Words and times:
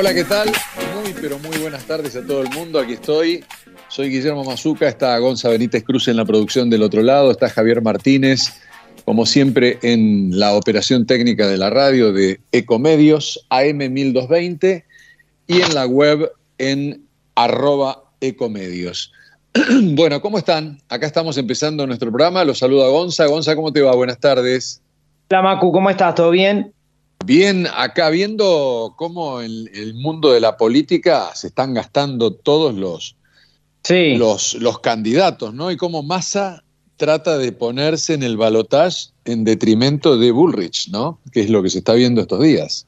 Hola, 0.00 0.14
¿qué 0.14 0.24
tal? 0.24 0.48
Muy, 0.94 1.12
pero 1.20 1.38
muy 1.40 1.58
buenas 1.58 1.84
tardes 1.84 2.16
a 2.16 2.26
todo 2.26 2.40
el 2.40 2.48
mundo. 2.48 2.80
Aquí 2.80 2.94
estoy. 2.94 3.44
Soy 3.88 4.08
Guillermo 4.08 4.44
Mazuca, 4.44 4.88
está 4.88 5.18
Gonza 5.18 5.50
Benítez 5.50 5.84
Cruz 5.84 6.08
en 6.08 6.16
la 6.16 6.24
producción 6.24 6.70
del 6.70 6.82
otro 6.82 7.02
lado, 7.02 7.30
está 7.30 7.50
Javier 7.50 7.82
Martínez, 7.82 8.62
como 9.04 9.26
siempre, 9.26 9.78
en 9.82 10.30
la 10.38 10.54
operación 10.54 11.04
técnica 11.04 11.46
de 11.46 11.58
la 11.58 11.68
radio 11.68 12.14
de 12.14 12.40
Ecomedios, 12.50 13.46
AM1220, 13.50 14.84
y 15.46 15.60
en 15.60 15.74
la 15.74 15.84
web 15.84 16.32
en 16.56 17.04
arroba 17.34 18.04
Ecomedios. 18.22 19.12
bueno, 19.82 20.22
¿cómo 20.22 20.38
están? 20.38 20.80
Acá 20.88 21.04
estamos 21.04 21.36
empezando 21.36 21.86
nuestro 21.86 22.10
programa. 22.10 22.42
Los 22.44 22.60
saluda 22.60 22.88
Gonza. 22.88 23.26
Gonza, 23.26 23.54
¿cómo 23.54 23.70
te 23.70 23.82
va? 23.82 23.94
Buenas 23.94 24.18
tardes. 24.18 24.80
Hola, 25.28 25.42
Macu, 25.42 25.70
¿cómo 25.72 25.90
estás? 25.90 26.14
¿Todo 26.14 26.30
bien? 26.30 26.72
Bien, 27.24 27.66
acá 27.76 28.10
viendo 28.10 28.94
cómo 28.96 29.42
en 29.42 29.68
el 29.74 29.94
mundo 29.94 30.32
de 30.32 30.40
la 30.40 30.56
política 30.56 31.30
se 31.34 31.48
están 31.48 31.74
gastando 31.74 32.32
todos 32.32 32.74
los, 32.74 33.16
sí. 33.84 34.16
los, 34.16 34.54
los 34.54 34.80
candidatos, 34.80 35.54
¿no? 35.54 35.70
Y 35.70 35.76
cómo 35.76 36.02
Massa 36.02 36.64
trata 36.96 37.38
de 37.38 37.52
ponerse 37.52 38.14
en 38.14 38.22
el 38.22 38.36
balotaje 38.36 39.10
en 39.24 39.44
detrimento 39.44 40.18
de 40.18 40.30
Bullrich, 40.30 40.88
¿no? 40.90 41.18
Que 41.32 41.40
es 41.40 41.50
lo 41.50 41.62
que 41.62 41.70
se 41.70 41.78
está 41.78 41.94
viendo 41.94 42.20
estos 42.20 42.42
días. 42.42 42.86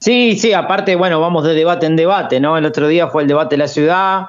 Sí, 0.00 0.36
sí, 0.38 0.52
aparte, 0.52 0.94
bueno, 0.96 1.20
vamos 1.20 1.44
de 1.44 1.54
debate 1.54 1.86
en 1.86 1.96
debate, 1.96 2.40
¿no? 2.40 2.56
El 2.56 2.64
otro 2.64 2.86
día 2.86 3.08
fue 3.08 3.22
el 3.22 3.28
debate 3.28 3.56
de 3.56 3.58
la 3.58 3.68
ciudad, 3.68 4.26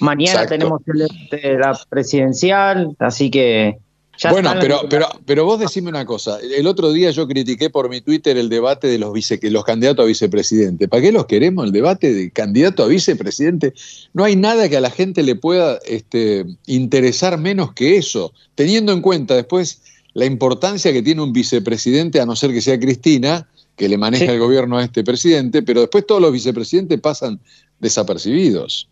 mañana 0.00 0.42
Exacto. 0.42 0.50
tenemos 0.50 0.82
el 0.86 0.98
debate 0.98 1.48
de 1.48 1.58
la 1.58 1.80
presidencial, 1.88 2.96
así 2.98 3.30
que 3.30 3.78
ya 4.18 4.30
bueno, 4.30 4.54
pero, 4.60 4.82
pero, 4.88 5.08
pero 5.26 5.44
vos 5.44 5.58
decime 5.58 5.88
una 5.88 6.04
cosa. 6.04 6.38
El 6.40 6.66
otro 6.66 6.92
día 6.92 7.10
yo 7.10 7.26
critiqué 7.26 7.70
por 7.70 7.88
mi 7.88 8.00
Twitter 8.00 8.36
el 8.36 8.48
debate 8.48 8.86
de 8.86 8.98
los, 8.98 9.12
vice, 9.12 9.38
los 9.50 9.64
candidatos 9.64 10.04
a 10.04 10.06
vicepresidente. 10.06 10.88
¿Para 10.88 11.02
qué 11.02 11.12
los 11.12 11.26
queremos? 11.26 11.66
El 11.66 11.72
debate 11.72 12.12
de 12.12 12.30
candidato 12.30 12.84
a 12.84 12.86
vicepresidente. 12.86 13.74
No 14.12 14.24
hay 14.24 14.36
nada 14.36 14.68
que 14.68 14.76
a 14.76 14.80
la 14.80 14.90
gente 14.90 15.22
le 15.22 15.34
pueda 15.34 15.78
este, 15.86 16.44
interesar 16.66 17.38
menos 17.38 17.72
que 17.72 17.96
eso, 17.96 18.32
teniendo 18.54 18.92
en 18.92 19.00
cuenta 19.00 19.34
después 19.34 19.82
la 20.14 20.24
importancia 20.26 20.92
que 20.92 21.02
tiene 21.02 21.22
un 21.22 21.32
vicepresidente, 21.32 22.20
a 22.20 22.26
no 22.26 22.36
ser 22.36 22.52
que 22.52 22.60
sea 22.60 22.78
Cristina, 22.78 23.48
que 23.76 23.88
le 23.88 23.98
maneja 23.98 24.26
Sí. 24.26 24.30
el 24.30 24.38
gobierno 24.38 24.78
a 24.78 24.84
este 24.84 25.02
presidente, 25.02 25.62
pero 25.62 25.80
después 25.80 26.06
todos 26.06 26.22
los 26.22 26.32
vicepresidentes 26.32 27.00
pasan 27.00 27.40
desapercibidos. 27.80 28.88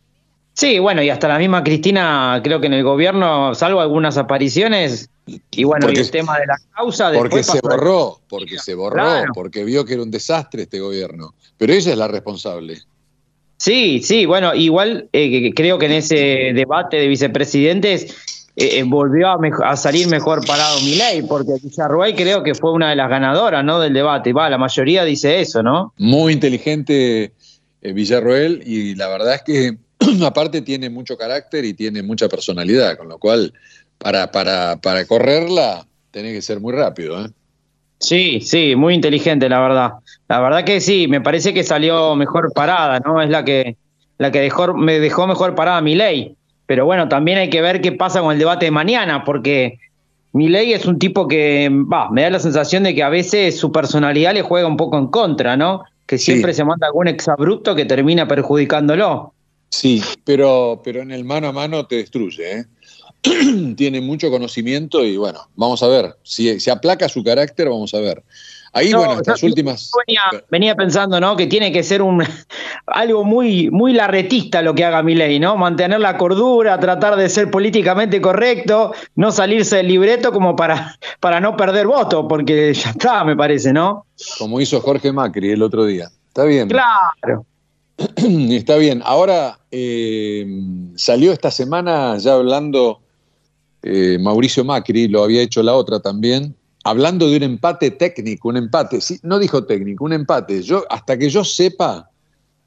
Sí, 0.54 0.78
bueno, 0.78 1.02
y 1.02 1.08
hasta 1.08 1.28
la 1.28 1.38
misma 1.38 1.64
Cristina, 1.64 2.40
creo 2.44 2.60
que 2.60 2.66
en 2.66 2.74
el 2.74 2.84
gobierno, 2.84 3.54
salvo 3.54 3.80
algunas 3.80 4.18
apariciones, 4.18 5.08
y 5.50 5.64
bueno, 5.64 5.86
Porque- 5.86 6.00
y 6.00 6.02
el 6.02 6.10
tema 6.10 6.38
de 6.38 6.46
la 6.46 6.56
causa, 6.74 7.10
Porque 7.12 7.42
se 7.42 7.60
borró, 7.60 8.20
porque 8.28 8.58
se 8.58 8.74
borró, 8.74 9.02
Claro. 9.02 9.32
porque 9.34 9.64
vio 9.64 9.84
que 9.84 9.94
era 9.94 10.02
un 10.02 10.10
desastre 10.10 10.62
este 10.62 10.80
gobierno. 10.80 11.34
Pero 11.56 11.72
ella 11.72 11.92
es 11.92 11.98
la 11.98 12.08
responsable. 12.08 12.82
Sí, 13.56 14.02
sí, 14.02 14.26
bueno, 14.26 14.54
igual 14.54 15.08
eh, 15.12 15.52
creo 15.54 15.78
que 15.78 15.86
en 15.86 15.92
ese 15.92 16.16
debate 16.52 16.96
de 16.96 17.06
vicepresidentes 17.06 18.16
eh, 18.56 18.80
eh, 18.80 18.82
volvió 18.82 19.28
a, 19.64 19.76
salir 19.76 20.08
mejor 20.08 20.44
parado 20.44 20.80
Milei, 20.80 21.22
porque 21.22 21.52
Villarruel 21.62 22.14
creo 22.14 22.42
que 22.42 22.54
fue 22.54 22.72
una 22.72 22.90
de 22.90 22.96
las 22.96 23.08
ganadoras, 23.08 23.64
¿no? 23.64 23.78
Del 23.78 23.94
debate. 23.94 24.32
Va, 24.32 24.50
la 24.50 24.58
mayoría 24.58 25.04
dice 25.04 25.40
eso, 25.40 25.62
¿no? 25.62 25.94
Muy 25.96 26.32
inteligente 26.34 27.32
eh, 27.80 27.92
Villarroel 27.92 28.62
y 28.66 28.94
la 28.94 29.08
verdad 29.08 29.36
es 29.36 29.42
que 29.42 29.76
aparte 30.26 30.62
tiene 30.62 30.90
mucho 30.90 31.16
carácter 31.16 31.64
y 31.64 31.74
tiene 31.74 32.02
mucha 32.02 32.28
personalidad, 32.28 32.96
con 32.96 33.08
lo 33.08 33.18
cual 33.18 33.52
para, 33.98 34.30
para, 34.30 34.76
para 34.76 35.04
correrla 35.06 35.86
tenés 36.10 36.34
que 36.34 36.42
ser 36.42 36.60
muy 36.60 36.72
rápido. 36.72 37.24
¿eh? 37.24 37.28
Sí, 37.98 38.40
sí, 38.40 38.74
muy 38.76 38.94
inteligente, 38.94 39.48
la 39.48 39.60
verdad. 39.60 39.92
La 40.28 40.40
verdad 40.40 40.64
que 40.64 40.80
sí, 40.80 41.06
me 41.08 41.20
parece 41.20 41.54
que 41.54 41.62
salió 41.62 42.16
mejor 42.16 42.52
parada, 42.52 42.98
¿no? 43.00 43.22
Es 43.22 43.30
la 43.30 43.44
que, 43.44 43.76
la 44.18 44.30
que 44.32 44.40
dejó, 44.40 44.74
me 44.74 44.98
dejó 44.98 45.26
mejor 45.26 45.54
parada 45.54 45.80
Milei. 45.80 46.34
Pero 46.66 46.84
bueno, 46.84 47.08
también 47.08 47.38
hay 47.38 47.50
que 47.50 47.60
ver 47.60 47.80
qué 47.80 47.92
pasa 47.92 48.20
con 48.20 48.32
el 48.32 48.38
debate 48.38 48.64
de 48.66 48.70
mañana, 48.70 49.24
porque 49.24 49.78
Milei 50.32 50.72
es 50.72 50.86
un 50.86 50.98
tipo 50.98 51.28
que, 51.28 51.68
va, 51.70 52.10
me 52.10 52.22
da 52.22 52.30
la 52.30 52.38
sensación 52.40 52.82
de 52.82 52.94
que 52.94 53.02
a 53.02 53.08
veces 53.08 53.58
su 53.58 53.70
personalidad 53.70 54.32
le 54.34 54.42
juega 54.42 54.66
un 54.66 54.76
poco 54.76 54.98
en 54.98 55.08
contra, 55.08 55.56
¿no? 55.56 55.84
Que 56.06 56.18
siempre 56.18 56.52
Sí. 56.52 56.58
se 56.58 56.64
manda 56.64 56.86
algún 56.88 57.08
exabrupto 57.08 57.74
que 57.74 57.84
termina 57.84 58.26
perjudicándolo. 58.26 59.32
Sí, 59.72 60.02
pero, 60.24 60.82
pero 60.84 61.00
en 61.00 61.10
el 61.10 61.24
mano 61.24 61.48
a 61.48 61.52
mano 61.52 61.86
te 61.86 61.96
destruye. 61.96 62.58
¿eh? 62.58 62.64
tiene 63.76 64.02
mucho 64.02 64.30
conocimiento 64.30 65.02
y 65.02 65.16
bueno, 65.16 65.48
vamos 65.56 65.82
a 65.82 65.88
ver. 65.88 66.14
Si 66.22 66.60
se 66.60 66.70
aplaca 66.70 67.08
su 67.08 67.24
carácter, 67.24 67.70
vamos 67.70 67.94
a 67.94 68.00
ver. 68.00 68.22
Ahí, 68.74 68.90
No, 68.90 68.98
bueno, 68.98 69.14
estas 69.14 69.42
últimas... 69.42 69.90
Venía, 70.06 70.44
venía 70.50 70.74
pensando, 70.74 71.18
¿no? 71.20 71.36
Que 71.36 71.46
tiene 71.46 71.72
que 71.72 71.82
ser 71.82 72.02
un 72.02 72.22
algo 72.86 73.24
muy, 73.24 73.70
muy 73.70 73.94
larretista 73.94 74.60
lo 74.60 74.74
que 74.74 74.84
haga 74.84 75.02
Milei, 75.02 75.40
¿no? 75.40 75.56
Mantener 75.56 76.00
la 76.00 76.18
cordura, 76.18 76.78
tratar 76.78 77.16
de 77.16 77.30
ser 77.30 77.50
políticamente 77.50 78.20
correcto, 78.20 78.92
no 79.14 79.32
salirse 79.32 79.76
del 79.76 79.88
libreto 79.88 80.32
como 80.32 80.54
para, 80.54 80.98
para 81.20 81.40
no 81.40 81.56
perder 81.56 81.86
voto, 81.86 82.28
porque 82.28 82.74
ya 82.74 82.90
está, 82.90 83.24
me 83.24 83.36
parece, 83.36 83.72
¿no? 83.72 84.04
Como 84.38 84.60
hizo 84.60 84.82
Jorge 84.82 85.12
Macri 85.12 85.52
el 85.52 85.62
otro 85.62 85.86
día. 85.86 86.10
Está 86.28 86.44
bien. 86.44 86.68
Claro. 86.68 87.46
Está 88.16 88.76
bien. 88.76 89.02
Ahora 89.04 89.60
eh, 89.70 90.46
salió 90.96 91.32
esta 91.32 91.50
semana 91.50 92.16
ya 92.18 92.34
hablando 92.34 93.02
eh, 93.82 94.18
Mauricio 94.20 94.64
Macri, 94.64 95.08
lo 95.08 95.24
había 95.24 95.42
hecho 95.42 95.62
la 95.62 95.74
otra 95.74 96.00
también, 96.00 96.54
hablando 96.84 97.28
de 97.28 97.36
un 97.36 97.42
empate 97.42 97.90
técnico, 97.90 98.48
un 98.48 98.56
empate. 98.56 99.00
Sí, 99.00 99.18
no 99.22 99.38
dijo 99.38 99.64
técnico, 99.64 100.04
un 100.04 100.12
empate. 100.12 100.62
Yo, 100.62 100.84
hasta 100.88 101.18
que 101.18 101.28
yo 101.28 101.44
sepa, 101.44 102.08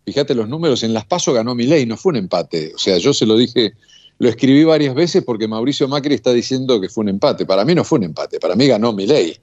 fíjate 0.06 0.36
los 0.36 0.50
números, 0.50 0.84
en 0.84 0.94
Las 0.94 1.06
Paso 1.06 1.34
ganó 1.34 1.56
mi 1.56 1.66
ley, 1.66 1.86
no 1.86 1.96
fue 1.96 2.12
un 2.12 2.18
empate. 2.18 2.74
O 2.76 2.78
sea, 2.78 2.98
yo 2.98 3.14
se 3.14 3.26
lo 3.26 3.38
dije, 3.38 3.74
lo 4.20 4.28
escribí 4.28 4.64
varias 4.66 4.94
veces 4.94 5.24
porque 5.24 5.48
Mauricio 5.48 5.88
Macri 5.88 6.16
está 6.16 6.34
diciendo 6.34 6.82
que 6.82 6.90
fue 6.90 7.04
un 7.04 7.10
empate. 7.10 7.46
Para 7.46 7.64
mí 7.64 7.74
no 7.74 7.84
fue 7.84 8.00
un 8.00 8.06
empate, 8.06 8.40
para 8.40 8.56
mí 8.56 8.68
ganó 8.68 8.94
mi 8.94 9.08
ley. 9.08 9.38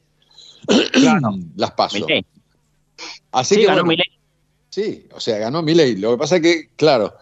Claro. 0.92 1.31
Las 1.56 1.72
Paso. 1.72 1.98
Milei. 1.98 2.25
Así 3.32 3.54
Sí, 3.54 3.60
que, 3.62 3.66
ganó 3.66 3.82
bueno, 3.82 3.88
Milei. 3.88 4.11
Sí, 4.72 5.06
o 5.12 5.21
sea, 5.21 5.37
ganó 5.37 5.62
Milei. 5.62 5.97
Lo 5.97 6.12
que 6.12 6.16
pasa 6.16 6.37
es 6.37 6.43
que, 6.43 6.71
claro, 6.77 7.15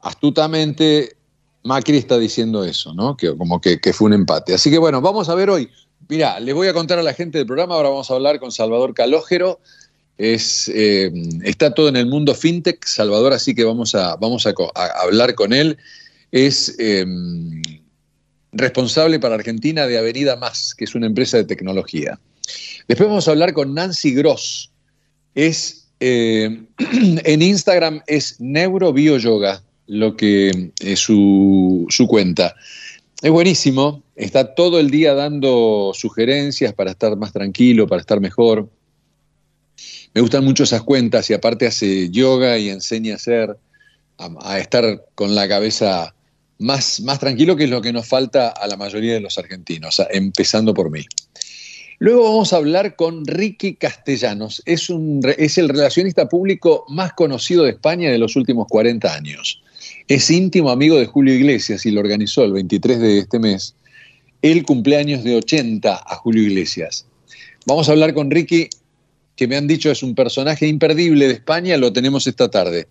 astutamente 0.00 1.16
Macri 1.64 1.96
está 1.96 2.18
diciendo 2.18 2.62
eso, 2.62 2.94
¿no? 2.94 3.16
Que 3.16 3.36
como 3.36 3.60
que, 3.60 3.80
fue 3.92 4.06
un 4.06 4.12
empate. 4.12 4.54
Así 4.54 4.70
que 4.70 4.78
bueno, 4.78 5.00
vamos 5.00 5.28
a 5.28 5.34
ver 5.34 5.50
hoy. 5.50 5.68
Mira, 6.08 6.38
les 6.38 6.54
voy 6.54 6.68
a 6.68 6.72
contar 6.72 7.00
a 7.00 7.02
la 7.02 7.12
gente 7.12 7.38
del 7.38 7.48
programa, 7.48 7.74
ahora 7.74 7.88
vamos 7.88 8.08
a 8.10 8.14
hablar 8.14 8.38
con 8.38 8.52
Salvador 8.52 8.94
Calógero. 8.94 9.58
Es, 10.18 10.70
eh, 10.72 11.10
está 11.42 11.74
todo 11.74 11.88
en 11.88 11.96
el 11.96 12.06
mundo 12.06 12.32
fintech, 12.32 12.86
Salvador, 12.86 13.32
así 13.32 13.56
que 13.56 13.64
vamos 13.64 13.96
a, 13.96 14.14
vamos 14.14 14.46
a, 14.46 14.54
hablar 15.02 15.34
con 15.34 15.52
él. 15.52 15.76
Es 16.30 16.76
eh, 16.78 17.04
responsable 18.52 19.18
para 19.18 19.34
Argentina 19.34 19.88
de 19.88 19.98
Avenida 19.98 20.36
Más, 20.36 20.76
que 20.76 20.84
es 20.84 20.94
una 20.94 21.06
empresa 21.06 21.38
de 21.38 21.44
tecnología. 21.44 22.20
Después 22.86 23.08
vamos 23.08 23.26
a 23.26 23.32
hablar 23.32 23.52
con 23.52 23.74
Nancy 23.74 24.14
Gross. 24.14 24.70
Es, 25.34 25.83
eh, 26.06 26.66
en 27.24 27.40
Instagram 27.40 28.02
es 28.06 28.38
neurobioyoga, 28.38 29.62
lo 29.86 30.16
que 30.16 30.72
es 30.80 31.00
su, 31.00 31.86
su 31.88 32.06
cuenta. 32.06 32.54
Es 33.22 33.30
buenísimo, 33.30 34.02
está 34.16 34.54
todo 34.54 34.78
el 34.78 34.90
día 34.90 35.14
dando 35.14 35.92
sugerencias 35.94 36.74
para 36.74 36.90
estar 36.90 37.16
más 37.16 37.32
tranquilo, 37.32 37.86
para 37.86 38.00
estar 38.00 38.20
mejor. 38.20 38.68
Me 40.12 40.20
gustan 40.20 40.44
mucho 40.44 40.64
esas 40.64 40.82
cuentas 40.82 41.30
y 41.30 41.32
aparte 41.32 41.66
hace 41.66 42.10
yoga 42.10 42.58
y 42.58 42.68
enseña 42.68 43.14
a 43.14 43.16
hacer, 43.16 43.56
a, 44.18 44.28
a 44.42 44.58
estar 44.58 45.06
con 45.14 45.34
la 45.34 45.48
cabeza 45.48 46.14
más, 46.58 47.00
más 47.00 47.18
tranquilo, 47.18 47.56
que 47.56 47.64
es 47.64 47.70
lo 47.70 47.80
que 47.80 47.94
nos 47.94 48.06
falta 48.06 48.48
a 48.48 48.66
la 48.66 48.76
mayoría 48.76 49.14
de 49.14 49.20
los 49.20 49.38
argentinos, 49.38 50.02
empezando 50.10 50.74
por 50.74 50.90
mí. 50.90 51.00
Luego 51.98 52.24
vamos 52.24 52.52
a 52.52 52.56
hablar 52.56 52.96
con 52.96 53.24
Ricky 53.26 53.74
Castellanos. 53.74 54.62
Es, 54.66 54.88
el 54.90 55.68
relacionista 55.68 56.28
público 56.28 56.84
más 56.88 57.12
conocido 57.12 57.64
de 57.64 57.70
España 57.70 58.10
de 58.10 58.18
los 58.18 58.36
últimos 58.36 58.66
40 58.68 59.14
años. 59.14 59.62
Es 60.08 60.30
íntimo 60.30 60.70
amigo 60.70 60.98
de 60.98 61.06
Julio 61.06 61.34
Iglesias 61.34 61.86
y 61.86 61.90
lo 61.90 62.00
organizó 62.00 62.44
el 62.44 62.52
23 62.52 63.00
de 63.00 63.18
este 63.18 63.38
mes 63.38 63.74
el 64.42 64.64
cumpleaños 64.64 65.24
de 65.24 65.36
80 65.36 65.94
a 65.94 66.16
Julio 66.16 66.42
Iglesias. 66.42 67.06
Vamos 67.64 67.88
a 67.88 67.92
hablar 67.92 68.12
con 68.12 68.30
Ricky, 68.30 68.68
que 69.36 69.48
me 69.48 69.56
han 69.56 69.66
dicho 69.66 69.90
es 69.90 70.02
un 70.02 70.14
personaje 70.14 70.66
imperdible 70.66 71.26
de 71.28 71.32
España, 71.32 71.78
lo 71.78 71.94
tenemos 71.94 72.26
esta 72.26 72.50
tarde. 72.50 72.86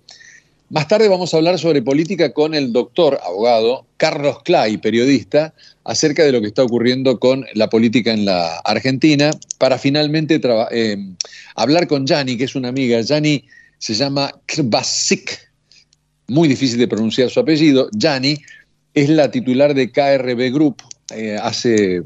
Más 0.69 0.87
tarde 0.87 1.07
vamos 1.07 1.33
a 1.33 1.37
hablar 1.37 1.59
sobre 1.59 1.81
política 1.81 2.33
con 2.33 2.55
el 2.55 2.73
doctor, 2.73 3.19
abogado, 3.23 3.85
Carlos 3.97 4.41
Clay, 4.43 4.77
periodista, 4.77 5.53
acerca 5.83 6.23
de 6.23 6.31
lo 6.31 6.41
que 6.41 6.47
está 6.47 6.63
ocurriendo 6.63 7.19
con 7.19 7.45
la 7.53 7.69
política 7.69 8.11
en 8.11 8.25
la 8.25 8.57
Argentina, 8.59 9.31
para 9.59 9.77
finalmente 9.77 10.41
eh, 10.71 10.97
hablar 11.55 11.87
con 11.87 12.07
Yani, 12.07 12.37
que 12.37 12.45
es 12.45 12.55
una 12.55 12.69
amiga. 12.69 13.01
Yani 13.01 13.45
se 13.77 13.93
llama 13.93 14.31
Krbasik, 14.45 15.51
muy 16.27 16.47
difícil 16.47 16.79
de 16.79 16.87
pronunciar 16.87 17.29
su 17.29 17.39
apellido. 17.39 17.89
Yani 17.91 18.37
es 18.93 19.09
la 19.09 19.29
titular 19.29 19.73
de 19.73 19.91
KRB 19.91 20.53
Group, 20.53 20.81
eh, 21.13 21.37
hace, 21.41 21.95
eh, 21.97 22.03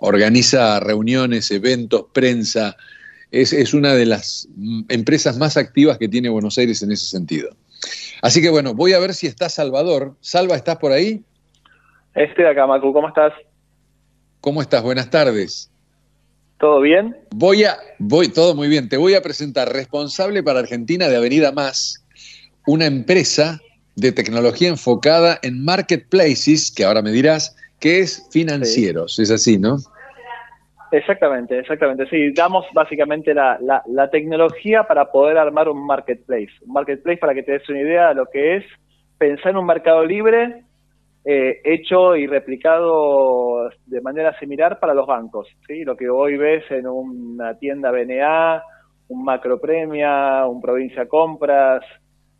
organiza 0.00 0.78
reuniones, 0.80 1.50
eventos, 1.50 2.06
prensa, 2.12 2.76
es, 3.40 3.74
una 3.74 3.94
de 3.94 4.06
las 4.06 4.48
mm, 4.56 4.82
empresas 4.88 5.38
más 5.38 5.56
activas 5.56 5.98
que 5.98 6.08
tiene 6.08 6.28
Buenos 6.28 6.56
Aires 6.56 6.82
en 6.82 6.92
ese 6.92 7.06
sentido. 7.06 7.50
Así 8.22 8.40
que 8.40 8.50
bueno, 8.50 8.74
voy 8.74 8.92
a 8.92 8.98
ver 8.98 9.12
si 9.12 9.26
está 9.26 9.48
Salvador. 9.48 10.14
Salva, 10.20 10.54
¿estás 10.56 10.76
por 10.76 10.92
ahí? 10.92 11.22
Estoy 12.14 12.44
acá, 12.44 12.66
Macu, 12.66 12.92
¿cómo 12.92 13.08
estás? 13.08 13.32
¿Cómo 14.40 14.62
estás? 14.62 14.82
Buenas 14.82 15.10
tardes. 15.10 15.70
¿Todo 16.60 16.80
bien? 16.80 17.16
Voy 17.34 17.64
a, 17.64 17.76
voy, 17.98 18.28
todo 18.28 18.54
muy 18.54 18.68
bien. 18.68 18.88
Te 18.88 18.96
voy 18.96 19.14
a 19.14 19.22
presentar 19.22 19.72
responsable 19.72 20.42
para 20.42 20.60
Argentina 20.60 21.08
de 21.08 21.16
Avenida 21.16 21.50
Más, 21.50 22.04
una 22.66 22.86
empresa 22.86 23.60
de 23.96 24.12
tecnología 24.12 24.68
enfocada 24.68 25.38
en 25.42 25.64
marketplaces, 25.64 26.70
que 26.70 26.84
ahora 26.84 27.02
me 27.02 27.10
dirás, 27.10 27.56
que 27.80 27.98
es 27.98 28.26
financieros. 28.30 29.18
Es 29.18 29.30
así, 29.30 29.58
¿no? 29.58 29.78
Exactamente, 30.94 31.58
exactamente. 31.58 32.06
Sí, 32.06 32.32
damos 32.32 32.66
básicamente 32.72 33.34
la, 33.34 33.58
la, 33.60 34.10
tecnología 34.10 34.84
para 34.84 35.10
poder 35.10 35.38
armar 35.38 35.68
un 35.68 35.84
marketplace. 35.84 36.52
Un 36.64 36.72
marketplace, 36.72 37.18
para 37.18 37.34
que 37.34 37.42
te 37.42 37.50
des 37.50 37.68
una 37.68 37.80
idea 37.80 38.08
de 38.10 38.14
lo 38.14 38.26
que 38.26 38.58
es 38.58 38.64
pensar 39.18 39.50
en 39.50 39.56
un 39.56 39.66
mercado 39.66 40.04
libre 40.04 40.62
eh, 41.24 41.60
hecho 41.64 42.14
y 42.14 42.28
replicado 42.28 43.70
de 43.86 44.00
manera 44.02 44.38
similar 44.38 44.78
para 44.78 44.94
los 44.94 45.04
bancos. 45.04 45.48
¿sí? 45.66 45.82
Lo 45.82 45.96
que 45.96 46.08
hoy 46.08 46.36
ves 46.36 46.62
en 46.70 46.86
una 46.86 47.58
tienda 47.58 47.90
BNA, 47.90 48.62
un 49.08 49.24
Macro 49.24 49.60
Premia, 49.60 50.46
un 50.46 50.60
Provincia 50.62 51.08
Compras, 51.08 51.82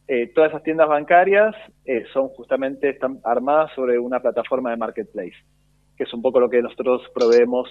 eh, 0.07 0.31
todas 0.33 0.51
esas 0.51 0.63
tiendas 0.63 0.89
bancarias 0.89 1.57
eh, 1.85 2.05
son 2.13 2.29
justamente 2.29 2.97
armadas 3.25 3.73
sobre 3.75 3.99
una 3.99 4.21
plataforma 4.21 4.71
de 4.71 4.77
marketplace, 4.77 5.35
que 5.97 6.05
es 6.05 6.15
un 6.15 6.23
poco 6.23 6.39
lo 6.39 6.49
que 6.49 6.63
nosotros 6.63 7.03
proveemos 7.13 7.69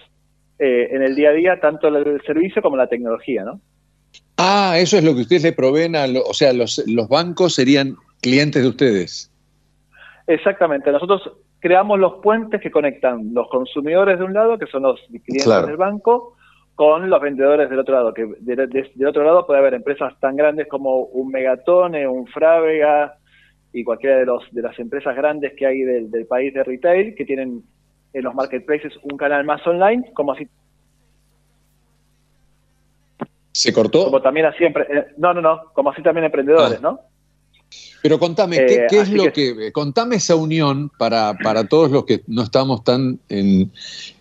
eh, 0.66 0.96
en 0.96 1.04
el 1.04 1.14
día 1.14 1.32
a 1.32 1.34
día, 1.34 1.60
tanto 1.60 1.90
el 1.90 2.22
servicio 2.22 2.62
como 2.62 2.78
la 2.78 2.88
tecnología, 2.88 3.44
¿no? 3.44 3.60
Ah, 4.38 4.76
eso 4.78 4.98
es 4.98 5.04
lo 5.04 5.14
que 5.14 5.22
ustedes 5.22 5.44
le 5.44 5.52
proveen 5.52 5.94
a, 5.94 6.06
o 6.26 6.34
sea, 6.34 6.54
los, 6.54 6.82
los 6.88 7.10
bancos 7.10 7.56
serían 7.56 7.98
clientes 8.22 8.64
de 8.64 8.70
ustedes. 8.70 9.30
Exactamente, 10.26 10.90
nosotros 10.90 11.34
creamos 11.60 12.00
los 12.00 12.22
puentes 12.24 12.62
que 12.62 12.72
conectan 12.72 13.34
los 13.34 13.50
consumidores 13.50 14.18
de 14.20 14.24
un 14.24 14.34
lado, 14.34 14.58
que 14.58 14.68
son 14.68 14.84
los 14.84 15.02
clientes 15.26 15.68
del 15.68 15.76
banco, 15.76 16.38
con 16.76 17.10
los 17.10 17.22
vendedores 17.22 17.70
del 17.70 17.80
otro 17.80 17.96
lado, 17.96 18.14
que 18.14 18.26
del 18.40 19.06
otro 19.06 19.26
lado 19.26 19.46
puede 19.46 19.60
haber 19.60 19.74
empresas 19.74 20.18
tan 20.22 20.38
grandes 20.38 20.68
como 20.70 21.04
un 21.04 21.30
Megatone, 21.30 22.08
un 22.08 22.26
Frávega 22.28 23.16
y 23.74 23.84
cualquiera 23.84 24.16
de 24.16 24.26
los 24.28 24.44
de 24.52 24.62
las 24.62 24.80
empresas 24.80 25.14
grandes 25.14 25.52
que 25.58 25.66
hay 25.66 25.82
del, 25.82 26.10
del 26.10 26.26
país 26.26 26.54
de 26.54 26.64
retail 26.64 27.16
que 27.16 27.26
tienen 27.26 27.64
en 28.14 28.24
los 28.24 28.36
marketplaces 28.36 28.94
un 29.04 29.18
canal 29.18 29.44
más 29.44 29.66
online, 29.66 30.12
como 30.14 30.34
así. 30.34 30.48
¿Se 33.52 33.72
cortó? 33.72 34.06
Como 34.06 34.22
también 34.22 34.48
así, 34.48 34.64
eh, 34.64 34.72
no, 35.18 35.34
no, 35.34 35.42
no, 35.42 35.62
como 35.74 35.92
así 35.92 36.02
también 36.02 36.26
emprendedores, 36.26 36.80
ah. 36.80 36.82
¿no? 36.82 37.00
Pero 38.02 38.20
contame, 38.20 38.58
¿qué, 38.58 38.76
eh, 38.76 38.88
es 38.92 39.10
lo 39.10 39.32
que, 39.32 39.72
Contame 39.72 40.18
esa 40.18 40.36
unión 40.36 40.92
para, 40.98 41.34
para 41.42 41.68
todos 41.68 41.90
los 41.90 42.06
que 42.06 42.22
no 42.28 42.44
estamos 42.44 42.84
tan 42.84 43.20
en, 43.30 43.72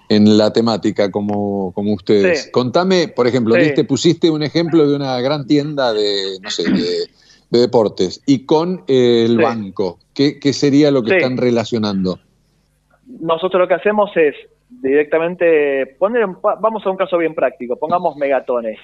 la 0.09 0.53
temática 0.53 1.11
como, 1.11 1.73
como 1.73 1.95
ustedes. 1.95 2.51
Contame, 2.53 3.09
por 3.09 3.27
ejemplo, 3.27 3.55
viste, 3.55 3.83
pusiste 3.85 4.31
un 4.31 4.43
ejemplo 4.43 4.87
de 4.87 4.95
una 4.95 5.19
gran 5.23 5.47
tienda 5.47 5.95
de, 5.95 6.39
no 6.43 6.51
sé, 6.51 6.65
de, 6.71 7.59
deportes 7.59 8.21
y 8.27 8.45
con 8.45 8.85
el 8.89 9.39
banco. 9.39 9.99
¿Qué, 10.13 10.39
¿Qué, 10.39 10.53
sería 10.53 10.91
lo 10.91 11.03
que 11.03 11.17
están 11.17 11.39
relacionando? 11.39 12.21
Nosotros 13.21 13.61
lo 13.61 13.69
que 13.69 13.75
hacemos 13.75 14.11
es 14.17 14.35
directamente 14.69 15.97
poner, 15.99 16.27
vamos 16.43 16.87
a 16.87 16.91
un 16.91 16.97
caso 16.97 17.19
bien 17.19 17.35
práctico, 17.35 17.77
pongamos 17.77 18.17
megatones. 18.17 18.79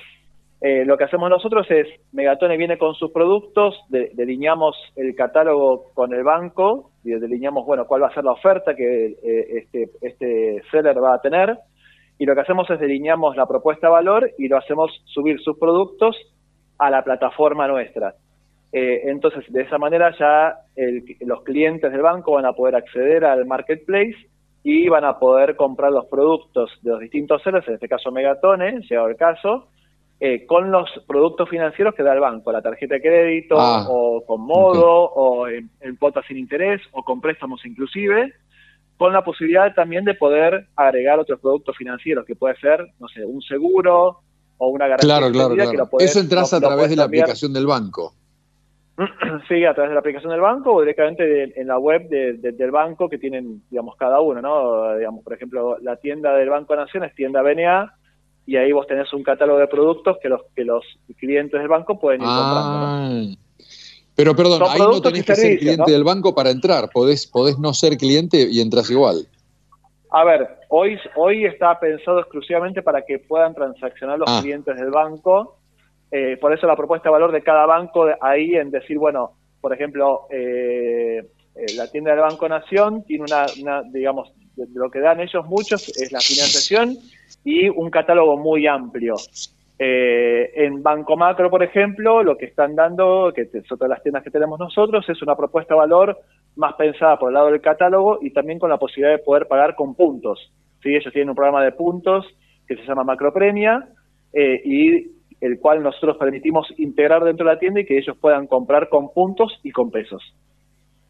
Eh, 0.60 0.84
lo 0.84 0.98
que 0.98 1.04
hacemos 1.04 1.30
nosotros 1.30 1.70
es, 1.70 1.86
Megatone 2.12 2.56
viene 2.56 2.78
con 2.78 2.94
sus 2.94 3.12
productos, 3.12 3.76
delineamos 3.88 4.76
el 4.96 5.14
catálogo 5.14 5.84
con 5.94 6.12
el 6.12 6.24
banco, 6.24 6.90
y 7.04 7.10
delineamos, 7.10 7.64
bueno, 7.64 7.86
cuál 7.86 8.02
va 8.02 8.08
a 8.08 8.14
ser 8.14 8.24
la 8.24 8.32
oferta 8.32 8.74
que 8.74 9.06
eh, 9.06 9.58
este, 9.62 9.90
este 10.00 10.62
seller 10.72 11.00
va 11.00 11.14
a 11.14 11.20
tener, 11.20 11.56
y 12.18 12.26
lo 12.26 12.34
que 12.34 12.40
hacemos 12.40 12.68
es 12.70 12.80
delineamos 12.80 13.36
la 13.36 13.46
propuesta 13.46 13.86
de 13.86 13.92
valor 13.92 14.30
y 14.36 14.48
lo 14.48 14.58
hacemos 14.58 14.90
subir 15.04 15.38
sus 15.40 15.56
productos 15.56 16.16
a 16.78 16.90
la 16.90 17.04
plataforma 17.04 17.68
nuestra. 17.68 18.14
Eh, 18.72 19.02
entonces, 19.04 19.44
de 19.48 19.62
esa 19.62 19.78
manera 19.78 20.14
ya 20.18 20.58
los 21.20 21.42
clientes 21.42 21.90
del 21.90 22.02
banco 22.02 22.32
van 22.32 22.44
a 22.44 22.52
poder 22.52 22.76
acceder 22.76 23.24
al 23.24 23.46
marketplace 23.46 24.16
y 24.62 24.88
van 24.88 25.04
a 25.04 25.18
poder 25.18 25.56
comprar 25.56 25.92
los 25.92 26.06
productos 26.06 26.70
de 26.82 26.90
los 26.90 27.00
distintos 27.00 27.42
sellers, 27.42 27.66
en 27.68 27.74
este 27.74 27.88
caso 27.88 28.10
Megatone, 28.10 28.80
llegado 28.80 29.08
el 29.08 29.16
caso, 29.16 29.68
eh, 30.20 30.46
con 30.46 30.70
los 30.70 30.90
productos 31.06 31.48
financieros 31.48 31.94
que 31.94 32.02
da 32.02 32.12
el 32.12 32.20
banco, 32.20 32.50
la 32.50 32.60
tarjeta 32.60 32.96
de 32.96 33.00
crédito 33.00 33.56
ah, 33.58 33.86
o 33.88 34.26
con 34.26 34.40
modo 34.40 34.84
o 34.84 35.46
en, 35.46 35.70
cuotas 35.98 36.26
sin 36.26 36.36
interés 36.36 36.82
o 36.90 37.04
con 37.04 37.20
préstamos 37.20 37.64
inclusive, 37.64 38.34
con 38.96 39.12
la 39.12 39.22
posibilidad 39.22 39.72
también 39.74 40.04
de 40.04 40.14
poder 40.14 40.66
agregar 40.74 41.20
otros 41.20 41.38
productos 41.40 41.76
financieros, 41.76 42.26
que 42.26 42.34
puede 42.34 42.56
ser, 42.56 42.84
no 42.98 43.06
sé, 43.08 43.24
un 43.24 43.40
seguro 43.42 44.18
o 44.56 44.68
una 44.68 44.88
garantía. 44.88 45.18
Claro, 45.18 45.32
claro, 45.32 45.54
claro. 45.54 45.88
Eso 46.00 46.18
entras 46.18 46.52
a 46.52 46.60
través 46.60 46.90
de 46.90 46.96
la 46.96 47.04
aplicación 47.04 47.52
del 47.52 47.66
banco. 47.66 48.14
Sí, 49.48 49.64
a 49.64 49.74
través 49.74 49.90
de 49.90 49.94
la 49.94 50.00
aplicación 50.00 50.32
del 50.32 50.40
banco 50.40 50.72
o 50.72 50.80
directamente 50.80 51.60
en 51.60 51.68
la 51.68 51.78
web 51.78 52.08
del 52.08 52.70
banco 52.70 53.08
que 53.08 53.18
tienen, 53.18 53.62
digamos, 53.70 53.96
cada 53.96 54.20
uno, 54.20 54.42
¿no? 54.42 54.96
Digamos, 54.96 55.22
por 55.22 55.32
ejemplo, 55.32 55.78
la 55.80 55.96
tienda 55.96 56.34
del 56.34 56.50
Banco 56.50 56.74
Nación 56.74 57.04
es 57.04 57.14
tienda 57.14 57.42
BNA 57.42 57.94
y 58.46 58.56
ahí 58.56 58.72
vos 58.72 58.86
tenés 58.86 59.12
un 59.12 59.22
catálogo 59.22 59.58
de 59.58 59.68
productos 59.68 60.16
que 60.22 60.28
los 60.28 60.40
que 60.54 60.64
los 60.64 60.84
clientes 61.16 61.60
del 61.60 61.68
banco 61.68 61.98
pueden 61.98 62.22
ir 62.22 62.26
comprando. 62.26 63.36
Pero 64.16 64.34
perdón, 64.34 64.62
ahí 64.68 64.80
no 64.80 65.00
tenés 65.00 65.24
que 65.24 65.36
ser 65.36 65.58
cliente 65.58 65.92
del 65.92 66.02
banco 66.02 66.34
para 66.34 66.50
entrar, 66.50 66.88
podés, 66.92 67.26
podés 67.26 67.58
no 67.58 67.72
ser 67.72 67.96
cliente 67.96 68.48
y 68.50 68.60
entras 68.60 68.90
igual. 68.90 69.28
A 70.10 70.24
ver, 70.24 70.48
hoy, 70.70 70.98
hoy 71.16 71.44
está 71.44 71.78
pensado 71.78 72.20
exclusivamente 72.20 72.82
para 72.82 73.02
que 73.04 73.18
puedan 73.18 73.54
transaccionar 73.54 74.18
los 74.18 74.28
ah. 74.28 74.40
clientes 74.40 74.74
del 74.74 74.90
banco 74.90 75.57
eh, 76.10 76.38
por 76.40 76.52
eso 76.52 76.66
la 76.66 76.76
propuesta 76.76 77.08
de 77.08 77.12
valor 77.12 77.32
de 77.32 77.42
cada 77.42 77.66
banco 77.66 78.06
ahí 78.20 78.54
en 78.54 78.70
decir, 78.70 78.98
bueno, 78.98 79.32
por 79.60 79.74
ejemplo, 79.74 80.26
eh, 80.30 81.18
eh, 81.54 81.66
la 81.76 81.90
tienda 81.90 82.12
del 82.12 82.20
Banco 82.20 82.48
Nación 82.48 83.04
tiene 83.04 83.24
una, 83.24 83.82
digamos, 83.92 84.32
lo 84.56 84.90
que 84.90 85.00
dan 85.00 85.20
ellos 85.20 85.44
muchos 85.46 85.88
es 85.88 86.10
la 86.10 86.20
financiación 86.20 86.96
y 87.44 87.68
un 87.68 87.90
catálogo 87.90 88.36
muy 88.38 88.66
amplio. 88.66 89.14
en 89.78 90.82
Banco 90.82 91.16
Macro, 91.16 91.50
por 91.50 91.62
ejemplo, 91.62 92.22
lo 92.22 92.36
que 92.36 92.46
están 92.46 92.74
dando, 92.74 93.32
que 93.34 93.46
son 93.68 93.78
todas 93.78 93.90
las 93.90 94.02
tiendas 94.02 94.24
que 94.24 94.30
tenemos 94.30 94.58
nosotros, 94.58 95.08
es 95.08 95.22
una 95.22 95.36
propuesta 95.36 95.74
de 95.74 95.80
valor 95.80 96.18
más 96.56 96.74
pensada 96.74 97.18
por 97.18 97.28
el 97.28 97.34
lado 97.34 97.50
del 97.50 97.60
catálogo 97.60 98.18
y 98.20 98.32
también 98.32 98.58
con 98.58 98.70
la 98.70 98.78
posibilidad 98.78 99.16
de 99.16 99.22
poder 99.22 99.46
pagar 99.46 99.76
con 99.76 99.94
puntos. 99.94 100.50
¿sí? 100.82 100.88
Ellos 100.88 101.12
tienen 101.12 101.28
un 101.28 101.36
programa 101.36 101.62
de 101.62 101.72
puntos 101.72 102.26
que 102.66 102.74
se 102.74 102.82
llama 102.82 103.04
Macro 103.04 103.32
Premia 103.32 103.88
y 104.34 105.17
el 105.40 105.58
cual 105.58 105.82
nosotros 105.82 106.16
permitimos 106.16 106.66
integrar 106.78 107.24
dentro 107.24 107.46
de 107.46 107.54
la 107.54 107.58
tienda 107.58 107.80
y 107.80 107.86
que 107.86 107.98
ellos 107.98 108.16
puedan 108.20 108.46
comprar 108.46 108.88
con 108.88 109.12
puntos 109.12 109.58
y 109.62 109.70
con 109.70 109.90
pesos. 109.90 110.22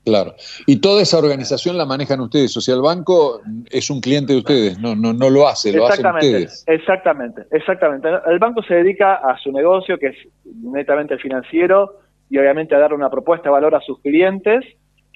Claro. 0.05 0.35
Y 0.67 0.81
toda 0.81 1.03
esa 1.03 1.19
organización 1.19 1.77
la 1.77 1.85
manejan 1.85 2.21
ustedes, 2.21 2.57
o 2.57 2.61
sea, 2.61 2.75
el 2.75 2.81
banco 2.81 3.41
es 3.71 3.91
un 3.91 4.01
cliente 4.01 4.33
de 4.33 4.39
ustedes, 4.39 4.79
no, 4.79 4.97
no, 4.97 5.13
no 5.13 5.29
lo 5.29 5.47
hace, 5.47 5.73
lo 5.73 5.87
hacen 5.87 6.07
ustedes. 6.07 6.65
Exactamente, 6.67 7.43
exactamente. 7.51 8.09
El 8.27 8.39
banco 8.39 8.63
se 8.63 8.75
dedica 8.75 9.17
a 9.17 9.37
su 9.39 9.53
negocio, 9.53 9.99
que 9.99 10.09
es 10.09 10.17
netamente 10.45 11.19
financiero, 11.19 12.01
y 12.31 12.39
obviamente 12.39 12.75
a 12.75 12.79
dar 12.79 12.95
una 12.95 13.11
propuesta 13.11 13.49
de 13.49 13.53
valor 13.53 13.75
a 13.75 13.81
sus 13.81 14.01
clientes, 14.01 14.65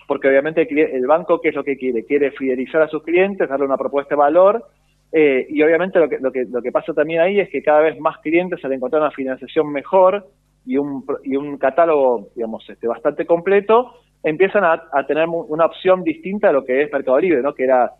porque 0.07 0.29
obviamente 0.29 0.69
el 0.71 1.07
banco, 1.07 1.41
¿qué 1.41 1.51
es 1.51 1.55
lo 1.55 1.65
que 1.65 1.77
quiere? 1.77 2.05
Quiere 2.05 2.31
fidelizar 2.33 2.83
a 2.83 2.89
sus 2.89 3.03
clientes, 3.03 3.49
darle 3.49 3.65
una 3.65 3.79
propuesta 3.79 4.15
de 4.15 4.19
valor 4.19 4.65
eh, 5.13 5.47
y 5.51 5.63
obviamente 5.63 5.99
lo 5.99 6.09
que, 6.09 6.19
lo, 6.19 6.33
que, 6.33 6.47
lo 6.51 6.63
que 6.63 6.73
pasa 6.73 6.95
también 6.95 7.21
ahí 7.21 7.39
es 7.39 7.51
que 7.51 7.63
cada 7.63 7.81
vez 7.81 8.01
más 8.01 8.19
clientes 8.19 8.65
al 8.65 8.73
encontrar 8.73 9.03
una 9.03 9.11
financiación 9.11 9.71
mejor 9.71 10.27
y 10.65 10.79
un, 10.79 11.05
y 11.23 11.37
un 11.37 11.59
catálogo, 11.59 12.29
digamos, 12.35 12.69
este, 12.69 12.87
bastante 12.87 13.27
completo, 13.27 13.93
empiezan 14.23 14.65
a, 14.65 15.07
tener 15.07 15.29
una 15.29 15.67
opción 15.67 16.03
distinta 16.03 16.49
a 16.49 16.53
lo 16.53 16.65
que 16.65 16.83
es 16.83 16.93
Mercado 16.93 17.19
Libre, 17.19 17.43
¿no? 17.43 17.53
Que 17.53 17.65
era 17.65 17.93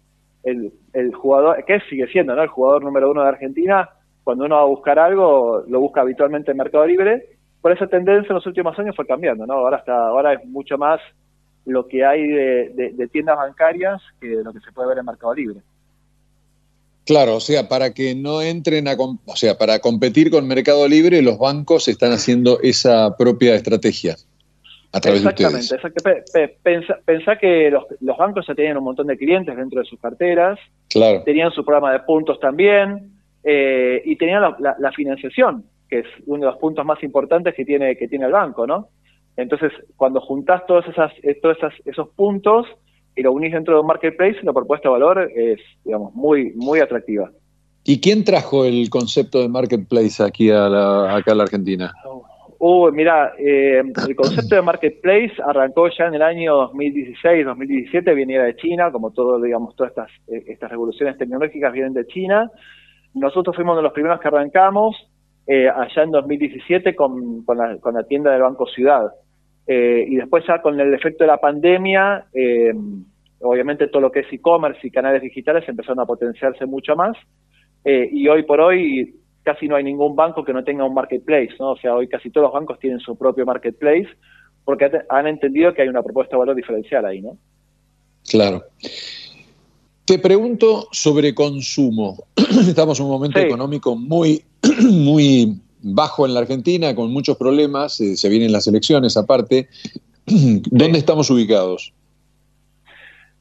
el, 0.43 0.73
el 0.95 1.13
jugador, 1.13 1.63
que 1.67 1.81
sigue 1.91 2.07
siendo. 2.07 2.33
El 2.33 2.49
jugador 2.49 2.83
número 2.85 3.11
uno 3.11 3.23
de 3.23 3.29
Argentina, 3.29 3.91
cuando 4.25 4.45
uno 4.45 4.57
va 4.57 4.63
a 4.63 4.67
buscar 4.67 4.99
algo, 4.99 5.65
lo 5.69 5.81
busca 5.81 6.01
habitualmente 6.01 6.53
en 6.53 6.57
Mercado 6.57 6.87
Libre. 6.87 7.27
Por 7.61 7.73
esa 7.73 7.89
tendencia 7.89 8.29
en 8.29 8.37
los 8.37 8.47
últimos 8.47 8.79
años 8.79 8.97
fue 8.97 9.07
cambiando, 9.07 9.47
¿no? 9.47 9.55
Ahora 9.55 9.79
hasta 9.79 9.95
ahora 9.95 10.33
es 10.33 10.45
mucho 10.47 10.79
más 10.79 11.01
lo 11.67 11.87
que 11.87 12.05
hay 12.05 12.27
de, 12.27 12.93
de 12.95 13.09
tiendas 13.09 13.37
bancarias 13.37 14.01
que 14.21 14.29
lo 14.29 14.53
que 14.53 14.61
se 14.61 14.73
puede 14.73 14.89
ver 14.89 14.99
en 14.99 15.05
Mercado 15.05 15.35
Libre. 15.35 15.61
Claro, 17.05 17.37
o 17.37 17.41
sea, 17.41 17.69
para 17.69 17.93
que 17.93 18.15
no 18.15 18.43
entren 18.43 18.87
a, 18.87 18.95
o 18.95 19.37
sea, 19.37 19.59
para 19.59 19.81
competir 19.81 20.31
con 20.31 20.47
Mercado 20.47 20.87
Libre, 20.87 21.21
los 21.21 21.39
bancos 21.39 21.89
están 21.89 22.13
haciendo 22.13 22.61
esa 22.63 23.17
propia 23.17 23.57
estrategia 23.57 24.17
a 24.93 25.01
través 25.01 25.23
de 25.23 25.29
ustedes. 25.29 25.73
Exactamente, 25.73 26.59
pensá, 27.05 27.37
que 27.37 27.71
los, 27.71 28.17
bancos 28.17 28.47
ya 28.47 28.55
tenían 28.55 28.77
un 28.77 28.85
montón 28.85 29.09
de 29.09 29.17
clientes 29.17 29.57
dentro 29.57 29.81
de 29.81 29.87
sus 29.87 29.99
carteras, 29.99 30.59
claro. 30.89 31.23
tenían 31.25 31.51
su 31.51 31.65
programa 31.65 31.93
de 31.93 32.01
puntos 32.01 32.39
también, 32.39 33.11
eh, 33.43 34.01
y 34.05 34.15
tenían 34.17 34.43
la, 34.61 34.93
financiación, 34.93 35.65
que 35.89 36.01
es 36.01 36.07
uno 36.27 36.41
de 36.41 36.53
los 36.53 36.61
puntos 36.61 36.85
más 36.85 37.03
importantes 37.03 37.55
que 37.55 37.65
tiene, 37.65 37.97
que 37.97 38.07
tiene 38.07 38.27
el 38.27 38.33
banco, 38.33 38.65
¿no? 38.67 38.89
Entonces, 39.37 39.73
cuando 39.97 40.21
juntás 40.21 40.65
todos, 40.67 40.87
esas, 40.87 41.11
todos 41.41 41.57
esos 41.85 42.11
puntos 42.11 42.67
y 43.15 43.23
lo 43.23 43.33
unís 43.33 43.53
dentro 43.53 43.75
de 43.75 43.81
un 43.81 43.87
marketplace, 43.87 44.39
la 44.43 44.53
propuesta 44.53 44.89
de 44.89 44.93
valor 44.93 45.31
es, 45.35 45.61
digamos, 45.85 46.15
muy, 46.15 46.53
muy 46.55 46.81
atractiva. 46.81 47.31
¿Y 47.85 48.01
quién 48.01 48.25
trajo 48.25 48.65
el 48.65 48.89
concepto 48.91 49.41
de 49.41 49.49
marketplace 49.49 50.23
aquí 50.23 50.51
a 50.51 50.69
la, 50.69 51.17
acá 51.17 51.33
a 51.33 51.35
la 51.35 51.43
Argentina? 51.43 51.93
Uh, 52.65 52.93
mira, 52.93 53.33
eh, 53.39 53.83
el 54.09 54.15
concepto 54.15 54.55
de 54.55 54.63
marketplace 54.63 55.33
arrancó 55.45 55.89
ya 55.89 56.05
en 56.05 56.15
el 56.15 56.23
año 56.23 56.55
2016, 56.55 57.45
2017, 57.45 58.15
venía 58.15 58.45
de 58.45 58.55
China, 58.55 58.93
como 58.93 59.11
todo, 59.11 59.41
digamos, 59.41 59.75
todas 59.75 59.91
estas, 59.91 60.11
eh, 60.29 60.45
estas 60.47 60.71
revoluciones 60.71 61.19
tecnológicas 61.19 61.73
vienen 61.73 61.93
de 61.93 62.07
China. 62.07 62.49
Nosotros 63.15 63.57
fuimos 63.57 63.77
de 63.77 63.83
los 63.83 63.93
primeros 63.93 64.21
que 64.21 64.29
arrancamos 64.29 64.95
eh, 65.49 65.69
allá 65.69 66.05
en 66.05 66.13
2017 66.13 66.95
con, 66.95 67.43
con, 67.45 67.59
la, 67.59 67.79
con 67.79 67.95
la 67.95 68.05
tienda 68.05 68.31
del 68.31 68.43
Banco 68.43 68.67
Ciudad. 68.67 69.11
Eh, 69.67 70.05
y 70.09 70.17
después 70.17 70.45
ya 70.47 70.61
con 70.61 70.79
el 70.81 70.93
efecto 70.93 71.25
de 71.25 71.29
la 71.29 71.39
pandemia, 71.39 72.27
eh, 72.33 72.73
obviamente 73.41 73.89
todo 73.89 74.03
lo 74.03 74.11
que 74.11 74.21
es 74.21 74.33
e-commerce 74.33 74.81
y 74.87 74.91
canales 74.91 75.23
digitales 75.23 75.69
empezaron 75.69 76.01
a 76.01 76.07
potenciarse 76.07 76.67
mucho 76.67 76.97
más. 76.97 77.17
Eh, 77.85 78.09
y 78.13 78.29
hoy 78.29 78.45
por 78.45 78.61
hoy 78.61 79.15
casi 79.43 79.67
no 79.67 79.77
hay 79.77 79.85
ningún 79.85 80.15
banco 80.15 80.45
que 80.45 80.53
no 80.53 80.63
tenga 80.63 80.85
un 80.85 80.95
marketplace, 80.95 81.55
¿no? 81.59 81.73
O 81.73 81.77
sea, 81.77 81.95
hoy 81.95 82.09
casi 82.09 82.31
todos 82.31 82.47
los 82.47 82.53
bancos 82.53 82.79
tienen 82.79 83.01
su 83.01 83.17
propio 83.17 83.45
marketplace 83.45 84.09
porque 84.65 84.91
han 85.09 85.27
entendido 85.27 85.75
que 85.75 85.83
hay 85.83 85.89
una 85.89 86.03
propuesta 86.03 86.37
de 86.37 86.41
valor 86.41 86.55
diferencial 86.55 87.05
ahí, 87.05 87.21
¿no? 87.21 87.37
Claro. 88.29 88.63
Te 90.05 90.19
pregunto 90.19 90.87
sobre 90.93 91.35
consumo. 91.35 92.27
Estamos 92.37 92.99
en 93.01 93.07
un 93.07 93.13
momento 93.13 93.41
económico 93.41 93.97
muy, 93.97 94.45
muy 94.91 95.61
bajo 95.83 96.27
en 96.27 96.35
la 96.35 96.41
Argentina, 96.41 96.95
con 96.95 97.13
muchos 97.13 97.37
problemas, 97.37 98.01
eh, 98.01 98.17
se 98.17 98.29
vienen 98.29 98.53
las 98.53 98.67
elecciones 98.67 99.17
aparte. 99.17 99.69
¿Dónde 100.27 100.99
estamos 100.99 101.31
ubicados? 101.31 101.93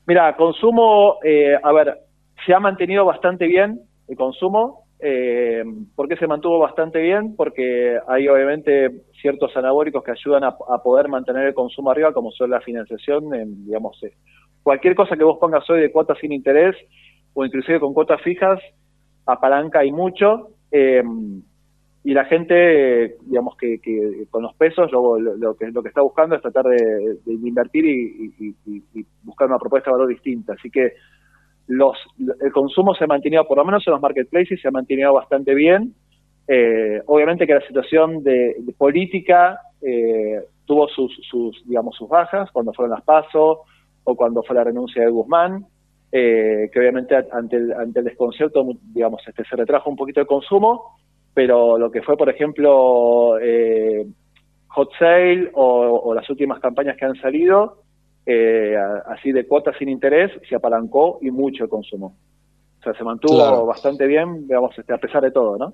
Mira, 0.07 0.36
consumo, 0.36 1.17
eh, 1.24 1.55
a 1.62 1.71
ver, 1.71 2.00
se 2.45 2.53
ha 2.53 2.60
mantenido 2.60 3.05
bastante 3.05 3.48
bien 3.48 3.81
el 4.07 4.15
consumo. 4.15 4.86
Eh, 5.00 5.63
¿Por 5.95 6.07
qué 6.07 6.15
se 6.15 6.27
mantuvo 6.27 6.60
bastante 6.60 7.00
bien? 7.00 7.36
Porque 7.36 7.98
hay 8.07 8.27
obviamente 8.27 8.91
ciertos 9.19 9.55
anabólicos 9.57 10.03
que 10.03 10.12
ayudan 10.12 10.43
a, 10.43 10.55
poder 10.83 11.07
mantener 11.07 11.48
el 11.48 11.53
consumo 11.53 11.89
arriba, 11.89 12.13
como 12.13 12.31
son 12.31 12.51
la 12.51 12.62
financiación, 12.62 13.33
en, 13.33 13.65
digamos, 13.65 14.01
eh, 14.03 14.13
cualquier 14.62 14.95
cosa 14.95 15.15
que 15.15 15.24
vos 15.24 15.39
pongas 15.39 15.67
hoy 15.69 15.81
de 15.81 15.91
cuotas 15.91 16.19
sin 16.19 16.31
interés 16.31 16.75
o 17.33 17.45
inclusive 17.45 17.79
con 17.79 17.93
cuotas 17.93 18.21
fijas, 18.21 18.60
apalanca 19.25 19.83
y 19.83 19.91
mucho. 19.91 20.50
Eh, 20.71 21.03
y 22.03 22.13
la 22.13 22.25
gente, 22.25 23.17
digamos 23.22 23.55
que, 23.58 23.79
con 24.31 24.41
los 24.41 24.55
pesos 24.55 24.91
lo, 24.91 25.20
lo, 25.20 25.55
que 25.55 25.67
lo 25.67 25.84
que 25.84 25.89
está 25.89 26.01
buscando 26.01 26.36
es 26.36 26.41
tratar 26.41 26.65
de, 26.65 27.17
invertir 27.27 27.86
y, 27.86 29.05
buscar 29.24 29.48
una 29.48 29.60
propuesta 29.60 29.91
de 29.91 29.98
valor 29.98 30.10
distinta. 30.10 30.53
Así 30.53 30.72
que 30.72 30.93
los, 31.67 31.96
el 32.17 32.51
consumo 32.51 32.96
se 32.96 33.03
ha 33.03 33.08
mantenido, 33.08 33.48
por 33.48 33.58
lo 33.58 33.65
menos 33.65 33.86
en 33.86 33.91
los 33.91 34.01
marketplaces, 34.01 34.60
se 34.60 34.67
ha 34.67 34.72
mantenido 34.72 35.13
bastante 35.13 35.53
bien. 35.53 35.93
Eh, 36.48 37.03
obviamente 37.05 37.46
que 37.46 37.53
la 37.53 37.67
situación 37.67 38.24
de, 38.24 38.55
política 38.79 39.60
eh, 39.79 40.41
tuvo 40.65 40.88
sus, 40.88 41.15
sus, 41.29 41.63
digamos, 41.67 41.96
sus 41.96 42.10
bajas 42.10 42.50
cuando 42.51 42.74
fueron 42.74 42.96
las 42.96 43.03
pasos 43.03 43.60
o 44.03 44.15
cuando 44.15 44.41
fue 44.41 44.55
la 44.55 44.63
renuncia 44.63 45.03
de 45.03 45.12
Guzmán, 45.12 45.67
eh, 46.12 46.67
que 46.74 46.79
obviamente 46.79 47.15
ante 47.31 47.58
el, 47.58 47.72
ante 47.74 48.00
el 48.00 48.05
desconcierto, 48.05 48.67
digamos, 48.91 49.22
este, 49.27 49.46
se 49.46 49.55
retrajo 49.55 49.88
un 49.88 49.96
poquito 49.96 50.20
el 50.20 50.27
consumo 50.27 50.96
pero 51.33 51.77
lo 51.77 51.91
que 51.91 52.01
fue, 52.01 52.17
por 52.17 52.29
ejemplo, 52.29 53.39
eh, 53.39 54.05
Hot 54.67 54.89
Sale 54.97 55.50
o, 55.53 56.13
las 56.13 56.29
últimas 56.29 56.59
campañas 56.59 56.97
que 56.97 57.05
han 57.05 57.15
salido, 57.15 57.83
eh, 58.25 58.75
así 59.07 59.31
de 59.31 59.47
cuotas 59.47 59.75
sin 59.77 59.89
interés, 59.89 60.31
se 60.47 60.55
apalancó 60.55 61.19
y 61.21 61.31
mucho 61.31 61.63
el 61.63 61.69
consumo. 61.69 62.15
O 62.79 62.83
sea, 62.83 62.93
se 62.93 63.03
mantuvo 63.03 63.65
bastante 63.65 64.07
bien, 64.07 64.47
digamos, 64.47 64.77
este, 64.77 64.93
a 64.93 64.97
pesar 64.97 65.21
de 65.21 65.31
todo, 65.31 65.57
¿no? 65.57 65.73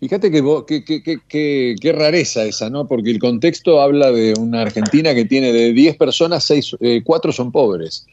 Fíjate 0.00 0.30
que, 0.30 1.76
qué 1.80 1.92
rareza 1.92 2.44
esa, 2.44 2.68
¿no? 2.68 2.86
Porque 2.86 3.10
el 3.10 3.18
contexto 3.18 3.80
habla 3.80 4.10
de 4.10 4.34
una 4.38 4.62
Argentina 4.62 5.14
que 5.14 5.24
tiene 5.24 5.52
de 5.52 5.72
10 5.72 5.96
personas, 5.96 6.44
6, 6.44 6.76
4 7.04 7.30
eh, 7.30 7.32
son 7.32 7.52
pobres. 7.52 8.06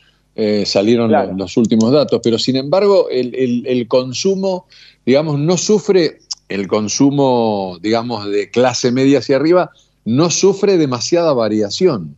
Salieron 0.66 1.12
los, 1.38 1.58
últimos 1.58 1.92
datos, 1.92 2.20
pero 2.24 2.38
sin 2.38 2.56
embargo 2.56 3.10
el, 3.10 3.36
el, 3.36 3.68
el 3.68 3.88
consumo 3.88 4.66
digamos, 5.06 5.40
no 5.40 5.58
sufre 5.58 6.20
el 6.50 6.68
consumo, 6.68 7.78
digamos, 7.82 8.30
de 8.30 8.50
clase 8.50 8.92
media 8.92 9.20
hacia 9.20 9.38
arriba, 9.38 9.72
no 10.06 10.30
sufre 10.30 10.78
demasiada 10.78 11.34
variación. 11.34 12.16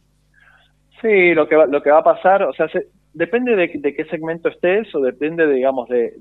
Sí, 1.02 1.34
lo 1.34 1.48
que 1.48 1.56
va, 1.56 1.66
lo 1.66 1.82
que 1.84 1.92
va 1.92 2.00
a 2.00 2.04
pasar, 2.04 2.44
o 2.44 2.54
sea, 2.54 2.68
depende 3.14 3.56
de, 3.56 3.70
qué 3.70 4.06
segmento 4.06 4.50
estés 4.50 4.94
o 4.96 5.02
depende, 5.02 5.48
digamos, 5.52 5.88
de, 5.90 6.14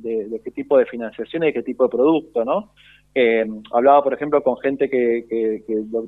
qué 0.44 0.50
tipo 0.50 0.76
de 0.76 0.86
financiación 0.86 1.42
y 1.42 1.46
de 1.46 1.52
qué 1.52 1.62
tipo 1.62 1.84
de 1.84 1.90
producto, 1.90 2.44
¿no? 2.44 2.72
Eh, 3.14 3.46
hablaba, 3.72 4.02
por 4.02 4.14
ejemplo, 4.14 4.42
con 4.42 4.56
gente 4.58 4.88
que, 4.88 5.26
que, 5.28 5.62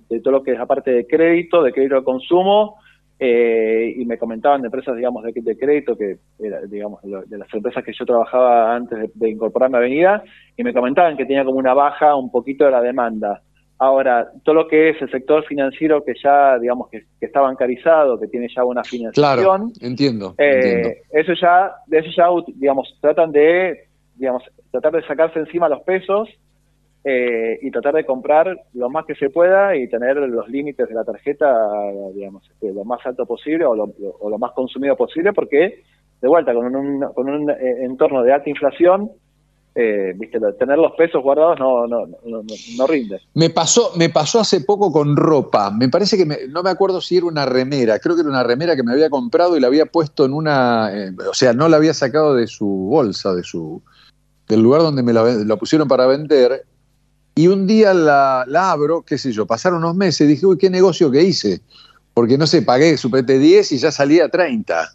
de 0.09 0.21
todo 0.21 0.33
lo 0.33 0.43
que 0.43 0.53
es 0.53 0.61
aparte 0.61 0.91
de 0.91 1.07
crédito, 1.07 1.63
de 1.63 1.73
crédito 1.73 1.97
de 1.97 2.05
consumo, 2.05 2.77
eh, 3.26 3.95
y 3.97 4.04
me 4.04 4.19
comentaban 4.19 4.61
de 4.61 4.66
empresas, 4.66 4.95
digamos, 4.95 5.25
de, 5.25 5.33
de 5.35 5.57
crédito, 5.57 5.97
que 5.97 6.19
era, 6.38 6.61
digamos, 6.62 7.00
de 7.02 7.38
las 7.38 7.52
empresas 7.54 7.83
que 7.83 7.95
yo 7.99 8.04
trabajaba 8.04 8.76
antes 8.76 9.11
de, 9.14 9.31
incorporarme 9.31 9.78
a 9.78 9.81
Avenida, 9.81 10.23
y 10.54 10.62
me 10.62 10.75
comentaban 10.75 11.16
que 11.16 11.25
tenía 11.25 11.43
como 11.43 11.59
una 11.59 11.73
baja 11.73 12.16
un 12.16 12.31
poquito 12.31 12.66
de 12.66 12.71
la 12.71 12.83
demanda. 12.83 13.40
Ahora, 13.78 14.31
todo 14.45 14.54
lo 14.54 14.69
que 14.69 14.90
es 14.90 15.00
el 15.00 15.11
sector 15.11 15.43
financiero 15.47 16.04
que 16.04 16.12
ya, 16.23 16.59
digamos, 16.59 16.90
que, 16.90 17.04
está 17.19 17.40
bancarizado, 17.40 18.21
que 18.21 18.26
tiene 18.28 18.49
ya 18.54 18.62
una 18.62 18.85
financiación. 18.85 19.43
Claro, 19.43 19.71
entiendo, 19.81 20.35
eh, 20.37 20.99
Eso 21.11 21.33
ya, 21.40 21.73
de 21.87 22.00
eso 22.00 22.11
ya, 22.14 22.26
digamos, 22.57 22.95
tratan 23.00 23.33
de, 23.33 23.88
digamos, 24.16 24.43
tratar 24.71 24.93
de 24.93 25.07
sacarse 25.07 25.38
encima 25.38 25.71
los 25.71 25.81
pesos 25.81 26.28
eh, 27.07 27.59
y 27.61 27.71
tratar 27.71 27.93
de 27.95 28.07
comprar 28.07 28.65
lo 28.73 28.89
más 28.89 29.05
que 29.05 29.15
se 29.15 29.29
pueda 29.29 29.77
y 29.77 29.91
tener 29.91 30.17
los 30.17 30.49
límites 30.49 30.89
de 30.89 30.95
la 30.95 31.05
tarjeta, 31.05 31.55
digamos, 32.15 32.49
este, 32.51 32.73
lo 32.73 32.83
más 32.87 33.05
alto 33.05 33.27
posible 33.27 33.67
o 33.67 33.75
lo, 33.75 34.39
más 34.39 34.53
consumido 34.53 34.97
posible, 34.97 35.35
porque, 35.35 35.83
de 36.23 36.29
vuelta, 36.29 36.55
con 36.55 36.75
un, 36.75 37.01
con 37.13 37.29
un 37.29 37.51
eh, 37.51 37.85
entorno 37.85 38.23
de 38.23 38.33
alta 38.33 38.49
inflación, 38.49 39.11
eh, 39.75 40.15
viste, 40.17 40.39
tener 40.59 40.79
los 40.79 40.93
pesos 40.93 41.23
guardados 41.23 41.59
no, 41.59 41.87
no, 41.87 42.07
no, 42.07 42.43
no, 42.79 42.87
rinde. 42.87 43.21
Me 43.35 43.51
pasó, 43.51 43.93
me 43.99 44.09
pasó 44.09 44.41
hace 44.41 44.63
poco 44.63 44.91
con 44.91 45.15
ropa. 45.15 45.71
Me 45.73 45.91
parece 45.91 46.17
que 46.17 46.49
no 46.49 46.63
me 46.63 46.71
acuerdo 46.71 47.03
si 47.03 47.19
era 47.19 47.27
una 47.27 47.45
remera. 47.45 47.99
Creo 47.99 48.15
que 48.15 48.23
era 48.23 48.31
una 48.31 48.45
remera 48.45 48.77
que 48.77 48.83
me 48.83 48.93
había 48.93 49.11
comprado 49.11 49.59
y 49.59 49.61
la 49.61 49.67
había 49.67 49.85
puesto 49.85 50.25
en 50.25 50.33
una, 50.33 50.91
o 51.29 51.35
sea, 51.35 51.53
no 51.53 51.69
la 51.69 51.77
había 51.77 51.93
sacado 51.93 52.35
de 52.35 52.47
su 52.47 52.67
bolsa, 52.67 53.35
de 53.35 53.43
su 53.43 53.83
del 54.49 54.63
lugar 54.63 54.83
donde 54.83 55.03
me 55.03 55.13
la, 55.13 55.23
la 55.25 55.57
pusieron 55.57 55.89
para 55.89 56.07
vender 56.07 56.65
y 57.35 57.49
un 57.49 57.67
día 57.67 57.93
la, 57.93 58.45
abro, 58.71 59.03
qué 59.03 59.19
sé 59.19 59.33
yo, 59.33 59.47
pasaron 59.47 59.79
unos 59.79 59.97
meses, 59.97 60.29
dije, 60.29 60.47
uy, 60.47 60.57
qué 60.57 60.71
negocio 60.71 61.11
que 61.11 61.23
hice. 61.23 61.61
Porque 62.12 62.38
no 62.38 62.47
sé, 62.47 62.62
pagué, 62.62 62.97
supete 62.97 63.38
10 63.38 63.73
y 63.73 63.79
ya 63.79 63.91
salía 63.91 64.29
30. 64.29 64.88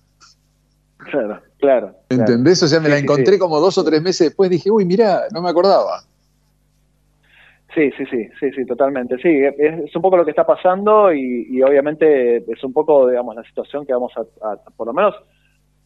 Claro, 0.98 1.42
claro. 1.58 1.96
¿Entendés? 2.10 2.64
O 2.64 2.68
sea, 2.68 2.80
me 2.80 2.88
la 2.88 2.98
encontré 2.98 3.38
como 3.38 3.60
dos 3.60 3.78
o 3.78 3.84
tres 3.84 4.02
meses 4.02 4.30
después, 4.30 4.50
dije, 4.50 4.72
uy, 4.72 4.86
mira, 4.86 5.24
no 5.34 5.42
me 5.42 5.50
acordaba. 5.50 6.02
Sí, 7.76 7.92
sí, 7.98 8.06
sí, 8.10 8.30
sí, 8.40 8.52
sí, 8.52 8.66
totalmente. 8.66 9.18
Sí, 9.18 9.30
es, 9.30 9.94
un 9.94 10.02
poco 10.02 10.16
lo 10.16 10.24
que 10.24 10.32
está 10.32 10.46
pasando 10.46 11.14
y, 11.14 11.62
obviamente 11.62 12.38
es 12.38 12.64
un 12.64 12.72
poco, 12.72 13.10
digamos, 13.10 13.36
la 13.36 13.44
situación 13.44 13.86
que 13.86 13.94
vamos 13.94 14.14
a, 14.18 14.56
por 14.78 14.88
lo 14.88 14.94
menos, 14.94 15.14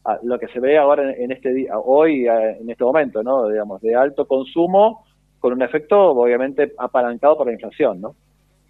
a 0.05 0.19
lo 0.21 0.37
que 0.37 0.47
se 0.49 0.59
ve 0.59 0.77
ahora 0.77 1.03
en, 1.03 1.23
en 1.23 1.31
este 1.31 1.51
día, 1.51 1.79
hoy, 1.79 2.27
en 2.27 2.69
este 2.69 2.83
momento, 2.83 3.23
¿no? 3.23 3.49
Digamos, 3.49 3.81
de 3.81 3.95
alto 3.95 4.27
consumo 4.27 5.03
con 5.43 5.51
un 5.51 5.61
efecto 5.61 5.99
obviamente 6.11 6.73
apalancado 6.77 7.35
por 7.35 7.47
la 7.47 7.51
inflación, 7.51 7.99
¿no? 7.99 8.15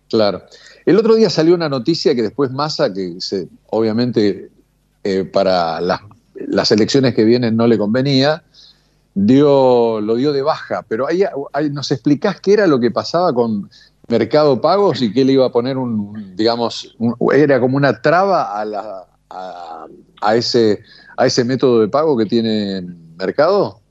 Claro. 0.10 0.42
El 0.88 0.98
otro 0.98 1.14
día 1.14 1.30
salió 1.30 1.54
una 1.54 1.70
noticia 1.70 2.16
que 2.16 2.24
después 2.24 2.50
Massa, 2.50 2.92
que 2.92 3.16
obviamente 3.70 4.50
eh, 5.04 5.24
para 5.24 5.80
las, 5.82 6.72
elecciones 6.72 7.14
que 7.14 7.26
vienen 7.26 7.56
no 7.56 7.68
le 7.68 7.78
convenía, 7.78 8.42
dio, 9.14 10.02
lo 10.02 10.16
dio 10.16 10.34
de 10.34 10.42
baja. 10.42 10.84
Pero 10.88 11.06
ahí, 11.08 11.24
nos 11.70 11.92
explicás 11.92 12.42
qué 12.42 12.54
era 12.54 12.66
lo 12.66 12.80
que 12.80 12.90
pasaba 12.90 13.32
con 13.36 13.70
Mercado 14.08 14.60
Pagos 14.60 15.04
y 15.04 15.14
qué 15.14 15.24
le 15.26 15.34
iba 15.34 15.46
a 15.46 15.52
poner 15.52 15.78
un, 15.78 16.36
digamos, 16.36 16.98
era 17.36 17.60
como 17.60 17.78
una 17.78 18.02
traba 18.02 18.60
a, 18.60 18.66
la, 18.66 19.06
a, 19.30 20.36
ese, 20.36 20.80
a 21.18 21.28
ese 21.28 21.44
método 21.44 21.82
de 21.82 21.88
pago 21.88 22.18
que 22.18 22.26
tiene 22.26 22.82
Mercado. 23.16 23.83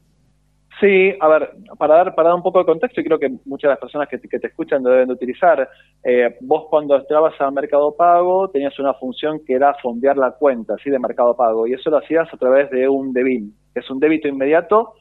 Sí, 0.83 1.15
a 1.21 1.29
ver, 1.29 1.51
para 1.79 1.95
dar, 1.95 2.15
para 2.17 2.31
dar 2.31 2.37
un 2.37 2.43
poco 2.43 2.59
de 2.59 2.65
contexto, 2.65 3.01
y 3.01 3.05
creo 3.05 3.17
que 3.17 3.31
muchas 3.45 3.69
de 3.69 3.75
las 3.75 3.79
personas 3.79 4.09
que, 4.09 4.19
te 4.19 4.49
escuchan 4.49 4.83
deben 4.83 5.07
de 5.07 5.15
utilizar, 5.15 5.69
eh, 6.03 6.37
vos 6.41 6.65
cuando 6.69 6.97
entrabas 6.97 7.41
a 7.41 7.53
Mercado 7.53 7.95
Pago 7.97 8.49
tenías 8.49 8.77
una 8.81 8.93
función 8.95 9.39
que 9.47 9.55
era 9.55 9.75
fondear 9.81 10.17
la 10.17 10.33
cuenta 10.33 10.75
¿sí? 10.83 10.91
de 10.91 10.99
Mercado 10.99 11.37
Pago, 11.37 11.69
y 11.69 11.75
eso 11.75 11.89
lo 11.89 11.99
hacías 11.99 12.27
a 12.35 12.37
través 12.37 12.69
de 12.71 12.89
un 12.89 13.13
DEBIN, 13.13 13.55
que 13.73 13.79
es 13.79 13.89
un 13.91 14.01
débito 14.01 14.27
inmediato 14.27 14.95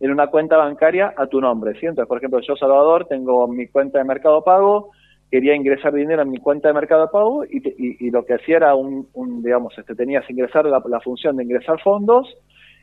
en 0.00 0.10
una 0.10 0.26
cuenta 0.26 0.56
bancaria 0.56 1.14
a 1.16 1.28
tu 1.28 1.40
nombre. 1.40 1.78
¿sí? 1.78 1.86
Entonces, 1.86 2.08
por 2.08 2.18
ejemplo, 2.18 2.40
yo, 2.40 2.56
Salvador, 2.56 3.06
tengo 3.06 3.46
mi 3.46 3.68
cuenta 3.68 3.98
de 3.98 4.04
Mercado 4.04 4.42
Pago, 4.42 4.90
quería 5.30 5.54
ingresar 5.54 5.92
dinero 5.92 6.22
en 6.22 6.30
mi 6.30 6.38
cuenta 6.38 6.66
de 6.66 6.74
Mercado 6.74 7.12
Pago 7.12 7.44
y, 7.44 7.62
y, 8.04 8.10
lo 8.10 8.24
que 8.24 8.34
hacía 8.34 8.56
era 8.56 8.74
un, 8.74 9.06
digamos, 9.44 9.78
este, 9.78 9.94
tenías 9.94 10.26
que 10.26 10.32
ingresar 10.32 10.64
la, 10.64 11.00
función 11.00 11.36
de 11.36 11.44
ingresar 11.44 11.80
fondos 11.80 12.26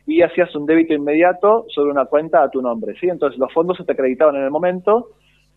y 0.07 0.21
hacías 0.21 0.53
un 0.55 0.65
débito 0.65 0.93
inmediato 0.93 1.65
sobre 1.69 1.91
una 1.91 2.05
cuenta 2.05 2.43
a 2.43 2.49
tu 2.49 2.61
nombre. 2.61 2.93
¿sí? 2.99 3.07
Entonces, 3.07 3.39
los 3.39 3.51
fondos 3.53 3.77
se 3.77 3.83
te 3.83 3.93
acreditaban 3.93 4.35
en 4.35 4.43
el 4.43 4.51
momento 4.51 5.09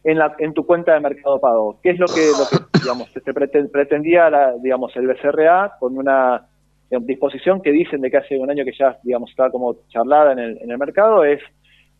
en, 0.04 0.18
la, 0.18 0.34
en 0.38 0.54
tu 0.54 0.64
cuenta 0.64 0.94
de 0.94 1.00
Mercado 1.00 1.40
Pago. 1.40 1.78
¿Qué 1.82 1.90
es 1.90 1.98
lo 1.98 2.06
que, 2.06 2.28
lo 2.30 2.46
que 2.48 2.64
digamos, 2.82 3.10
se 3.12 3.68
pretendía, 3.68 4.30
la, 4.30 4.54
digamos, 4.62 4.94
el 4.96 5.06
BCRA 5.06 5.72
con 5.78 5.96
una 5.98 6.46
disposición 6.90 7.60
que 7.60 7.70
dicen 7.70 8.00
de 8.00 8.10
que 8.10 8.16
hace 8.16 8.38
un 8.38 8.50
año 8.50 8.64
que 8.64 8.72
ya, 8.78 8.96
digamos, 9.02 9.30
estaba 9.30 9.50
como 9.50 9.76
charlada 9.88 10.32
en 10.32 10.38
el, 10.38 10.58
en 10.62 10.70
el 10.70 10.78
mercado, 10.78 11.24
es 11.24 11.40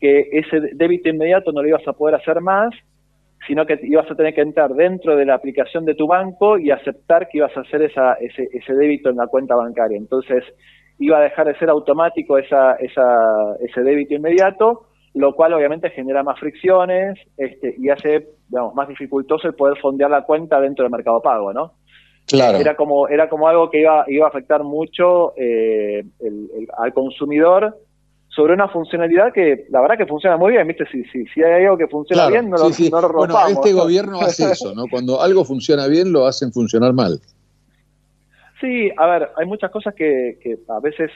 que 0.00 0.28
ese 0.32 0.60
débito 0.74 1.10
inmediato 1.10 1.52
no 1.52 1.62
lo 1.62 1.68
ibas 1.68 1.86
a 1.86 1.92
poder 1.92 2.14
hacer 2.14 2.40
más, 2.40 2.70
sino 3.46 3.66
que 3.66 3.78
ibas 3.82 4.10
a 4.10 4.14
tener 4.14 4.34
que 4.34 4.40
entrar 4.40 4.70
dentro 4.70 5.16
de 5.16 5.26
la 5.26 5.34
aplicación 5.34 5.84
de 5.84 5.94
tu 5.94 6.06
banco 6.06 6.58
y 6.58 6.70
aceptar 6.70 7.28
que 7.28 7.38
ibas 7.38 7.56
a 7.56 7.60
hacer 7.60 7.82
esa, 7.82 8.14
ese, 8.14 8.48
ese 8.52 8.74
débito 8.74 9.10
en 9.10 9.16
la 9.16 9.26
cuenta 9.26 9.54
bancaria. 9.54 9.96
Entonces, 9.96 10.44
iba 10.98 11.18
a 11.18 11.22
dejar 11.22 11.46
de 11.46 11.58
ser 11.58 11.70
automático 11.70 12.38
esa, 12.38 12.74
esa, 12.74 13.56
ese 13.60 13.82
débito 13.82 14.14
inmediato, 14.14 14.86
lo 15.14 15.34
cual 15.34 15.54
obviamente 15.54 15.90
genera 15.90 16.22
más 16.22 16.38
fricciones 16.38 17.18
este, 17.36 17.74
y 17.78 17.88
hace 17.88 18.28
digamos, 18.48 18.74
más 18.74 18.88
dificultoso 18.88 19.48
el 19.48 19.54
poder 19.54 19.78
fondear 19.78 20.10
la 20.10 20.22
cuenta 20.22 20.60
dentro 20.60 20.84
del 20.84 20.92
mercado 20.92 21.20
pago, 21.20 21.52
¿no? 21.52 21.72
Claro. 22.26 22.58
Era 22.58 22.76
como, 22.76 23.08
era 23.08 23.28
como 23.28 23.48
algo 23.48 23.70
que 23.70 23.80
iba, 23.80 24.04
iba 24.06 24.26
a 24.26 24.28
afectar 24.28 24.62
mucho 24.62 25.32
eh, 25.36 26.04
al 26.76 26.92
consumidor 26.92 27.74
sobre 28.28 28.52
una 28.52 28.68
funcionalidad 28.68 29.32
que 29.32 29.66
la 29.70 29.80
verdad 29.80 29.96
que 29.96 30.06
funciona 30.06 30.36
muy 30.36 30.52
bien, 30.52 30.66
¿viste? 30.68 30.84
Si, 30.92 31.02
si, 31.04 31.24
si 31.26 31.42
hay 31.42 31.64
algo 31.64 31.78
que 31.78 31.88
funciona 31.88 32.28
bien, 32.28 32.50
no, 32.50 32.56
lo, 32.56 32.68
rompamos. 32.68 33.14
Bueno, 33.16 33.48
este 33.48 33.72
gobierno 33.72 34.20
hace 34.20 34.50
eso, 34.52 34.74
¿no? 34.74 34.84
Cuando 34.90 35.20
algo 35.22 35.44
funciona 35.44 35.86
bien, 35.86 36.12
lo 36.12 36.26
hacen 36.26 36.52
funcionar 36.52 36.92
mal. 36.92 37.18
Sí, 38.60 38.90
a 38.96 39.06
ver, 39.06 39.30
hay 39.36 39.46
muchas 39.46 39.70
cosas 39.70 39.94
que, 39.94 40.38
que 40.42 40.58
a 40.68 40.80
veces 40.80 41.10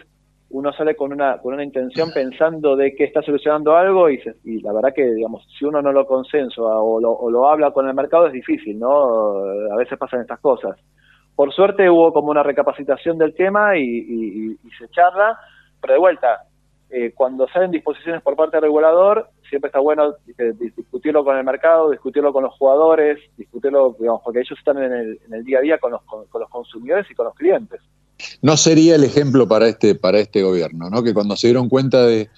uno 0.53 0.73
sale 0.73 0.95
con 0.95 1.13
una, 1.13 1.39
con 1.39 1.55
una 1.55 1.65
intención 1.65 2.11
pensando 2.13 2.77
de 2.77 2.95
que 2.95 3.05
está 3.05 3.23
solucionando 3.23 3.75
algo 3.75 4.11
y, 4.11 4.23
y 4.45 4.61
la 4.61 4.73
verdad 4.73 4.93
que, 4.95 5.05
digamos, 5.15 5.47
si 5.59 5.65
uno 5.65 5.81
no 5.81 5.93
lo 5.93 6.07
consensua 6.07 6.81
o 6.81 7.01
lo, 7.01 7.11
o 7.11 7.31
lo 7.31 7.49
habla 7.49 7.71
con 7.73 7.89
el 7.89 7.95
mercado 7.95 8.27
es 8.27 8.33
difícil, 8.35 8.79
¿no? 8.79 9.39
A 9.73 9.77
veces 9.77 9.99
pasan 9.99 10.21
estas 10.21 10.41
cosas. 10.41 10.79
Por 11.35 11.53
suerte 11.53 11.89
hubo 11.89 12.13
como 12.13 12.31
una 12.31 12.43
recapacitación 12.43 13.17
del 13.17 13.35
tema 13.35 13.79
y, 13.79 14.57
se 14.79 14.89
charla, 14.91 15.39
pero 15.81 15.95
de 15.95 16.01
vuelta, 16.01 16.43
eh, 16.95 17.13
cuando 17.15 17.49
salen 17.49 17.71
disposiciones 17.71 18.21
por 18.21 18.37
parte 18.37 18.59
del 18.59 18.65
regulador, 18.65 19.31
siempre 19.49 19.69
está 19.69 19.81
bueno 19.81 20.15
discutirlo 20.77 21.25
con 21.25 21.39
el 21.39 21.43
mercado, 21.43 21.91
discutirlo 21.91 22.35
con 22.35 22.43
los 22.43 22.53
jugadores, 22.59 23.19
discutirlo, 23.39 23.97
digamos, 23.99 24.21
porque 24.23 24.41
ellos 24.41 24.59
están 24.59 24.77
en 24.77 25.19
el, 25.33 25.45
día 25.45 25.61
a 25.61 25.63
día 25.63 25.79
con 25.79 25.93
los, 25.93 26.03
con, 26.03 26.27
los 26.39 26.51
consumidores 26.51 27.11
y 27.11 27.15
con 27.15 27.25
los 27.25 27.35
clientes. 27.35 27.81
No 28.43 28.59
sería 28.59 28.97
el 28.97 29.05
ejemplo 29.05 29.49
para 29.49 29.69
este, 29.69 29.95
para 29.95 30.19
este 30.19 30.43
gobierno, 30.43 30.91
¿no? 30.91 31.03
Que 31.03 31.15
cuando 31.15 31.35
se 31.35 31.47
dieron 31.47 31.71
cuenta 31.71 32.05
de, 32.05 32.29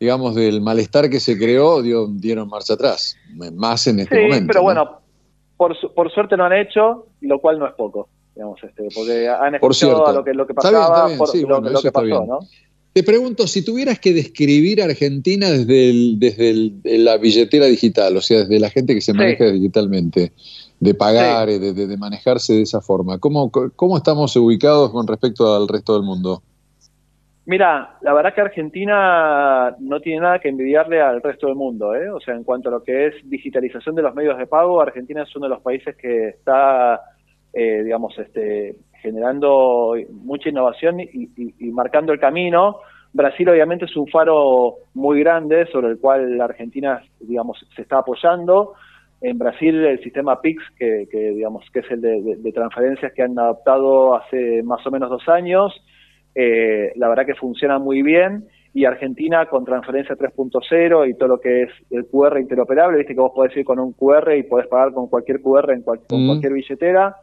digamos, 0.00 0.34
del 0.34 0.60
malestar 0.60 1.08
que 1.08 1.20
se 1.20 1.38
creó, 1.38 1.80
dieron 1.80 2.48
marcha 2.48 2.74
atrás, 2.74 3.16
más 3.54 3.86
en 3.86 4.00
este 4.00 4.22
momento. 4.22 4.48
Pero 4.48 4.62
bueno, 4.62 5.00
por, 5.56 5.76
por 5.94 6.10
suerte 6.10 6.36
no 6.36 6.46
han 6.46 6.54
hecho, 6.54 7.06
lo 7.20 7.38
cual 7.38 7.60
no 7.60 7.68
es 7.68 7.74
poco 7.74 8.08
digamos, 8.34 8.62
este, 8.62 8.88
porque 8.94 9.28
han 9.28 9.54
escuchado 9.56 10.06
a 10.06 10.12
lo 10.12 10.24
que, 10.24 10.32
lo 10.32 10.46
que 10.46 10.54
pasaba, 10.54 11.08
por 11.18 11.36
lo, 11.36 11.82
que 11.82 11.92
pasó, 11.92 12.26
¿no? 12.26 12.38
Te 12.92 13.04
pregunto, 13.04 13.46
si 13.46 13.64
tuvieras 13.64 14.00
que 14.00 14.12
describir 14.12 14.82
Argentina 14.82 15.48
desde, 15.48 15.92
desde 16.16 16.98
la 16.98 17.18
billetera 17.18 17.66
digital, 17.66 18.16
o 18.16 18.20
sea, 18.20 18.40
desde 18.40 18.58
la 18.58 18.68
gente 18.68 18.94
que 18.94 19.00
se 19.00 19.12
maneja 19.12 19.46
digitalmente, 19.46 20.32
de 20.80 20.94
pagar, 20.94 21.48
de, 21.48 21.72
de, 21.72 21.96
manejarse 21.96 22.54
de 22.54 22.62
esa 22.62 22.80
forma, 22.80 23.18
¿cómo, 23.18 23.50
¿cómo 23.50 23.96
estamos 23.96 24.34
ubicados 24.34 24.90
con 24.90 25.06
respecto 25.06 25.54
al 25.54 25.68
resto 25.68 25.94
del 25.94 26.02
mundo? 26.02 26.42
Mira, 27.46 27.96
la 28.02 28.12
verdad 28.12 28.34
que 28.34 28.40
Argentina 28.40 29.76
no 29.78 30.00
tiene 30.00 30.20
nada 30.20 30.40
que 30.40 30.48
envidiarle 30.48 31.00
al 31.00 31.22
resto 31.22 31.46
del 31.46 31.56
mundo, 31.56 31.94
¿eh? 31.94 32.10
O 32.10 32.20
sea, 32.20 32.34
en 32.34 32.44
cuanto 32.44 32.70
a 32.70 32.72
lo 32.72 32.82
que 32.82 33.06
es 33.06 33.14
digitalización 33.24 33.94
de 33.94 34.02
los 34.02 34.14
medios 34.14 34.36
de 34.36 34.46
pago, 34.46 34.80
Argentina 34.80 35.22
es 35.22 35.36
uno 35.36 35.46
de 35.46 35.50
los 35.50 35.62
países 35.62 35.96
que 35.96 36.28
está 36.28 37.00
eh, 37.52 37.82
digamos, 37.82 38.16
este, 38.18 38.76
generando 39.00 39.94
mucha 40.10 40.48
innovación 40.48 41.00
y, 41.00 41.70
marcando 41.72 42.12
el 42.12 42.20
camino. 42.20 42.78
Brasil 43.12 43.48
obviamente 43.48 43.86
es 43.86 43.96
un 43.96 44.06
faro 44.06 44.76
muy 44.94 45.20
grande 45.20 45.66
sobre 45.66 45.88
el 45.88 45.98
cual 45.98 46.38
la 46.38 46.44
Argentina, 46.44 47.02
digamos, 47.20 47.58
se 47.74 47.82
está 47.82 47.98
apoyando. 47.98 48.74
En 49.20 49.38
Brasil 49.38 49.74
el 49.84 50.02
sistema 50.02 50.40
PIX, 50.40 50.62
que, 50.78 51.06
digamos, 51.12 51.64
que 51.72 51.80
es 51.80 51.90
el 51.90 52.00
de, 52.00 52.52
transferencias 52.52 53.12
que 53.12 53.22
han 53.22 53.38
adaptado 53.38 54.16
hace 54.16 54.62
más 54.62 54.86
o 54.86 54.90
menos 54.90 55.10
dos 55.10 55.28
años, 55.28 55.72
eh, 56.34 56.92
la 56.96 57.08
verdad 57.08 57.26
que 57.26 57.34
funciona 57.34 57.78
muy 57.78 58.02
bien 58.02 58.44
y 58.72 58.84
Argentina 58.84 59.46
con 59.46 59.64
transferencia 59.64 60.16
3.0 60.16 61.08
y 61.08 61.14
todo 61.14 61.28
lo 61.28 61.40
que 61.40 61.62
es 61.62 61.70
el 61.90 62.06
QR 62.06 62.38
interoperable, 62.38 62.98
viste 62.98 63.14
que 63.14 63.20
vos 63.20 63.32
podés 63.34 63.56
ir 63.56 63.64
con 63.64 63.80
un 63.80 63.92
QR 63.92 64.36
y 64.36 64.44
podés 64.44 64.68
pagar 64.68 64.92
con 64.92 65.08
cualquier 65.08 65.40
QR 65.42 65.72
en 65.72 65.82
con 65.82 65.98
mm. 66.08 66.26
cualquier 66.26 66.52
billetera. 66.52 67.16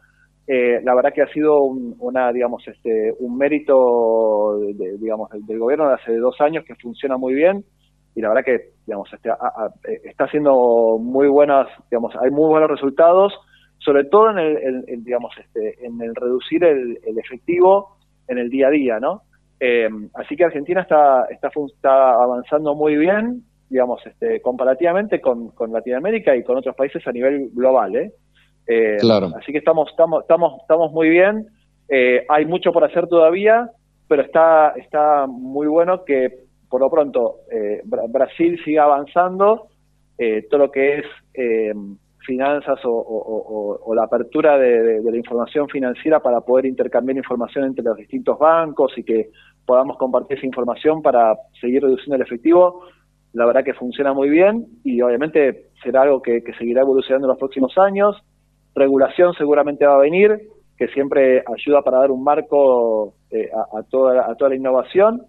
Eh, 0.50 0.80
la 0.82 0.94
verdad 0.94 1.12
que 1.12 1.20
ha 1.20 1.28
sido 1.28 1.60
un, 1.60 1.94
una, 1.98 2.32
digamos, 2.32 2.66
este, 2.66 3.12
un 3.18 3.36
mérito 3.36 4.58
digamos, 4.98 5.28
del, 5.46 5.58
gobierno 5.58 5.88
de 5.88 5.96
hace 5.96 6.16
dos 6.16 6.40
años 6.40 6.64
que 6.64 6.74
funciona 6.76 7.18
muy 7.18 7.34
bien 7.34 7.66
y 8.14 8.22
la 8.22 8.30
verdad 8.30 8.44
que 8.46 8.70
digamos, 8.86 9.12
este, 9.12 9.28
eh, 9.28 10.00
está 10.04 10.24
haciendo 10.24 10.96
muy 10.98 11.28
buenas, 11.28 11.68
digamos, 11.90 12.16
hay 12.16 12.30
muy 12.30 12.48
buenos 12.48 12.70
resultados, 12.70 13.34
sobre 13.76 14.04
todo 14.04 14.30
en 14.30 14.38
el, 14.38 15.04
digamos, 15.04 15.34
este, 15.38 15.84
en 15.84 16.00
el 16.00 16.14
reducir 16.14 16.64
el, 16.64 16.98
efectivo 17.18 17.98
en 18.26 18.38
el 18.38 18.48
día 18.48 18.68
a 18.68 18.70
día, 18.70 18.98
¿no? 19.00 19.24
Eh, 19.60 19.90
así 20.14 20.34
que 20.34 20.46
Argentina 20.46 20.80
está, 20.80 21.26
está, 21.28 21.50
está 21.66 22.12
avanzando 22.12 22.74
muy 22.74 22.96
bien, 22.96 23.42
digamos, 23.68 24.00
este, 24.06 24.40
comparativamente 24.40 25.20
con, 25.20 25.50
con 25.50 25.74
Latinoamérica 25.74 26.34
y 26.34 26.42
con 26.42 26.56
otros 26.56 26.74
países 26.74 27.06
a 27.06 27.12
nivel 27.12 27.50
global, 27.52 27.94
¿eh? 27.96 28.12
Eh, 28.68 28.98
claro. 29.00 29.30
Así 29.40 29.50
que 29.50 29.58
estamos, 29.58 29.88
estamos, 29.90 30.22
estamos, 30.22 30.60
estamos 30.60 30.92
muy 30.92 31.08
bien. 31.08 31.46
Eh, 31.88 32.24
hay 32.28 32.44
mucho 32.44 32.70
por 32.70 32.84
hacer 32.84 33.08
todavía, 33.08 33.70
pero 34.06 34.22
está, 34.22 34.74
está 34.76 35.26
muy 35.26 35.66
bueno 35.66 36.04
que 36.04 36.44
por 36.68 36.82
lo 36.82 36.90
pronto 36.90 37.36
eh, 37.50 37.80
Brasil 37.84 38.60
siga 38.64 38.84
avanzando. 38.84 39.68
todo 40.50 40.58
lo 40.58 40.70
que 40.70 40.98
es 40.98 41.06
finanzas 42.26 42.78
o, 42.84 43.94
la 43.94 44.04
apertura 44.04 44.58
de, 44.58 45.00
la 45.02 45.16
información 45.16 45.66
financiera 45.68 46.20
para 46.20 46.42
poder 46.42 46.66
intercambiar 46.66 47.16
información 47.16 47.64
entre 47.64 47.84
los 47.84 47.96
distintos 47.96 48.38
bancos 48.38 48.92
y 48.98 49.02
que 49.02 49.30
podamos 49.64 49.96
compartir 49.96 50.36
esa 50.36 50.46
información 50.46 51.00
para 51.00 51.36
seguir 51.58 51.82
reduciendo 51.82 52.16
el 52.16 52.22
efectivo, 52.22 52.82
la 53.32 53.46
verdad 53.46 53.64
que 53.64 53.72
funciona 53.72 54.12
muy 54.12 54.28
bien 54.28 54.66
y 54.84 55.00
obviamente 55.00 55.68
será 55.82 56.02
algo 56.02 56.20
que 56.20 56.42
seguirá 56.58 56.82
evolucionando 56.82 57.26
en 57.26 57.30
los 57.30 57.38
próximos 57.38 57.78
años 57.78 58.22
regulación 58.74 59.32
seguramente 59.34 59.86
va 59.86 59.94
a 59.94 60.00
venir, 60.00 60.38
que 60.76 60.88
siempre 60.88 61.42
ayuda 61.46 61.82
para 61.82 61.98
dar 61.98 62.10
un 62.10 62.22
marco 62.22 63.14
eh, 63.30 63.50
a, 63.52 63.82
toda, 63.82 64.30
a 64.30 64.34
toda 64.36 64.50
la 64.50 64.56
innovación. 64.56 65.22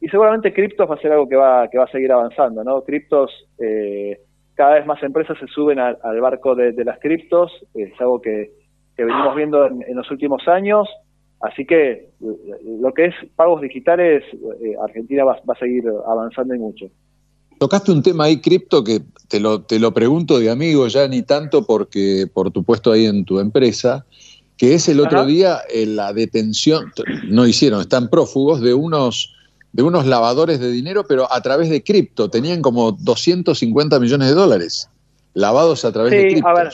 Y 0.00 0.08
seguramente 0.08 0.52
criptos 0.52 0.88
va 0.88 0.94
a 0.94 1.00
ser 1.00 1.12
algo 1.12 1.28
que 1.28 1.36
va, 1.36 1.68
que 1.68 1.78
va 1.78 1.84
a 1.84 1.90
seguir 1.90 2.10
avanzando, 2.12 2.64
¿no? 2.64 2.82
Criptos, 2.82 3.30
eh, 3.58 4.18
cada 4.54 4.74
vez 4.74 4.86
más 4.86 5.02
empresas 5.02 5.38
se 5.38 5.46
suben 5.46 5.78
al, 5.78 6.20
barco 6.20 6.54
de, 6.54 6.72
las 6.84 6.98
criptos, 6.98 7.52
es 7.74 7.92
algo 8.00 8.20
que, 8.20 8.50
venimos 8.96 9.34
viendo 9.34 9.66
en, 9.66 9.96
los 9.96 10.10
últimos 10.10 10.46
años. 10.46 10.88
Así 11.40 11.64
que 11.64 12.10
lo 12.20 12.92
que 12.92 13.06
es 13.06 13.14
pagos 13.34 13.60
digitales, 13.60 14.22
eh, 14.32 14.74
Argentina 14.80 15.24
va, 15.24 15.40
va 15.48 15.54
a 15.54 15.58
seguir 15.58 15.84
avanzando 16.06 16.54
y 16.54 16.58
mucho. 16.58 16.86
Tocaste 17.62 17.92
un 17.92 18.02
tema 18.02 18.24
ahí, 18.24 18.40
cripto, 18.40 18.82
que 18.82 19.02
te 19.28 19.38
lo, 19.38 19.62
te 19.62 19.78
lo 19.78 19.94
pregunto 19.94 20.40
de 20.40 20.50
amigo 20.50 20.88
ya 20.88 21.06
ni 21.06 21.22
tanto 21.22 21.64
porque 21.64 22.26
por 22.34 22.50
tu 22.50 22.64
puesto 22.64 22.90
ahí 22.90 23.06
en 23.06 23.24
tu 23.24 23.38
empresa, 23.38 24.04
que 24.58 24.74
es 24.74 24.88
el 24.88 24.98
otro 24.98 25.24
día 25.24 25.58
eh, 25.72 25.86
la 25.86 26.12
detención, 26.12 26.90
no 27.28 27.46
hicieron, 27.46 27.80
están 27.80 28.10
prófugos 28.10 28.60
de 28.62 28.74
unos, 28.74 29.36
de 29.72 29.84
unos 29.84 30.06
lavadores 30.06 30.58
de 30.58 30.72
dinero, 30.72 31.04
pero 31.08 31.32
a 31.32 31.40
través 31.40 31.70
de 31.70 31.84
cripto. 31.84 32.28
Tenían 32.28 32.62
como 32.62 32.90
250 32.90 34.00
millones 34.00 34.30
de 34.30 34.34
dólares 34.34 34.90
lavados 35.32 35.84
a 35.84 35.92
través 35.92 36.10
de 36.10 36.26
cripto. 36.30 36.48
A 36.48 36.54
ver. 36.54 36.72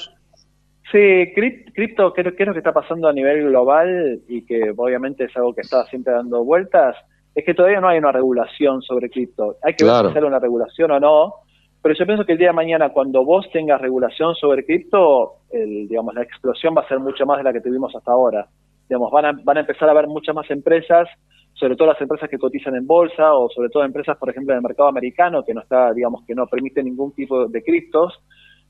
Sí, 0.91 1.35
cripto, 1.75 2.15
¿qué, 2.15 2.23
¿qué 2.35 2.45
es 2.45 2.47
lo 2.47 2.55
que 2.55 2.61
está 2.61 2.73
pasando 2.73 3.09
a 3.09 3.13
nivel 3.13 3.51
global? 3.51 4.23
Y 4.27 4.41
que 4.41 4.73
obviamente 4.75 5.25
es 5.25 5.37
algo 5.37 5.55
que 5.55 5.61
está 5.61 5.85
siempre 5.85 6.15
dando 6.15 6.43
vueltas 6.45 6.97
es 7.39 7.45
que 7.45 7.55
todavía 7.55 7.81
no 7.81 7.89
hay 7.89 7.99
una 7.99 8.11
regulación 8.11 8.83
sobre 8.83 9.09
cripto. 9.09 9.57
Hay 9.63 9.75
que 9.75 9.85
ver 9.85 10.09
si 10.09 10.13
sale 10.13 10.27
una 10.27 10.41
regulación 10.41 10.91
o 10.91 10.99
no, 10.99 11.35
pero 11.81 11.95
yo 11.95 12.05
pienso 12.05 12.25
que 12.25 12.33
el 12.33 12.39
día 12.39 12.49
de 12.49 12.55
mañana, 12.55 12.89
cuando 12.89 13.25
vos 13.25 13.49
tengas 13.53 13.81
regulación 13.81 14.35
sobre 14.35 14.65
cripto, 14.65 15.35
digamos, 15.53 16.15
la 16.15 16.23
explosión 16.23 16.75
va 16.77 16.83
a 16.83 16.89
ser 16.89 16.99
mucho 16.99 17.25
más 17.27 17.39
de 17.39 17.45
la 17.45 17.53
que 17.53 17.61
tuvimos 17.61 17.95
hasta 17.95 18.11
ahora. 18.11 18.49
Digamos, 18.89 19.13
van 19.13 19.27
a, 19.27 19.33
van 19.45 19.57
a 19.57 19.61
empezar 19.61 19.89
a 19.89 19.93
haber 19.93 20.09
muchas 20.09 20.35
más 20.35 20.51
empresas 20.51 21.09
sobre 21.55 21.77
todo 21.77 21.89
las 21.89 22.01
empresas 22.01 22.29
que 22.29 22.39
cotizan 22.39 22.77
en 22.77 22.87
bolsa 22.87 23.35
o 23.35 23.49
sobre 23.51 23.69
todo 23.69 23.85
empresas, 23.85 24.17
por 24.17 24.31
ejemplo, 24.31 24.53
en 24.53 24.59
el 24.59 24.63
mercado 24.63 24.89
americano 24.89 25.43
que 25.45 25.55
no 25.55 25.61
está, 25.61 25.93
digamos, 25.93 26.25
que 26.25 26.35
no 26.35 26.47
permite 26.47 26.85
ningún 26.85 27.13
tipo 27.13 27.49
de 27.49 27.63
criptos, 27.63 28.15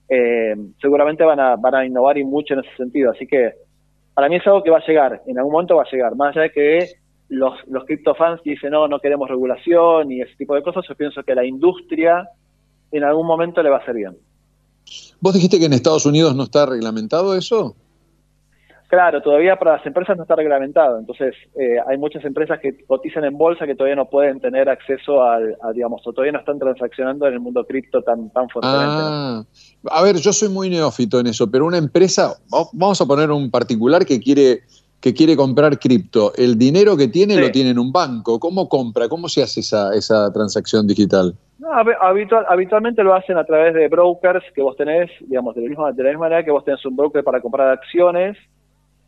eh, 0.08 0.54
seguramente 0.80 1.22
van 1.22 1.38
a, 1.38 1.56
van 1.56 1.74
a 1.74 1.84
innovar 1.84 2.16
y 2.16 2.24
mucho 2.24 2.54
en 2.54 2.60
ese 2.60 2.74
sentido. 2.76 3.10
Así 3.10 3.26
que 3.26 3.52
para 4.14 4.28
mí 4.28 4.36
es 4.36 4.46
algo 4.46 4.62
que 4.62 4.70
va 4.70 4.78
a 4.78 4.86
llegar, 4.86 5.20
en 5.26 5.38
algún 5.38 5.52
momento 5.52 5.76
va 5.76 5.82
a 5.82 5.90
llegar, 5.90 6.16
más 6.16 6.34
allá 6.34 6.42
de 6.44 6.50
que 6.50 6.78
los, 7.28 7.54
los 7.68 7.84
criptofans 7.84 8.42
dicen 8.42 8.70
no, 8.70 8.88
no 8.88 9.00
queremos 9.00 9.28
regulación 9.28 10.10
y 10.12 10.22
ese 10.22 10.34
tipo 10.36 10.54
de 10.54 10.62
cosas, 10.62 10.84
yo 10.88 10.94
pienso 10.94 11.22
que 11.22 11.34
la 11.34 11.44
industria 11.44 12.28
en 12.90 13.04
algún 13.04 13.26
momento 13.26 13.62
le 13.62 13.70
va 13.70 13.76
a 13.76 13.80
hacer 13.80 13.94
bien. 13.94 14.16
¿Vos 15.20 15.34
dijiste 15.34 15.58
que 15.58 15.66
en 15.66 15.72
Estados 15.72 16.06
Unidos 16.06 16.34
no 16.34 16.44
está 16.44 16.64
reglamentado 16.64 17.36
eso? 17.36 17.76
Claro, 18.88 19.20
todavía 19.20 19.56
para 19.56 19.76
las 19.76 19.84
empresas 19.84 20.16
no 20.16 20.22
está 20.22 20.34
reglamentado. 20.34 20.98
Entonces, 20.98 21.34
eh, 21.60 21.76
hay 21.86 21.98
muchas 21.98 22.24
empresas 22.24 22.58
que 22.58 22.86
cotizan 22.86 23.22
en 23.24 23.36
bolsa 23.36 23.66
que 23.66 23.74
todavía 23.74 23.96
no 23.96 24.08
pueden 24.08 24.40
tener 24.40 24.70
acceso 24.70 25.22
al, 25.22 25.58
a, 25.62 25.72
digamos, 25.72 26.00
o 26.06 26.12
todavía 26.12 26.32
no 26.32 26.38
están 26.38 26.58
transaccionando 26.58 27.26
en 27.26 27.34
el 27.34 27.40
mundo 27.40 27.66
cripto 27.66 28.00
tan, 28.00 28.30
tan 28.30 28.48
fuertemente. 28.48 28.94
Ah, 28.96 29.44
a 29.90 30.02
ver, 30.02 30.16
yo 30.16 30.32
soy 30.32 30.48
muy 30.48 30.70
neófito 30.70 31.20
en 31.20 31.26
eso, 31.26 31.50
pero 31.50 31.66
una 31.66 31.76
empresa, 31.76 32.36
vamos 32.72 32.98
a 32.98 33.04
poner 33.04 33.30
un 33.30 33.50
particular 33.50 34.06
que 34.06 34.18
quiere 34.20 34.62
que 35.00 35.14
quiere 35.14 35.36
comprar 35.36 35.78
cripto, 35.78 36.32
el 36.36 36.58
dinero 36.58 36.96
que 36.96 37.08
tiene 37.08 37.36
lo 37.36 37.50
tiene 37.50 37.70
en 37.70 37.78
un 37.78 37.92
banco. 37.92 38.40
¿Cómo 38.40 38.68
compra? 38.68 39.08
¿Cómo 39.08 39.28
se 39.28 39.42
hace 39.42 39.60
esa, 39.60 39.94
esa 39.94 40.32
transacción 40.32 40.86
digital? 40.86 41.34
No, 41.58 41.68
habitual, 41.72 42.44
habitualmente 42.48 43.02
lo 43.02 43.14
hacen 43.14 43.36
a 43.36 43.44
través 43.44 43.74
de 43.74 43.88
brokers 43.88 44.44
que 44.54 44.62
vos 44.62 44.76
tenés, 44.76 45.10
digamos, 45.20 45.54
de 45.54 45.62
la 45.62 45.68
misma, 45.68 45.92
de 45.92 46.02
la 46.02 46.10
misma 46.10 46.26
manera 46.26 46.44
que 46.44 46.50
vos 46.50 46.64
tenés 46.64 46.84
un 46.84 46.96
broker 46.96 47.22
para 47.22 47.40
comprar 47.40 47.68
acciones 47.68 48.36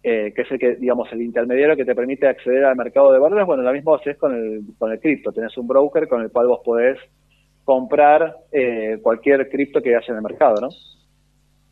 eh, 0.03 0.33
que 0.35 0.43
es 0.43 0.51
el 0.51 0.59
que, 0.59 0.77
digamos, 0.77 1.09
el 1.13 1.21
intermediario 1.21 1.77
que 1.77 1.85
te 1.85 1.95
permite 1.95 2.27
acceder 2.27 2.65
al 2.65 2.75
mercado 2.77 3.13
de 3.13 3.19
valores, 3.19 3.45
bueno, 3.47 3.63
lo 3.63 3.73
mismo 3.73 3.95
haces 3.95 4.17
con 4.17 4.35
el, 4.35 4.63
con 4.79 4.91
el 4.91 4.99
cripto, 4.99 5.31
tenés 5.31 5.57
un 5.59 5.69
broker 5.69 6.09
con 6.09 6.23
el 6.23 6.31
cual 6.31 6.47
vos 6.47 6.61
podés 6.65 6.99
comprar 7.65 8.35
eh, 8.51 8.99
cualquier 9.03 9.51
cripto 9.51 9.83
que 9.83 9.95
haya 9.95 10.07
en 10.09 10.17
el 10.17 10.23
mercado, 10.23 10.59
¿no? 10.61 10.69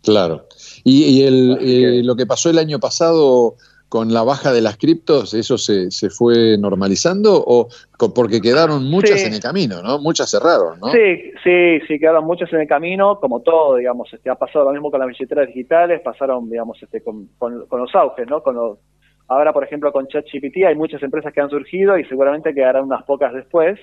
Claro. 0.02 0.46
Y, 0.84 1.04
y 1.04 1.22
el, 1.24 1.58
eh, 1.60 2.02
lo 2.04 2.16
que 2.16 2.26
pasó 2.26 2.50
el 2.50 2.58
año 2.58 2.78
pasado 2.78 3.54
con 3.88 4.12
la 4.12 4.22
baja 4.22 4.52
de 4.52 4.60
las 4.60 4.76
criptos, 4.76 5.32
¿eso 5.32 5.56
se, 5.56 5.90
se 5.90 6.10
fue 6.10 6.58
normalizando? 6.58 7.42
o 7.46 7.68
Porque 8.14 8.40
quedaron 8.40 8.84
muchas 8.90 9.24
en 9.24 9.32
el 9.32 9.40
camino, 9.40 9.82
¿no? 9.82 9.98
Muchas 9.98 10.30
cerraron, 10.30 10.78
¿no? 10.78 10.88
Sí, 10.88 11.32
sí, 11.42 11.80
sí, 11.86 11.98
quedaron 11.98 12.24
muchas 12.24 12.52
en 12.52 12.60
el 12.60 12.68
camino, 12.68 13.18
como 13.18 13.40
todo, 13.40 13.76
digamos, 13.76 14.12
este, 14.12 14.28
ha 14.28 14.34
pasado 14.34 14.66
lo 14.66 14.72
mismo 14.72 14.90
con 14.90 15.00
las 15.00 15.08
billeteras 15.08 15.46
digitales, 15.46 16.02
pasaron, 16.02 16.50
digamos, 16.50 16.82
este, 16.82 17.02
con, 17.02 17.28
con, 17.38 17.66
los 17.70 17.94
auges, 17.94 18.28
¿no? 18.28 18.42
Con 18.42 18.56
los, 18.56 18.78
ahora, 19.26 19.54
por 19.54 19.64
ejemplo, 19.64 19.90
con 19.90 20.06
ChatGPT 20.06 20.64
hay 20.66 20.74
muchas 20.74 21.02
empresas 21.02 21.32
que 21.32 21.40
han 21.40 21.50
surgido 21.50 21.98
y 21.98 22.04
seguramente 22.04 22.54
quedarán 22.54 22.84
unas 22.84 23.04
pocas 23.04 23.32
después. 23.32 23.78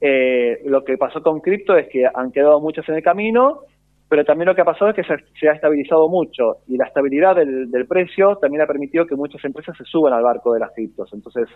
Eh, 0.00 0.60
lo 0.64 0.84
que 0.84 0.98
pasó 0.98 1.22
con 1.22 1.40
cripto 1.40 1.76
es 1.76 1.88
que 1.88 2.04
han 2.12 2.32
quedado 2.32 2.60
muchas 2.60 2.88
en 2.88 2.96
el 2.96 3.02
camino 3.02 3.62
pero 4.12 4.26
también 4.26 4.46
lo 4.46 4.54
que 4.54 4.60
ha 4.60 4.66
pasado 4.66 4.90
es 4.90 4.96
que 4.96 5.04
se, 5.40 5.48
ha 5.48 5.54
estabilizado 5.54 6.06
mucho 6.06 6.58
y 6.68 6.76
la 6.76 6.84
estabilidad 6.84 7.34
del, 7.34 7.86
precio 7.88 8.36
también 8.36 8.60
ha 8.60 8.66
permitido 8.66 9.06
que 9.06 9.16
muchas 9.16 9.42
empresas 9.42 9.74
se 9.74 9.84
suban 9.84 10.12
al 10.12 10.22
barco 10.22 10.52
de 10.52 10.60
las 10.60 10.70
criptos. 10.74 11.08
Entonces, 11.14 11.48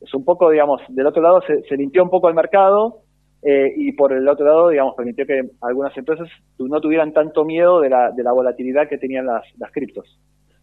es 0.00 0.14
un 0.14 0.24
poco, 0.24 0.48
digamos, 0.50 0.80
del 0.88 1.08
otro 1.08 1.20
lado 1.20 1.42
se, 1.44 1.76
limpió 1.76 2.04
un 2.04 2.10
poco 2.10 2.28
el 2.28 2.36
mercado 2.36 3.00
eh, 3.42 3.74
y 3.76 3.90
por 3.90 4.12
el 4.12 4.28
otro 4.28 4.46
lado, 4.46 4.68
digamos, 4.68 4.94
permitió 4.94 5.26
que 5.26 5.50
algunas 5.62 5.96
empresas 5.96 6.28
no 6.60 6.80
tuvieran 6.80 7.12
tanto 7.12 7.44
miedo 7.44 7.80
de 7.80 7.90
la, 7.90 8.12
de 8.12 8.22
la 8.22 8.30
volatilidad 8.30 8.88
que 8.88 8.96
tenían 8.96 9.26
las, 9.26 9.42
las 9.58 9.72
criptos. 9.72 10.16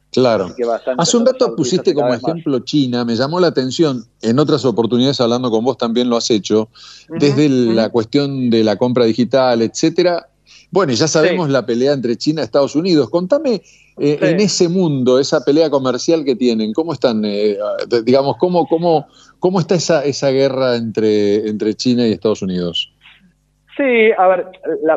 Claro. 0.09 0.55
Hace 0.97 1.17
un 1.17 1.25
rato 1.25 1.57
pusiste 1.57 1.93
como 1.93 2.13
ejemplo 2.13 2.59
China, 2.59 3.03
me 3.03 3.17
llamó 3.17 3.41
la 3.41 3.47
atención, 3.47 4.05
en 4.21 4.39
otras 4.39 4.63
oportunidades 4.63 5.19
hablando 5.19 5.51
con 5.51 5.65
vos 5.65 5.77
también 5.77 6.09
lo 6.09 6.15
has 6.15 6.31
hecho, 6.31 6.69
desde 7.09 7.49
la 7.49 7.89
cuestión 7.89 8.49
de 8.49 8.63
la 8.63 8.77
compra 8.77 9.03
digital, 9.03 9.61
etcétera, 9.61 10.29
bueno, 10.71 10.93
ya 10.93 11.07
sabemos 11.07 11.49
la 11.49 11.65
pelea 11.65 11.93
entre 11.93 12.15
China 12.17 12.41
y 12.41 12.45
Estados 12.45 12.75
Unidos. 12.75 13.09
Contame 13.09 13.61
eh, 13.99 14.17
en 14.21 14.39
ese 14.39 14.69
mundo, 14.69 15.19
esa 15.19 15.43
pelea 15.43 15.69
comercial 15.69 16.23
que 16.25 16.35
tienen, 16.35 16.73
¿cómo 16.73 16.93
están, 16.93 17.23
eh, 17.25 17.57
digamos, 18.03 18.37
cómo, 18.37 18.67
cómo, 18.67 19.07
cómo 19.39 19.59
está 19.59 19.75
esa, 19.75 20.03
esa 20.03 20.29
guerra 20.29 20.75
entre, 20.75 21.47
entre 21.47 21.73
China 21.73 22.07
y 22.07 22.11
Estados 22.11 22.41
Unidos? 22.41 22.93
Sí, 23.77 24.11
a 24.17 24.27
ver, 24.27 24.47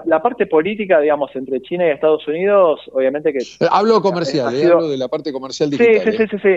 la, 0.06 0.22
parte 0.22 0.46
política, 0.46 1.00
digamos, 1.00 1.30
entre 1.35 1.61
China 1.61 1.87
y 1.87 1.90
Estados 1.90 2.26
Unidos, 2.26 2.80
obviamente 2.92 3.30
que... 3.30 3.38
Eh, 3.38 3.68
hablo 3.70 4.00
comercial, 4.00 4.48
hablo 4.48 4.88
de 4.88 4.96
la 4.96 5.09
parte 5.09 5.33
comercial 5.33 5.68
digital. 5.68 6.02
Sí, 6.02 6.16
sí, 6.16 6.26
sí, 6.30 6.37
sí. 6.38 6.38
Sí, 6.38 6.54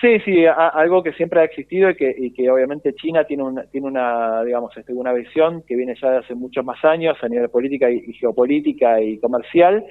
sí, 0.00 0.46
algo 0.46 1.02
que 1.02 1.12
siempre 1.12 1.40
ha 1.40 1.44
existido 1.44 1.90
y 1.90 1.94
que, 1.94 2.14
y 2.16 2.32
que 2.32 2.50
obviamente 2.50 2.94
China 2.94 3.24
tiene 3.24 3.42
una, 3.42 3.64
tiene 3.64 3.86
una, 3.86 4.42
digamos, 4.44 4.74
este, 4.76 4.92
una 4.92 5.12
visión 5.12 5.62
que 5.66 5.76
viene 5.76 5.94
ya 6.00 6.10
de 6.10 6.18
hace 6.18 6.34
muchos 6.34 6.64
más 6.64 6.82
años 6.84 7.16
a 7.22 7.28
nivel 7.28 7.50
política 7.50 7.90
y, 7.90 8.12
geopolítica 8.14 9.00
y 9.00 9.18
comercial, 9.18 9.84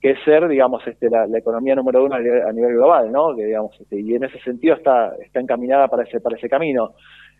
que 0.00 0.12
es 0.12 0.18
ser, 0.24 0.48
digamos, 0.48 0.86
este, 0.86 1.10
la, 1.10 1.26
economía 1.36 1.74
número 1.74 2.04
uno 2.04 2.14
a 2.14 2.52
nivel, 2.52 2.74
global, 2.74 3.12
¿no? 3.12 3.36
Que, 3.36 3.46
digamos, 3.46 3.78
este, 3.80 4.00
y 4.00 4.14
en 4.14 4.24
ese 4.24 4.38
sentido 4.40 4.74
está, 4.76 5.14
está 5.22 5.40
encaminada 5.40 5.88
para 5.88 6.04
ese, 6.04 6.20
para 6.20 6.36
ese 6.36 6.48
camino. 6.48 6.94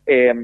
Eh, 0.04 0.34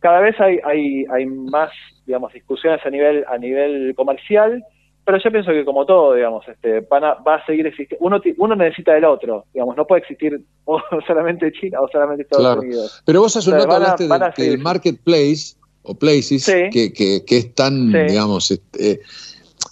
cada 0.00 0.20
vez 0.20 0.38
hay, 0.40 0.58
hay, 0.62 1.04
hay 1.10 1.26
más, 1.26 1.70
digamos, 2.06 2.32
discusiones 2.32 2.84
a 2.84 2.90
nivel, 2.90 3.24
a 3.28 3.38
nivel 3.38 3.94
comercial, 3.94 4.62
pero 5.08 5.22
yo 5.24 5.30
pienso 5.30 5.52
que 5.52 5.64
como 5.64 5.86
todo, 5.86 6.12
digamos, 6.12 6.46
este, 6.46 6.80
va 6.80 7.34
a 7.34 7.46
seguir 7.46 7.66
existiendo. 7.66 8.04
Uno, 8.04 8.20
uno 8.36 8.54
necesita 8.54 8.92
del 8.92 9.06
otro, 9.06 9.46
digamos, 9.54 9.74
no 9.74 9.86
puede 9.86 10.02
existir 10.02 10.38
o 10.66 10.82
solamente 11.06 11.50
China 11.50 11.80
o 11.80 11.88
solamente 11.88 12.24
Estados 12.24 12.58
Unidos. 12.58 13.02
Pero 13.06 13.22
vos 13.22 13.34
hace 13.34 13.48
un 13.48 13.56
rato 13.56 13.72
hablaste 13.72 14.06
del 14.42 14.58
marketplace 14.58 15.56
o 15.82 15.94
places 15.94 16.44
que, 16.44 16.92
que, 16.92 17.24
que, 17.24 17.36
es 17.38 17.54
tan, 17.54 17.90
digamos, 17.90 18.50
este, 18.50 19.00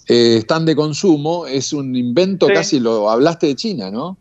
eh, 0.09 0.37
están 0.37 0.65
de 0.65 0.75
consumo, 0.75 1.45
es 1.45 1.71
un 1.71 1.95
invento 1.95 2.47
casi, 2.47 2.79
lo 2.79 3.07
hablaste 3.07 3.45
de 3.45 3.55
China, 3.57 3.91
¿no? 3.91 4.17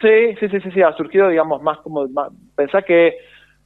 Sí, 0.00 0.34
sí, 0.40 0.48
sí, 0.48 0.60
sí, 0.62 0.70
sí, 0.72 0.80
ha 0.80 0.96
surgido, 0.96 1.28
digamos, 1.28 1.60
más 1.60 1.76
como, 1.80 2.08
pensá 2.56 2.80
que 2.80 3.16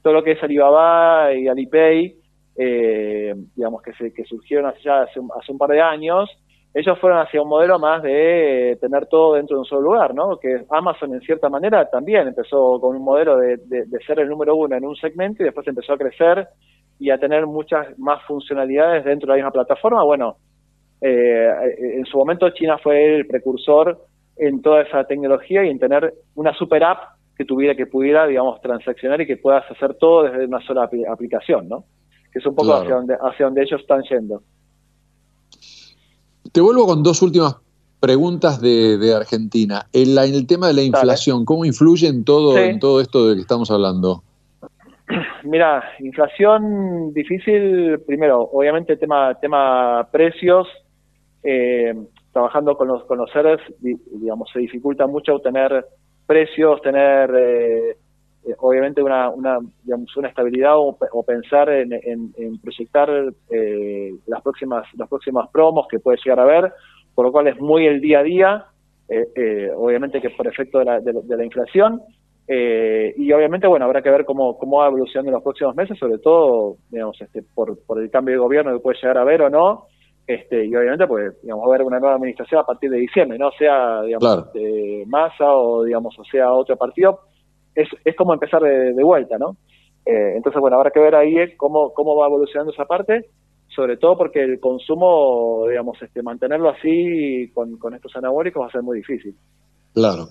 todo 0.02 0.14
lo 0.14 0.24
que 0.24 0.33
es 0.33 0.42
Alibaba 0.42 1.33
y 1.33 1.46
Alipay, 1.46 2.16
eh, 2.57 3.37
digamos, 3.55 3.83
que, 3.83 3.92
se, 3.92 4.12
que 4.12 4.24
surgieron 4.24 4.66
hace, 4.66 4.81
ya 4.83 5.02
hace 5.02 5.20
un 5.20 5.59
par 5.59 5.70
de 5.70 5.81
años, 5.81 6.29
ellos 6.79 6.99
fueron 7.01 7.21
hacia 7.21 7.41
un 7.41 7.49
modelo 7.49 7.79
más 7.79 8.03
de 8.03 8.77
tener 8.83 9.07
todo 9.07 9.37
dentro 9.37 9.57
de 9.57 9.61
un 9.61 9.65
solo 9.65 9.81
lugar, 9.81 10.15
¿no? 10.15 10.37
Que 10.37 10.62
Amazon 10.69 11.15
en 11.15 11.23
cierta 11.23 11.49
manera 11.49 11.89
también 11.89 12.29
empezó 12.29 12.79
con 12.79 12.95
un 12.95 13.03
modelo 13.03 13.39
de, 13.39 13.57
ser 14.07 14.21
el 14.21 14.29
número 14.29 14.55
uno 14.55 14.77
en 14.77 14.85
un 14.85 14.95
segmento 14.95 15.43
y 15.43 15.47
después 15.47 15.67
empezó 15.67 15.95
a 15.95 15.97
crecer 15.97 16.47
y 16.99 17.09
a 17.09 17.17
tener 17.17 17.47
muchas 17.47 17.99
más 17.99 18.23
funcionalidades 18.27 19.07
dentro 19.07 19.27
de 19.27 19.31
la 19.33 19.37
misma 19.37 19.53
plataforma. 19.53 20.05
Bueno, 20.05 20.37
eh, 21.01 21.49
en 21.95 22.05
su 22.05 22.19
momento 22.19 22.51
China 22.51 22.77
fue 22.77 23.17
el 23.17 23.27
precursor 23.27 23.99
en 24.37 24.61
toda 24.61 24.83
esa 24.83 25.05
tecnología 25.05 25.65
y 25.65 25.71
en 25.71 25.79
tener 25.79 26.12
una 26.35 26.53
super 26.53 26.85
app 26.85 26.99
que 27.39 27.47
tuviera 27.47 27.75
que 27.75 27.87
pudiera, 27.87 28.27
digamos, 28.27 28.61
transaccionar 28.61 29.19
y 29.23 29.27
que 29.27 29.39
puedas 29.39 29.65
hacer 29.71 29.95
todo 29.95 30.25
desde 30.25 30.45
una 30.45 30.61
sola 30.61 30.91
aplicación, 31.11 31.71
¿no? 31.71 31.85
Que 32.31 32.39
es 32.39 32.45
un 32.45 32.55
poco 32.55 32.75
hacia, 32.75 32.97
donde, 32.97 33.15
hacia 33.15 33.47
donde 33.47 33.62
ellos 33.62 33.81
están 33.81 34.03
yendo. 34.03 34.43
Te 36.57 36.62
vuelvo 36.62 36.87
con 36.87 37.03
dos 37.03 37.21
últimas 37.21 37.57
preguntas 38.01 38.62
de, 38.62 39.12
Argentina. 39.14 39.88
En, 39.92 40.16
el 40.16 40.47
tema 40.47 40.69
de 40.69 40.73
la 40.73 40.81
inflación, 40.81 41.45
¿cómo 41.45 41.66
influye 41.66 42.09
en 42.09 42.25
todo, 42.25 42.57
en 42.57 42.81
todo 42.81 43.03
esto 43.03 43.29
de 43.29 43.35
que 43.35 43.42
estamos 43.42 43.71
hablando? 43.71 44.23
Mira, 45.45 45.85
inflación 45.99 47.12
difícil, 47.12 48.01
primero, 48.07 48.40
obviamente 48.40 48.97
tema, 48.97 49.38
tema 49.38 50.09
precios, 50.11 50.66
eh, 51.42 51.95
trabajando 52.33 52.75
con 52.79 52.88
los, 52.88 53.05
con 53.05 53.19
los 53.19 53.31
seres, 53.33 53.61
digamos, 53.81 54.49
se 54.51 54.61
dificulta 54.61 55.07
mucho 55.07 55.35
obtener 55.35 55.85
precios, 56.27 56.81
tener 56.81 57.31
eh, 57.37 57.99
eh, 58.47 58.55
obviamente 58.59 59.03
una, 59.03 59.29
una, 59.29 59.59
digamos, 59.83 60.17
una 60.17 60.29
estabilidad 60.29 60.75
o, 60.77 60.97
pensar 61.27 61.69
en, 61.69 61.93
en, 61.93 62.59
proyectar 62.61 63.11
eh, 63.51 64.13
las 64.27 64.41
próximas 64.43 64.87
las 64.97 65.09
próximas 65.09 65.49
promos 65.51 65.89
que 65.91 65.99
puede 65.99 66.19
llegar 66.25 66.39
a 66.39 66.45
haber, 66.45 66.73
por 67.15 67.27
lo 67.27 67.33
cual 67.33 67.49
es 67.49 67.61
muy 67.61 67.87
el 67.87 68.01
día 68.01 68.21
a 68.21 68.23
día, 68.23 68.65
eh, 69.09 69.71
obviamente 69.77 70.21
que 70.21 70.31
por 70.31 70.47
efecto 70.47 70.79
de 70.79 70.85
la, 70.85 71.01
de, 71.01 71.37
la 71.37 71.45
inflación, 71.45 72.01
y 72.49 73.33
obviamente, 73.33 73.67
bueno, 73.67 73.87
habrá 73.87 74.03
que 74.03 74.11
ver 74.11 74.25
cómo, 74.25 74.57
cómo 74.57 74.79
va 74.79 74.87
evolucionando 74.87 75.31
en 75.31 75.35
los 75.35 75.43
próximos 75.43 75.75
meses, 75.75 75.99
sobre 75.99 76.19
todo, 76.19 76.77
digamos, 76.91 77.21
este, 77.21 77.43
por, 77.43 77.77
por 77.85 78.01
el 78.01 78.09
cambio 78.09 78.35
de 78.35 78.39
gobierno 78.39 78.73
que 78.73 78.79
puede 78.79 78.99
llegar 79.01 79.19
a 79.19 79.23
haber 79.23 79.43
o 79.43 79.51
no, 79.51 79.87
este, 80.29 80.65
y 80.65 80.77
obviamente, 80.77 81.09
pues, 81.09 81.41
digamos, 81.43 81.65
va 81.65 81.73
a 81.73 81.75
haber 81.75 81.87
una 81.87 81.99
nueva 81.99 82.15
administración 82.15 82.61
a 82.61 82.65
partir 82.65 82.91
de 82.91 82.99
diciembre, 82.99 83.39
no 83.39 83.51
sea, 83.59 84.03
digamos, 84.03 84.51
Massa 85.07 85.53
o, 85.53 85.83
digamos, 85.83 86.17
o 86.17 86.25
sea 86.25 86.53
otro 86.53 86.77
partido, 86.77 87.21
es, 87.77 87.89
es 88.05 88.17
como 88.17 88.33
empezar 88.33 88.62
de, 88.62 89.05
vuelta, 89.05 89.39
¿no? 89.39 89.57
Eh, 90.05 90.35
entonces, 90.37 90.61
bueno, 90.61 90.77
habrá 90.77 90.91
que 90.91 91.01
ver 91.01 91.15
ahí 91.15 91.57
cómo, 91.57 91.93
cómo 91.93 92.17
va 92.17 92.27
evolucionando 92.27 92.73
esa 92.73 92.87
parte, 92.87 93.27
sobre 93.69 93.97
todo 93.97 94.17
porque 94.17 94.43
el 94.43 94.59
consumo, 94.59 95.67
digamos, 95.69 96.01
este, 96.01 96.23
mantenerlo 96.23 96.71
así 96.71 97.51
con, 97.53 97.77
con 97.77 97.95
estos 97.95 98.15
anabólicos 98.17 98.62
va 98.62 98.69
a 98.69 98.73
ser 98.73 98.83
muy 98.83 98.99
difícil. 98.99 99.37
Claro. 99.97 100.29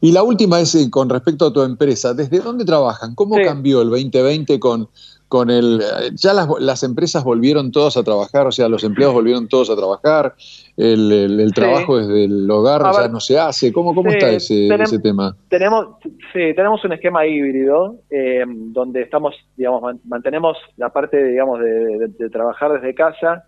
Y 0.00 0.12
la 0.12 0.22
última 0.22 0.60
es 0.60 0.74
eh, 0.74 0.88
con 0.90 1.08
respecto 1.08 1.46
a 1.46 1.52
tu 1.52 1.62
empresa. 1.62 2.14
¿Desde 2.14 2.38
dónde 2.38 2.64
trabajan? 2.64 3.14
¿Cómo 3.14 3.36
cambió 3.42 3.82
el 3.82 3.90
2020 3.90 4.60
con, 4.60 4.88
con 5.32 5.48
el... 5.48 5.80
Ya 6.14 6.34
las, 6.34 6.82
empresas 6.82 7.24
volvieron 7.24 7.72
todos 7.72 7.96
a 7.96 8.02
trabajar, 8.02 8.46
o 8.46 8.52
sea, 8.52 8.68
los 8.68 8.84
empleados 8.84 9.14
volvieron 9.14 9.48
todos 9.48 9.70
a 9.70 9.76
trabajar, 9.76 10.34
el, 10.76 11.50
trabajo 11.54 11.96
desde 11.96 12.26
el 12.26 12.50
hogar 12.50 12.82
ya 12.92 13.08
no 13.08 13.18
se 13.18 13.38
hace. 13.38 13.72
¿Cómo, 13.72 13.94
cómo 13.94 14.10
está 14.10 14.28
ese, 14.28 14.68
ese, 14.68 14.98
tema? 14.98 15.34
Tenemos, 15.48 15.86
sí, 16.02 16.52
tenemos 16.54 16.84
un 16.84 16.92
esquema 16.92 17.24
híbrido 17.24 17.96
eh, 18.10 18.44
donde 18.46 19.00
estamos, 19.00 19.34
digamos, 19.56 19.96
mantenemos 20.04 20.58
la 20.76 20.90
parte, 20.90 21.24
digamos, 21.24 21.60
de, 21.60 22.28
trabajar 22.30 22.74
desde 22.74 22.94
casa 22.94 23.44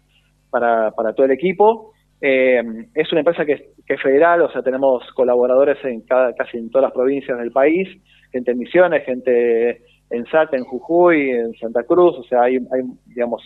para, 0.49 0.91
para 0.93 1.13
todo 1.13 1.27
el 1.27 1.33
equipo 1.33 1.93
eh, 2.27 2.63
es 2.95 3.13
una 3.13 3.21
empresa 3.21 3.45
que, 3.45 3.75
es 3.87 4.01
federal, 4.01 4.41
o 4.41 4.51
sea, 4.51 4.63
tenemos 4.63 5.03
colaboradores 5.13 5.77
en 5.85 6.01
casi 6.01 6.57
en 6.57 6.71
todas 6.71 6.85
las 6.85 6.93
provincias 6.93 7.37
del 7.37 7.53
país, 7.53 7.87
gente 8.33 8.53
en 8.53 8.59
Misiones, 8.61 9.05
gente 9.05 9.83
en 10.11 10.27
Salta, 10.27 10.57
en 10.57 10.65
Jujuy, 10.65 11.31
en 11.31 11.55
Santa 11.55 11.83
Cruz, 11.85 12.17
o 12.19 12.23
sea, 12.25 12.43
hay, 12.43 12.59
digamos, 13.07 13.43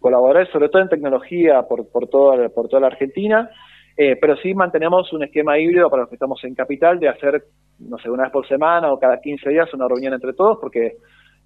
colaboradores, 0.00 0.50
sobre 0.52 0.68
todo 0.68 0.82
en 0.82 0.88
tecnología, 0.88 1.62
por, 1.62 1.88
por, 1.88 2.08
toda, 2.08 2.48
por 2.50 2.68
toda 2.68 2.80
la 2.80 2.86
Argentina, 2.88 3.50
eh, 3.96 4.16
pero 4.20 4.36
sí 4.36 4.54
mantenemos 4.54 5.12
un 5.12 5.24
esquema 5.24 5.58
híbrido 5.58 5.88
para 5.88 6.02
los 6.02 6.10
que 6.10 6.16
estamos 6.16 6.42
en 6.44 6.54
Capital 6.54 6.98
de 6.98 7.08
hacer, 7.08 7.44
no 7.78 7.96
sé, 7.98 8.10
una 8.10 8.24
vez 8.24 8.32
por 8.32 8.46
semana 8.46 8.92
o 8.92 8.98
cada 8.98 9.20
15 9.20 9.48
días 9.48 9.72
una 9.72 9.88
reunión 9.88 10.12
entre 10.12 10.32
todos, 10.32 10.58
porque 10.60 10.96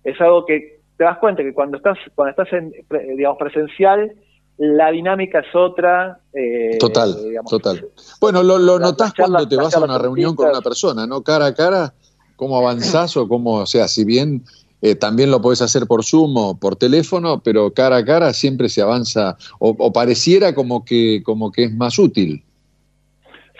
es 0.03 0.21
algo 0.21 0.45
que 0.45 0.79
te 0.97 1.05
das 1.05 1.19
cuenta 1.19 1.43
que 1.43 1.53
cuando 1.53 1.77
estás, 1.77 1.99
cuando 2.15 2.31
estás 2.31 2.53
en, 2.53 2.73
digamos, 3.17 3.39
presencial, 3.39 4.13
la 4.59 4.91
dinámica 4.91 5.39
es 5.39 5.55
otra. 5.55 6.19
Eh, 6.33 6.79
total, 6.79 7.15
total. 7.49 7.87
Bueno, 8.21 8.43
lo, 8.43 8.59
lo 8.59 8.79
notás 8.79 9.13
cuando 9.15 9.47
te 9.47 9.57
vas 9.57 9.77
a 9.77 9.85
una 9.85 9.99
reunión 9.99 10.35
con 10.35 10.49
una 10.49 10.61
persona, 10.61 11.07
¿no? 11.07 11.23
Cara 11.23 11.47
a 11.47 11.55
cara, 11.55 11.93
cómo 12.38 12.57
avanzás 12.57 13.18
o 13.18 13.29
cómo, 13.29 13.57
o 13.57 13.66
sea, 13.66 13.87
si 13.87 14.07
bien 14.07 14.44
eh, 14.81 14.94
también 14.94 15.31
lo 15.31 15.42
podés 15.42 15.61
hacer 15.61 15.87
por 15.87 16.03
Zoom 16.03 16.35
o 16.38 16.59
por 16.59 16.77
teléfono, 16.77 17.42
pero 17.44 17.74
cara 17.74 17.96
a 17.96 18.05
cara 18.05 18.33
siempre 18.33 18.70
se 18.70 18.81
avanza, 18.81 19.37
o, 19.59 19.92
pareciera 19.92 20.55
como 20.55 20.87
que, 20.87 21.22
como 21.22 21.53
que 21.53 21.64
es 21.64 21.74
más 21.74 21.98
útil. 21.98 22.42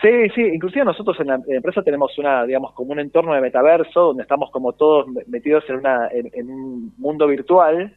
Sí, 0.01 0.29
sí, 0.33 0.41
inclusive 0.41 0.85
nosotros 0.85 1.19
en 1.19 1.27
la 1.27 1.41
empresa 1.47 1.83
tenemos 1.83 2.17
una, 2.17 2.45
digamos, 2.45 2.71
como 2.71 2.93
un 2.93 2.99
entorno 2.99 3.33
de 3.33 3.41
metaverso 3.41 3.99
donde 3.99 4.23
estamos 4.23 4.49
como 4.49 4.71
todos 4.73 5.05
metidos 5.27 5.65
en, 5.67 5.75
una, 5.75 6.07
en 6.11 6.49
un 6.49 6.93
mundo 6.97 7.27
virtual 7.27 7.93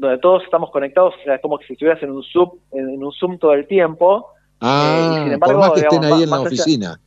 donde 0.00 0.18
todos 0.18 0.42
estamos 0.44 0.70
conectados, 0.70 1.14
o 1.20 1.24
sea, 1.24 1.34
es 1.34 1.42
como 1.42 1.58
si 1.58 1.74
estuvieras 1.74 2.02
en 2.02 2.10
un 2.10 2.22
Zoom, 2.24 2.50
en, 2.72 3.04
un 3.04 3.12
Zoom 3.12 3.38
todo 3.38 3.52
el 3.52 3.66
tiempo. 3.66 4.26
Ah, 4.60 5.12
y 5.12 5.24
sin 5.24 5.32
embargo, 5.34 5.60
por 5.60 5.68
más 5.68 5.72
que 5.72 5.80
estén 5.80 6.04
ahí 6.04 6.22
en 6.22 6.30
la 6.30 6.40
oficina. 6.40 7.00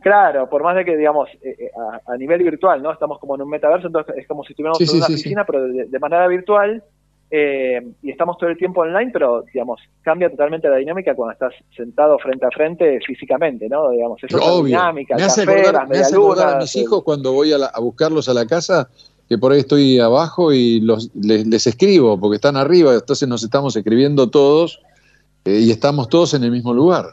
Claro, 0.00 0.48
por 0.48 0.62
más 0.62 0.76
de 0.76 0.84
que, 0.84 0.96
digamos, 0.96 1.28
eh, 1.42 1.56
eh, 1.58 1.70
a, 2.06 2.16
nivel 2.16 2.42
virtual, 2.42 2.82
¿no? 2.82 2.92
Estamos 2.92 3.18
como 3.18 3.34
en 3.34 3.42
un 3.42 3.50
metaverso, 3.50 3.86
entonces 3.86 4.16
es 4.16 4.26
como 4.26 4.44
si 4.44 4.52
estuviéramos 4.52 4.80
en 4.80 4.96
una 4.96 5.06
oficina, 5.06 5.44
pero 5.44 5.64
de, 5.64 5.98
manera 5.98 6.26
virtual, 6.26 6.82
eh, 7.30 7.86
y 8.02 8.10
estamos 8.10 8.38
todo 8.38 8.48
el 8.50 8.56
tiempo 8.56 8.80
online, 8.80 9.10
pero, 9.12 9.44
digamos, 9.52 9.80
cambia 10.02 10.30
totalmente 10.30 10.68
la 10.68 10.76
dinámica 10.76 11.14
cuando 11.14 11.32
estás 11.32 11.52
sentado 11.76 12.18
frente 12.18 12.46
a 12.46 12.50
frente 12.50 12.98
físicamente, 13.06 13.68
¿no? 13.68 13.90
Digamos, 13.90 14.22
es 14.22 14.34
otra 14.34 14.64
dinámica, 14.64 15.16
me 15.16 15.22
hace 15.22 15.42
acordar, 15.42 15.88
me 15.88 15.98
hace 15.98 16.14
acordar 16.14 16.56
a 16.56 16.58
mis 16.60 16.74
hijos 16.76 17.02
cuando 17.02 17.32
voy 17.32 17.52
a, 17.52 17.56
a 17.56 17.80
buscarlos 17.80 18.28
a 18.28 18.34
la 18.34 18.46
casa, 18.46 18.88
que 19.28 19.36
por 19.36 19.52
ahí 19.52 19.60
estoy 19.60 19.98
abajo 19.98 20.52
y 20.52 20.80
los, 20.80 21.10
les, 21.14 21.66
escribo, 21.66 22.18
porque 22.18 22.36
están 22.36 22.56
arriba, 22.56 22.94
entonces 22.94 23.28
nos 23.28 23.42
estamos 23.42 23.76
escribiendo 23.76 24.30
todos 24.30 24.80
eh, 25.44 25.60
y 25.60 25.70
estamos 25.70 26.08
todos 26.08 26.32
en 26.34 26.44
el 26.44 26.50
mismo 26.50 26.72
lugar. 26.72 27.06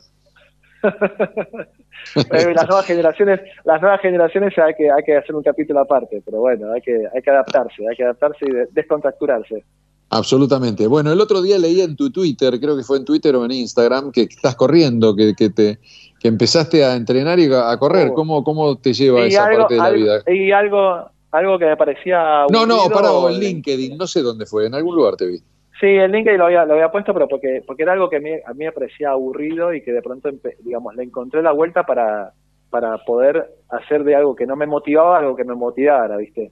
las 2.16 2.68
nuevas 2.68 2.86
generaciones, 2.86 3.42
las 3.64 3.82
nuevas 3.82 4.02
generaciones 4.02 4.58
hay 4.58 4.74
que, 4.76 4.92
hay 4.92 5.04
que 5.04 5.18
hacer 5.18 5.36
un 5.36 5.44
capítulo 5.44 5.80
aparte, 5.80 6.22
pero 6.24 6.40
bueno, 6.40 6.72
hay 6.72 6.82
que, 6.82 7.04
hay 7.14 7.22
que 7.22 7.30
adaptarse, 7.30 7.88
hay 7.90 7.96
que 7.96 8.04
adaptarse 8.04 8.46
y 8.46 8.74
descontracturarse. 8.74 9.64
Absolutamente. 10.10 10.86
Bueno, 10.88 11.12
el 11.12 11.20
otro 11.20 11.42
día 11.42 11.58
leí 11.58 11.82
en 11.82 11.96
tu 11.96 12.12
Twitter, 12.12 12.60
creo 12.60 12.78
que 12.78 12.84
fue 12.84 12.98
en 12.98 13.06
Twitter 13.06 13.36
o 13.36 13.44
en 13.44 13.52
Instagram, 13.52 14.12
que 14.12 14.22
estás 14.22 14.56
corriendo, 14.56 15.16
que, 15.16 15.34
que 15.36 15.50
te 15.50 15.80
que 16.26 16.30
empezaste 16.30 16.84
a 16.84 16.96
entrenar 16.96 17.40
y 17.40 17.54
a 17.54 17.78
correr. 17.78 18.10
Oh. 18.10 18.14
¿Cómo, 18.16 18.44
¿Cómo 18.44 18.78
te 18.78 18.94
lleva 18.94 19.26
esa 19.26 19.44
parte 19.44 19.76
de 19.76 19.80
la 19.80 19.92
vida? 19.92 20.24
Y 20.28 20.52
algo, 20.52 21.10
algo 21.32 21.60
que 21.60 21.66
me 21.66 21.78
parecía... 21.78 22.46
No, 22.52 22.66
no, 22.66 22.90
para 22.90 23.10
en 23.32 23.40
LinkedIn, 23.40 23.98
no 23.98 24.08
sé 24.08 24.22
dónde 24.22 24.46
fue, 24.48 24.66
en 24.66 24.74
algún 24.74 24.96
lugar 24.96 25.18
te 25.18 25.28
vi. 25.28 25.40
Sí, 25.80 25.88
en 25.88 26.12
LinkedIn 26.12 26.40
lo 26.40 26.46
había, 26.46 26.66
lo 26.66 26.74
había 26.74 26.90
puesto, 26.90 27.14
pero 27.14 27.28
porque, 27.28 27.62
porque 27.66 27.84
era 27.84 27.94
algo 27.94 28.10
que 28.10 28.18
a 28.18 28.22
mí, 28.22 28.32
a 28.32 28.54
mí 28.54 28.66
me 28.66 28.72
parecía 28.72 29.10
aburrido 29.10 29.74
y 29.74 29.82
que 29.82 29.92
de 29.92 30.02
pronto, 30.02 30.30
digamos, 30.64 30.96
le 30.96 31.04
encontré 31.04 31.42
la 31.42 31.52
vuelta 31.52 31.84
para, 31.84 32.32
para 32.70 32.98
poder 33.00 33.46
hacer 33.70 34.04
de 34.04 34.16
algo 34.16 34.36
que 34.36 34.46
no 34.46 34.56
me 34.56 34.68
motivaba 34.68 35.18
algo 35.18 35.36
que 35.36 35.44
me 35.44 35.54
motivara, 35.54 36.16
¿viste? 36.18 36.52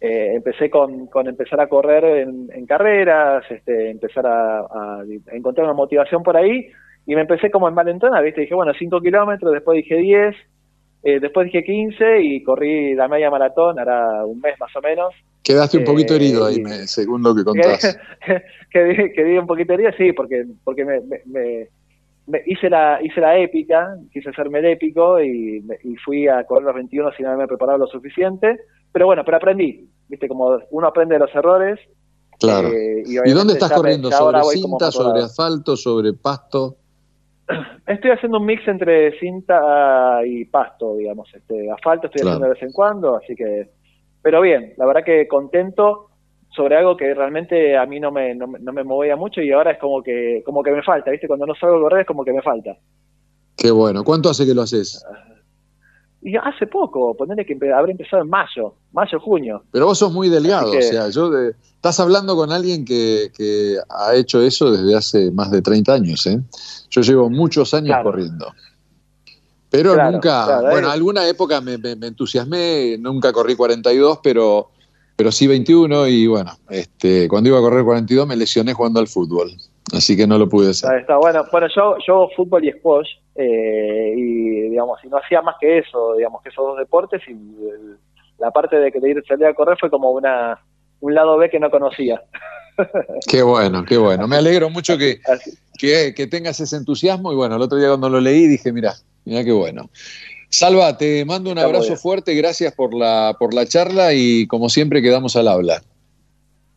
Eh, 0.00 0.34
empecé 0.34 0.68
con, 0.70 1.06
con 1.06 1.28
empezar 1.28 1.60
a 1.60 1.68
correr 1.68 2.26
en, 2.26 2.66
carreras, 2.66 3.44
este, 3.50 3.90
empezar 3.90 4.26
a, 4.26 5.04
encontrar 5.32 5.66
una 5.66 5.74
motivación 5.74 6.22
por 6.22 6.36
ahí 6.36 6.66
y 7.06 7.14
me 7.14 7.20
empecé 7.22 7.50
como 7.50 7.68
en 7.68 7.74
valentona, 7.74 8.20
¿viste? 8.20 8.42
Dije, 8.42 8.54
bueno, 8.54 8.72
5 8.76 9.00
kilómetros, 9.00 9.52
después 9.52 9.76
dije 9.76 9.96
10, 9.96 10.36
eh, 11.04 11.20
después 11.20 11.46
dije 11.46 11.62
15 11.64 12.20
y 12.20 12.42
corrí 12.42 12.94
la 12.94 13.08
media 13.08 13.30
maratón, 13.30 13.78
era 13.78 14.24
un 14.24 14.40
mes 14.40 14.58
más 14.58 14.74
o 14.76 14.80
menos. 14.80 15.14
Quedaste 15.42 15.78
un 15.78 15.84
poquito 15.84 16.14
herido 16.14 16.46
ahí, 16.46 16.60
me, 16.60 16.86
según 16.86 17.22
lo 17.22 17.34
que 17.34 17.44
contás. 17.44 17.98
quedé, 18.70 19.12
quedé, 19.12 19.38
un 19.38 19.46
poquito 19.46 19.72
herido, 19.72 19.90
sí, 19.98 20.12
porque, 20.12 20.46
porque 20.62 20.84
me, 20.84 21.00
me, 21.26 22.42
hice, 22.46 22.70
la, 22.70 23.00
hice 23.02 23.20
la 23.20 23.36
épica, 23.38 23.96
quise 24.12 24.30
hacerme 24.30 24.60
el 24.60 24.66
épico 24.66 25.20
y, 25.20 25.64
y 25.82 25.96
fui 25.96 26.28
a 26.28 26.44
correr 26.44 26.66
los 26.66 26.74
21 26.74 27.12
sin 27.16 27.26
haberme 27.26 27.48
preparado 27.48 27.78
lo 27.78 27.86
suficiente. 27.88 28.60
Pero 28.92 29.06
bueno, 29.06 29.24
pero 29.24 29.38
aprendí, 29.38 29.88
viste, 30.08 30.28
como 30.28 30.58
uno 30.70 30.86
aprende 30.86 31.14
de 31.14 31.20
los 31.20 31.34
errores. 31.34 31.80
Claro. 32.38 32.68
Eh, 32.68 33.02
y, 33.06 33.30
dónde 33.30 33.54
estás 33.54 33.72
corriendo? 33.72 34.10
¿Sobre 34.10 34.42
cinta, 34.42 34.92
sobre 34.92 35.22
asfalto, 35.22 35.76
sobre 35.76 36.12
pasto? 36.12 36.76
Estoy 37.86 38.10
haciendo 38.10 38.38
un 38.38 38.46
mix 38.46 38.66
entre 38.68 39.18
cinta 39.18 40.20
y 40.24 40.44
pasto, 40.44 40.96
digamos. 40.96 41.28
Este, 41.34 41.70
asfalto 41.70 42.06
estoy 42.06 42.22
haciendo 42.22 42.46
de 42.46 42.52
vez 42.52 42.62
en 42.62 42.72
cuando, 42.72 43.16
así 43.16 43.34
que. 43.34 43.70
Pero 44.22 44.40
bien, 44.40 44.74
la 44.76 44.86
verdad 44.86 45.04
que 45.04 45.26
contento 45.26 46.08
sobre 46.54 46.76
algo 46.76 46.96
que 46.96 47.14
realmente 47.14 47.76
a 47.76 47.86
mí 47.86 47.98
no 47.98 48.12
me, 48.12 48.34
no, 48.34 48.46
me 48.46 48.84
movía 48.84 49.16
mucho 49.16 49.40
y 49.40 49.50
ahora 49.52 49.72
es 49.72 49.78
como 49.78 50.02
que, 50.02 50.42
como 50.44 50.62
que 50.62 50.70
me 50.70 50.82
falta, 50.82 51.10
¿viste? 51.10 51.26
Cuando 51.26 51.46
no 51.46 51.54
salgo 51.54 51.78
a 51.78 51.80
correr 51.80 52.00
es 52.02 52.06
como 52.06 52.24
que 52.24 52.32
me 52.32 52.42
falta. 52.42 52.76
Qué 53.56 53.70
bueno. 53.70 54.04
¿Cuánto 54.04 54.30
hace 54.30 54.46
que 54.46 54.54
lo 54.54 54.62
haces? 54.62 55.04
Y 56.20 56.36
hace 56.36 56.68
poco, 56.68 57.16
ponerle 57.16 57.44
que 57.44 57.58
habré 57.72 57.92
empezado 57.92 58.22
en 58.22 58.28
mayo, 58.28 58.74
mayo, 58.92 59.18
junio. 59.18 59.64
Pero 59.72 59.86
vos 59.86 59.98
sos 59.98 60.12
muy 60.12 60.28
delgado, 60.28 60.70
o 60.70 60.82
sea, 60.82 61.08
yo 61.08 61.30
de, 61.30 61.54
estás 61.74 61.98
hablando 61.98 62.36
con 62.36 62.52
alguien 62.52 62.84
que, 62.84 63.32
que, 63.36 63.76
ha 63.88 64.14
hecho 64.14 64.40
eso 64.40 64.70
desde 64.70 64.96
hace 64.96 65.32
más 65.32 65.50
de 65.50 65.62
30 65.62 65.92
años, 65.92 66.24
¿eh? 66.26 66.38
Yo 66.90 67.00
llevo 67.00 67.28
muchos 67.28 67.74
años 67.74 67.96
corriendo. 68.04 68.52
Pero 69.72 69.96
nunca, 69.96 70.60
bueno, 70.60 70.90
alguna 70.90 71.26
época 71.26 71.62
me, 71.62 71.74
entusiasmé, 71.74 72.98
nunca 72.98 73.32
corrí 73.32 73.56
42, 73.56 74.20
pero, 74.22 74.68
pero 75.16 75.32
sí 75.32 75.46
21 75.46 76.08
y 76.08 76.26
bueno, 76.26 76.52
este, 76.68 77.26
cuando 77.26 77.48
iba 77.48 77.58
a 77.58 77.62
correr 77.62 77.82
42 77.82 78.26
me 78.26 78.36
lesioné 78.36 78.74
jugando 78.74 79.00
al 79.00 79.08
fútbol, 79.08 79.50
así 79.94 80.14
que 80.14 80.26
no 80.26 80.36
lo 80.36 80.46
pude 80.46 80.70
hacer. 80.70 81.00
Está, 81.00 81.16
bueno, 81.16 81.46
bueno, 81.50 81.68
yo, 81.74 81.96
yo 82.06 82.28
fútbol 82.36 82.62
y 82.66 82.72
squash 82.72 83.08
eh, 83.34 84.12
y 84.14 84.68
digamos, 84.68 85.02
y 85.04 85.08
no 85.08 85.16
hacía 85.16 85.40
más 85.40 85.56
que 85.58 85.78
eso, 85.78 86.16
digamos, 86.16 86.42
que 86.42 86.50
esos 86.50 86.66
dos 86.66 86.78
deportes 86.78 87.22
y 87.26 87.34
la 88.38 88.50
parte 88.50 88.76
de 88.76 88.92
que 88.92 89.00
de 89.00 89.10
ir 89.10 89.24
salir 89.26 89.46
a 89.46 89.54
correr 89.54 89.78
fue 89.80 89.88
como 89.88 90.10
una 90.10 90.60
un 91.00 91.14
lado 91.14 91.38
B 91.38 91.48
que 91.48 91.58
no 91.58 91.70
conocía. 91.70 92.22
Qué 93.28 93.42
bueno, 93.42 93.84
qué 93.84 93.98
bueno. 93.98 94.26
Me 94.26 94.36
alegro 94.36 94.70
mucho 94.70 94.96
que, 94.96 95.20
que, 95.78 96.26
tengas 96.26 96.58
ese 96.58 96.76
entusiasmo 96.76 97.30
y 97.30 97.36
bueno, 97.36 97.56
el 97.56 97.62
otro 97.62 97.76
día 97.76 97.88
cuando 97.88 98.08
lo 98.08 98.18
leí 98.18 98.46
dije, 98.46 98.72
mira, 98.72 98.94
mira 99.24 99.44
qué 99.44 99.52
bueno. 99.52 99.90
Salva, 100.48 100.98
te 100.98 101.24
mando 101.24 101.50
un 101.50 101.58
abrazo 101.58 101.96
fuerte, 101.96 102.34
gracias 102.34 102.74
por 102.74 102.94
la, 102.94 103.36
por 103.38 103.54
la 103.54 103.66
charla 103.66 104.12
y 104.12 104.46
como 104.46 104.68
siempre 104.68 105.00
quedamos 105.00 105.34
al 105.36 105.48
habla. 105.48 105.82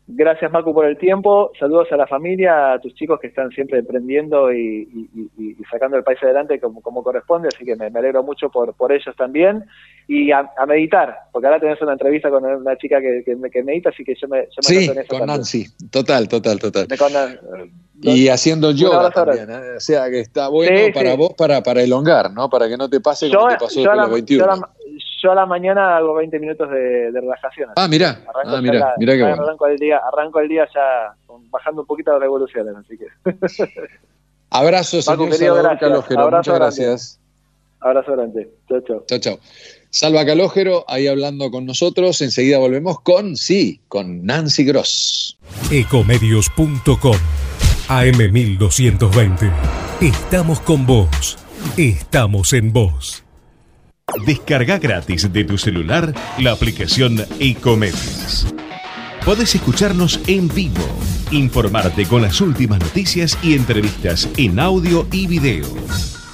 Gracias, 0.07 0.51
Marco, 0.51 0.71
por 0.71 0.85
el 0.85 0.99
tiempo. 0.99 1.51
Saludos 1.59 1.87
a 1.91 1.97
la 1.97 2.05
familia, 2.05 2.73
a 2.73 2.79
tus 2.79 2.93
chicos 2.93 3.19
que 3.19 3.27
están 3.27 3.49
siempre 3.49 3.79
emprendiendo 3.79 4.53
y, 4.53 4.87
sacando 5.71 5.97
el 5.97 6.03
país 6.03 6.21
adelante 6.21 6.59
como, 6.59 7.03
corresponde. 7.03 7.47
Así 7.47 7.65
que 7.65 7.75
me, 7.75 7.87
alegro 7.87 8.21
mucho 8.21 8.49
por, 8.49 8.75
por 8.75 8.91
ellos 8.91 9.15
también. 9.17 9.65
Y 10.07 10.31
a, 10.31 10.47
meditar, 10.67 11.15
porque 11.31 11.47
ahora 11.47 11.59
tenés 11.59 11.81
una 11.81 11.93
entrevista 11.93 12.29
con 12.29 12.45
una 12.45 12.77
chica 12.77 12.99
que, 13.01 13.23
que, 13.25 13.63
medita, 13.63 13.89
así 13.89 14.03
que 14.03 14.13
yo 14.13 14.27
me, 14.27 14.43
yo 14.43 14.61
sí, 14.61 14.91
con 15.09 15.25
Nancy. 15.25 15.65
Total, 15.89 16.27
total, 16.27 16.59
total. 16.59 16.87
y 18.03 18.27
haciendo 18.27 18.69
yoga 18.71 19.09
también. 19.09 19.49
¿eh? 19.49 19.77
O 19.77 19.79
sea, 19.79 20.07
que 20.11 20.19
está 20.19 20.49
bueno 20.49 20.93
para 20.93 21.15
vos 21.15 21.33
para, 21.35 21.63
para 21.63 21.81
elongar, 21.81 22.31
¿no? 22.31 22.47
Para 22.47 22.69
que 22.69 22.77
no 22.77 22.87
te 22.87 23.01
pase 23.01 23.31
como 23.31 23.47
te 23.47 23.57
pasó 23.57 23.83
con 23.83 23.97
los 23.97 24.11
21 24.11 24.45
yo 24.45 24.61
a 25.31 25.35
la 25.35 25.45
mañana 25.45 25.97
hago 25.97 26.15
20 26.15 26.39
minutos 26.39 26.69
de, 26.69 27.11
relajación. 27.11 27.69
Ah, 27.75 27.87
mira. 27.87 28.19
Ah, 28.33 28.61
mira, 28.61 28.93
mira 28.97 29.13
qué 29.13 29.21
bueno. 29.21 29.43
Arranco 29.43 29.67
el, 29.67 29.77
día, 29.77 30.01
arranco 30.11 30.39
el 30.39 30.47
día 30.47 30.67
ya 30.73 31.15
bajando 31.49 31.81
un 31.81 31.87
poquito 31.87 32.11
de 32.13 32.19
revoluciones, 32.19 32.75
así 32.75 32.97
que. 32.97 33.07
Abrazo, 34.49 35.01
señor 35.01 35.33
Salvador 35.33 35.79
Carlos 35.79 36.05
Muchas 36.09 36.55
gracias. 36.55 37.19
Abrazo 37.79 38.13
grande. 38.13 38.49
Chao, 38.67 38.81
chao. 38.81 39.03
Chao, 39.07 39.19
chao. 39.19 39.39
Salva 39.89 40.25
Calógero, 40.25 40.83
ahí 40.87 41.07
hablando 41.07 41.51
con 41.51 41.65
nosotros. 41.65 42.21
Enseguida 42.21 42.57
volvemos 42.57 42.99
con, 43.01 43.35
sí, 43.35 43.81
con 43.87 44.25
Nancy 44.25 44.65
Gross. 44.65 45.37
Ecomedios.com 45.71 47.15
AM1220. 47.87 49.51
Estamos 50.01 50.59
con 50.59 50.85
vos. 50.85 51.37
Estamos 51.77 52.53
en 52.53 52.73
vos. 52.73 53.24
Descarga 54.23 54.77
gratis 54.77 55.31
de 55.33 55.43
tu 55.43 55.57
celular 55.57 56.13
la 56.37 56.51
aplicación 56.51 57.25
Ecomedios. 57.39 58.45
Podés 59.25 59.55
escucharnos 59.55 60.19
en 60.27 60.47
vivo, 60.47 60.87
informarte 61.31 62.05
con 62.05 62.21
las 62.21 62.39
últimas 62.39 62.79
noticias 62.79 63.37
y 63.41 63.55
entrevistas 63.55 64.29
en 64.37 64.59
audio 64.59 65.07
y 65.11 65.25
video. 65.25 65.65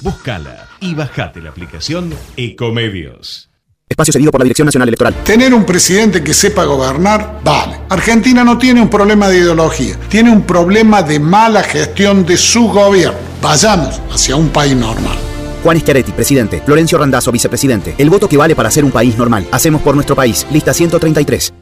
Búscala 0.00 0.68
y 0.80 0.94
bajate 0.94 1.40
la 1.40 1.50
aplicación 1.50 2.14
Ecomedios. 2.36 3.50
Espacio 3.88 4.12
cedido 4.12 4.30
por 4.30 4.40
la 4.40 4.44
Dirección 4.44 4.66
Nacional 4.66 4.88
Electoral. 4.88 5.14
Tener 5.24 5.52
un 5.52 5.64
presidente 5.64 6.22
que 6.22 6.34
sepa 6.34 6.64
gobernar, 6.64 7.40
vale. 7.42 7.80
Argentina 7.88 8.44
no 8.44 8.58
tiene 8.58 8.80
un 8.80 8.88
problema 8.88 9.28
de 9.28 9.38
ideología, 9.38 9.98
tiene 10.08 10.30
un 10.30 10.42
problema 10.42 11.02
de 11.02 11.18
mala 11.18 11.62
gestión 11.62 12.24
de 12.24 12.36
su 12.36 12.68
gobierno. 12.68 13.18
Vayamos 13.42 14.00
hacia 14.10 14.36
un 14.36 14.50
país 14.50 14.76
normal. 14.76 15.31
Juan 15.62 15.78
Schiaretti, 15.78 16.12
presidente. 16.12 16.60
Florencio 16.64 16.98
Randazzo, 16.98 17.30
vicepresidente. 17.32 17.94
El 17.98 18.10
voto 18.10 18.28
que 18.28 18.36
vale 18.36 18.54
para 18.56 18.70
ser 18.70 18.84
un 18.84 18.90
país 18.90 19.16
normal. 19.16 19.46
Hacemos 19.52 19.82
por 19.82 19.94
nuestro 19.94 20.16
país. 20.16 20.46
Lista 20.50 20.74
133. 20.74 21.61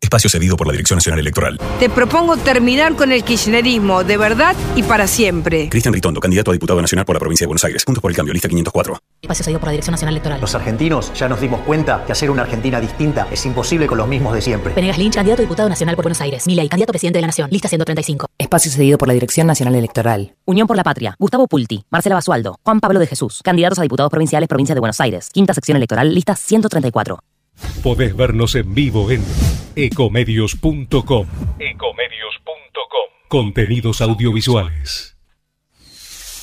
Espacio 0.00 0.30
cedido 0.30 0.56
por 0.56 0.66
la 0.66 0.72
Dirección 0.72 0.96
Nacional 0.96 1.20
Electoral. 1.20 1.60
Te 1.78 1.90
propongo 1.90 2.36
terminar 2.36 2.94
con 2.94 3.12
el 3.12 3.24
kirchnerismo 3.24 4.04
de 4.04 4.16
verdad 4.16 4.54
y 4.76 4.82
para 4.82 5.06
siempre. 5.06 5.68
Cristian 5.68 5.92
Ritondo, 5.92 6.20
candidato 6.20 6.50
a 6.50 6.54
diputado 6.54 6.80
nacional 6.80 7.04
por 7.04 7.16
la 7.16 7.20
provincia 7.20 7.44
de 7.44 7.48
Buenos 7.48 7.64
Aires. 7.64 7.84
Juntos 7.84 8.00
por 8.00 8.10
el 8.10 8.16
cambio, 8.16 8.32
lista 8.32 8.48
504. 8.48 8.98
Espacio 9.20 9.44
cedido 9.44 9.60
por 9.60 9.66
la 9.66 9.72
Dirección 9.72 9.92
Nacional 9.92 10.14
Electoral. 10.14 10.40
Los 10.40 10.54
argentinos 10.54 11.12
ya 11.14 11.28
nos 11.28 11.40
dimos 11.40 11.60
cuenta 11.62 12.04
que 12.06 12.12
hacer 12.12 12.30
una 12.30 12.42
Argentina 12.42 12.80
distinta 12.80 13.26
es 13.30 13.44
imposible 13.44 13.86
con 13.86 13.98
los 13.98 14.08
mismos 14.08 14.32
de 14.32 14.40
siempre. 14.40 14.72
Venegas 14.72 14.98
Lynch, 14.98 15.16
candidato 15.16 15.42
a 15.42 15.44
diputado 15.44 15.68
nacional 15.68 15.96
por 15.96 16.04
Buenos 16.04 16.20
Aires. 16.20 16.46
Milei, 16.46 16.68
candidato 16.68 16.92
a 16.92 16.94
presidente 16.94 17.18
de 17.18 17.22
la 17.22 17.26
Nación. 17.26 17.50
Lista 17.50 17.68
135. 17.68 18.28
Espacio 18.38 18.70
cedido 18.70 18.98
por 18.98 19.08
la 19.08 19.14
Dirección 19.14 19.46
Nacional 19.48 19.74
Electoral. 19.74 20.34
Unión 20.46 20.66
por 20.68 20.76
la 20.76 20.84
Patria. 20.84 21.16
Gustavo 21.18 21.48
Pulti. 21.48 21.84
Marcela 21.90 22.14
Basualdo. 22.14 22.56
Juan 22.64 22.80
Pablo 22.80 23.00
de 23.00 23.08
Jesús. 23.08 23.40
Candidatos 23.42 23.78
a 23.80 23.82
diputados 23.82 24.10
provinciales, 24.10 24.48
provincia 24.48 24.74
de 24.74 24.80
Buenos 24.80 25.00
Aires. 25.00 25.28
Quinta 25.30 25.52
sección 25.52 25.76
electoral, 25.76 26.14
lista 26.14 26.36
134. 26.36 27.18
Podés 27.82 28.16
vernos 28.16 28.54
en 28.54 28.74
vivo 28.74 29.10
en 29.10 29.22
ecomedios.com. 29.76 31.26
Ecomedios.com. 31.58 33.08
Contenidos 33.28 34.00
audiovisuales. 34.00 35.18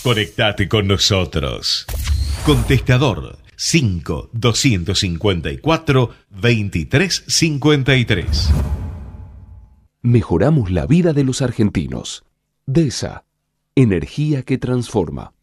Conectate 0.04 0.70
con 0.70 0.88
nosotros. 0.88 1.88
Contestador 2.46 3.40
5 3.56 4.30
254 4.34 6.10
2353. 6.30 8.54
Mejoramos 10.02 10.70
la 10.70 10.86
vida 10.86 11.14
de 11.14 11.24
los 11.24 11.42
argentinos. 11.42 12.26
DESA. 12.66 13.24
Energía 13.76 14.44
que 14.44 14.58
transforma. 14.58 15.35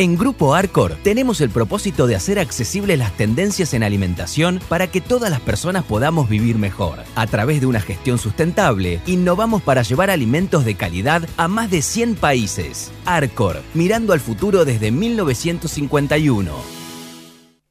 En 0.00 0.16
Grupo 0.16 0.54
Arcor 0.54 0.96
tenemos 1.02 1.42
el 1.42 1.50
propósito 1.50 2.06
de 2.06 2.16
hacer 2.16 2.38
accesibles 2.38 2.98
las 2.98 3.14
tendencias 3.18 3.74
en 3.74 3.82
alimentación 3.82 4.58
para 4.66 4.86
que 4.86 5.02
todas 5.02 5.30
las 5.30 5.40
personas 5.40 5.84
podamos 5.84 6.26
vivir 6.26 6.56
mejor. 6.56 7.00
A 7.16 7.26
través 7.26 7.60
de 7.60 7.66
una 7.66 7.82
gestión 7.82 8.16
sustentable, 8.16 9.02
innovamos 9.04 9.60
para 9.60 9.82
llevar 9.82 10.08
alimentos 10.08 10.64
de 10.64 10.74
calidad 10.74 11.28
a 11.36 11.48
más 11.48 11.70
de 11.70 11.82
100 11.82 12.14
países. 12.14 12.90
Arcor, 13.04 13.60
mirando 13.74 14.14
al 14.14 14.20
futuro 14.20 14.64
desde 14.64 14.90
1951. 14.90 16.79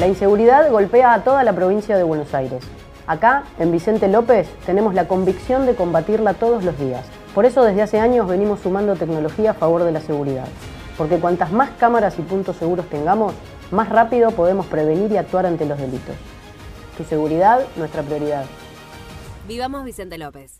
La 0.00 0.08
inseguridad 0.08 0.68
golpea 0.68 1.14
a 1.14 1.22
toda 1.22 1.44
la 1.44 1.54
provincia 1.54 1.96
de 1.96 2.02
Buenos 2.02 2.34
Aires. 2.34 2.64
Acá, 3.06 3.44
en 3.60 3.70
Vicente 3.70 4.08
López, 4.08 4.48
tenemos 4.66 4.94
la 4.94 5.06
convicción 5.06 5.64
de 5.64 5.76
combatirla 5.76 6.34
todos 6.34 6.64
los 6.64 6.76
días. 6.76 7.06
Por 7.36 7.44
eso 7.44 7.62
desde 7.62 7.82
hace 7.82 8.00
años 8.00 8.26
venimos 8.26 8.58
sumando 8.58 8.96
tecnología 8.96 9.52
a 9.52 9.54
favor 9.54 9.84
de 9.84 9.92
la 9.92 10.00
seguridad 10.00 10.48
porque 11.00 11.16
cuantas 11.16 11.50
más 11.50 11.70
cámaras 11.78 12.18
y 12.18 12.22
puntos 12.22 12.56
seguros 12.56 12.84
tengamos, 12.90 13.32
más 13.70 13.88
rápido 13.88 14.32
podemos 14.32 14.66
prevenir 14.66 15.10
y 15.10 15.16
actuar 15.16 15.46
ante 15.46 15.64
los 15.64 15.78
delitos. 15.78 16.14
Tu 16.98 17.04
seguridad, 17.04 17.66
nuestra 17.76 18.02
prioridad. 18.02 18.44
Vivamos 19.48 19.82
Vicente 19.82 20.18
López. 20.18 20.59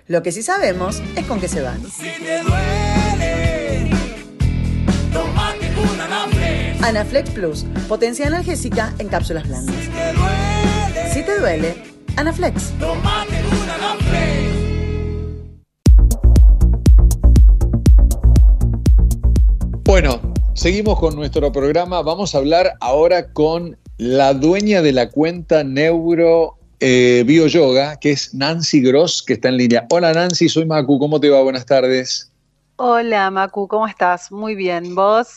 Lo 0.07 0.23
que 0.23 0.31
sí 0.31 0.41
sabemos 0.41 1.01
es 1.15 1.25
con 1.25 1.39
qué 1.39 1.47
se 1.47 1.61
van. 1.61 1.81
Si 1.89 2.03
te 2.23 2.41
duele, 2.43 3.89
tómate 5.13 5.71
un 5.77 6.01
Anaflex. 6.01 6.83
Anaflex 6.83 7.29
Plus, 7.29 7.65
potencia 7.87 8.27
analgésica 8.27 8.93
en 8.99 9.07
cápsulas 9.07 9.47
blandas. 9.47 9.75
Si 9.75 9.89
te 9.89 10.13
duele, 10.13 11.13
Si 11.13 11.23
te 11.23 11.39
duele, 11.39 11.75
Anaflex. 12.17 12.71
tómate 12.79 13.41
un 13.61 13.69
Anaflex. 13.69 14.41
Bueno, 19.85 20.21
seguimos 20.53 20.99
con 20.99 21.15
nuestro 21.15 21.51
programa. 21.51 22.01
Vamos 22.01 22.33
a 22.33 22.37
hablar 22.39 22.73
ahora 22.79 23.31
con 23.33 23.77
la 23.97 24.33
dueña 24.33 24.81
de 24.81 24.93
la 24.93 25.09
cuenta 25.09 25.63
Neuro 25.63 26.57
eh, 26.81 27.23
Bio 27.25 27.47
Yoga, 27.47 27.97
que 27.97 28.11
es 28.11 28.33
Nancy 28.33 28.81
Gross, 28.81 29.23
que 29.25 29.33
está 29.33 29.49
en 29.49 29.57
línea. 29.57 29.85
Hola 29.89 30.13
Nancy, 30.13 30.49
soy 30.49 30.65
Macu, 30.65 30.99
¿cómo 30.99 31.19
te 31.19 31.29
va? 31.29 31.41
Buenas 31.41 31.65
tardes. 31.65 32.31
Hola 32.75 33.29
Macu, 33.31 33.67
¿cómo 33.67 33.87
estás? 33.87 34.31
Muy 34.31 34.55
bien, 34.55 34.95
¿vos? 34.95 35.27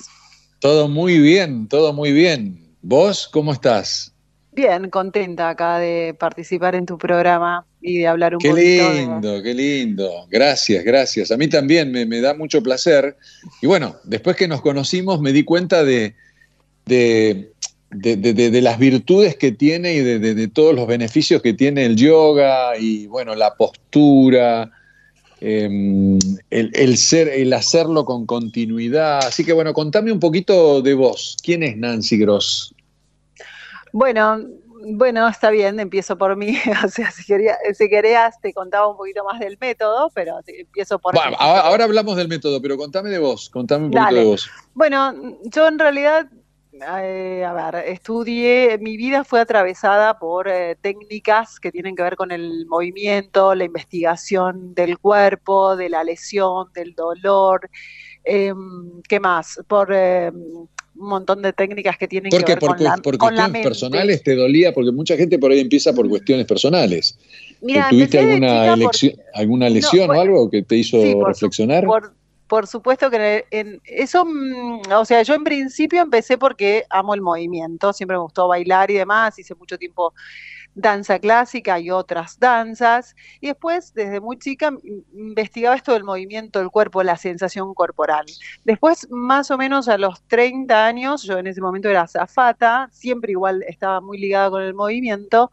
Todo 0.59 0.89
muy 0.89 1.19
bien, 1.19 1.69
todo 1.69 1.93
muy 1.93 2.13
bien. 2.13 2.59
¿Vos 2.83 3.29
cómo 3.31 3.53
estás? 3.53 4.11
Bien, 4.53 4.89
contenta 4.89 5.49
acá 5.51 5.79
de 5.79 6.15
participar 6.19 6.75
en 6.77 6.87
tu 6.87 6.97
programa 6.97 7.67
y 7.83 7.99
de 7.99 8.07
hablar 8.07 8.35
un 8.37 8.41
Qué 8.41 8.51
poquito. 8.51 8.65
de- 8.93 9.01
lindo, 9.03 9.43
qué 9.43 9.53
lindo. 9.55 10.27
Gracias, 10.31 10.85
gracias. 10.85 11.31
A 11.33 11.37
mí 11.37 11.49
también 11.49 11.91
me, 11.91 12.07
me 12.07 12.21
da 12.21 12.35
mucho 12.35 12.63
placer. 12.63 13.17
Y 13.61 13.67
bueno, 13.67 13.97
después 14.05 14.37
que 14.37 14.47
nos 14.49 14.63
conocimos 14.63 15.21
me 15.21 15.33
di 15.33 15.43
cuenta 15.45 15.83
de, 15.83 16.15
de, 16.87 17.53
de- 17.95 18.17
de- 18.17 18.35
de- 18.35 18.51
de 18.51 18.61
las 18.61 18.79
virtudes 18.79 19.37
que 19.37 19.53
tiene 19.53 19.95
y 19.95 20.01
de, 20.01 20.49
todos 20.49 20.75
los 20.75 20.87
beneficios 20.87 21.41
que 21.43 21.55
tiene 21.55 21.85
el 21.87 21.97
yoga 21.97 22.77
y 22.79 23.07
bueno, 23.07 23.35
la 23.35 23.55
postura, 23.55 24.71
em, 25.41 26.19
el, 26.51 26.71
el 26.75 26.97
ser, 26.97 27.29
el 27.29 27.53
hacerlo 27.53 28.05
con 28.05 28.27
continuidad. 28.27 29.19
Así 29.19 29.45
que 29.45 29.53
bueno, 29.53 29.73
contame 29.73 30.13
un 30.13 30.21
poquito 30.21 30.83
de 30.83 30.95
vos. 30.95 31.37
¿Quién 31.43 31.63
es 31.63 31.77
Nancy 31.77 32.19
Gross? 32.19 32.75
Bueno, 33.93 34.41
bueno, 34.87 35.29
está 35.29 35.51
bien, 35.51 35.79
empiezo 35.81 36.19
por 36.19 36.37
mí. 36.37 36.57
O 36.85 36.89
sea, 36.89 37.11
si, 37.11 37.25
quería, 37.25 37.57
si 37.77 37.89
querías 37.89 38.41
te 38.41 38.53
contaba 38.53 38.89
un 38.89 38.97
poquito 38.97 39.25
más 39.25 39.41
del 39.41 39.57
método, 39.61 40.11
pero 40.15 40.39
empiezo 40.47 40.99
por 40.99 41.15
Bueno, 41.15 41.31
mí. 41.31 41.37
ahora, 41.39 41.61
ahora 41.61 41.85
hablamos 41.85 42.17
del 42.17 42.29
método, 42.29 42.61
pero 42.61 42.77
contame 42.77 43.11
de 43.11 43.19
vos, 43.19 43.49
contame 43.51 43.85
un 43.87 43.91
poquito 43.91 44.05
Dale. 44.07 44.21
de 44.21 44.27
vos. 44.27 44.51
Bueno, 44.75 45.39
yo 45.45 45.69
en 45.69 45.79
realidad, 45.79 46.27
eh, 46.81 47.45
a 47.45 47.53
ver, 47.53 47.89
estudié, 47.89 48.79
mi 48.79 48.97
vida 48.97 49.25
fue 49.25 49.41
atravesada 49.41 50.19
por 50.19 50.49
eh, 50.49 50.77
técnicas 50.81 51.61
que 51.61 51.71
tienen 51.71 51.95
que 51.95 52.03
ver 52.03 52.17
con 52.17 52.33
el 52.33 52.67
movimiento, 52.67 53.55
la 53.55 53.65
investigación 53.65 54.75
del 54.75 54.99
cuerpo, 54.99 55.77
de 55.77 55.89
la 55.89 56.05
lesión, 56.05 56.69
del 56.75 56.95
dolor, 56.95 57.71
Em, 58.25 59.03
¿Qué 59.07 59.21
más? 59.21 59.61
Por 59.69 59.93
em, 59.93 60.35
un 60.35 60.69
montón 60.95 61.43
de 61.43 61.53
técnicas 61.53 61.99
que 61.99 62.09
tienen 62.09 62.31
¿Por 62.31 62.45
que 62.45 62.53
ver 62.53 62.59
¿Por, 62.59 62.71
con 62.71 62.85
la, 62.85 62.97
por 62.97 63.19
con 63.19 63.35
la 63.37 63.43
cuestiones 63.43 63.53
mente. 63.53 63.69
personales 63.69 64.23
te 64.23 64.35
dolía? 64.35 64.73
Porque 64.73 64.93
mucha 64.93 65.17
gente 65.17 65.39
por 65.39 65.53
ahí 65.53 65.61
empieza 65.61 65.93
por 65.93 66.09
cuestiones 66.09 66.47
personales. 66.47 67.19
Mira, 67.61 67.89
¿Tuviste 67.91 68.19
alguna, 68.19 68.65
por- 68.65 68.73
elección, 68.79 69.13
alguna 69.35 69.69
lesión 69.69 70.07
bueno, 70.07 70.21
o 70.21 70.25
algo 70.25 70.51
que 70.51 70.63
te 70.63 70.77
hizo 70.77 71.03
sí, 71.03 71.15
reflexionar? 71.27 71.85
Por, 71.85 72.15
por 72.55 72.69
supuesto 72.69 73.11
que 73.11 73.47
en 73.51 73.81
eso, 73.83 74.25
mm, 74.25 74.83
o 74.93 75.05
sea, 75.05 75.23
yo 75.23 75.35
en 75.35 75.43
principio 75.43 76.01
empecé 76.03 76.39
porque 76.39 76.85
amo 76.89 77.13
el 77.13 77.21
movimiento, 77.21 77.93
siempre 77.93 78.17
me 78.17 78.23
gustó 78.23 78.47
bailar 78.47 78.93
y 78.93 78.95
demás, 78.95 79.37
hice 79.41 79.57
mucho 79.57 79.77
tiempo 79.77 80.15
danza 80.73 81.19
clásica 81.19 81.81
y 81.81 81.91
otras 81.91 82.39
danzas, 82.39 83.17
y 83.41 83.49
después 83.49 83.93
desde 83.95 84.21
muy 84.21 84.39
chica 84.39 84.71
investigaba 85.15 85.75
esto 85.75 85.95
del 85.95 86.05
movimiento 86.05 86.61
del 86.61 86.71
cuerpo, 86.71 87.03
la 87.03 87.17
sensación 87.17 87.75
corporal. 87.75 88.25
Después, 88.63 89.09
más 89.11 89.51
o 89.51 89.59
menos 89.59 89.89
a 89.89 89.99
los 89.99 90.23
30 90.29 90.87
años, 90.87 91.25
yo 91.25 91.39
en 91.39 91.49
ese 91.49 91.61
momento 91.61 91.89
era 91.89 92.03
azafata, 92.03 92.89
siempre 92.93 93.33
igual 93.33 93.65
estaba 93.67 94.01
muy 94.01 94.17
ligada 94.17 94.51
con 94.51 94.63
el 94.63 94.75
movimiento, 94.75 95.51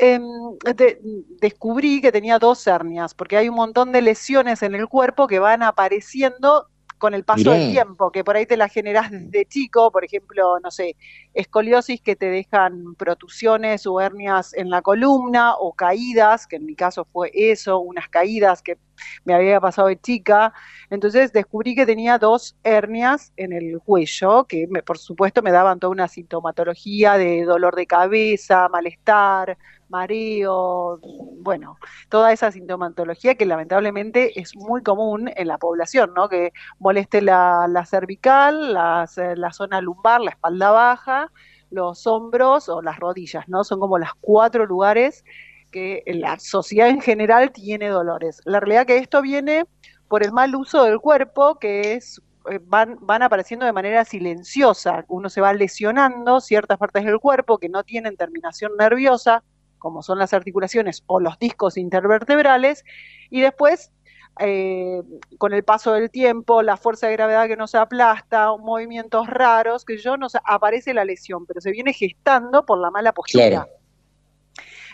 de- 0.00 0.98
descubrí 1.40 2.00
que 2.00 2.12
tenía 2.12 2.38
dos 2.38 2.66
hernias, 2.66 3.14
porque 3.14 3.36
hay 3.36 3.48
un 3.48 3.56
montón 3.56 3.92
de 3.92 4.02
lesiones 4.02 4.62
en 4.62 4.74
el 4.74 4.88
cuerpo 4.88 5.26
que 5.26 5.38
van 5.38 5.62
apareciendo 5.62 6.66
con 6.98 7.14
el 7.14 7.24
paso 7.24 7.38
Mirá. 7.38 7.52
del 7.54 7.72
tiempo, 7.72 8.12
que 8.12 8.22
por 8.22 8.36
ahí 8.36 8.44
te 8.44 8.58
las 8.58 8.70
generás 8.70 9.10
desde 9.10 9.46
chico, 9.46 9.90
por 9.90 10.04
ejemplo, 10.04 10.60
no 10.60 10.70
sé, 10.70 10.96
escoliosis 11.32 12.02
que 12.02 12.14
te 12.14 12.26
dejan 12.26 12.94
protusiones 12.94 13.86
o 13.86 14.02
hernias 14.02 14.52
en 14.52 14.68
la 14.68 14.82
columna 14.82 15.54
o 15.54 15.72
caídas, 15.72 16.46
que 16.46 16.56
en 16.56 16.66
mi 16.66 16.74
caso 16.74 17.06
fue 17.10 17.30
eso, 17.32 17.78
unas 17.78 18.08
caídas 18.10 18.60
que 18.60 18.76
me 19.24 19.32
había 19.32 19.58
pasado 19.60 19.88
de 19.88 19.98
chica. 19.98 20.52
Entonces 20.90 21.32
descubrí 21.32 21.74
que 21.74 21.86
tenía 21.86 22.18
dos 22.18 22.54
hernias 22.64 23.32
en 23.38 23.54
el 23.54 23.78
cuello, 23.80 24.44
que 24.44 24.66
me- 24.68 24.82
por 24.82 24.98
supuesto 24.98 25.40
me 25.40 25.52
daban 25.52 25.80
toda 25.80 25.92
una 25.92 26.06
sintomatología 26.06 27.16
de 27.16 27.44
dolor 27.44 27.76
de 27.76 27.86
cabeza, 27.86 28.68
malestar, 28.68 29.56
mareo, 29.90 31.00
bueno, 31.42 31.78
toda 32.08 32.32
esa 32.32 32.50
sintomatología 32.50 33.34
que 33.34 33.46
lamentablemente 33.46 34.40
es 34.40 34.56
muy 34.56 34.82
común 34.82 35.30
en 35.36 35.48
la 35.48 35.58
población, 35.58 36.12
¿no? 36.14 36.28
Que 36.28 36.52
moleste 36.78 37.20
la, 37.22 37.66
la 37.68 37.84
cervical, 37.84 38.72
la 38.72 39.06
zona 39.52 39.80
lumbar, 39.80 40.20
la 40.20 40.30
espalda 40.30 40.70
baja, 40.70 41.30
los 41.70 42.06
hombros 42.06 42.68
o 42.68 42.82
las 42.82 42.98
rodillas, 42.98 43.48
¿no? 43.48 43.64
Son 43.64 43.80
como 43.80 43.98
las 43.98 44.12
cuatro 44.20 44.66
lugares 44.66 45.24
que 45.70 46.02
la 46.06 46.38
sociedad 46.38 46.88
en 46.88 47.00
general 47.00 47.52
tiene 47.52 47.88
dolores. 47.88 48.40
La 48.44 48.60
realidad 48.60 48.86
que 48.86 48.98
esto 48.98 49.22
viene 49.22 49.66
por 50.08 50.22
el 50.22 50.32
mal 50.32 50.54
uso 50.56 50.84
del 50.84 50.98
cuerpo, 50.98 51.58
que 51.58 51.94
es 51.94 52.20
eh, 52.50 52.58
van, 52.62 52.98
van 53.00 53.22
apareciendo 53.22 53.66
de 53.66 53.72
manera 53.72 54.04
silenciosa. 54.04 55.04
Uno 55.08 55.28
se 55.28 55.40
va 55.40 55.52
lesionando 55.52 56.40
ciertas 56.40 56.78
partes 56.78 57.04
del 57.04 57.18
cuerpo 57.18 57.58
que 57.58 57.68
no 57.68 57.84
tienen 57.84 58.16
terminación 58.16 58.72
nerviosa, 58.78 59.44
como 59.80 60.02
son 60.02 60.20
las 60.20 60.32
articulaciones 60.32 61.02
o 61.06 61.18
los 61.18 61.36
discos 61.40 61.76
intervertebrales, 61.76 62.84
y 63.30 63.40
después, 63.40 63.90
eh, 64.38 65.02
con 65.38 65.52
el 65.52 65.64
paso 65.64 65.92
del 65.92 66.10
tiempo, 66.10 66.62
la 66.62 66.76
fuerza 66.76 67.08
de 67.08 67.14
gravedad 67.14 67.48
que 67.48 67.56
nos 67.56 67.74
aplasta, 67.74 68.56
movimientos 68.56 69.26
raros, 69.26 69.84
que 69.84 69.98
yo 69.98 70.16
nos 70.16 70.36
aparece 70.44 70.94
la 70.94 71.04
lesión, 71.04 71.46
pero 71.46 71.60
se 71.60 71.72
viene 71.72 71.92
gestando 71.92 72.64
por 72.64 72.78
la 72.78 72.92
mala 72.92 73.12
postura. 73.12 73.48
Claro. 73.48 73.79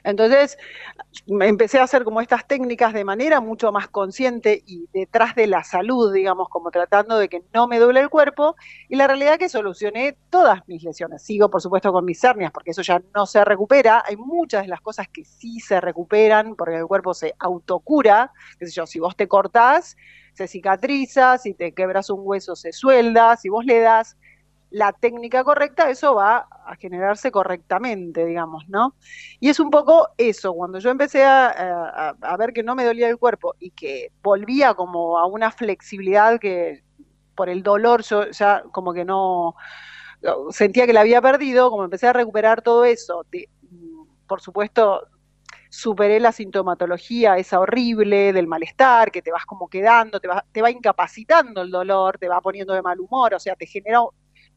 Entonces, 0.05 0.59
empecé 1.27 1.79
a 1.79 1.85
hacer 1.85 2.05
como 2.05 2.21
estas 2.21 2.47
técnicas 2.47 2.93
de 2.93 3.05
manera 3.05 3.41
mucho 3.41 3.73
más 3.73 3.89
consciente 3.89 4.63
y 4.67 4.87
detrás 4.93 5.35
de 5.35 5.47
la 5.47 5.65
salud, 5.65 6.13
digamos, 6.13 6.49
como 6.49 6.71
tratando 6.71 7.19
de 7.19 7.29
que 7.29 7.43
no 7.53 7.67
me 7.67 7.79
duele 7.79 8.01
el 8.01 8.09
cuerpo. 8.09 8.57
Y 8.89 8.97
la 8.97 9.07
realidad 9.07 9.35
es 9.35 9.39
que 9.39 9.49
solucioné 9.49 10.17
todas 10.31 10.67
mis 10.69 10.83
lesiones. 10.83 11.23
Sigo, 11.23 11.51
por 11.51 11.61
supuesto, 11.63 11.93
con 11.93 12.05
mis 12.05 12.23
hernias, 12.23 12.53
porque 12.53 12.71
eso 12.71 12.83
ya 12.83 13.03
no 13.15 13.27
se 13.27 13.45
recupera. 13.45 14.03
Hay 14.07 14.17
muchas 14.17 14.63
de 14.63 14.69
las 14.69 14.81
cosas 14.81 15.09
que 15.09 15.25
sí 15.25 15.61
se 15.61 15.81
recuperan, 15.81 16.55
porque 16.57 16.77
el 16.77 16.87
cuerpo 16.87 17.15
se 17.15 17.35
autocura. 17.39 18.33
Qué 18.59 18.67
sé 18.67 18.73
yo, 18.73 18.87
si 18.87 18.99
vos 19.01 19.17
te 19.17 19.29
cortás, 19.29 19.97
se 20.35 20.47
cicatriza, 20.47 21.39
si 21.39 21.55
te 21.55 21.73
quebras 21.73 22.11
un 22.11 22.21
hueso, 22.23 22.57
se 22.57 22.73
suelda, 22.73 23.37
si 23.37 23.49
vos 23.49 23.65
le 23.65 23.81
das 23.81 24.17
la 24.77 24.93
técnica 24.93 25.43
correcta, 25.45 25.89
eso 25.91 26.15
va 26.15 26.47
a 26.67 26.77
generarse 26.77 27.31
correctamente, 27.31 28.27
digamos, 28.27 28.69
¿no? 28.69 28.95
Y 29.41 29.49
es 29.49 29.59
un 29.61 29.71
poco 29.71 30.09
eso, 30.19 30.53
cuando 30.55 30.79
yo 30.81 30.91
empecé 30.91 31.25
a, 31.25 31.49
a- 32.21 32.37
ver 32.37 32.53
que 32.53 32.63
no 32.63 32.75
me 32.75 32.85
dolía 32.85 33.09
el 33.09 33.17
cuerpo 33.19 33.55
y 33.59 33.71
que 33.71 34.11
volvía 34.23 34.75
como 34.75 35.19
a 35.19 35.27
una 35.27 35.51
flexibilidad 35.51 36.39
que 36.39 36.83
por 37.35 37.49
el 37.49 37.63
dolor 37.63 38.03
yo 38.03 38.31
ya 38.31 38.63
como 38.73 38.93
que 38.93 39.05
no 39.05 39.55
sentía 40.51 40.87
que 40.87 40.93
la 40.93 41.01
había 41.01 41.23
perdido, 41.23 41.71
como 41.71 41.85
empecé 41.85 42.07
a 42.09 42.13
recuperar 42.13 42.63
todo 42.63 42.85
eso, 42.85 43.25
de- 43.31 43.49
por 44.27 44.41
supuesto 44.41 45.03
superé 45.71 46.21
la 46.21 46.33
sintomatología 46.33 47.39
esa 47.39 47.61
horrible 47.61 48.33
del 48.33 48.47
malestar, 48.47 49.11
que 49.13 49.23
te 49.23 49.33
vas 49.33 49.47
como 49.47 49.69
quedando, 49.69 50.21
te 50.21 50.29
va, 50.29 50.45
te 50.53 50.63
va 50.63 50.71
incapacitando 50.71 51.63
el 51.63 51.71
dolor, 51.71 52.19
te 52.19 52.29
va 52.29 52.41
poniendo 52.41 52.75
de 52.75 52.83
mal 52.83 53.01
humor, 53.01 53.35
o 53.35 53.41
sea, 53.41 53.57
te 53.57 53.67
genera 53.67 54.01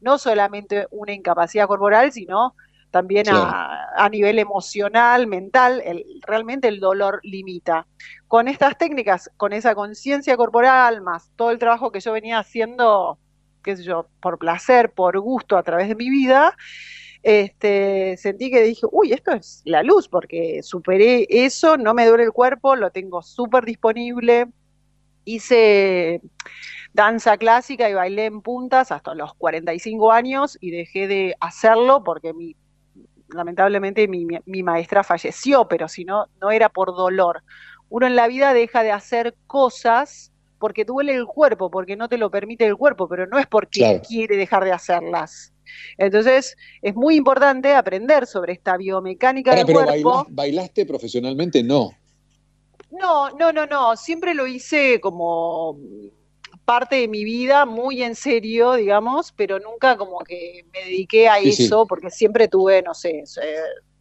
no 0.00 0.18
solamente 0.18 0.86
una 0.90 1.12
incapacidad 1.12 1.66
corporal, 1.66 2.12
sino 2.12 2.54
también 2.90 3.28
a, 3.28 3.86
a 3.96 4.08
nivel 4.08 4.38
emocional, 4.38 5.26
mental, 5.26 5.80
el- 5.84 6.04
realmente 6.26 6.68
el 6.68 6.80
dolor 6.80 7.20
limita. 7.22 7.86
Con 8.26 8.48
estas 8.48 8.76
técnicas, 8.78 9.30
con 9.36 9.52
esa 9.52 9.74
conciencia 9.74 10.36
corporal, 10.36 11.00
más 11.02 11.30
todo 11.36 11.50
el 11.50 11.58
trabajo 11.58 11.92
que 11.92 12.00
yo 12.00 12.12
venía 12.12 12.38
haciendo, 12.38 13.18
qué 13.62 13.76
sé 13.76 13.84
yo, 13.84 14.08
por 14.20 14.38
placer, 14.38 14.92
por 14.92 15.18
gusto 15.20 15.56
a 15.56 15.62
través 15.62 15.88
de 15.88 15.94
mi 15.94 16.10
vida, 16.10 16.56
este, 17.22 18.16
sentí 18.16 18.50
que 18.50 18.62
dije, 18.62 18.86
uy, 18.90 19.12
esto 19.12 19.32
es 19.32 19.62
la 19.64 19.82
luz, 19.82 20.08
porque 20.08 20.62
superé 20.62 21.26
eso, 21.28 21.76
no 21.76 21.94
me 21.94 22.06
duele 22.06 22.24
el 22.24 22.32
cuerpo, 22.32 22.76
lo 22.76 22.90
tengo 22.90 23.22
súper 23.22 23.64
disponible. 23.64 24.46
Hice 25.24 26.20
danza 26.92 27.36
clásica 27.36 27.88
y 27.88 27.94
bailé 27.94 28.26
en 28.26 28.42
puntas 28.42 28.90
hasta 28.92 29.14
los 29.14 29.34
45 29.34 30.12
años 30.12 30.58
y 30.60 30.70
dejé 30.70 31.06
de 31.06 31.34
hacerlo 31.40 32.02
porque 32.04 32.32
mi, 32.34 32.56
lamentablemente 33.28 34.08
mi, 34.08 34.26
mi- 34.44 34.62
maestra 34.62 35.04
falleció, 35.04 35.68
pero 35.68 35.88
si 35.88 36.04
no, 36.04 36.26
no 36.40 36.50
era 36.50 36.68
por 36.68 36.94
dolor. 36.94 37.42
Uno 37.88 38.06
en 38.06 38.16
la 38.16 38.28
vida 38.28 38.52
deja 38.54 38.82
de 38.82 38.92
hacer 38.92 39.34
cosas 39.46 40.32
porque 40.58 40.84
duele 40.84 41.14
el 41.14 41.26
cuerpo, 41.26 41.70
porque 41.70 41.96
no 41.96 42.08
te 42.08 42.18
lo 42.18 42.30
permite 42.30 42.66
el 42.66 42.76
cuerpo, 42.76 43.08
pero 43.08 43.26
no 43.26 43.38
es 43.38 43.46
porque 43.46 43.80
Claro. 43.80 44.02
quiere 44.06 44.36
dejar 44.36 44.64
de 44.64 44.72
hacerlas. 44.72 45.52
Entonces, 45.96 46.56
es 46.82 46.94
muy 46.94 47.14
importante 47.16 47.74
aprender 47.74 48.26
sobre 48.26 48.52
esta 48.52 48.76
biomecánica 48.76 49.52
Ahora, 49.52 49.64
del 49.64 49.74
pero 49.74 49.84
cuerpo. 49.86 50.10
bailás- 50.10 50.26
bailaste 50.34 50.84
profesionalmente, 50.86 51.62
no. 51.62 51.92
No, 52.90 53.30
no, 53.30 53.52
no, 53.52 53.66
no. 53.66 53.96
Siempre 53.96 54.34
lo 54.34 54.46
hice 54.46 55.00
como 55.00 55.78
parte 56.70 56.96
de 56.96 57.08
mi 57.08 57.24
vida, 57.24 57.66
muy 57.66 58.02
en 58.02 58.14
serio, 58.14 58.74
digamos, 58.74 59.32
pero 59.32 59.58
nunca 59.58 59.96
como 59.96 60.18
que 60.20 60.64
me 60.72 60.84
dediqué 60.84 61.28
a 61.28 61.36
Sí, 61.38 61.50
sí. 61.52 61.64
eso, 61.64 61.84
porque 61.86 62.10
siempre 62.10 62.46
tuve, 62.46 62.80
no 62.82 62.94
sé, 62.94 63.22
so- 63.26 63.40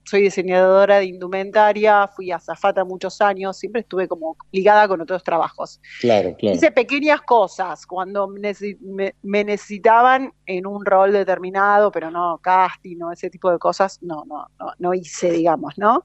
soy 0.03 0.21
diseñadora 0.21 0.97
de 0.99 1.05
indumentaria, 1.05 2.07
fui 2.07 2.31
azafata 2.31 2.83
muchos 2.83 3.21
años, 3.21 3.57
siempre 3.57 3.81
estuve 3.81 4.07
como 4.07 4.35
ligada 4.51 4.87
con 4.87 5.01
otros 5.01 5.23
trabajos. 5.23 5.79
Claro, 6.01 6.35
claro. 6.37 6.55
Hice 6.55 6.71
pequeñas 6.71 7.21
cosas 7.21 7.85
cuando 7.87 8.27
me, 8.27 8.39
necesi- 8.39 8.77
me- 8.81 9.13
me 9.23 9.43
necesitaban 9.43 10.31
en 10.45 10.65
un 10.67 10.83
rol 10.85 11.11
determinado, 11.13 11.91
pero 11.91 12.09
no 12.11 12.39
casting, 12.41 12.97
no 12.97 13.11
ese 13.11 13.29
tipo 13.29 13.51
de 13.51 13.57
cosas, 13.59 13.97
no, 14.01 14.23
no, 14.27 14.47
no, 14.59 14.73
no 14.79 14.93
hice, 14.93 15.31
digamos, 15.31 15.73
¿no? 15.77 16.03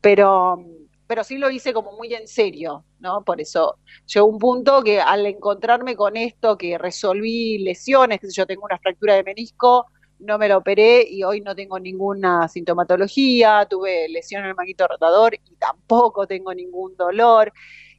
Pero, 0.00 0.64
pero 1.06 1.24
sí 1.24 1.38
lo 1.38 1.50
hice 1.50 1.72
como 1.72 1.92
muy 1.92 2.12
en 2.14 2.26
serio, 2.26 2.84
¿no? 2.98 3.22
Por 3.24 3.40
eso 3.40 3.78
llegó 4.06 4.26
un 4.26 4.38
punto 4.38 4.82
que 4.82 5.00
al 5.00 5.26
encontrarme 5.26 5.96
con 5.96 6.16
esto, 6.16 6.58
que 6.58 6.78
resolví 6.78 7.58
lesiones, 7.58 8.20
que 8.20 8.28
yo 8.30 8.46
tengo 8.46 8.64
una 8.64 8.78
fractura 8.78 9.14
de 9.14 9.22
menisco, 9.22 9.86
no 10.18 10.38
me 10.38 10.48
lo 10.48 10.58
operé 10.58 11.06
y 11.08 11.22
hoy 11.24 11.40
no 11.40 11.54
tengo 11.54 11.78
ninguna 11.78 12.48
sintomatología, 12.48 13.66
tuve 13.68 14.08
lesión 14.08 14.42
en 14.42 14.50
el 14.50 14.54
manguito 14.54 14.86
rotador 14.88 15.34
y 15.34 15.56
tampoco 15.56 16.26
tengo 16.26 16.54
ningún 16.54 16.96
dolor. 16.96 17.52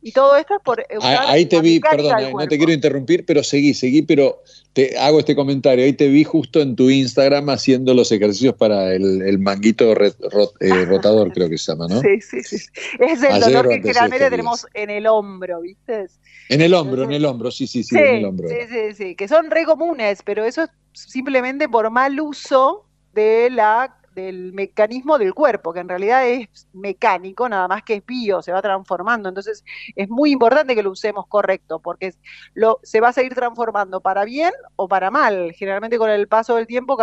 Y 0.07 0.11
todo 0.13 0.37
esto 0.37 0.55
es 0.55 0.61
por 0.63 0.79
Ah, 0.79 0.97
usar 0.97 1.27
Ahí 1.27 1.45
te 1.45 1.59
vi, 1.61 1.79
perdón, 1.81 2.19
eh, 2.19 2.23
no 2.23 2.31
cuerpo. 2.31 2.49
te 2.49 2.57
quiero 2.57 2.71
interrumpir, 2.71 3.25
pero 3.25 3.43
seguí, 3.43 3.73
seguí, 3.73 4.01
pero 4.03 4.41
te 4.73 4.97
hago 4.97 5.19
este 5.19 5.35
comentario. 5.35 5.83
Ahí 5.83 5.93
te 5.93 6.07
vi 6.07 6.23
justo 6.23 6.61
en 6.61 6.75
tu 6.77 6.89
Instagram 6.89 7.49
haciendo 7.49 7.93
los 7.93 8.11
ejercicios 8.11 8.55
para 8.55 8.93
el, 8.93 9.21
el 9.21 9.37
manguito 9.39 9.93
re- 9.95 10.13
rot- 10.17 10.53
eh, 10.61 10.85
rotador, 10.85 11.33
creo 11.33 11.49
que 11.49 11.57
se 11.57 11.71
llama, 11.73 11.87
¿no? 11.89 12.01
Sí, 12.01 12.21
sí, 12.21 12.41
sí. 12.43 12.55
Es 12.99 13.21
el 13.21 13.33
Ayer 13.33 13.51
dolor 13.53 13.69
que 13.69 13.79
generalmente 13.79 14.25
estos 14.25 14.29
tenemos 14.31 14.65
en 14.73 14.89
el 14.89 15.07
hombro, 15.07 15.61
¿viste? 15.61 16.05
En 16.49 16.61
el 16.61 16.73
hombro, 16.73 17.03
en 17.03 17.11
el 17.11 17.25
hombro, 17.25 17.51
sí, 17.51 17.67
sí, 17.67 17.83
sí, 17.83 17.95
Sí, 17.95 17.99
en 17.99 18.15
el 18.19 18.25
hombro. 18.25 18.47
sí, 18.47 18.55
sí, 18.69 18.93
sí, 18.95 19.15
que 19.15 19.27
son 19.27 19.51
re 19.51 19.65
comunes, 19.65 20.21
pero 20.23 20.45
eso 20.45 20.63
es 20.63 20.69
simplemente 20.93 21.67
por 21.69 21.89
mal 21.91 22.19
uso 22.19 22.85
de 23.13 23.49
la, 23.51 23.97
del 24.17 24.51
mecanismo 24.53 25.17
del 25.17 25.33
cuerpo, 25.33 25.73
que 25.73 25.79
en 25.79 25.89
realidad 25.89 26.27
es 26.27 26.67
mecánico, 26.73 27.47
nada 27.47 27.67
más 27.67 27.83
que 27.83 27.95
es 27.95 28.05
bio, 28.05 28.41
se 28.41 28.51
va 28.51 28.61
transformando. 28.61 29.29
Entonces 29.29 29.63
es 29.95 30.09
muy 30.09 30.31
importante 30.31 30.75
que 30.75 30.83
lo 30.83 30.91
usemos 30.91 31.27
correcto, 31.27 31.79
porque 31.79 32.13
lo, 32.53 32.79
se 32.83 32.99
va 32.99 33.09
a 33.09 33.13
seguir 33.13 33.35
transformando 33.35 34.01
para 34.01 34.25
bien 34.25 34.51
o 34.75 34.87
para 34.87 35.11
mal. 35.11 35.51
Generalmente 35.53 35.97
con 35.99 36.09
el 36.09 36.27
paso 36.27 36.55
del 36.55 36.67
tiempo 36.67 36.97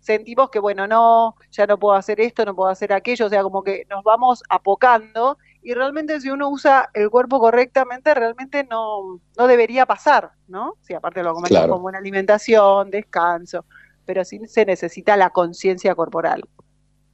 sentimos 0.00 0.50
que, 0.50 0.58
bueno, 0.60 0.86
no, 0.86 1.36
ya 1.50 1.66
no 1.66 1.78
puedo 1.78 1.94
hacer 1.96 2.20
esto, 2.20 2.44
no 2.44 2.54
puedo 2.54 2.70
hacer 2.70 2.92
aquello, 2.92 3.26
o 3.26 3.28
sea, 3.28 3.42
como 3.42 3.62
que 3.62 3.86
nos 3.90 4.04
vamos 4.04 4.42
apocando 4.48 5.38
y 5.62 5.74
realmente 5.74 6.20
si 6.20 6.30
uno 6.30 6.48
usa 6.48 6.90
el 6.94 7.10
cuerpo 7.10 7.40
correctamente, 7.40 8.14
realmente 8.14 8.64
no, 8.64 9.20
no 9.36 9.46
debería 9.48 9.84
pasar, 9.86 10.30
¿no? 10.46 10.74
Si 10.82 10.94
aparte 10.94 11.22
lo 11.24 11.34
comentamos 11.34 11.66
Claro. 11.66 11.70
como 11.70 11.82
buena 11.82 11.98
alimentación, 11.98 12.90
descanso, 12.90 13.64
pero 14.06 14.24
sí 14.24 14.40
se 14.46 14.64
necesita 14.64 15.16
la 15.16 15.30
conciencia 15.30 15.94
corporal. 15.94 16.44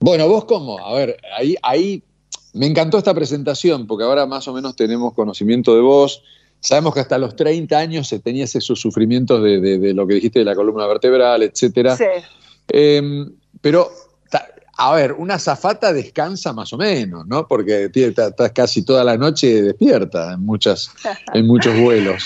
Bueno, 0.01 0.29
vos 0.29 0.45
cómo, 0.45 0.79
a 0.79 0.95
ver, 0.95 1.17
ahí, 1.37 1.57
ahí 1.63 2.03
me 2.55 2.67
encantó 2.67 2.99
esta 2.99 3.15
presentación, 3.15 3.87
porque 3.87 4.05
ahora 4.05 4.27
más 4.27 4.47
o 4.49 4.53
menos 4.53 4.77
tenemos 4.77 5.15
conocimiento 5.15 5.75
de 5.75 5.81
vos. 5.81 6.23
Sabemos 6.61 6.95
que 6.95 7.01
hasta 7.01 7.19
los 7.19 7.35
30 7.35 7.77
años 7.79 8.07
se 8.09 8.19
tenías 8.21 8.55
esos 8.55 8.79
sufrimientos 8.81 9.43
de, 9.43 9.61
de- 9.61 9.79
de 9.79 9.95
lo 9.95 10.07
que 10.07 10.15
dijiste 10.15 10.41
de 10.41 10.45
la 10.45 10.55
columna 10.55 10.87
vertebral, 10.87 11.43
etcétera. 11.43 11.97
Sí. 11.97 12.05
Eh, 12.69 13.03
pero, 13.61 13.89
a 14.79 14.95
ver, 14.95 15.13
una 15.13 15.39
zafata 15.39 15.93
descansa 15.93 16.53
más 16.53 16.73
o 16.73 16.77
menos, 16.79 17.27
¿no? 17.27 17.47
Porque 17.49 17.89
tiene- 17.89 18.11
está, 18.11 18.29
está 18.29 18.53
casi 18.53 18.85
toda 18.85 19.03
la 19.05 19.17
noche 19.17 19.63
despierta 19.63 20.33
en, 20.35 20.45
muchas, 20.45 20.91
en 21.35 21.47
muchos 21.47 21.79
vuelos. 21.81 22.23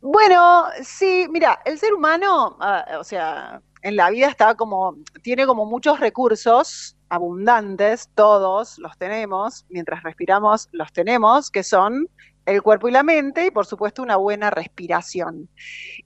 Bueno, 0.00 0.64
sí, 0.82 1.26
mira, 1.30 1.60
el 1.64 1.78
ser 1.78 1.94
humano, 1.94 2.56
ah, 2.60 2.84
o 3.00 3.04
sea, 3.04 3.60
en 3.84 3.96
la 3.96 4.08
vida 4.08 4.28
está 4.28 4.54
como, 4.54 4.96
tiene 5.22 5.46
como 5.46 5.66
muchos 5.66 6.00
recursos 6.00 6.96
abundantes, 7.10 8.08
todos 8.14 8.78
los 8.78 8.96
tenemos, 8.96 9.66
mientras 9.68 10.02
respiramos 10.02 10.70
los 10.72 10.90
tenemos, 10.90 11.50
que 11.50 11.62
son 11.62 12.08
el 12.46 12.62
cuerpo 12.62 12.88
y 12.88 12.92
la 12.92 13.02
mente 13.02 13.46
y 13.46 13.50
por 13.50 13.66
supuesto 13.66 14.02
una 14.02 14.16
buena 14.16 14.48
respiración. 14.48 15.50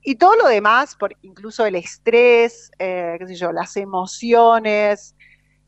Y 0.03 0.16
todo 0.16 0.35
lo 0.35 0.49
demás, 0.49 0.97
por, 0.97 1.16
incluso 1.22 1.64
el 1.66 1.76
estrés, 1.76 2.72
eh, 2.81 3.14
qué 3.20 3.29
sé 3.29 3.37
yo, 3.37 3.53
las 3.53 3.76
emociones, 3.76 5.14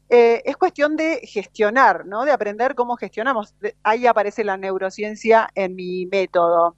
eh, 0.09 0.43
es 0.45 0.57
cuestión 0.57 0.97
de 0.97 1.21
gestionar, 1.23 2.07
¿no? 2.07 2.25
De 2.25 2.33
aprender 2.33 2.75
cómo 2.75 2.97
gestionamos. 2.97 3.55
Ahí 3.85 4.09
aparece 4.09 4.43
la 4.43 4.57
neurociencia 4.57 5.49
en 5.55 5.77
mi 5.77 6.07
método. 6.07 6.75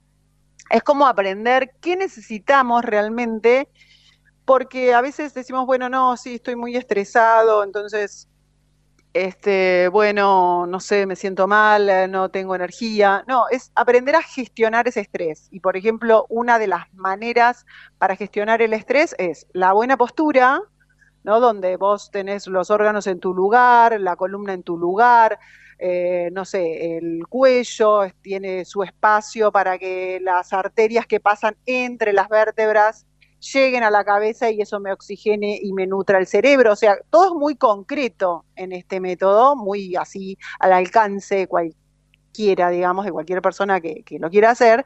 Es 0.69 0.83
como 0.83 1.07
aprender 1.07 1.71
qué 1.81 1.95
necesitamos 1.95 2.85
realmente, 2.85 3.67
porque 4.45 4.93
a 4.93 5.01
veces 5.01 5.33
decimos, 5.33 5.65
bueno, 5.65 5.89
no, 5.89 6.17
sí, 6.17 6.35
estoy 6.35 6.55
muy 6.55 6.75
estresado, 6.75 7.63
entonces, 7.63 8.27
este, 9.13 9.87
bueno, 9.89 10.65
no 10.67 10.79
sé, 10.79 11.05
me 11.05 11.15
siento 11.15 11.47
mal, 11.47 11.89
eh, 11.89 12.07
no 12.07 12.29
tengo 12.29 12.55
energía. 12.55 13.23
No, 13.27 13.45
es 13.49 13.71
aprender 13.75 14.15
a 14.15 14.23
gestionar 14.23 14.87
ese 14.87 15.01
estrés. 15.01 15.47
Y, 15.51 15.59
por 15.59 15.77
ejemplo, 15.77 16.25
una 16.29 16.57
de 16.59 16.67
las 16.67 16.91
maneras 16.93 17.65
para 17.99 18.15
gestionar 18.15 18.61
el 18.61 18.73
estrés 18.73 19.15
es 19.19 19.47
la 19.53 19.73
buena 19.73 19.97
postura, 19.97 20.61
¿no? 21.23 21.39
Donde 21.39 21.77
vos 21.77 22.11
tenés 22.11 22.47
los 22.47 22.71
órganos 22.71 23.07
en 23.07 23.19
tu 23.19 23.33
lugar, 23.33 23.99
la 23.99 24.15
columna 24.15 24.53
en 24.53 24.63
tu 24.63 24.77
lugar, 24.77 25.39
eh, 25.79 26.29
no 26.31 26.45
sé, 26.45 26.97
el 26.97 27.27
cuello 27.27 28.01
tiene 28.21 28.65
su 28.65 28.83
espacio 28.83 29.51
para 29.51 29.77
que 29.77 30.19
las 30.21 30.53
arterias 30.53 31.05
que 31.05 31.19
pasan 31.19 31.55
entre 31.65 32.13
las 32.13 32.29
vértebras 32.29 33.05
lleguen 33.51 33.83
a 33.83 33.91
la 33.91 34.03
cabeza 34.03 34.49
y 34.49 34.61
eso 34.61 34.79
me 34.79 34.91
oxigene 34.91 35.59
y 35.61 35.73
me 35.73 35.87
nutra 35.87 36.19
el 36.19 36.27
cerebro. 36.27 36.71
O 36.73 36.75
sea, 36.75 36.97
todo 37.09 37.27
es 37.27 37.33
muy 37.33 37.55
concreto 37.55 38.45
en 38.55 38.71
este 38.71 38.99
método, 38.99 39.55
muy 39.55 39.95
así 39.95 40.37
al 40.59 40.73
alcance 40.73 41.35
de 41.35 41.47
cualquiera, 41.47 42.69
digamos, 42.69 43.05
de 43.05 43.11
cualquier 43.11 43.41
persona 43.41 43.81
que, 43.81 44.03
que 44.03 44.19
lo 44.19 44.29
quiera 44.29 44.51
hacer. 44.51 44.85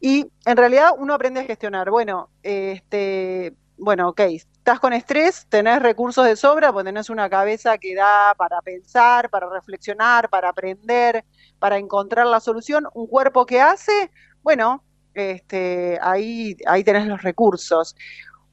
Y 0.00 0.26
en 0.46 0.56
realidad 0.56 0.90
uno 0.98 1.14
aprende 1.14 1.40
a 1.40 1.44
gestionar. 1.44 1.90
Bueno, 1.90 2.30
este, 2.42 3.54
bueno, 3.76 4.08
ok, 4.10 4.20
estás 4.20 4.80
con 4.80 4.92
estrés, 4.92 5.46
tenés 5.48 5.82
recursos 5.82 6.24
de 6.24 6.36
sobra, 6.36 6.72
pues 6.72 6.84
tenés 6.84 7.10
una 7.10 7.28
cabeza 7.28 7.76
que 7.78 7.94
da 7.94 8.34
para 8.36 8.60
pensar, 8.62 9.28
para 9.30 9.48
reflexionar, 9.50 10.30
para 10.30 10.48
aprender, 10.48 11.24
para 11.58 11.78
encontrar 11.78 12.26
la 12.26 12.40
solución, 12.40 12.86
un 12.94 13.06
cuerpo 13.06 13.46
que 13.46 13.60
hace, 13.60 14.10
bueno, 14.42 14.84
este, 15.14 15.98
ahí, 16.02 16.56
ahí 16.66 16.84
tenés 16.84 17.06
los 17.06 17.22
recursos. 17.22 17.96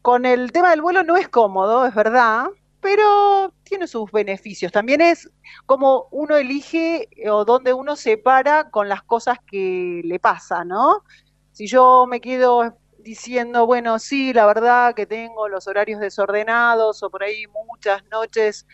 Con 0.02 0.26
el 0.26 0.52
tema 0.52 0.72
del 0.72 0.82
vuelo 0.82 1.04
no 1.04 1.18
es 1.18 1.28
cómodo, 1.30 1.86
es 1.86 1.94
verdad, 1.94 2.48
pero 2.82 3.54
tiene 3.64 3.88
sus 3.88 4.12
beneficios. 4.12 4.72
También 4.72 5.02
es 5.02 5.30
como 5.66 6.08
uno 6.12 6.36
elige 6.36 7.08
eh, 7.12 7.30
o 7.30 7.46
donde 7.46 7.74
uno 7.74 7.96
se 7.96 8.18
para 8.18 8.70
con 8.72 8.90
las 8.90 9.04
cosas 9.04 9.38
que 9.46 10.02
le 10.04 10.20
pasan, 10.20 10.70
¿no? 10.70 11.04
Si 11.52 11.68
yo 11.68 12.06
me 12.08 12.22
quedo 12.22 12.78
diciendo, 13.00 13.66
bueno, 13.66 14.00
sí, 14.00 14.34
la 14.34 14.46
verdad 14.46 14.94
que 14.96 15.06
tengo 15.06 15.48
los 15.48 15.68
horarios 15.68 16.00
desordenados 16.00 17.04
o 17.04 17.10
por 17.10 17.24
ahí 17.24 17.46
muchas 17.48 18.04
noches 18.12 18.68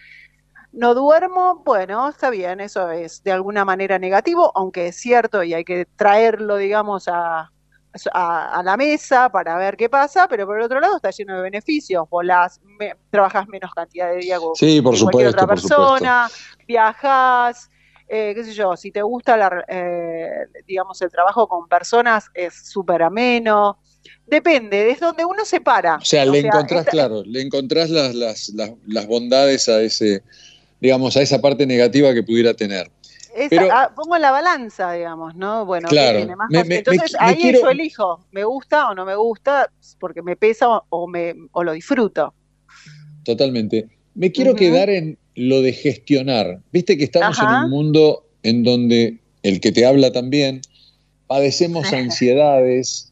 no 0.71 0.93
duermo, 0.93 1.63
bueno, 1.65 2.09
está 2.09 2.29
bien, 2.29 2.59
eso 2.59 2.91
es 2.91 3.23
de 3.23 3.31
alguna 3.31 3.65
manera 3.65 3.99
negativo, 3.99 4.51
aunque 4.55 4.87
es 4.87 4.97
cierto 4.97 5.43
y 5.43 5.53
hay 5.53 5.63
que 5.63 5.85
traerlo, 5.95 6.57
digamos, 6.57 7.07
a, 7.07 7.51
a, 8.13 8.59
a 8.59 8.63
la 8.63 8.77
mesa 8.77 9.29
para 9.29 9.57
ver 9.57 9.75
qué 9.77 9.89
pasa, 9.89 10.27
pero 10.27 10.45
por 10.45 10.57
el 10.57 10.63
otro 10.63 10.79
lado 10.79 10.97
está 10.97 11.11
lleno 11.11 11.35
de 11.35 11.41
beneficios, 11.41 12.07
volás, 12.09 12.59
me, 12.63 12.95
trabajas 13.09 13.47
menos 13.47 13.71
cantidad 13.73 14.09
de 14.11 14.17
días 14.17 14.39
Sí, 14.55 14.81
por 14.81 14.95
que 14.95 15.03
cualquier 15.03 15.27
otra 15.29 15.47
persona, 15.47 16.29
viajas, 16.67 17.69
eh, 18.07 18.33
qué 18.35 18.43
sé 18.43 18.53
yo, 18.53 18.77
si 18.77 18.91
te 18.91 19.01
gusta, 19.01 19.35
la, 19.35 19.65
eh, 19.67 20.29
digamos, 20.65 21.01
el 21.01 21.09
trabajo 21.11 21.47
con 21.47 21.67
personas 21.67 22.25
es 22.33 22.53
súper 22.69 23.03
ameno, 23.03 23.79
depende, 24.25 24.89
es 24.91 24.99
donde 24.99 25.25
uno 25.25 25.43
se 25.45 25.59
para. 25.61 25.95
O 25.95 26.05
sea, 26.05 26.25
le 26.25 26.39
encontrás, 26.39 26.81
esta- 26.81 26.91
claro, 26.91 27.23
le 27.25 27.41
encontrás 27.41 27.89
las, 27.89 28.15
las, 28.15 28.49
las, 28.49 28.71
las 28.87 29.07
bondades 29.07 29.67
a 29.69 29.81
ese, 29.81 30.23
digamos, 30.79 31.17
a 31.17 31.21
esa 31.21 31.41
parte 31.41 31.65
negativa 31.65 32.13
que 32.13 32.23
pudiera 32.23 32.53
tener. 32.53 32.89
Esa- 33.35 33.49
pero- 33.49 33.67
ah, 33.71 33.91
pongo 33.95 34.15
en 34.15 34.21
la 34.21 34.31
balanza, 34.31 34.91
digamos, 34.93 35.35
¿no? 35.35 35.65
Bueno, 35.65 35.87
¿qué 35.89 35.95
Claro, 35.95 36.17
tiene 36.19 36.35
más 36.35 36.49
me- 36.49 36.77
entonces 36.77 37.13
me- 37.13 37.17
ahí 37.19 37.35
quiero- 37.35 37.61
yo 37.61 37.69
elijo, 37.69 38.25
me 38.31 38.43
gusta 38.43 38.89
o 38.89 38.95
no 38.95 39.05
me 39.05 39.15
gusta, 39.15 39.71
porque 39.99 40.21
me 40.21 40.35
pesa 40.35 40.69
o, 40.69 40.85
o 40.89 41.07
me, 41.07 41.33
o 41.51 41.63
lo 41.63 41.71
disfruto. 41.73 42.33
Totalmente. 43.23 43.87
Me 44.15 44.31
quiero 44.31 44.55
quedar 44.55 44.89
en 44.89 45.17
lo 45.35 45.61
de 45.61 45.73
gestionar. 45.73 46.59
Viste 46.71 46.97
que 46.97 47.03
estamos 47.03 47.37
Ajá. 47.39 47.59
en 47.59 47.63
un 47.65 47.69
mundo 47.69 48.25
en 48.43 48.63
donde 48.63 49.19
el 49.43 49.59
que 49.59 49.71
te 49.71 49.85
habla 49.85 50.11
también, 50.11 50.61
padecemos 51.27 51.83
ansiedades, 51.93 53.11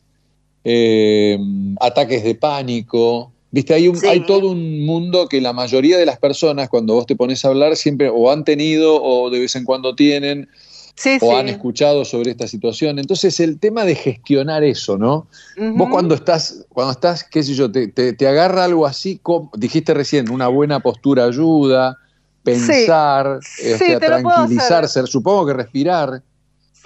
eh, 0.63 1.37
ataques 1.79 2.23
de 2.23 2.35
pánico. 2.35 3.31
Viste, 3.55 3.73
hay, 3.73 3.87
un, 3.87 3.95
Sí. 3.95 4.05
hay 4.05 4.25
todo 4.25 4.49
un 4.49 4.85
mundo 4.85 5.29
que 5.29 5.39
la 5.39 5.53
mayoría 5.53 5.97
de 5.97 6.05
las 6.05 6.19
personas, 6.19 6.67
cuando 6.67 6.93
vos 6.93 7.05
te 7.05 7.15
pones 7.15 7.45
a 7.45 7.47
hablar, 7.47 7.77
siempre 7.77 8.09
o 8.09 8.29
han 8.29 8.43
tenido 8.43 9.01
o 9.01 9.29
de 9.29 9.39
vez 9.39 9.55
en 9.55 9.63
cuando 9.63 9.95
tienen 9.95 10.49
Sí, 10.97 11.17
o 11.21 11.31
sí. 11.31 11.37
han 11.37 11.47
escuchado 11.47 12.03
sobre 12.03 12.31
esta 12.31 12.47
situación. 12.47 12.99
Entonces, 12.99 13.39
el 13.39 13.57
tema 13.57 13.85
de 13.85 13.95
gestionar 13.95 14.65
eso, 14.65 14.97
¿no? 14.97 15.27
Vos 15.55 15.87
cuando 15.89 16.15
estás, 16.15 16.65
cuando 16.67 16.91
estás, 16.91 17.23
qué 17.23 17.43
sé 17.43 17.53
yo, 17.53 17.71
te, 17.71 17.87
te- 17.87 18.11
te 18.11 18.27
agarra 18.27 18.65
algo 18.65 18.85
así, 18.85 19.19
como 19.23 19.49
dijiste 19.55 19.93
recién, 19.93 20.29
una 20.29 20.49
buena 20.49 20.81
postura 20.81 21.23
ayuda, 21.23 21.97
pensar, 22.43 23.39
puedo 23.57 23.75
hacer. 23.75 23.99
tranquilizarse, 24.01 25.07
supongo 25.07 25.45
que 25.45 25.53
respirar. 25.53 26.21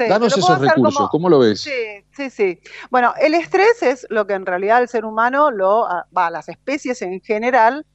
Sí, 0.06 0.08
Danos 0.10 0.36
esos 0.38 0.60
recursos, 0.62 0.96
como- 0.98 1.10
¿cómo 1.10 1.30
lo 1.30 1.40
ves? 1.40 1.62
Sí, 1.62 2.06
sí, 2.16 2.30
sí. 2.30 2.60
Bueno, 2.90 3.14
el 3.20 3.34
estrés 3.34 3.84
es 3.84 4.08
lo 4.10 4.26
que 4.26 4.34
en 4.34 4.46
realidad 4.46 4.82
el 4.82 4.88
ser 4.88 5.04
humano, 5.04 5.52
lo, 5.52 5.86
ah, 5.86 6.08
va, 6.18 6.30
las 6.32 6.48
especies 6.48 7.02
en 7.02 7.20
general, 7.22 7.86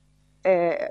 eh, 0.44 0.90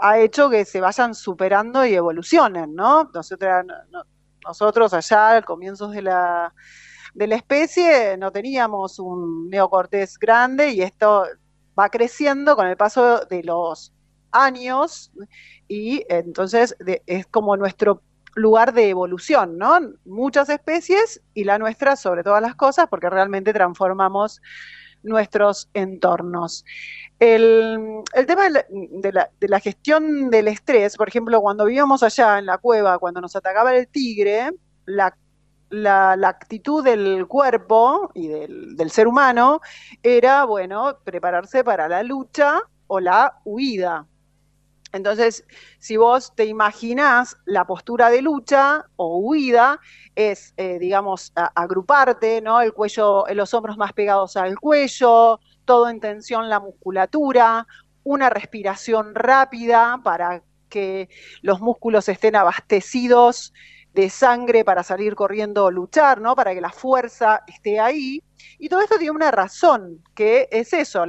ha 0.00 0.18
hecho 0.20 0.48
que 0.50 0.64
se 0.64 0.80
vayan 0.80 1.14
superando 1.14 1.84
y 1.84 1.94
evolucionen, 1.94 2.74
¿no? 2.74 3.10
Nosotros, 3.12 3.64
no- 3.90 4.04
nosotros 4.46 4.94
allá 4.94 5.30
al 5.30 5.44
comienzos 5.44 5.92
de 5.92 6.02
la, 6.02 6.54
de 7.14 7.26
la 7.26 7.34
especie 7.36 8.16
no 8.16 8.30
teníamos 8.30 8.98
un 9.00 9.48
neocortés 9.50 10.18
grande 10.18 10.70
y 10.70 10.82
esto 10.82 11.24
va 11.78 11.88
creciendo 11.88 12.54
con 12.56 12.66
el 12.68 12.76
paso 12.76 13.24
de 13.26 13.42
los 13.42 13.92
años 14.30 15.12
y 15.68 16.04
entonces 16.08 16.76
de- 16.80 17.02
es 17.06 17.26
como 17.26 17.56
nuestro 17.56 18.02
lugar 18.34 18.72
de 18.72 18.88
evolución, 18.90 19.58
¿no? 19.58 19.78
Muchas 20.04 20.48
especies 20.48 21.22
y 21.34 21.44
la 21.44 21.58
nuestra 21.58 21.96
sobre 21.96 22.22
todas 22.22 22.42
las 22.42 22.54
cosas 22.54 22.86
porque 22.88 23.10
realmente 23.10 23.52
transformamos 23.52 24.40
nuestros 25.02 25.68
entornos. 25.74 26.64
El, 27.18 28.02
tema 28.26 28.48
de 28.48 29.12
la, 29.12 29.30
de 29.40 29.60
gestión 29.60 30.30
del 30.30 30.48
estrés, 30.48 30.96
por 30.96 31.08
ejemplo, 31.08 31.40
cuando 31.40 31.64
vivíamos 31.64 32.02
allá 32.02 32.38
en 32.38 32.46
la 32.46 32.58
cueva, 32.58 32.98
cuando 32.98 33.20
nos 33.20 33.36
atacaba 33.36 33.74
el 33.74 33.88
tigre, 33.88 34.50
la, 34.86 35.16
la- 35.70 36.16
la 36.16 36.28
actitud 36.28 36.84
del 36.84 37.26
cuerpo 37.26 38.10
y 38.14 38.28
del, 38.28 38.76
del 38.76 38.90
ser 38.90 39.06
humano 39.08 39.60
era, 40.02 40.44
bueno, 40.44 40.98
prepararse 41.04 41.64
para 41.64 41.88
la 41.88 42.02
lucha 42.02 42.60
o 42.86 43.00
la 43.00 43.40
huida. 43.44 44.06
Entonces, 44.92 45.44
si 45.78 45.96
vos 45.96 46.34
te 46.34 46.44
imaginás 46.44 47.38
la 47.46 47.66
postura 47.66 48.10
de 48.10 48.20
lucha 48.22 48.86
o 48.96 49.18
huida, 49.18 49.80
es, 50.14 50.52
eh, 50.58 50.78
digamos, 50.78 51.32
agruparte, 51.34 52.42
¿no? 52.42 52.60
El 52.60 52.74
cuello, 52.74 53.26
eh, 53.26 53.34
los 53.34 53.54
hombros 53.54 53.78
más 53.78 53.94
pegados 53.94 54.36
al 54.36 54.58
cuello, 54.58 55.40
todo 55.64 55.88
en 55.88 56.00
tensión 56.00 56.48
la 56.48 56.60
musculatura, 56.60 57.66
una 58.04 58.28
respiración 58.28 59.14
rápida 59.14 60.00
para 60.04 60.42
que 60.68 61.08
los 61.40 61.60
músculos 61.60 62.08
estén 62.08 62.36
abastecidos 62.36 63.52
de 63.94 64.08
sangre 64.08 64.64
para 64.64 64.82
salir 64.82 65.14
corriendo 65.14 65.66
o 65.66 65.70
luchar, 65.70 66.20
¿no? 66.20 66.34
Para 66.34 66.54
que 66.54 66.60
la 66.60 66.70
fuerza 66.70 67.42
esté 67.46 67.78
ahí. 67.78 68.22
Y 68.58 68.68
todo 68.68 68.80
esto 68.80 68.96
tiene 68.96 69.12
una 69.12 69.30
razón, 69.30 70.02
que 70.14 70.48
es 70.50 70.72
eso, 70.72 71.04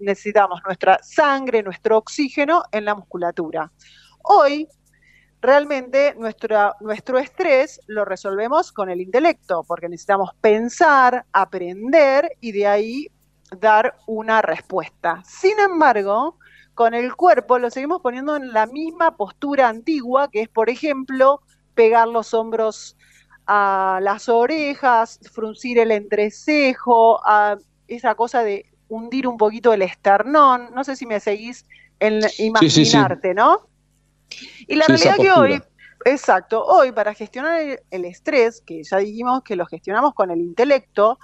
necesitamos 0.00 0.60
nuestra 0.64 0.98
sangre, 1.02 1.62
nuestro 1.62 1.98
oxígeno 1.98 2.62
en 2.70 2.84
la 2.84 2.94
musculatura. 2.94 3.72
Hoy, 4.22 4.68
realmente, 5.40 6.14
nuestra- 6.16 6.76
nuestro 6.80 7.18
estrés 7.18 7.80
lo 7.86 8.04
resolvemos 8.04 8.72
con 8.72 8.88
el 8.88 9.00
intelecto, 9.00 9.64
porque 9.64 9.88
necesitamos 9.88 10.30
pensar, 10.40 11.24
aprender 11.32 12.30
y 12.40 12.52
de 12.52 12.66
ahí 12.66 13.08
dar 13.58 13.96
una 14.06 14.42
respuesta. 14.42 15.22
Sin 15.24 15.58
embargo, 15.58 16.38
con 16.74 16.94
el 16.94 17.14
cuerpo 17.16 17.58
lo 17.58 17.70
seguimos 17.70 18.00
poniendo 18.02 18.36
en 18.36 18.52
la 18.52 18.66
misma 18.66 19.16
postura 19.16 19.68
antigua, 19.68 20.30
que 20.30 20.42
es, 20.42 20.48
por 20.48 20.68
ejemplo, 20.68 21.40
pegar 21.76 22.08
los 22.08 22.34
hombros 22.34 22.96
a 23.46 24.00
las 24.02 24.28
orejas, 24.28 25.20
fruncir 25.32 25.78
el 25.78 25.92
entrecejo, 25.92 27.20
a 27.24 27.56
esa 27.86 28.16
cosa 28.16 28.42
de 28.42 28.66
hundir 28.88 29.28
un 29.28 29.36
poquito 29.36 29.72
el 29.72 29.82
esternón. 29.82 30.70
No 30.74 30.82
sé 30.82 30.96
si 30.96 31.06
me 31.06 31.20
seguís 31.20 31.64
en 32.00 32.22
sí, 32.22 32.28
sí. 32.28 32.44
imaginarte, 32.46 33.34
¿no? 33.34 33.68
Y 34.66 34.74
la 34.74 34.86
realidad 34.86 35.16
que 35.16 35.30
hoy, 35.30 35.62
exacto, 36.04 36.64
hoy 36.64 36.90
para 36.90 37.14
gestionar 37.14 37.60
el, 37.60 37.80
el 37.92 38.04
estrés, 38.04 38.60
que 38.60 38.82
ya 38.82 38.96
dijimos 38.96 39.42
que 39.44 39.54
lo 39.54 39.66
gestionamos 39.66 40.14
con 40.14 40.32
el 40.32 40.40
intelecto, 40.40 41.20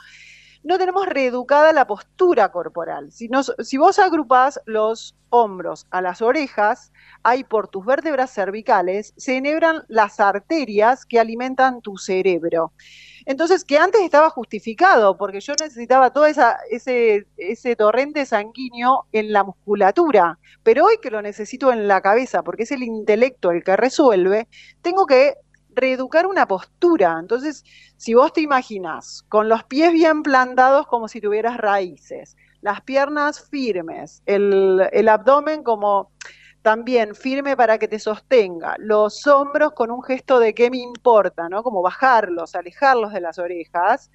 no 0.64 0.78
tenemos 0.78 1.06
reeducada 1.06 1.72
la 1.72 1.86
postura 1.86 2.50
corporal. 2.52 3.10
Si, 3.12 3.28
nos- 3.28 3.54
vos 3.78 3.98
agrupás 3.98 4.60
los 4.66 5.16
hombros 5.30 5.86
a 5.90 6.00
las 6.02 6.22
orejas, 6.22 6.92
hay 7.22 7.44
por 7.44 7.68
tus 7.68 7.84
vértebras 7.86 8.32
cervicales, 8.32 9.14
se 9.16 9.36
enhebran 9.38 9.84
las 9.88 10.20
arterias 10.20 11.06
que 11.06 11.18
alimentan 11.18 11.80
tu 11.80 11.96
cerebro. 11.96 12.72
Entonces, 13.24 13.64
que 13.64 13.78
antes 13.78 14.02
estaba 14.02 14.30
justificado, 14.30 15.16
porque 15.16 15.40
yo 15.40 15.54
necesitaba 15.60 16.12
todo 16.12 16.26
esa, 16.26 16.58
ese, 16.70 17.26
ese 17.36 17.76
torrente 17.76 18.26
sanguíneo 18.26 19.06
en 19.12 19.32
la 19.32 19.44
musculatura, 19.44 20.38
pero 20.62 20.84
hoy 20.86 20.96
que 21.00 21.10
lo 21.10 21.22
necesito 21.22 21.72
en 21.72 21.88
la 21.88 22.00
cabeza, 22.00 22.42
porque 22.42 22.64
es 22.64 22.72
el 22.72 22.82
intelecto 22.82 23.50
el 23.50 23.62
que 23.64 23.76
resuelve, 23.76 24.48
tengo 24.82 25.06
que 25.06 25.34
reeducar 25.74 26.26
una 26.26 26.46
postura. 26.46 27.16
Entonces, 27.18 27.64
si 27.96 28.14
vos 28.14 28.32
te 28.32 28.40
imaginas 28.40 29.24
con 29.28 29.48
los 29.48 29.64
pies 29.64 29.92
bien 29.92 30.22
plantados 30.22 30.86
como 30.86 31.08
si 31.08 31.20
tuvieras 31.20 31.56
raíces, 31.56 32.36
las 32.60 32.80
piernas 32.82 33.48
firmes, 33.48 34.22
el, 34.26 34.88
el 34.92 35.08
abdomen 35.08 35.62
como 35.62 36.10
también 36.62 37.14
firme 37.14 37.56
para 37.56 37.78
que 37.78 37.88
te 37.88 37.98
sostenga, 37.98 38.76
los 38.78 39.26
hombros 39.26 39.72
con 39.72 39.90
un 39.90 40.02
gesto 40.02 40.38
de 40.38 40.54
qué 40.54 40.70
me 40.70 40.78
importa, 40.78 41.48
¿no? 41.48 41.62
Como 41.64 41.82
bajarlos, 41.82 42.54
alejarlos 42.54 43.12
de 43.12 43.20
las 43.20 43.38
orejas, 43.38 44.10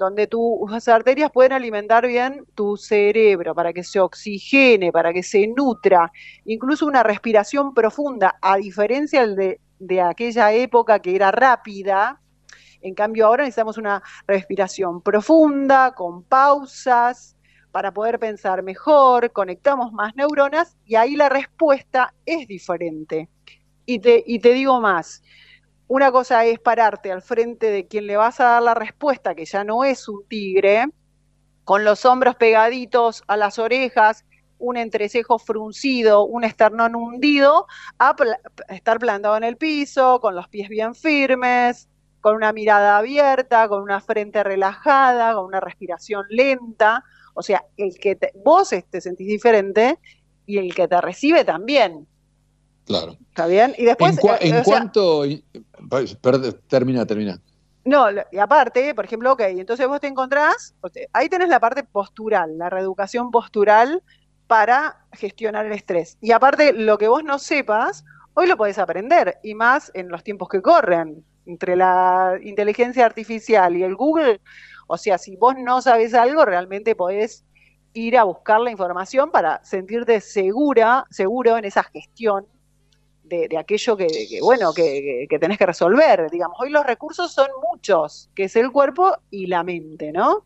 donde 0.00 0.26
tus 0.26 0.88
arterias 0.88 1.30
pueden 1.30 1.52
alimentar 1.52 2.06
bien 2.06 2.46
tu 2.54 2.78
cerebro 2.78 3.54
para 3.54 3.74
que 3.74 3.84
se 3.84 4.00
oxigene, 4.00 4.90
para 4.90 5.12
que 5.12 5.22
se 5.22 5.46
nutra, 5.46 6.10
incluso 6.46 6.86
una 6.86 7.02
respiración 7.02 7.74
profunda, 7.74 8.38
a 8.40 8.56
diferencia 8.56 9.26
de, 9.26 9.60
de 9.80 10.00
aquella 10.00 10.52
época 10.52 11.00
que 11.00 11.16
era 11.16 11.32
rápida, 11.32 12.20
en 12.80 12.94
cambio 12.94 13.26
ahora 13.26 13.42
necesitamos 13.42 13.78
una 13.78 14.02
respiración 14.26 15.02
profunda, 15.02 15.92
con 15.94 16.22
pausas, 16.22 17.36
para 17.72 17.92
poder 17.92 18.18
pensar 18.18 18.62
mejor, 18.62 19.32
conectamos 19.32 19.92
más 19.92 20.14
neuronas 20.16 20.76
y 20.84 20.96
ahí 20.96 21.16
la 21.16 21.28
respuesta 21.28 22.14
es 22.26 22.46
diferente. 22.46 23.28
Y 23.86 24.00
te, 24.00 24.22
y 24.26 24.40
te 24.40 24.52
digo 24.52 24.80
más, 24.80 25.22
una 25.88 26.12
cosa 26.12 26.44
es 26.44 26.58
pararte 26.58 27.10
al 27.10 27.22
frente 27.22 27.70
de 27.70 27.86
quien 27.86 28.06
le 28.06 28.16
vas 28.16 28.40
a 28.40 28.44
dar 28.44 28.62
la 28.62 28.74
respuesta, 28.74 29.34
que 29.34 29.44
ya 29.44 29.64
no 29.64 29.84
es 29.84 30.08
un 30.08 30.26
tigre, 30.28 30.86
con 31.64 31.84
los 31.84 32.04
hombros 32.04 32.36
pegaditos 32.36 33.22
a 33.28 33.36
las 33.36 33.58
orejas, 33.58 34.24
un 34.60 34.76
entrecejo 34.76 35.38
fruncido, 35.38 36.24
un 36.24 36.44
esternón 36.44 36.94
hundido, 36.94 37.66
a 37.98 38.14
estar 38.68 38.98
plantado 38.98 39.36
en 39.36 39.44
el 39.44 39.56
piso, 39.56 40.20
con 40.20 40.36
los 40.36 40.46
pies 40.48 40.68
bien 40.68 40.94
firmes, 40.94 41.88
con 42.20 42.36
una 42.36 42.52
mirada 42.52 42.98
abierta, 42.98 43.66
con 43.68 43.82
una 43.82 44.00
frente 44.00 44.44
relajada, 44.44 45.34
con 45.34 45.46
una 45.46 45.58
respiración 45.60 46.26
lenta. 46.28 47.02
O 47.34 47.42
sea, 47.42 47.64
el 47.76 47.98
que 47.98 48.14
te- 48.16 48.32
vos 48.44 48.68
te 48.90 49.00
sentís 49.00 49.26
diferente 49.26 49.98
y 50.46 50.58
el 50.58 50.74
que 50.74 50.86
te 50.86 51.00
recibe 51.00 51.44
también. 51.44 52.06
Claro. 52.84 53.16
¿Está 53.28 53.46
bien? 53.46 53.74
Y 53.78 53.84
después. 53.84 54.12
en 54.12 54.18
cua- 54.18 54.34
eh, 54.40 54.48
en 54.48 54.52
o 54.52 54.54
sea, 54.56 54.64
cuanto. 54.64 55.24
perd- 55.24 56.60
termina, 56.68 57.06
termina. 57.06 57.40
No, 57.84 58.06
y 58.30 58.38
aparte, 58.38 58.94
por 58.94 59.06
ejemplo, 59.06 59.32
ok, 59.32 59.40
entonces 59.40 59.86
vos 59.88 60.00
te 60.00 60.06
encontrás, 60.06 60.74
ahí 61.14 61.30
tenés 61.30 61.48
la 61.48 61.60
parte 61.60 61.82
postural, 61.82 62.58
la 62.58 62.68
reeducación 62.68 63.30
postural 63.30 64.02
para 64.50 65.06
gestionar 65.12 65.64
el 65.66 65.70
estrés. 65.72 66.18
Y 66.20 66.32
aparte, 66.32 66.72
lo 66.72 66.98
que 66.98 67.06
vos 67.06 67.22
no 67.22 67.38
sepas, 67.38 68.04
hoy 68.34 68.48
lo 68.48 68.56
podés 68.56 68.78
aprender, 68.78 69.38
y 69.44 69.54
más 69.54 69.92
en 69.94 70.08
los 70.08 70.24
tiempos 70.24 70.48
que 70.48 70.60
corren, 70.60 71.24
entre 71.46 71.76
la 71.76 72.36
inteligencia 72.42 73.06
artificial 73.06 73.76
y 73.76 73.84
el 73.84 73.94
Google, 73.94 74.40
o 74.88 74.96
sea, 74.98 75.18
si 75.18 75.36
vos 75.36 75.54
no 75.56 75.80
sabes 75.82 76.14
algo, 76.14 76.44
realmente 76.44 76.96
podés 76.96 77.44
ir 77.92 78.18
a 78.18 78.24
buscar 78.24 78.60
la 78.60 78.72
información 78.72 79.30
para 79.30 79.62
sentirte 79.64 80.20
segura, 80.20 81.06
seguro 81.10 81.56
en 81.56 81.64
esa 81.64 81.84
gestión 81.84 82.44
de, 83.22 83.56
aquello 83.56 83.96
que, 83.96 84.08
que, 84.28 84.40
bueno, 84.42 84.72
que- 84.74 85.26
que 85.30 85.38
tenés 85.38 85.58
que 85.58 85.66
resolver. 85.66 86.28
Digamos, 86.28 86.56
hoy 86.60 86.70
los 86.70 86.84
recursos 86.84 87.32
son 87.32 87.48
muchos, 87.70 88.28
que 88.34 88.44
es 88.44 88.56
el 88.56 88.72
cuerpo 88.72 89.16
y 89.30 89.46
la 89.46 89.62
mente, 89.62 90.10
¿no? 90.10 90.44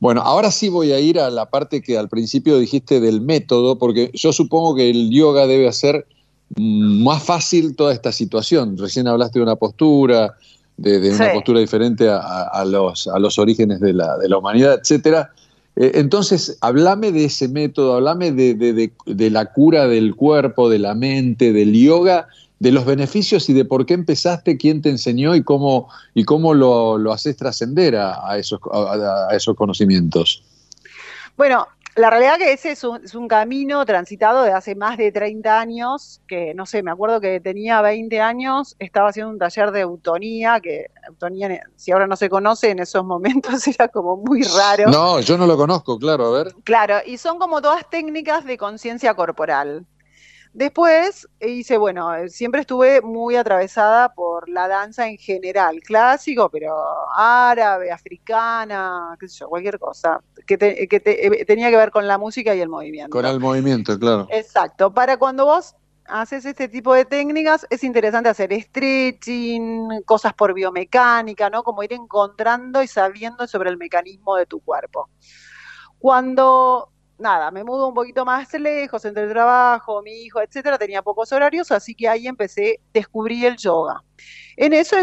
Bueno, 0.00 0.20
ahora 0.22 0.50
sí 0.50 0.68
voy 0.68 0.92
a 0.92 1.00
ir 1.00 1.18
a 1.18 1.30
la 1.30 1.46
parte 1.46 1.80
que 1.82 1.96
al 1.96 2.08
principio 2.08 2.58
dijiste 2.58 3.00
del 3.00 3.20
método, 3.20 3.78
porque 3.78 4.10
yo 4.14 4.32
supongo 4.32 4.74
que 4.74 4.90
el 4.90 5.10
yoga 5.10 5.46
debe 5.46 5.66
hacer 5.68 6.06
mm, 6.56 7.02
más 7.02 7.22
fácil 7.22 7.74
toda 7.74 7.92
esta 7.92 8.12
situación. 8.12 8.76
Recién 8.76 9.08
hablaste 9.08 9.38
de 9.38 9.44
una 9.44 9.56
postura, 9.56 10.34
de, 10.76 11.00
de 11.00 11.08
una 11.10 11.18
postura 11.32 11.60
diferente 11.60 12.08
a, 12.08 12.18
a- 12.18 12.42
a 12.60 12.64
los, 12.64 13.06
a 13.08 13.18
los 13.18 13.38
orígenes 13.38 13.80
de 13.80 13.92
la, 13.94 14.18
de 14.18 14.28
la 14.28 14.38
humanidad, 14.38 14.78
etcétera. 14.80 15.30
Eh, 15.76 15.92
entonces, 15.94 16.58
hablame 16.60 17.10
de 17.10 17.24
ese 17.24 17.48
método, 17.48 17.94
hablame 17.94 18.30
de, 18.32 18.54
de- 18.54 18.72
de- 18.74 18.92
de 19.06 19.30
la 19.30 19.46
cura 19.52 19.88
del 19.88 20.14
cuerpo, 20.14 20.68
de 20.68 20.78
la 20.80 20.94
mente, 20.94 21.52
del 21.52 21.72
yoga, 21.72 22.28
de 22.64 22.72
los 22.72 22.86
beneficios 22.86 23.48
y 23.50 23.52
de 23.52 23.66
por 23.66 23.84
qué 23.84 23.92
empezaste, 23.92 24.56
quién 24.56 24.80
te 24.80 24.88
enseñó 24.88 25.34
y 25.34 25.44
cómo, 25.44 25.90
y 26.14 26.24
cómo 26.24 26.54
lo, 26.54 26.96
lo 26.96 27.12
haces 27.12 27.36
trascender 27.36 27.94
a, 27.94 28.26
a 28.26 28.38
esos, 28.38 28.58
a- 28.72 29.28
a 29.30 29.36
esos 29.36 29.54
conocimientos. 29.54 30.42
Bueno, 31.36 31.66
la 31.96 32.08
realidad 32.08 32.38
que 32.38 32.52
ese 32.54 32.70
es 32.72 32.82
un, 32.82 33.04
es 33.04 33.14
un 33.14 33.28
camino 33.28 33.84
transitado 33.84 34.42
de 34.44 34.52
hace 34.52 34.74
más 34.74 34.96
de 34.96 35.12
30 35.12 35.60
años, 35.60 36.22
que 36.26 36.54
no 36.54 36.64
sé, 36.64 36.82
me 36.82 36.90
acuerdo 36.90 37.20
que 37.20 37.38
tenía 37.38 37.82
20 37.82 38.18
años, 38.22 38.76
estaba 38.78 39.10
haciendo 39.10 39.30
un 39.30 39.38
taller 39.38 39.70
de 39.70 39.80
eutonía, 39.80 40.58
que 40.60 40.86
eutonía, 41.06 41.60
si 41.76 41.92
ahora 41.92 42.06
no 42.06 42.16
se 42.16 42.30
conoce, 42.30 42.70
en 42.70 42.78
esos 42.78 43.04
momentos 43.04 43.66
era 43.68 43.88
como 43.88 44.16
muy 44.16 44.42
raro. 44.42 44.90
No, 44.90 45.20
yo 45.20 45.36
no 45.36 45.46
lo 45.46 45.58
conozco, 45.58 45.98
claro, 45.98 46.28
a 46.34 46.42
ver. 46.44 46.54
Claro, 46.64 46.96
y 47.04 47.18
son 47.18 47.38
como 47.38 47.60
todas 47.60 47.88
técnicas 47.90 48.46
de 48.46 48.56
conciencia 48.56 49.12
corporal. 49.12 49.84
Después 50.54 51.28
hice, 51.40 51.76
bueno, 51.78 52.14
eh, 52.14 52.28
siempre 52.28 52.60
estuve 52.60 53.00
muy 53.02 53.34
atravesada 53.34 54.14
por 54.14 54.48
la 54.48 54.68
danza 54.68 55.08
en 55.08 55.18
general, 55.18 55.80
clásico, 55.80 56.48
pero 56.48 56.76
árabe, 57.16 57.90
africana, 57.90 59.16
qué 59.18 59.26
sé 59.28 59.38
yo, 59.40 59.48
cualquier 59.48 59.80
cosa, 59.80 60.20
que, 60.46 60.56
te- 60.56 60.86
que 60.86 61.00
te- 61.00 61.26
eh, 61.26 61.44
tenía 61.44 61.70
que 61.70 61.76
ver 61.76 61.90
con 61.90 62.06
la 62.06 62.18
música 62.18 62.54
y 62.54 62.60
el 62.60 62.68
movimiento. 62.68 63.10
Con 63.10 63.26
el 63.26 63.40
movimiento, 63.40 63.98
claro. 63.98 64.28
Exacto, 64.30 64.94
para 64.94 65.16
cuando 65.16 65.44
vos 65.44 65.74
haces 66.06 66.44
este 66.44 66.68
tipo 66.68 66.94
de 66.94 67.04
técnicas 67.04 67.66
es 67.68 67.82
interesante 67.82 68.28
hacer 68.28 68.52
stretching, 68.62 70.02
cosas 70.04 70.34
por 70.34 70.54
biomecánica, 70.54 71.50
¿no? 71.50 71.64
Como 71.64 71.82
ir 71.82 71.94
encontrando 71.94 72.80
y 72.80 72.86
sabiendo 72.86 73.48
sobre 73.48 73.70
el 73.70 73.76
mecanismo 73.76 74.36
de 74.36 74.46
tu 74.46 74.60
cuerpo. 74.60 75.10
Cuando, 75.98 76.90
nada, 77.18 77.50
me 77.50 77.64
mudo 77.64 77.88
un 77.88 77.94
poquito 77.94 78.24
más 78.24 78.52
lejos 78.54 79.04
entre 79.04 79.24
el 79.24 79.30
trabajo, 79.30 80.02
mi 80.02 80.12
hijo, 80.22 80.40
etcétera, 80.40 80.78
tenía 80.78 81.02
pocos 81.02 81.32
horarios, 81.32 81.70
así 81.72 81.94
que 81.94 82.08
ahí 82.08 82.26
empecé, 82.26 82.80
descubrí 82.92 83.44
el 83.44 83.56
yoga. 83.56 84.02
En 84.56 84.72
eso 84.72 84.96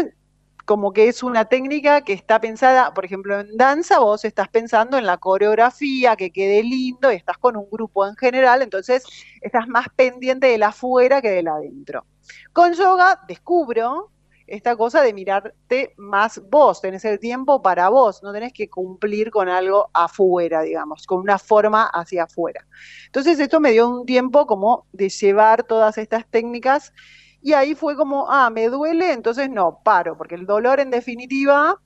como 0.64 0.92
que 0.92 1.08
es 1.08 1.22
una 1.22 1.46
técnica 1.46 2.02
que 2.02 2.12
está 2.12 2.40
pensada, 2.40 2.94
por 2.94 3.04
ejemplo, 3.04 3.40
en 3.40 3.56
danza, 3.56 3.98
vos 3.98 4.24
estás 4.24 4.48
pensando 4.48 4.96
en 4.96 5.06
la 5.06 5.18
coreografía, 5.18 6.16
que 6.16 6.30
quede 6.30 6.62
lindo, 6.62 7.10
y 7.12 7.16
estás 7.16 7.38
con 7.38 7.56
un 7.56 7.68
grupo 7.70 8.06
en 8.06 8.16
general, 8.16 8.62
entonces 8.62 9.04
estás 9.40 9.66
más 9.66 9.88
pendiente 9.96 10.46
del 10.46 10.62
afuera 10.62 11.20
que 11.20 11.30
del 11.30 11.48
adentro. 11.48 12.04
Con 12.52 12.74
yoga 12.74 13.20
descubro 13.26 14.10
esta 14.46 14.76
cosa 14.76 15.02
de 15.02 15.12
mirarte 15.12 15.94
más 15.96 16.42
vos, 16.50 16.80
tenés 16.80 17.04
el 17.04 17.18
tiempo 17.18 17.62
para 17.62 17.88
vos, 17.88 18.22
no 18.22 18.32
tenés 18.32 18.52
que 18.52 18.68
cumplir 18.68 19.30
con 19.30 19.48
algo 19.48 19.90
afuera, 19.92 20.62
digamos, 20.62 21.06
con 21.06 21.20
una 21.20 21.38
forma 21.38 21.86
hacia 21.86 22.24
afuera. 22.24 22.66
Entonces 23.06 23.38
esto 23.38 23.60
me 23.60 23.72
dio 23.72 23.88
un 23.88 24.06
tiempo 24.06 24.46
como 24.46 24.86
de 24.92 25.08
llevar 25.08 25.62
todas 25.64 25.98
estas 25.98 26.26
técnicas 26.28 26.92
y 27.40 27.54
ahí 27.54 27.74
fue 27.74 27.96
como, 27.96 28.30
ah, 28.30 28.50
me 28.50 28.68
duele, 28.68 29.12
entonces 29.12 29.50
no, 29.50 29.80
paro, 29.82 30.16
porque 30.16 30.36
el 30.36 30.46
dolor 30.46 30.80
en 30.80 30.90
definitiva 30.90 31.80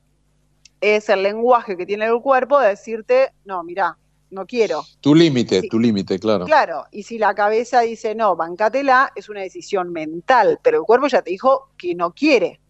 es 0.80 1.08
el 1.08 1.22
lenguaje 1.22 1.76
que 1.76 1.86
tiene 1.86 2.06
el 2.06 2.20
cuerpo 2.20 2.60
de 2.60 2.68
decirte, 2.68 3.32
no, 3.44 3.62
mira, 3.62 3.98
no 4.30 4.46
quiero. 4.46 4.82
Tu 5.00 5.14
límite, 5.14 5.62
tu 5.68 5.78
límite, 5.78 6.18
claro. 6.18 6.44
Claro, 6.44 6.84
y 6.90 7.02
si 7.02 7.18
la 7.18 7.34
cabeza 7.34 7.80
dice, 7.80 8.14
no, 8.14 8.36
bancátela, 8.36 9.12
es 9.14 9.28
una 9.28 9.40
decisión 9.40 9.92
mental, 9.92 10.58
pero 10.62 10.78
el 10.78 10.84
cuerpo 10.84 11.06
ya 11.06 11.22
te 11.22 11.30
dijo 11.30 11.70
que 11.76 11.94
no 11.94 12.12
quiere. 12.12 12.60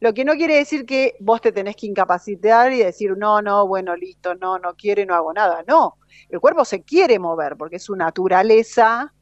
Lo 0.00 0.14
que 0.14 0.24
no 0.24 0.34
quiere 0.34 0.56
decir 0.56 0.86
que 0.86 1.16
vos 1.20 1.40
te 1.40 1.52
tenés 1.52 1.76
que 1.76 1.86
incapacitar 1.86 2.72
y 2.72 2.78
decir, 2.78 3.16
no, 3.16 3.42
no, 3.42 3.66
bueno, 3.66 3.94
listo, 3.96 4.34
no, 4.34 4.58
no 4.58 4.74
quiere, 4.74 5.04
no 5.04 5.14
hago 5.14 5.32
nada. 5.32 5.62
No, 5.66 5.98
el 6.28 6.40
cuerpo 6.40 6.64
se 6.64 6.82
quiere 6.82 7.18
mover 7.18 7.56
porque 7.56 7.76
es 7.76 7.84
su 7.84 7.96
naturaleza 7.96 9.12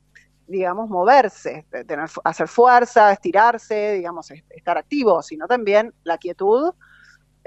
digamos, 0.48 0.88
moverse, 0.88 1.66
tener, 1.86 2.08
hacer 2.24 2.48
fuerza, 2.48 3.12
estirarse, 3.12 3.92
digamos, 3.92 4.30
estar 4.30 4.78
activo, 4.78 5.22
sino 5.22 5.46
también 5.46 5.92
la 6.04 6.16
quietud 6.16 6.72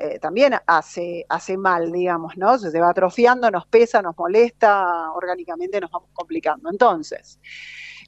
eh, 0.03 0.19
también 0.19 0.55
hace, 0.65 1.25
hace 1.29 1.57
mal, 1.57 1.91
digamos, 1.91 2.35
¿no? 2.35 2.57
Se 2.57 2.79
va 2.79 2.89
atrofiando, 2.89 3.51
nos 3.51 3.67
pesa, 3.67 4.01
nos 4.01 4.17
molesta, 4.17 5.11
orgánicamente 5.11 5.79
nos 5.79 5.91
vamos 5.91 6.09
complicando. 6.13 6.71
Entonces, 6.71 7.39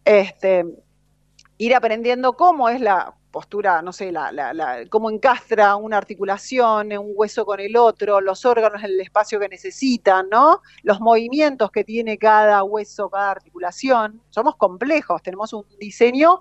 este, 0.04 0.66
ir 1.58 1.76
aprendiendo 1.76 2.34
cómo 2.34 2.68
es 2.70 2.82
la 2.82 3.14
postura, 3.30 3.84
no 3.84 3.94
sé, 3.94 4.12
la, 4.12 4.86
cómo 4.89 5.12
encastra 5.12 5.76
una 5.76 5.98
articulación, 5.98 6.98
un 6.98 7.14
hueso 7.16 7.46
con 7.46 7.60
el 7.60 7.78
otro, 7.78 8.22
los 8.22 8.44
órganos 8.44 8.84
en 8.84 8.91
el 8.91 9.00
espacio 9.00 9.39
que 9.39 9.50
necesitan, 9.50 10.30
¿no? 10.30 10.62
Los 10.82 11.00
movimientos 11.00 11.70
que 11.72 11.84
tiene 11.84 12.18
cada 12.18 12.64
hueso, 12.64 13.10
cada 13.10 13.32
articulación. 13.32 14.22
Somos 14.32 14.56
complejos, 14.56 15.22
tenemos 15.22 15.54
un 15.54 15.66
diseño 15.80 16.39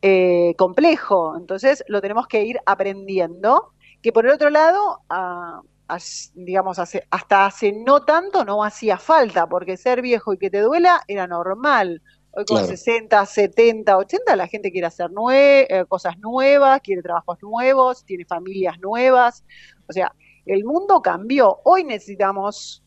eh, 0.00 0.54
complejo, 0.56 1.36
entonces 1.36 1.84
lo 1.88 2.00
tenemos 2.00 2.26
que 2.28 2.44
ir 2.44 2.60
aprendiendo. 2.66 3.74
Que 4.04 4.12
por 4.12 4.26
el 4.26 4.32
otro 4.32 4.50
lado, 4.50 5.00
a, 5.08 5.62
a, 5.88 5.98
digamos, 6.34 6.78
hace, 6.78 7.06
hasta 7.10 7.46
hace 7.46 7.72
no 7.72 8.04
tanto 8.04 8.44
no 8.44 8.62
hacía 8.64 8.98
falta, 8.98 9.46
porque 9.48 9.76
ser 9.78 10.02
viejo 10.02 10.34
y 10.34 10.38
que 10.38 10.50
te 10.50 10.60
duela 10.60 11.02
era 11.08 11.26
normal 11.26 12.02
Hoy 12.36 12.46
con 12.46 12.56
Claro. 12.58 12.66
60, 12.66 13.24
70, 13.26 13.96
80 13.96 14.36
la 14.36 14.48
gente 14.48 14.72
quiere 14.72 14.88
hacer 14.88 15.10
nue- 15.10 15.66
eh, 15.70 15.84
cosas 15.88 16.18
nuevas, 16.18 16.80
quiere 16.82 17.00
trabajos 17.02 17.38
nuevos, 17.42 18.04
tiene 18.04 18.24
familias 18.26 18.78
nuevas. 18.80 19.44
O 19.88 19.92
sea, 19.92 20.12
el 20.44 20.64
mundo 20.64 21.00
cambió. 21.00 21.60
Hoy 21.64 21.84
necesitamos 21.84 22.82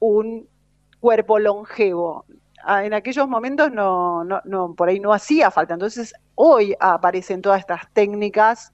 un 0.00 0.48
cuerpo 1.00 1.38
longevo. 1.38 2.26
Ah, 2.64 2.84
En 2.84 2.92
aquellos 2.94 3.28
momentos 3.28 3.72
no, 3.72 4.24
no, 4.24 4.40
no, 4.44 4.74
por 4.74 4.88
ahí 4.88 5.00
no 5.00 5.12
hacía 5.12 5.50
falta. 5.52 5.74
Entonces, 5.74 6.12
hoy 6.34 6.74
aparecen 6.80 7.42
todas 7.42 7.60
estas 7.60 7.82
técnicas 7.92 8.72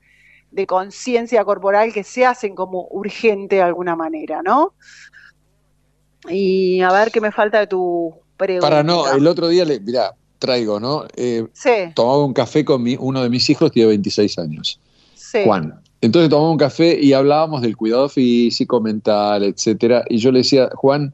de 0.56 0.66
conciencia 0.66 1.44
corporal 1.44 1.92
que 1.92 2.02
se 2.02 2.24
hacen 2.24 2.54
como 2.54 2.88
urgente 2.90 3.56
de 3.56 3.62
alguna 3.62 3.94
manera, 3.94 4.40
¿no? 4.42 4.72
Y 6.28 6.80
a 6.80 6.90
ver 6.92 7.12
qué 7.12 7.20
me 7.20 7.30
falta 7.30 7.60
de 7.60 7.66
tu 7.66 8.14
pregunta. 8.36 8.66
Para 8.68 8.82
no, 8.82 9.08
el 9.14 9.26
otro 9.26 9.48
día, 9.48 9.64
le, 9.64 9.78
mirá, 9.80 10.14
traigo, 10.38 10.80
¿no? 10.80 11.04
Eh, 11.14 11.46
Sí, 11.52 11.70
tomaba 11.94 12.24
un 12.24 12.32
café 12.32 12.64
con 12.64 12.82
mi- 12.82 12.96
uno 12.98 13.22
de 13.22 13.28
mis 13.28 13.48
hijos, 13.50 13.70
tiene 13.70 13.88
26 13.90 14.38
años, 14.38 14.80
sí. 15.14 15.40
Juan. 15.44 15.80
Entonces 16.00 16.28
tomamos 16.30 16.52
un 16.52 16.58
café 16.58 16.98
y 17.00 17.12
hablábamos 17.12 17.62
del 17.62 17.76
cuidado 17.76 18.08
físico, 18.08 18.80
mental, 18.80 19.44
etcétera. 19.44 20.04
Y 20.08 20.18
yo 20.18 20.30
le 20.32 20.38
decía, 20.38 20.68
Juan, 20.74 21.12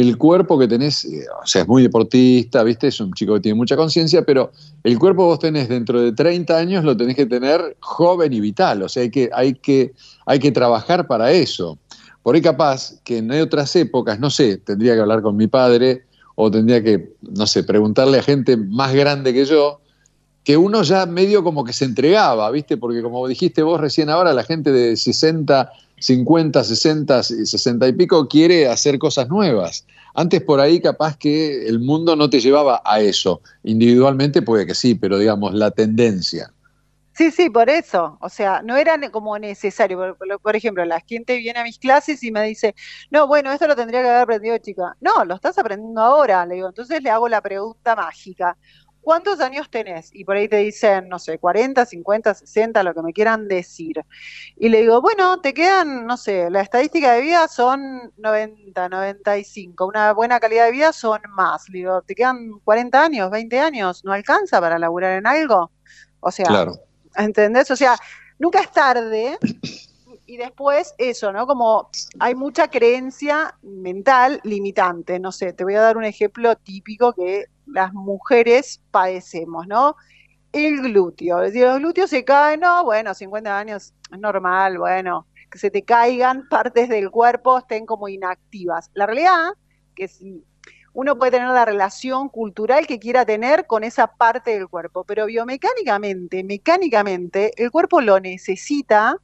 el 0.00 0.18
cuerpo 0.18 0.58
que 0.58 0.66
tenés, 0.66 1.04
eh, 1.04 1.24
o 1.40 1.46
sea, 1.46 1.62
es 1.62 1.68
muy 1.68 1.84
deportista, 1.84 2.64
¿viste? 2.64 2.88
Es 2.88 2.98
un 2.98 3.12
chico 3.12 3.34
que 3.34 3.40
tiene 3.40 3.54
mucha 3.54 3.76
conciencia, 3.76 4.24
pero 4.24 4.50
el 4.82 4.98
cuerpo 4.98 5.22
que 5.22 5.26
vos 5.26 5.38
tenés 5.38 5.68
dentro 5.68 6.02
de 6.02 6.10
30 6.10 6.56
años 6.56 6.84
lo 6.84 6.96
tenés 6.96 7.14
que 7.14 7.26
tener 7.26 7.76
joven 7.78 8.32
y 8.32 8.40
vital. 8.40 8.82
O 8.82 8.88
sea, 8.88 9.04
hay 9.04 9.10
que, 9.10 9.30
hay 9.32 9.54
que, 9.54 9.92
hay 10.26 10.40
que 10.40 10.50
trabajar 10.50 11.06
para 11.06 11.30
eso. 11.30 11.78
Por 12.24 12.34
ahí 12.34 12.42
capaz 12.42 13.00
que 13.04 13.18
en 13.18 13.30
otras 13.30 13.76
épocas, 13.76 14.18
no 14.18 14.30
sé, 14.30 14.56
tendría 14.56 14.94
que 14.94 15.00
hablar 15.00 15.22
con 15.22 15.36
mi 15.36 15.46
padre 15.46 16.02
o 16.34 16.50
tendría 16.50 16.82
que, 16.82 17.12
no 17.20 17.46
sé, 17.46 17.62
preguntarle 17.62 18.18
a 18.18 18.22
gente 18.24 18.56
más 18.56 18.92
grande 18.94 19.32
que 19.32 19.44
yo, 19.44 19.80
que 20.42 20.56
uno 20.56 20.82
ya 20.82 21.06
medio 21.06 21.44
como 21.44 21.62
que 21.62 21.72
se 21.72 21.84
entregaba, 21.84 22.50
¿viste? 22.50 22.76
Porque 22.76 23.00
como 23.00 23.28
dijiste 23.28 23.62
vos 23.62 23.80
recién 23.80 24.10
ahora, 24.10 24.32
la 24.32 24.42
gente 24.42 24.72
de 24.72 24.96
60, 24.96 25.70
50, 26.04 26.62
60, 26.62 27.22
60 27.22 27.88
y 27.88 27.92
pico 27.94 28.28
quiere 28.28 28.68
hacer 28.68 28.98
cosas 28.98 29.28
nuevas. 29.28 29.86
Antes 30.14 30.42
por 30.42 30.60
ahí 30.60 30.80
capaz 30.80 31.16
que 31.16 31.66
el 31.66 31.80
mundo 31.80 32.14
no 32.14 32.28
te 32.28 32.40
llevaba 32.40 32.82
a 32.84 33.00
eso. 33.00 33.40
Individualmente 33.62 34.42
puede 34.42 34.66
que 34.66 34.74
sí, 34.74 34.94
pero 34.94 35.18
digamos 35.18 35.54
la 35.54 35.70
tendencia. 35.70 36.52
Sí, 37.14 37.30
sí, 37.30 37.48
por 37.48 37.70
eso. 37.70 38.18
O 38.20 38.28
sea, 38.28 38.60
no 38.62 38.76
era 38.76 38.98
como 39.10 39.38
necesario. 39.38 40.16
Por, 40.42 40.56
ejemplo, 40.56 40.84
la 40.84 41.00
gente 41.00 41.36
viene 41.36 41.60
a 41.60 41.62
mis 41.62 41.78
clases 41.78 42.22
y 42.24 42.32
me 42.32 42.42
dice, 42.42 42.74
no, 43.10 43.28
bueno, 43.28 43.52
esto 43.52 43.68
lo 43.68 43.76
tendría 43.76 44.02
que 44.02 44.08
haber 44.08 44.22
aprendido 44.22 44.58
chica. 44.58 44.96
No, 45.00 45.24
lo 45.24 45.36
estás 45.36 45.56
aprendiendo 45.56 46.00
ahora. 46.00 46.44
Le 46.44 46.56
digo, 46.56 46.68
entonces 46.68 47.02
le 47.02 47.10
hago 47.10 47.28
la 47.28 47.40
pregunta 47.40 47.94
mágica. 47.94 48.56
¿Cuántos 49.04 49.38
años 49.40 49.68
tenés? 49.70 50.08
Y 50.14 50.24
por 50.24 50.36
ahí 50.36 50.48
te 50.48 50.56
dicen, 50.56 51.08
no 51.08 51.18
sé, 51.18 51.38
40, 51.38 51.84
50, 51.84 52.34
60, 52.34 52.82
lo 52.82 52.94
que 52.94 53.02
me 53.02 53.12
quieran 53.12 53.46
decir. 53.46 54.02
Y 54.56 54.70
le 54.70 54.80
digo, 54.80 55.02
bueno, 55.02 55.40
te 55.40 55.52
quedan, 55.52 56.06
no 56.06 56.16
sé, 56.16 56.50
la 56.50 56.62
estadística 56.62 57.12
de 57.12 57.20
vida 57.20 57.46
son 57.46 58.12
90, 58.16 58.88
95. 58.88 59.86
Una 59.86 60.12
buena 60.12 60.40
calidad 60.40 60.64
de 60.64 60.72
vida 60.72 60.92
son 60.92 61.20
más. 61.30 61.68
Le 61.68 61.80
digo, 61.80 62.00
¿te 62.02 62.14
quedan 62.14 62.58
40 62.64 63.04
años, 63.04 63.30
20 63.30 63.60
años? 63.60 64.04
¿No 64.04 64.12
alcanza 64.12 64.58
para 64.60 64.78
laburar 64.78 65.18
en 65.18 65.26
algo? 65.26 65.70
O 66.20 66.30
sea, 66.30 66.46
Claro. 66.46 66.72
¿Entendés? 67.16 67.70
O 67.70 67.76
sea, 67.76 67.96
nunca 68.38 68.60
es 68.60 68.72
tarde. 68.72 69.38
Y 70.26 70.38
después 70.38 70.94
eso, 70.96 71.30
¿no? 71.32 71.46
Como 71.46 71.90
hay 72.18 72.34
mucha 72.34 72.68
creencia 72.68 73.54
mental 73.62 74.40
limitante. 74.44 75.18
No 75.18 75.30
sé, 75.30 75.52
te 75.52 75.64
voy 75.64 75.74
a 75.74 75.82
dar 75.82 75.98
un 75.98 76.04
ejemplo 76.04 76.56
típico 76.56 77.12
que 77.12 77.48
las 77.66 77.92
mujeres 77.92 78.80
padecemos, 78.90 79.66
¿no? 79.66 79.96
El 80.52 80.80
glúteo. 80.82 81.42
Es 81.42 81.52
decir, 81.52 81.66
los 81.66 81.78
glúteos 81.78 82.10
se 82.10 82.24
caen, 82.24 82.60
no, 82.60 82.84
bueno, 82.84 83.12
50 83.14 83.58
años 83.58 83.92
es 84.12 84.18
normal, 84.18 84.78
bueno, 84.78 85.26
que 85.50 85.58
se 85.58 85.70
te 85.70 85.82
caigan 85.82 86.48
partes 86.48 86.88
del 86.88 87.10
cuerpo, 87.10 87.58
estén 87.58 87.86
como 87.86 88.08
inactivas. 88.08 88.90
La 88.94 89.06
realidad 89.06 89.52
que 89.94 90.08
si 90.08 90.44
uno 90.92 91.18
puede 91.18 91.32
tener 91.32 91.48
la 91.48 91.64
relación 91.64 92.28
cultural 92.28 92.86
que 92.86 93.00
quiera 93.00 93.24
tener 93.26 93.66
con 93.66 93.82
esa 93.82 94.06
parte 94.06 94.52
del 94.52 94.68
cuerpo, 94.68 95.02
pero 95.04 95.26
biomecánicamente, 95.26 96.44
mecánicamente, 96.44 97.52
el 97.56 97.70
cuerpo 97.72 98.00
lo 98.00 98.20
necesita 98.20 99.16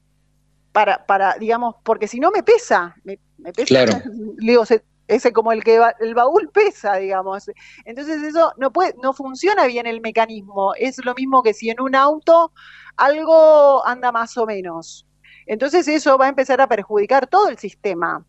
para, 0.72 1.05
para 1.07 1.34
digamos, 1.34 1.76
porque 1.84 2.09
si 2.09 2.20
no 2.20 2.30
me 2.30 2.43
pesa, 2.43 2.97
me, 3.05 3.18
me 3.38 3.53
pesa, 3.53 3.66
Claro. 3.68 3.93
digo, 4.38 4.64
se- 4.66 4.84
ese 5.11 5.33
como 5.33 5.53
el 5.53 5.63
que 5.65 5.79
va- 5.79 5.95
el 6.01 6.15
baúl 6.15 6.49
pesa, 6.53 6.97
digamos. 6.97 7.51
Entonces 7.85 8.23
eso 8.23 8.53
no 8.57 8.73
puede, 8.73 8.95
no 9.03 9.13
funciona 9.13 9.67
bien 9.67 9.87
el 9.87 10.01
mecanismo. 10.01 10.75
Es 10.77 11.05
lo 11.05 11.15
mismo 11.15 11.43
que 11.43 11.53
si 11.55 11.71
en 11.71 11.81
un 11.81 11.95
auto 11.95 12.53
algo 12.97 13.87
anda 13.87 14.13
más 14.13 14.37
o 14.39 14.47
menos. 14.47 15.07
Entonces 15.47 15.89
eso 15.89 16.17
va 16.19 16.27
a 16.27 16.29
empezar 16.29 16.61
a 16.61 16.67
perjudicar 16.69 17.27
todo 17.27 17.49
el 17.49 17.59
sistema. 17.59 18.25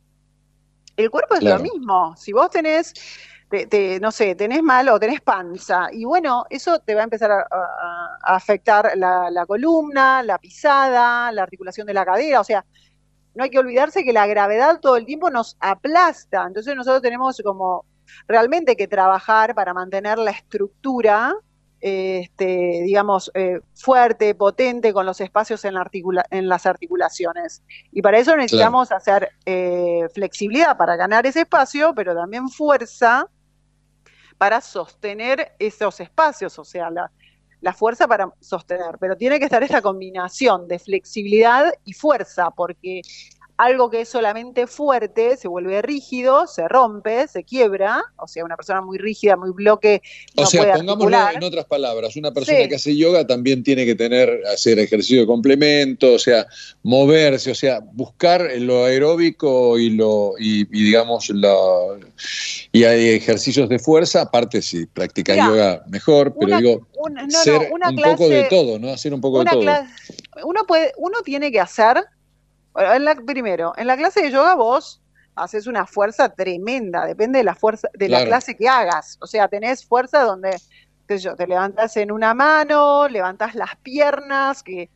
El 0.98 1.10
cuerpo 1.10 1.36
es 1.36 1.40
Claro. 1.42 1.58
lo 1.58 1.64
mismo. 1.64 2.16
Si 2.18 2.32
vos 2.34 2.50
tenés, 2.50 2.94
te- 3.50 3.68
te- 3.68 4.00
no 4.00 4.12
sé, 4.12 4.36
tenés 4.36 4.64
mal 4.64 4.88
o 4.90 5.00
tenés 5.00 5.22
panza, 5.22 5.88
y 5.92 6.06
bueno, 6.06 6.46
eso 6.50 6.80
te 6.80 6.96
va 6.96 7.02
a 7.02 7.04
empezar 7.04 7.32
a, 7.32 7.40
a- 7.42 8.18
a 8.24 8.36
afectar 8.36 8.92
la, 8.96 9.30
la 9.30 9.46
columna, 9.46 10.24
la 10.24 10.38
pisada, 10.38 11.32
la 11.32 11.44
articulación 11.44 11.86
de 11.88 11.94
la 11.94 12.06
cadera, 12.06 12.40
o 12.40 12.44
sea, 12.44 12.66
no 13.36 13.44
hay 13.44 13.50
que 13.50 13.60
olvidarse 13.60 14.04
que 14.04 14.14
la 14.14 14.28
gravedad 14.28 14.80
todo 14.82 14.98
el 14.98 15.06
tiempo 15.06 15.30
nos 15.30 15.58
aplasta. 15.60 16.46
Entonces 16.48 16.76
nosotros 16.76 17.02
tenemos 17.02 17.42
como 17.44 17.86
realmente 18.28 18.76
que 18.76 18.88
trabajar 18.88 19.56
para 19.56 19.74
mantener 19.74 20.18
la 20.20 20.32
estructura, 20.32 21.34
este, 21.80 22.82
digamos, 22.84 23.32
eh, 23.34 23.62
fuerte, 23.74 24.36
potente, 24.36 24.94
con 24.94 25.06
los 25.06 25.20
espacios 25.22 25.64
en, 25.66 25.74
la 25.76 25.82
articula- 25.82 26.26
en 26.30 26.48
las 26.48 26.66
articulaciones. 26.66 27.64
Y 27.92 28.02
para 28.02 28.20
eso 28.20 28.36
necesitamos 28.36 28.92
hacer 28.92 29.30
eh, 29.46 30.08
flexibilidad 30.14 30.78
para 30.78 30.96
ganar 30.96 31.26
ese 31.26 31.42
espacio, 31.42 31.94
pero 31.96 32.14
también 32.14 32.50
fuerza 32.50 33.28
para 34.38 34.60
sostener 34.62 35.54
esos 35.60 36.00
espacios. 36.00 36.58
O 36.60 36.66
sea, 36.66 36.90
la- 36.90 37.12
la 37.62 37.74
fuerza 37.74 38.07
para 38.07 38.34
sostener, 38.39 38.97
pero 38.99 39.16
tiene 39.16 39.39
que 39.39 39.45
estar 39.45 39.64
esta 39.64 39.82
combinación 39.82 40.68
de 40.68 40.80
flexibilidad 40.80 41.72
y 41.86 41.93
fuerza, 41.93 42.51
porque 42.51 43.01
algo 43.64 43.89
que 43.91 44.01
es 44.01 44.09
solamente 44.09 44.66
fuerte 44.66 45.38
se 45.38 45.47
vuelve 45.47 45.82
rígido, 45.84 46.47
se 46.47 46.68
rompe, 46.68 47.28
se 47.28 47.43
quiebra, 47.43 48.01
o 48.18 48.28
sea, 48.28 48.43
una 48.43 48.55
persona 48.55 48.82
muy 48.82 48.97
rígida, 48.97 49.36
muy 49.38 49.51
bloque, 49.51 50.01
no 50.36 50.43
o 50.43 50.45
sea, 50.47 50.62
puede 50.64 50.74
pongámoslo 50.78 51.16
articular. 51.18 51.36
en 51.36 51.43
otras 51.43 51.66
palabras, 51.66 52.16
una 52.16 52.32
persona 52.32 52.57
Sí. 52.64 52.70
que 52.70 52.76
hace 52.76 52.97
yoga 52.97 53.28
también 53.28 53.64
tiene 53.64 53.86
que 53.86 53.93
tener, 53.93 54.41
hacer 54.51 54.80
ejercicio 54.80 55.22
de 55.22 55.28
complemento, 55.28 56.14
o 56.14 56.20
sea, 56.20 56.47
moverse, 56.82 57.51
o 57.51 57.55
sea, 57.55 57.82
buscar 57.93 58.49
lo 58.57 58.86
aeróbico 58.86 59.78
y 59.78 59.91
lo, 59.91 60.34
y, 60.39 60.62
y 60.62 60.84
digamos, 60.86 61.30
lo, 61.30 61.99
y 62.72 62.84
hay 62.84 63.09
ejercicios 63.09 63.70
de 63.70 63.78
fuerza, 63.78 64.22
aparte 64.22 64.62
si 64.64 64.88
practica 64.88 65.34
Mira, 65.34 65.45
yoga 65.47 65.84
mejor, 65.88 66.34
pero 66.34 66.47
una- 66.47 66.57
digo, 66.59 66.88
una- 66.97 67.22
no, 67.22 67.28
no, 67.28 67.43
ser 67.43 67.70
una 67.72 67.89
un 67.89 67.95
poco 67.97 68.28
de 68.28 68.43
todo, 68.45 68.80
¿no? 68.80 68.89
Hacer 68.89 69.14
un 69.14 69.22
poco 69.22 69.39
de 69.43 69.45
todo. 69.51 69.62
clase- 69.62 69.88
uno 70.45 70.66
puede, 70.66 70.93
uno 70.97 71.20
tiene 71.24 71.51
que 71.51 71.59
hacer, 71.59 72.03
bueno, 72.74 72.94
en 72.94 73.06
la, 73.06 73.16
primero, 73.16 73.74
en 73.78 73.88
la 73.88 73.98
clase 73.98 74.22
de 74.22 74.32
yoga 74.32 74.56
vos 74.56 75.02
haces 75.36 75.68
una 75.68 75.86
fuerza 75.86 76.30
tremenda, 76.30 77.06
depende 77.06 77.40
de 77.40 77.44
la 77.44 77.56
fuerza, 77.56 77.90
de 77.94 78.10
la 78.10 78.26
clase 78.26 78.56
que 78.56 78.68
hagas. 78.68 79.18
O 79.22 79.28
sea, 79.28 79.48
tenés 79.48 79.86
fuerza 79.86 80.24
donde, 80.24 80.52
qué 81.08 81.18
sé 81.18 81.20
yo, 81.20 81.36
te 81.36 81.48
levantas 81.48 81.96
en 81.98 82.12
una 82.12 82.34
mano, 82.34 83.08
levantas 83.08 83.56
las 83.56 83.76
piernas, 83.78 84.64
que, 84.64 84.90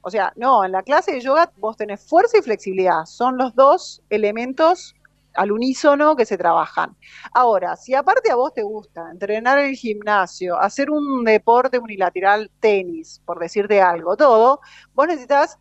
o 0.00 0.10
sea, 0.10 0.32
no, 0.36 0.64
en 0.64 0.72
la 0.72 0.82
clase 0.82 1.12
de 1.12 1.20
yoga 1.20 1.50
vos 1.58 1.76
tenés 1.76 2.00
fuerza 2.00 2.38
y 2.38 2.42
flexibilidad, 2.42 3.04
son 3.04 3.36
los 3.36 3.54
dos 3.54 4.02
elementos 4.10 4.94
al 5.34 5.52
unísono 5.52 6.16
que 6.16 6.26
se 6.26 6.36
trabajan. 6.36 6.96
Ahora, 7.32 7.76
si 7.76 7.94
aparte 7.94 8.30
a 8.30 8.34
vos 8.34 8.52
te 8.52 8.62
gusta 8.62 9.10
entrenar 9.10 9.58
en 9.58 9.66
el 9.70 9.76
gimnasio, 9.76 10.58
hacer 10.58 10.90
un 10.90 11.24
deporte 11.24 11.78
unilateral, 11.78 12.50
tenis, 12.60 13.22
por 13.24 13.38
decirte 13.38 13.80
algo, 13.80 14.16
todo, 14.16 14.60
vos 14.94 15.06
necesitas, 15.06 15.58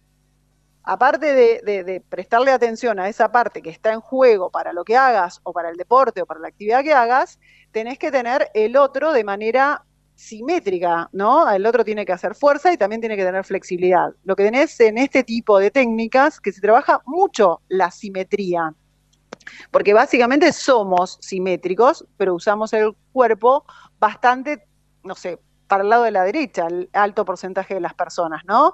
aparte 0.89 1.61
de, 1.61 2.03
prestarle 2.09 2.51
atención 2.51 2.99
a 2.99 3.07
esa 3.07 3.31
parte 3.31 3.61
que 3.61 3.69
está 3.69 3.93
en 3.93 4.01
juego 4.01 4.49
para 4.49 4.73
lo 4.73 4.83
que 4.83 4.97
hagas, 4.97 5.39
o 5.43 5.53
para 5.53 5.69
el 5.69 5.77
deporte, 5.77 6.23
o 6.23 6.25
para 6.25 6.39
la 6.39 6.47
actividad 6.47 6.83
que 6.83 6.93
hagas, 6.93 7.39
tenés 7.71 7.99
que 7.99 8.09
tener 8.09 8.49
el 8.55 8.75
otro 8.75 9.13
de 9.13 9.23
manera 9.23 9.85
simétrica, 10.15 11.07
¿no? 11.13 11.47
El 11.49 11.67
otro 11.67 11.85
tiene 11.85 12.07
que 12.07 12.11
hacer 12.11 12.33
fuerza 12.33 12.73
y 12.73 12.77
también 12.77 13.01
tiene 13.01 13.15
que 13.15 13.23
tener 13.23 13.45
flexibilidad. 13.45 14.09
Lo 14.23 14.35
que 14.35 14.43
tenés 14.43 14.79
en 14.79 14.97
este 14.97 15.23
tipo 15.23 15.59
de 15.59 15.69
técnicas, 15.69 16.41
que 16.41 16.51
se 16.51 16.59
trabaja 16.59 17.01
mucho 17.05 17.61
la 17.67 17.91
simetría, 17.91 18.73
porque 19.69 19.93
básicamente 19.93 20.51
somos 20.51 21.19
simétricos, 21.21 22.03
pero 22.17 22.33
usamos 22.33 22.73
el 22.73 22.95
cuerpo 23.13 23.63
bastante, 23.99 24.65
no 25.03 25.13
sé, 25.13 25.39
para 25.67 25.83
el 25.83 25.89
lado 25.89 26.03
de 26.03 26.11
la 26.11 26.23
derecha, 26.23 26.65
el 26.65 26.89
alto 26.93 27.23
porcentaje 27.23 27.75
de 27.75 27.79
las 27.79 27.93
personas, 27.93 28.43
¿no? 28.45 28.73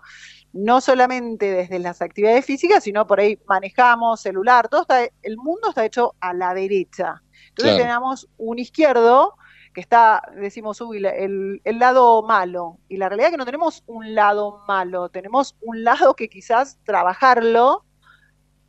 No 0.56 0.80
solamente 0.80 1.52
desde 1.52 1.80
las 1.80 2.02
actividades 2.02 2.46
físicas, 2.46 2.84
sino 2.86 3.06
por 3.06 3.20
ahí 3.20 3.38
manejamos 3.46 4.22
celular, 4.22 4.70
todo 4.70 4.84
está, 4.84 5.04
el 5.22 5.36
mundo 5.38 5.68
está 5.70 5.84
hecho 5.84 6.16
a 6.22 6.34
la 6.34 6.54
derecha. 6.54 7.22
Entonces 7.50 7.76
Claro. 7.76 7.78
tenemos 7.78 8.30
un 8.38 8.58
izquierdo 8.60 9.36
que 9.74 9.82
está, 9.82 10.22
decimos, 10.38 10.80
uy, 10.80 11.06
el 11.06 11.80
lado 11.80 12.24
malo. 12.24 12.78
Y 12.88 12.96
la 12.96 13.10
realidad 13.10 13.28
es 13.28 13.32
que 13.34 13.38
no 13.38 13.46
tenemos 13.46 13.84
un 13.86 14.16
lado 14.16 14.64
malo, 14.66 15.10
tenemos 15.10 15.58
un 15.60 15.84
lado 15.84 16.16
que 16.16 16.30
quizás 16.30 16.80
trabajarlo 16.86 17.84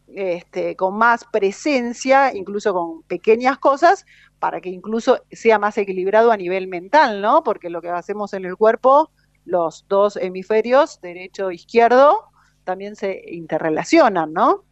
este, 0.09 0.75
con 0.77 0.97
más 0.99 1.25
presencia, 1.25 2.35
incluso 2.35 2.73
con 2.75 3.03
pequeñas 3.05 3.59
cosas, 3.59 4.07
para 4.41 4.61
que 4.61 4.69
incluso 4.69 5.21
sea 5.31 5.59
más 5.61 5.79
equilibrado 5.79 6.33
a 6.33 6.37
nivel 6.37 6.67
mental, 6.67 7.21
¿no? 7.23 7.45
Porque 7.45 7.71
lo 7.71 7.81
que 7.81 7.91
hacemos 7.91 8.35
en 8.35 8.45
el 8.45 8.57
cuerpo, 8.57 9.11
los 9.47 9.87
dos 9.89 10.17
hemisferios, 10.17 11.01
derecho 11.01 11.51
e 11.51 11.55
izquierdo, 11.55 12.25
también 12.65 12.97
se 12.97 13.23
interrelacionan, 13.31 14.33
¿no? 14.33 14.65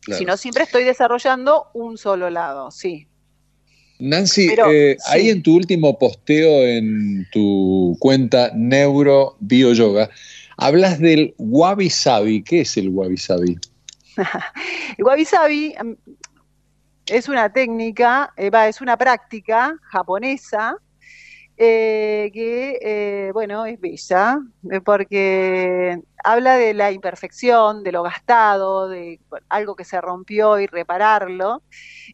Claro. 0.00 0.18
Si 0.18 0.24
no, 0.24 0.36
siempre 0.36 0.64
estoy 0.64 0.84
desarrollando 0.84 1.68
un 1.72 1.96
solo 1.96 2.28
lado, 2.28 2.70
sí. 2.70 3.06
Nancy, 4.00 4.48
Pero, 4.48 4.70
eh, 4.70 4.96
sí. 4.98 5.10
ahí 5.12 5.30
en 5.30 5.42
tu 5.42 5.56
último 5.56 5.98
posteo 5.98 6.62
en 6.66 7.26
tu 7.32 7.96
cuenta 7.98 8.52
Neuro 8.54 9.36
Bio 9.40 9.72
Yoga, 9.72 10.08
hablas 10.56 11.00
del 11.00 11.34
wabi 11.38 11.90
sabi. 11.90 12.42
¿Qué 12.42 12.60
es 12.60 12.76
el 12.76 12.90
wabi 12.90 13.16
sabi? 13.16 13.58
El 14.98 15.04
wabi 15.04 15.24
sabi 15.24 15.74
mm, 15.82 15.92
es 17.06 17.28
una 17.28 17.52
técnica, 17.52 18.32
eh, 18.36 18.50
es 18.68 18.80
una 18.80 18.96
práctica 18.96 19.76
japonesa 19.82 20.76
eh, 21.60 22.30
que, 22.32 22.78
eh, 22.80 23.30
bueno, 23.32 23.66
es 23.66 23.80
bella, 23.80 24.38
eh, 24.70 24.80
porque 24.80 26.00
habla 26.22 26.56
de 26.56 26.72
la 26.72 26.92
imperfección, 26.92 27.82
de 27.82 27.90
lo 27.90 28.04
gastado, 28.04 28.88
de 28.88 29.18
algo 29.48 29.74
que 29.74 29.84
se 29.84 30.00
rompió 30.00 30.60
y 30.60 30.66
repararlo. 30.68 31.62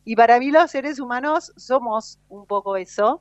Y 0.05 0.17
para 0.17 0.39
mí 0.39 0.51
los 0.51 0.71
seres 0.71 0.99
humanos 0.99 1.53
somos 1.57 2.19
un 2.29 2.47
poco 2.47 2.77
eso. 2.77 3.21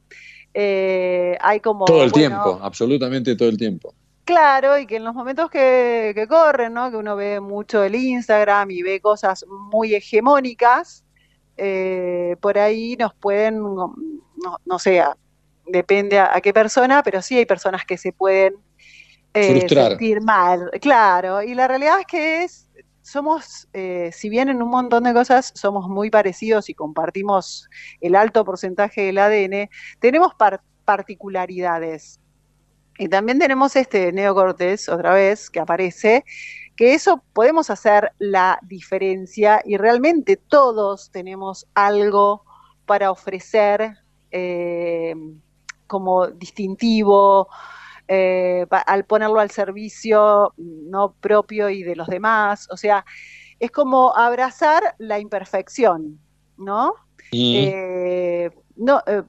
Eh, 0.53 1.37
hay 1.41 1.59
como... 1.59 1.85
Todo 1.85 2.03
el 2.03 2.11
bueno, 2.11 2.29
tiempo, 2.29 2.59
absolutamente 2.63 3.35
todo 3.35 3.49
el 3.49 3.57
tiempo. 3.57 3.93
Claro, 4.23 4.77
y 4.77 4.85
que 4.85 4.95
en 4.95 5.03
los 5.03 5.13
momentos 5.13 5.49
que, 5.49 6.13
que 6.15 6.27
corren, 6.27 6.73
¿no? 6.73 6.89
Que 6.89 6.95
uno 6.95 7.17
ve 7.17 7.41
mucho 7.41 7.83
el 7.83 7.95
Instagram 7.95 8.71
y 8.71 8.81
ve 8.81 9.01
cosas 9.01 9.45
muy 9.71 9.93
hegemónicas, 9.93 11.03
eh, 11.57 12.37
por 12.39 12.57
ahí 12.57 12.95
nos 12.95 13.13
pueden, 13.13 13.61
no, 13.61 13.93
no 14.65 14.79
sé, 14.79 15.03
depende 15.67 16.19
a, 16.19 16.35
a 16.35 16.41
qué 16.41 16.53
persona, 16.53 17.03
pero 17.03 17.21
sí 17.21 17.37
hay 17.37 17.45
personas 17.45 17.85
que 17.85 17.97
se 17.97 18.11
pueden 18.13 18.55
eh, 19.33 19.69
sentir 19.69 20.21
mal, 20.21 20.69
claro. 20.81 21.41
Y 21.41 21.55
la 21.55 21.67
realidad 21.67 21.99
es 21.99 22.05
que 22.05 22.43
es, 22.43 22.69
somos, 23.01 23.67
eh, 23.73 24.11
si 24.13 24.29
bien 24.29 24.49
en 24.49 24.61
un 24.61 24.69
montón 24.69 25.03
de 25.03 25.13
cosas 25.13 25.51
somos 25.55 25.89
muy 25.89 26.09
parecidos 26.09 26.69
y 26.69 26.73
compartimos 26.73 27.69
el 28.01 28.15
alto 28.15 28.45
porcentaje 28.45 29.01
del 29.03 29.17
ADN, 29.17 29.69
tenemos 29.99 30.33
par- 30.35 30.61
particularidades. 30.85 32.19
Y 32.97 33.07
también 33.09 33.39
tenemos 33.39 33.75
este 33.75 34.11
neocortés, 34.13 34.87
otra 34.87 35.13
vez, 35.13 35.49
que 35.49 35.59
aparece, 35.59 36.25
que 36.75 36.93
eso 36.93 37.23
podemos 37.33 37.69
hacer 37.69 38.11
la 38.19 38.59
diferencia 38.61 39.61
y 39.65 39.77
realmente 39.77 40.37
todos 40.37 41.09
tenemos 41.11 41.67
algo 41.73 42.43
para 42.85 43.11
ofrecer 43.11 43.97
eh, 44.31 45.15
como 45.93 46.27
distintivo, 46.27 47.47
eh, 48.07 48.65
al 48.87 49.05
ponerlo 49.05 49.39
al 49.39 49.51
servicio 49.51 50.53
no 50.57 51.13
propio 51.21 51.69
y 51.69 51.83
de 51.83 51.95
los 51.95 52.07
demás. 52.07 52.67
O 52.71 52.77
sea, 52.77 53.05
es 53.59 53.69
como 53.71 54.13
abrazar 54.15 54.95
la 54.97 55.19
imperfección, 55.19 56.19
¿no? 56.57 56.93
Eh, 57.31 58.49
no 58.75 59.01
eh, 59.05 59.23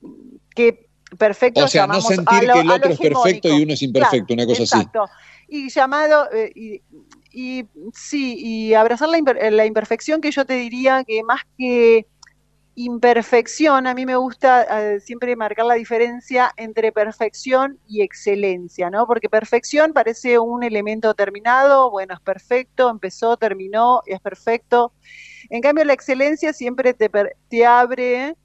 que 0.57 0.89
perfecto 1.19 1.65
O 1.65 1.69
sea, 1.69 1.87
no 1.87 2.01
sentir 2.01 2.45
lo- 2.49 2.55
que 2.55 2.61
el 2.61 2.71
otro 2.71 2.91
es 2.93 2.99
perfecto 2.99 3.49
y 3.49 3.63
uno 3.63 3.73
es 3.75 3.83
imperfecto, 3.83 4.35
Claro, 4.35 4.43
una 4.43 4.47
cosa 4.47 4.63
así. 4.65 4.79
exacto. 4.79 5.05
Y 5.49 5.69
llamado, 5.71 6.29
y, 6.55 6.83
y 7.31 7.65
sí, 7.93 8.37
y 8.39 8.75
abrazar 8.75 9.09
la, 9.11 9.19
imper- 9.19 9.51
la 9.51 9.67
imperfección 9.67 10.21
que 10.21 10.31
yo 10.31 10.45
te 10.45 10.55
diría 10.55 11.05
que 11.05 11.23
más 11.23 11.43
que 11.59 12.07
imperfección, 12.77 13.87
a 13.87 13.95
mí 13.95 14.05
me 14.05 14.17
gusta 14.17 14.95
eh, 14.95 15.01
siempre 15.01 15.37
marcar 15.37 15.67
la 15.67 15.75
diferencia 15.75 16.53
entre 16.57 16.93
perfección 16.93 17.79
y 17.87 18.03
excelencia, 18.03 18.91
¿no? 18.91 19.07
Porque 19.07 19.29
perfección 19.29 19.93
parece 19.93 20.39
un 20.39 20.65
elemento 20.65 21.15
terminado, 21.15 21.91
bueno, 21.91 22.15
es 22.15 22.21
perfecto, 22.21 22.91
empezó, 22.91 23.37
terminó, 23.37 24.03
es 24.07 24.21
perfecto. 24.21 24.93
En 25.51 25.61
cambio, 25.61 25.85
la 25.85 25.93
excelencia 25.93 26.53
siempre 26.53 26.95
te, 26.95 27.11
te 27.49 27.67
abre, 27.67 28.37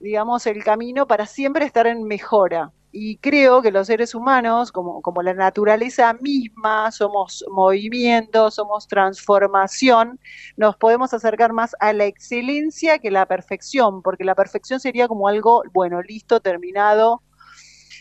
digamos, 0.00 0.46
el 0.46 0.64
camino 0.64 1.06
para 1.06 1.26
siempre 1.26 1.64
estar 1.64 1.86
en 1.86 2.04
mejora. 2.04 2.72
Y 2.90 3.18
creo 3.18 3.60
que 3.62 3.70
los 3.70 3.86
seres 3.86 4.14
humanos, 4.14 4.72
como, 4.72 5.02
como 5.02 5.22
la 5.22 5.34
naturaleza 5.34 6.14
misma, 6.14 6.90
somos 6.90 7.44
movimiento, 7.50 8.50
somos 8.50 8.88
transformación, 8.88 10.18
nos 10.56 10.76
podemos 10.76 11.12
acercar 11.14 11.52
más 11.52 11.76
a 11.80 11.92
la 11.92 12.06
excelencia 12.06 12.98
que 12.98 13.10
la 13.10 13.26
perfección, 13.26 14.02
porque 14.02 14.24
la 14.24 14.34
perfección 14.34 14.80
sería 14.80 15.06
como 15.08 15.28
algo, 15.28 15.62
bueno, 15.74 16.00
listo, 16.02 16.40
terminado 16.40 17.22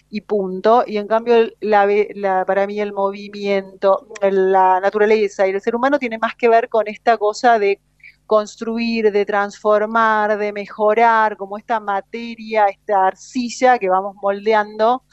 y 0.09 0.21
punto. 0.21 0.83
Y 0.87 0.97
en 0.97 1.07
cambio, 1.07 1.35
la, 1.61 1.87
la- 2.15 2.45
para 2.45 2.67
mí 2.67 2.79
el 2.79 2.93
movimiento, 2.93 4.07
la 4.21 4.79
naturaleza 4.79 5.47
y 5.47 5.51
el 5.51 5.61
ser 5.61 5.75
humano 5.75 5.99
tiene 5.99 6.17
más 6.17 6.35
que 6.35 6.49
ver 6.49 6.69
con 6.69 6.87
esta 6.87 7.17
cosa 7.17 7.59
de 7.59 7.81
construir, 8.27 9.11
de 9.11 9.25
transformar, 9.25 10.37
de 10.37 10.53
mejorar, 10.53 11.37
como 11.37 11.57
esta 11.57 11.79
materia, 11.79 12.65
esta 12.65 13.07
arcilla 13.07 13.79
que 13.79 13.89
vamos 13.89 14.15
moldeando 14.21 15.03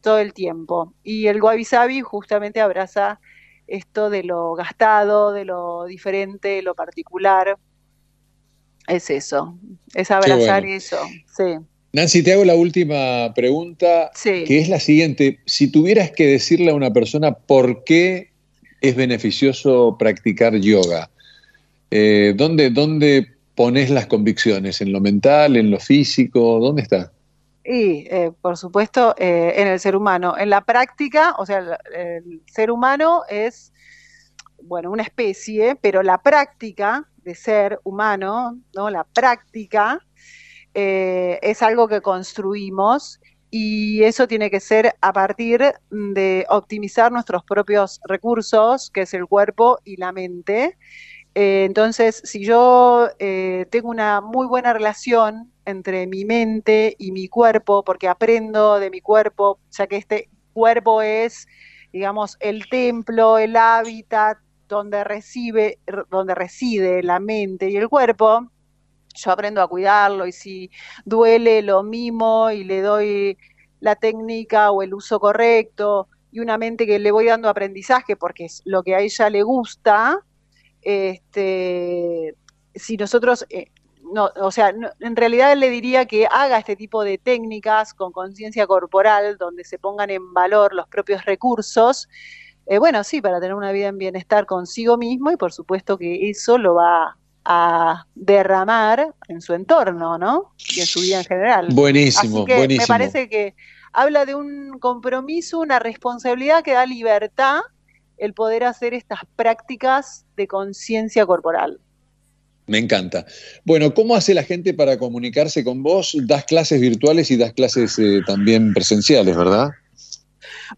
todo 0.00 0.18
el 0.18 0.32
tiempo. 0.32 0.94
Y 1.04 1.28
el 1.28 1.40
Wabi 1.40 1.64
Sabi 1.64 2.00
justamente 2.00 2.60
abraza 2.60 3.20
esto 3.66 4.10
de 4.10 4.24
lo 4.24 4.54
gastado, 4.54 5.32
de 5.32 5.44
lo 5.44 5.84
diferente, 5.84 6.62
lo 6.62 6.74
particular. 6.74 7.56
Es 8.88 9.10
eso, 9.10 9.58
es 9.94 10.10
abrazar 10.10 10.62
bueno. 10.62 10.76
eso, 10.76 10.98
sí. 11.36 11.44
Nancy, 11.92 12.24
te 12.24 12.32
hago 12.32 12.44
la 12.44 12.56
última 12.56 13.32
pregunta, 13.34 14.10
que 14.20 14.58
es 14.58 14.68
la 14.68 14.80
siguiente. 14.80 15.38
Si 15.46 15.70
tuvieras 15.70 16.10
que 16.10 16.26
decirle 16.26 16.72
a 16.72 16.74
una 16.74 16.92
persona 16.92 17.34
por 17.34 17.84
qué 17.84 18.32
es 18.80 18.96
beneficioso 18.96 19.96
practicar 19.96 20.56
yoga, 20.56 21.08
eh, 21.96 22.34
¿dónde, 22.36 22.70
¿dónde 22.70 23.36
pones 23.54 23.88
las 23.88 24.06
convicciones? 24.06 24.80
¿En 24.80 24.92
lo 24.92 25.00
mental, 25.00 25.56
en 25.56 25.70
lo 25.70 25.78
físico? 25.78 26.58
¿Dónde 26.58 26.82
está? 26.82 27.12
Y, 27.64 28.08
eh, 28.10 28.32
por 28.42 28.56
supuesto, 28.56 29.14
eh, 29.16 29.52
en 29.54 29.68
el 29.68 29.78
ser 29.78 29.94
humano. 29.94 30.34
En 30.36 30.50
la 30.50 30.62
práctica, 30.62 31.36
o 31.38 31.46
sea, 31.46 31.78
el, 31.94 32.42
ser 32.46 32.72
humano 32.72 33.22
es, 33.28 33.72
bueno, 34.64 34.90
una 34.90 35.04
especie, 35.04 35.76
pero 35.76 36.02
la 36.02 36.18
práctica 36.18 37.08
de 37.18 37.36
ser 37.36 37.78
humano, 37.84 38.58
¿no? 38.74 38.90
La 38.90 39.04
práctica 39.04 40.00
es 40.74 41.62
algo 41.62 41.86
que 41.86 42.00
construimos 42.00 43.20
y 43.52 44.02
eso 44.02 44.26
tiene 44.26 44.50
que 44.50 44.58
ser 44.58 44.96
a 45.00 45.12
partir 45.12 45.62
de 45.90 46.44
optimizar 46.48 47.12
nuestros 47.12 47.44
propios 47.44 48.00
recursos, 48.04 48.90
que 48.90 49.02
es 49.02 49.14
el 49.14 49.26
cuerpo 49.26 49.78
y 49.84 49.96
la 49.96 50.10
mente. 50.10 50.76
Eh, 51.34 51.64
entonces, 51.64 52.22
si 52.24 52.44
yo 52.44 53.08
eh, 53.18 53.66
tengo 53.70 53.88
una 53.90 54.20
muy 54.20 54.46
buena 54.46 54.72
relación 54.72 55.52
entre 55.64 56.06
mi 56.06 56.24
mente 56.24 56.94
y 56.98 57.10
mi 57.12 57.28
cuerpo, 57.28 57.82
porque 57.84 58.08
aprendo 58.08 58.78
de 58.78 58.90
mi 58.90 59.00
cuerpo, 59.00 59.58
ya 59.70 59.86
que 59.86 59.96
este 59.96 60.28
cuerpo 60.52 61.02
es, 61.02 61.48
digamos, 61.92 62.36
el 62.40 62.68
templo, 62.68 63.38
el 63.38 63.56
hábitat 63.56 64.38
donde 64.68 65.02
recibe, 65.04 65.78
donde 66.10 66.34
reside 66.34 67.02
la 67.02 67.18
mente 67.20 67.68
y 67.70 67.76
el 67.76 67.88
cuerpo, 67.88 68.50
yo 69.14 69.30
aprendo 69.30 69.62
a 69.62 69.68
cuidarlo 69.68 70.26
y 70.26 70.32
si 70.32 70.70
duele 71.04 71.62
lo 71.62 71.82
mimo 71.82 72.50
y 72.50 72.64
le 72.64 72.80
doy 72.80 73.38
la 73.80 73.96
técnica 73.96 74.70
o 74.70 74.82
el 74.82 74.94
uso 74.94 75.20
correcto 75.20 76.08
y 76.32 76.40
una 76.40 76.58
mente 76.58 76.86
que 76.86 76.98
le 76.98 77.12
voy 77.12 77.26
dando 77.26 77.48
aprendizaje 77.48 78.16
porque 78.16 78.46
es 78.46 78.62
lo 78.64 78.82
que 78.82 78.94
a 78.94 79.00
ella 79.00 79.30
le 79.30 79.42
gusta, 79.42 80.20
este, 80.84 82.36
si 82.74 82.96
nosotros, 82.96 83.46
eh, 83.50 83.70
no, 84.12 84.30
o 84.36 84.50
sea, 84.50 84.72
no, 84.72 84.90
en 85.00 85.16
realidad 85.16 85.56
le 85.56 85.70
diría 85.70 86.06
que 86.06 86.26
haga 86.26 86.58
este 86.58 86.76
tipo 86.76 87.02
de 87.02 87.18
técnicas 87.18 87.94
con 87.94 88.12
conciencia 88.12 88.66
corporal, 88.66 89.38
donde 89.38 89.64
se 89.64 89.78
pongan 89.78 90.10
en 90.10 90.32
valor 90.32 90.74
los 90.74 90.86
propios 90.88 91.24
recursos, 91.24 92.08
eh, 92.66 92.78
bueno, 92.78 93.04
sí, 93.04 93.20
para 93.20 93.40
tener 93.40 93.54
una 93.54 93.72
vida 93.72 93.88
en 93.88 93.98
bienestar 93.98 94.46
consigo 94.46 94.96
mismo 94.96 95.30
y 95.30 95.36
por 95.36 95.52
supuesto 95.52 95.98
que 95.98 96.30
eso 96.30 96.56
lo 96.58 96.74
va 96.74 97.16
a 97.44 98.06
derramar 98.14 99.14
en 99.28 99.42
su 99.42 99.52
entorno, 99.52 100.16
¿no? 100.16 100.54
Y 100.74 100.80
en 100.80 100.86
su 100.86 101.00
vida 101.00 101.18
en 101.18 101.24
general. 101.24 101.68
Buenísimo, 101.72 102.38
Así 102.38 102.46
que 102.46 102.56
buenísimo. 102.56 102.84
Me 102.84 102.86
parece 102.86 103.28
que 103.28 103.54
habla 103.92 104.24
de 104.24 104.34
un 104.34 104.78
compromiso, 104.78 105.60
una 105.60 105.78
responsabilidad 105.78 106.62
que 106.62 106.72
da 106.72 106.86
libertad 106.86 107.60
el 108.18 108.32
poder 108.34 108.64
hacer 108.64 108.94
estas 108.94 109.20
prácticas 109.36 110.24
de 110.36 110.46
conciencia 110.46 111.26
corporal. 111.26 111.80
Me 112.66 112.78
encanta. 112.78 113.26
Bueno, 113.64 113.92
¿cómo 113.92 114.14
hace 114.14 114.32
la 114.32 114.42
gente 114.42 114.72
para 114.72 114.98
comunicarse 114.98 115.62
con 115.62 115.82
vos? 115.82 116.16
Das 116.26 116.44
clases 116.46 116.80
virtuales 116.80 117.30
y 117.30 117.36
das 117.36 117.52
clases 117.52 117.98
eh, 117.98 118.22
también 118.26 118.72
presenciales, 118.72 119.36
¿verdad? 119.36 119.70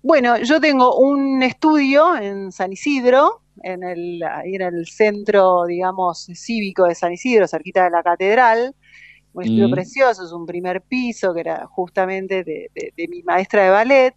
Bueno, 0.02 0.36
yo 0.38 0.60
tengo 0.60 0.98
un 0.98 1.42
estudio 1.42 2.16
en 2.16 2.50
San 2.50 2.72
Isidro, 2.72 3.42
en 3.62 3.84
el, 3.84 4.22
ahí 4.24 4.54
en 4.56 4.62
el 4.62 4.86
centro, 4.86 5.64
digamos, 5.66 6.26
cívico 6.34 6.84
de 6.86 6.94
San 6.94 7.12
Isidro, 7.12 7.46
cerquita 7.46 7.84
de 7.84 7.90
la 7.90 8.02
catedral. 8.02 8.74
Un 9.32 9.44
estudio 9.44 9.68
Mm. 9.68 9.72
precioso, 9.72 10.24
es 10.24 10.32
un 10.32 10.44
primer 10.46 10.82
piso 10.82 11.32
que 11.34 11.40
era 11.40 11.66
justamente 11.66 12.42
de, 12.42 12.70
de- 12.74 12.92
de 12.96 13.08
mi 13.08 13.22
maestra 13.22 13.64
de 13.64 13.70
ballet. 13.70 14.14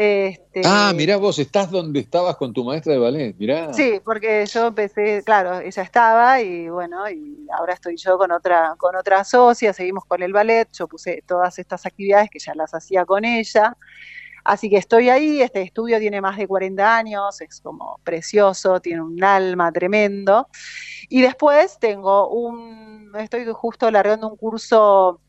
Este, 0.00 0.62
Ah, 0.64 0.92
mirá 0.94 1.16
vos, 1.16 1.40
estás 1.40 1.72
donde 1.72 1.98
estabas 1.98 2.36
con 2.36 2.52
tu 2.52 2.62
maestra 2.62 2.92
de 2.92 3.00
ballet, 3.00 3.34
mirá. 3.36 3.74
Sí, 3.74 4.00
porque 4.04 4.46
yo 4.46 4.68
empecé, 4.68 5.24
claro, 5.24 5.58
ella 5.58 5.82
estaba 5.82 6.40
y 6.40 6.68
bueno, 6.68 7.10
y 7.10 7.48
ahora 7.58 7.72
estoy 7.72 7.96
yo 7.96 8.16
con 8.16 8.30
otra, 8.30 8.76
con 8.78 8.94
otra 8.94 9.24
socia, 9.24 9.72
seguimos 9.72 10.04
con 10.04 10.22
el 10.22 10.32
ballet, 10.32 10.68
yo 10.72 10.86
puse 10.86 11.24
todas 11.26 11.58
estas 11.58 11.84
actividades 11.84 12.30
que 12.30 12.38
ya 12.38 12.54
las 12.54 12.74
hacía 12.74 13.04
con 13.04 13.24
ella. 13.24 13.76
Así 14.44 14.70
que 14.70 14.76
estoy 14.76 15.08
ahí, 15.08 15.42
este 15.42 15.62
estudio 15.62 15.98
tiene 15.98 16.20
más 16.20 16.36
de 16.36 16.46
40 16.46 16.96
años, 16.96 17.40
es 17.40 17.60
como 17.60 17.98
precioso, 18.04 18.78
tiene 18.80 19.02
un 19.02 19.24
alma 19.24 19.72
tremendo. 19.72 20.46
Y 21.08 21.22
después 21.22 21.76
tengo 21.80 22.28
un, 22.28 23.10
estoy 23.18 23.44
justo 23.52 23.90
largando 23.90 24.28
un 24.28 24.36
curso 24.36 25.20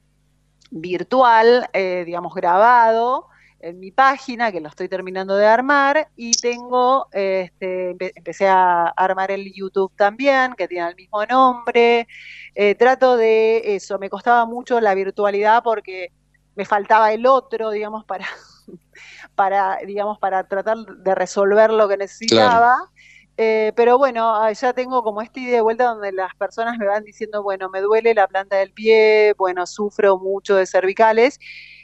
virtual, 0.69 1.67
eh, 1.73 2.03
digamos, 2.05 2.35
grabado 2.35 3.28
en 3.59 3.79
mi 3.79 3.91
página, 3.91 4.51
que 4.51 4.61
lo 4.61 4.69
estoy 4.69 4.89
terminando 4.89 5.35
de 5.35 5.45
armar, 5.47 6.09
y 6.15 6.37
tengo, 6.39 7.07
este, 7.11 7.91
empe- 7.91 8.11
empecé 8.15 8.47
a 8.47 8.87
armar 8.89 9.31
el 9.31 9.51
YouTube 9.53 9.93
también, 9.95 10.53
que 10.55 10.67
tiene 10.67 10.89
el 10.89 10.95
mismo 10.95 11.25
nombre. 11.25 12.07
Eh, 12.55 12.75
trato 12.75 13.17
de 13.17 13.75
eso, 13.75 13.99
me 13.99 14.09
costaba 14.09 14.45
mucho 14.45 14.79
la 14.81 14.95
virtualidad 14.95 15.63
porque 15.63 16.09
me 16.55 16.65
faltaba 16.65 17.13
el 17.13 17.25
otro, 17.25 17.71
digamos, 17.71 18.05
para, 18.05 18.25
para, 19.35 19.77
digamos, 19.85 20.19
para 20.19 20.47
tratar 20.47 20.77
de 20.77 21.15
resolver 21.15 21.71
lo 21.71 21.87
que 21.87 21.97
necesitaba. 21.97 22.75
Eh, 23.37 23.71
pero 23.75 23.97
bueno, 23.97 24.35
ah, 24.35 24.51
ya 24.51 24.73
tengo 24.73 25.01
como 25.03 25.21
esta 25.21 25.39
idea 25.39 25.55
de 25.55 25.61
vuelta 25.61 25.85
donde 25.85 26.11
las 26.11 26.35
personas 26.35 26.77
me 26.77 26.87
van 26.87 27.03
diciendo, 27.05 27.41
bueno, 27.41 27.69
me 27.69 27.79
duele 27.81 28.13
la 28.13 28.27
planta 28.27 28.57
del 28.57 28.73
pie, 28.73 29.33
bueno, 29.37 29.65
sufro 29.65 30.17
mucho 30.17 30.55
de 30.55 30.65
cervicales. 30.65 31.39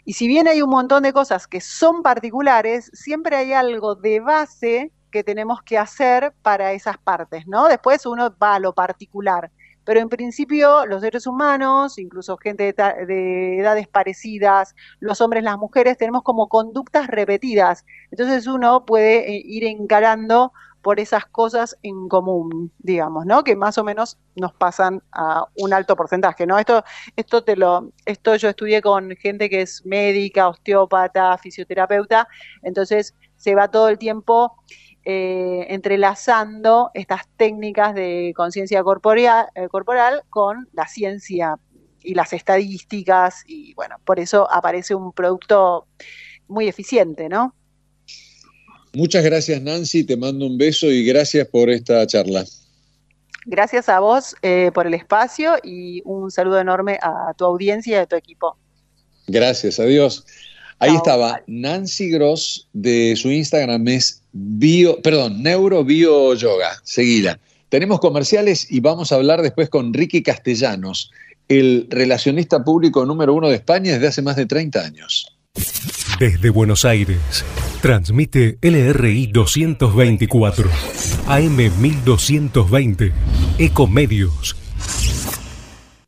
Y 0.05 0.13
si 0.13 0.27
bien 0.27 0.47
hay 0.47 0.61
un 0.61 0.69
montón 0.69 1.03
de 1.03 1.13
cosas 1.13 1.47
que 1.47 1.59
son 1.61 2.03
particulares, 2.03 2.91
siempre 2.93 3.35
hay 3.35 3.53
algo 3.53 3.95
de 3.95 4.19
base 4.19 4.91
que 5.11 5.23
tenemos 5.23 5.63
que 5.63 5.77
hacer 5.77 6.33
para 6.43 6.73
esas 6.73 6.97
partes, 6.99 7.47
¿no? 7.47 7.67
Después 7.67 8.05
uno 8.05 8.35
va 8.41 8.55
a 8.55 8.59
lo 8.59 8.73
particular. 8.73 9.51
Pero 9.83 9.99
en 9.99 10.09
principio 10.09 10.85
los 10.85 11.01
seres 11.01 11.25
humanos, 11.25 11.97
incluso 11.97 12.37
gente 12.37 12.73
de, 12.73 13.05
de 13.05 13.59
edades 13.59 13.87
parecidas, 13.87 14.75
los 14.99 15.21
hombres, 15.21 15.43
las 15.43 15.57
mujeres, 15.57 15.97
tenemos 15.97 16.23
como 16.23 16.49
conductas 16.49 17.07
repetidas. 17.07 17.85
Entonces 18.11 18.45
uno 18.47 18.85
puede 18.85 19.37
eh, 19.37 19.41
ir 19.43 19.63
encarando 19.63 20.53
por 20.85 20.99
esas 20.99 21.25
cosas 21.25 21.75
en 21.81 22.07
común, 22.07 22.71
digamos, 22.77 23.25
¿no? 23.25 23.43
Que 23.43 23.55
más 23.55 23.79
o 23.79 23.83
menos 23.83 24.19
nos 24.35 24.53
pasan 24.53 25.01
a 25.11 25.43
un 25.55 25.73
alto 25.73 25.95
porcentaje, 25.95 26.45
¿no? 26.45 26.59
Esto, 26.59 26.83
esto 27.15 27.43
te 27.43 27.55
lo, 27.55 27.89
esto 28.05 28.35
yo 28.35 28.49
estudié 28.49 28.83
con 28.83 29.09
gente 29.15 29.49
que 29.49 29.63
es 29.63 29.83
médica, 29.83 30.47
osteópata, 30.47 31.39
fisioterapeuta, 31.39 32.27
entonces 32.61 33.15
se 33.35 33.55
va 33.55 33.71
todo 33.71 33.89
el 33.89 33.97
tiempo 33.97 34.57
eh, 35.05 35.65
entrelazando 35.69 36.91
estas 36.93 37.27
técnicas 37.35 37.95
de 37.95 38.33
conciencia 38.35 38.81
eh, 38.81 39.67
corporal 39.71 40.21
con 40.29 40.69
la 40.71 40.87
ciencia 40.87 41.55
y 41.99 42.13
las 42.13 42.31
estadísticas, 42.31 43.43
y 43.47 43.73
bueno, 43.73 43.95
por 44.05 44.19
eso 44.19 44.47
aparece 44.51 44.93
un 44.93 45.13
producto 45.13 45.87
muy 46.47 46.67
eficiente, 46.67 47.27
¿no? 47.27 47.55
Muchas 48.95 49.23
gracias, 49.23 49.61
Nancy. 49.61 50.03
Te 50.03 50.17
mando 50.17 50.45
un 50.45 50.57
beso 50.57 50.87
y 50.87 51.05
gracias 51.05 51.47
por 51.47 51.69
esta 51.69 52.05
charla. 52.07 52.45
Gracias 53.45 53.89
a 53.89 53.99
vos 53.99 54.35
eh, 54.41 54.71
por 54.73 54.87
el 54.87 54.95
espacio 54.95 55.53
y 55.63 56.01
un 56.05 56.31
saludo 56.31 56.59
enorme 56.59 56.97
a 57.01 57.33
tu 57.37 57.45
audiencia 57.45 57.97
y 57.97 57.99
a 57.99 58.05
tu 58.05 58.15
equipo. 58.15 58.57
Gracias, 59.27 59.79
adiós. 59.79 60.25
Ahí 60.79 60.95
estaba 60.95 61.41
Nancy 61.47 62.09
Gross, 62.09 62.67
de 62.73 63.15
su 63.15 63.31
Instagram 63.31 63.87
es 63.87 64.21
bio, 64.33 65.01
perdón, 65.01 65.41
neurobio 65.41 66.33
yoga. 66.33 66.71
Seguida. 66.83 67.39
Tenemos 67.69 67.99
comerciales 67.99 68.71
y 68.71 68.81
vamos 68.81 69.11
a 69.11 69.15
hablar 69.15 69.41
después 69.41 69.69
con 69.69 69.93
Ricky 69.93 70.21
Castellanos, 70.21 71.11
el 71.47 71.87
relacionista 71.89 72.63
público 72.63 73.05
número 73.05 73.33
uno 73.33 73.49
de 73.49 73.55
España 73.55 73.93
desde 73.93 74.07
hace 74.07 74.21
más 74.21 74.35
de 74.35 74.45
30 74.45 74.81
años. 74.81 75.37
Desde 76.19 76.49
Buenos 76.49 76.85
Aires, 76.85 77.43
transmite 77.85 78.57
LRI 78.63 79.27
224, 79.27 80.69
AM 81.27 81.55
1220, 81.55 83.13
Ecomedios. 83.59 84.55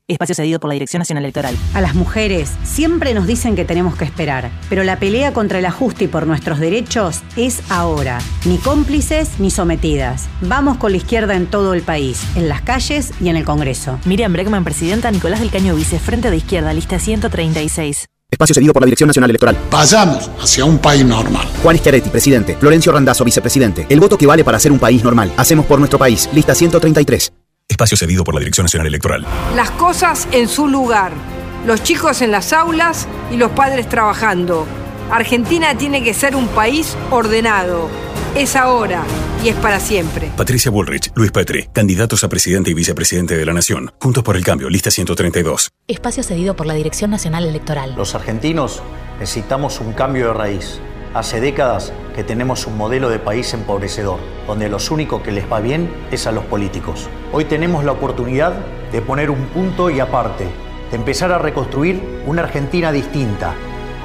Espacio 0.07 0.33
cedido 0.33 0.59
por 0.59 0.69
la 0.69 0.73
Dirección 0.73 1.01
Nacional 1.01 1.23
Electoral. 1.23 1.55
A 1.75 1.81
las 1.81 1.93
mujeres 1.93 2.51
siempre 2.63 3.13
nos 3.13 3.27
dicen 3.27 3.55
que 3.55 3.63
tenemos 3.63 3.95
que 3.95 4.05
esperar, 4.05 4.49
pero 4.69 4.83
la 4.83 4.97
pelea 4.97 5.33
contra 5.33 5.59
el 5.59 5.67
ajuste 5.67 6.05
y 6.05 6.07
por 6.07 6.25
nuestros 6.25 6.59
derechos 6.59 7.21
es 7.35 7.61
ahora. 7.69 8.17
Ni 8.45 8.57
cómplices 8.57 9.39
ni 9.39 9.51
sometidas. 9.51 10.29
Vamos 10.41 10.77
con 10.77 10.93
la 10.93 10.97
izquierda 10.97 11.35
en 11.35 11.45
todo 11.45 11.75
el 11.75 11.83
país, 11.83 12.25
en 12.35 12.49
las 12.49 12.63
calles 12.63 13.11
y 13.21 13.29
en 13.29 13.35
el 13.35 13.45
Congreso. 13.45 13.99
Miriam 14.05 14.33
Bregman, 14.33 14.63
presidenta, 14.63 15.11
Nicolás 15.11 15.41
del 15.41 15.51
Caño 15.51 15.75
Vice, 15.75 15.99
Frente 15.99 16.31
de 16.31 16.37
Izquierda, 16.37 16.73
lista 16.73 16.97
136. 16.97 18.07
Espacio 18.29 18.53
cedido 18.53 18.73
por 18.73 18.81
la 18.81 18.87
Dirección 18.87 19.07
Nacional 19.07 19.29
Electoral. 19.29 19.57
Vayamos 19.71 20.29
hacia 20.41 20.65
un 20.65 20.79
país 20.79 21.05
normal. 21.05 21.47
Juan 21.63 21.77
Schiaretti, 21.77 22.09
presidente. 22.09 22.57
Florencio 22.59 22.91
Randazzo, 22.91 23.23
vicepresidente. 23.23 23.85
El 23.89 24.01
voto 24.01 24.17
que 24.17 24.27
vale 24.27 24.43
para 24.43 24.59
ser 24.59 24.73
un 24.73 24.79
país 24.79 25.01
normal. 25.01 25.31
Hacemos 25.37 25.65
por 25.65 25.79
nuestro 25.79 25.97
país. 25.97 26.29
Lista 26.33 26.53
133. 26.53 27.31
Espacio 27.69 27.95
cedido 27.95 28.25
por 28.25 28.33
la 28.33 28.39
Dirección 28.39 28.65
Nacional 28.65 28.87
Electoral. 28.87 29.25
Las 29.55 29.71
cosas 29.71 30.27
en 30.33 30.49
su 30.49 30.67
lugar. 30.67 31.13
los 31.65 31.83
chicos 31.83 32.21
en 32.21 32.31
las 32.31 32.51
aulas 32.53 33.07
y 33.31 33.37
los 33.37 33.51
padres 33.51 33.87
trabajando. 33.89 34.65
Argentina 35.09 35.73
tiene 35.77 36.03
que 36.03 36.13
ser 36.13 36.35
un 36.35 36.47
país 36.49 36.97
ordenado. 37.11 37.87
Es 38.35 38.57
ahora 38.57 39.03
y 39.43 39.49
es 39.49 39.55
para 39.55 39.79
siempre. 39.79 40.29
Patricia 40.35 40.69
Bullrich, 40.69 41.11
Luis 41.15 41.31
Petri, 41.31 41.69
candidatos 41.71 42.25
a 42.25 42.29
presidente 42.29 42.71
y 42.71 42.73
vicepresidente 42.73 43.37
de 43.37 43.45
la 43.45 43.53
Nación. 43.53 43.93
Juntos 44.01 44.23
por 44.23 44.35
el 44.35 44.43
cambio, 44.43 44.69
lista 44.69 44.91
132. 44.91 45.71
Espacio 45.87 46.23
cedido 46.23 46.55
por 46.55 46.65
la 46.65 46.73
Dirección 46.73 47.09
Nacional 47.09 47.45
Electoral. 47.45 47.95
Los 47.95 48.15
argentinos 48.15 48.83
necesitamos 49.19 49.79
un 49.79 49.93
cambio 49.93 50.27
de 50.27 50.33
raíz. 50.33 50.79
Hace 51.13 51.39
décadas 51.39 51.93
que 52.13 52.25
tenemos 52.25 52.67
un 52.67 52.77
modelo 52.77 53.09
de 53.09 53.17
país 53.17 53.53
empobrecedor, 53.53 54.19
donde 54.45 54.67
los 54.67 54.91
únicos 54.91 55.21
que 55.21 55.31
les 55.31 55.49
va 55.49 55.61
bien 55.61 55.89
es 56.11 56.27
a 56.27 56.33
los 56.33 56.43
políticos. 56.43 57.07
Hoy 57.31 57.45
tenemos 57.45 57.85
la 57.85 57.93
oportunidad 57.93 58.53
de 58.91 59.01
poner 59.01 59.31
un 59.31 59.45
punto 59.47 59.89
y 59.89 60.01
aparte, 60.01 60.45
de 60.91 60.97
empezar 60.97 61.31
a 61.31 61.39
reconstruir 61.39 62.21
una 62.27 62.43
Argentina 62.43 62.91
distinta, 62.91 63.55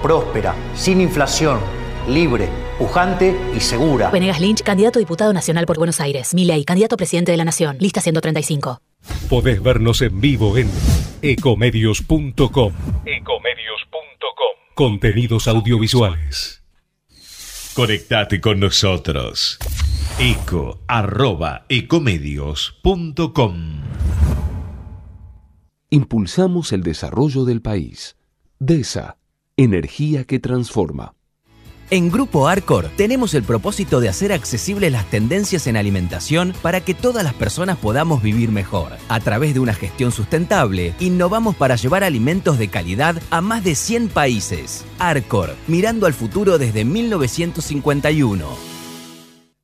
próspera, 0.03 0.55
sin 0.75 1.01
inflación, 1.01 1.61
libre, 2.09 2.49
pujante 2.79 3.37
y 3.57 3.61
segura. 3.61 4.11
Venegas 4.11 4.41
Lynch, 4.41 4.63
candidato 4.63 4.99
a 4.99 5.01
diputado 5.01 5.33
nacional 5.33 5.67
por 5.67 5.79
Buenos 5.79 6.01
Aires. 6.01 6.35
Milei, 6.35 6.65
candidato 6.65 6.97
a 6.97 6.99
presidente 6.99 7.33
de 7.33 7.39
la 7.39 7.45
Nación. 7.45 7.77
Lista 7.79 8.01
135. 8.01 8.81
Podés 9.29 9.63
vernos 9.63 10.03
en 10.03 10.21
vivo 10.21 10.57
en 10.57 10.69
ecomedios.com. 11.23 12.73
Ecomedios.com. 13.07 14.75
Contenidos 14.75 15.49
audiovisuales. 15.49 16.63
Conectate 17.75 18.41
con 18.41 18.61
nosotros. 18.61 19.59
eco 20.19 20.81
arroba 20.87 21.65
ecomedios.com. 21.71 23.81
Impulsamos 25.91 26.73
el 26.73 26.83
desarrollo 26.83 27.45
del 27.45 27.63
país. 27.63 28.17
DESA, 28.59 29.17
energía 29.57 30.25
que 30.25 30.39
transforma. 30.39 31.15
En 31.91 32.11
Grupo 32.11 32.49
Arcor 32.49 32.89
tenemos 32.97 33.35
el 33.35 33.43
propósito 33.43 34.01
de 34.01 34.09
hacer 34.09 34.33
accesibles 34.33 34.91
las 34.91 35.11
tendencias 35.11 35.67
en 35.67 35.77
alimentación 35.77 36.55
para 36.63 36.81
que 36.81 36.95
todas 36.95 37.23
las 37.23 37.35
personas 37.35 37.77
podamos 37.77 38.23
vivir 38.23 38.51
mejor. 38.51 38.93
A 39.11 39.21
través 39.21 39.53
de 39.53 39.61
una 39.61 39.75
gestión 39.75 40.11
sustentable, 40.11 40.95
innovamos 41.01 41.55
para 41.55 41.77
llevar 41.77 42.03
alimentos 42.03 42.59
de 42.59 42.69
calidad 42.69 43.21
a 43.29 43.43
más 43.43 43.63
de 43.63 43.75
100 43.75 44.09
países. 44.09 44.87
Arcor, 44.99 45.55
mirando 45.67 46.07
al 46.07 46.15
futuro 46.15 46.57
desde 46.57 46.87
1951. 46.87 48.72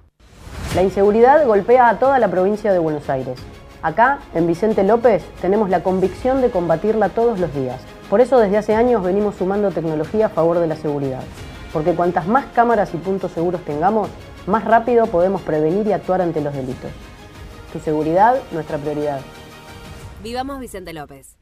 La 0.76 0.82
inseguridad 0.84 1.44
golpea 1.44 1.88
a 1.88 1.98
toda 1.98 2.20
la 2.20 2.30
provincia 2.30 2.72
de 2.72 2.78
Buenos 2.78 3.10
Aires. 3.10 3.36
Acá, 3.82 4.20
en 4.32 4.46
Vicente 4.46 4.84
López, 4.84 5.24
tenemos 5.40 5.70
la 5.70 5.82
convicción 5.82 6.40
de 6.40 6.50
combatirla 6.50 7.08
todos 7.08 7.40
los 7.40 7.52
días. 7.52 7.80
Por 8.08 8.20
eso 8.20 8.38
desde 8.38 8.58
hace 8.58 8.76
años 8.76 9.02
venimos 9.02 9.34
sumando 9.34 9.72
tecnología 9.72 10.26
a 10.26 10.28
favor 10.28 10.60
de 10.60 10.68
la 10.68 10.76
seguridad. 10.76 11.24
Porque 11.72 11.94
cuantas 11.94 12.26
más 12.26 12.46
cámaras 12.54 12.92
y 12.94 12.98
puntos 12.98 13.32
seguros 13.32 13.64
tengamos, 13.64 14.08
más 14.46 14.64
rápido 14.64 15.06
podemos 15.06 15.42
prevenir 15.42 15.86
y 15.86 15.92
actuar 15.92 16.20
ante 16.20 16.40
los 16.40 16.54
delitos. 16.54 16.90
Tu 17.72 17.80
seguridad, 17.80 18.36
nuestra 18.50 18.78
prioridad. 18.78 19.20
Vivamos 20.22 20.60
Vicente 20.60 20.92
López. 20.92 21.41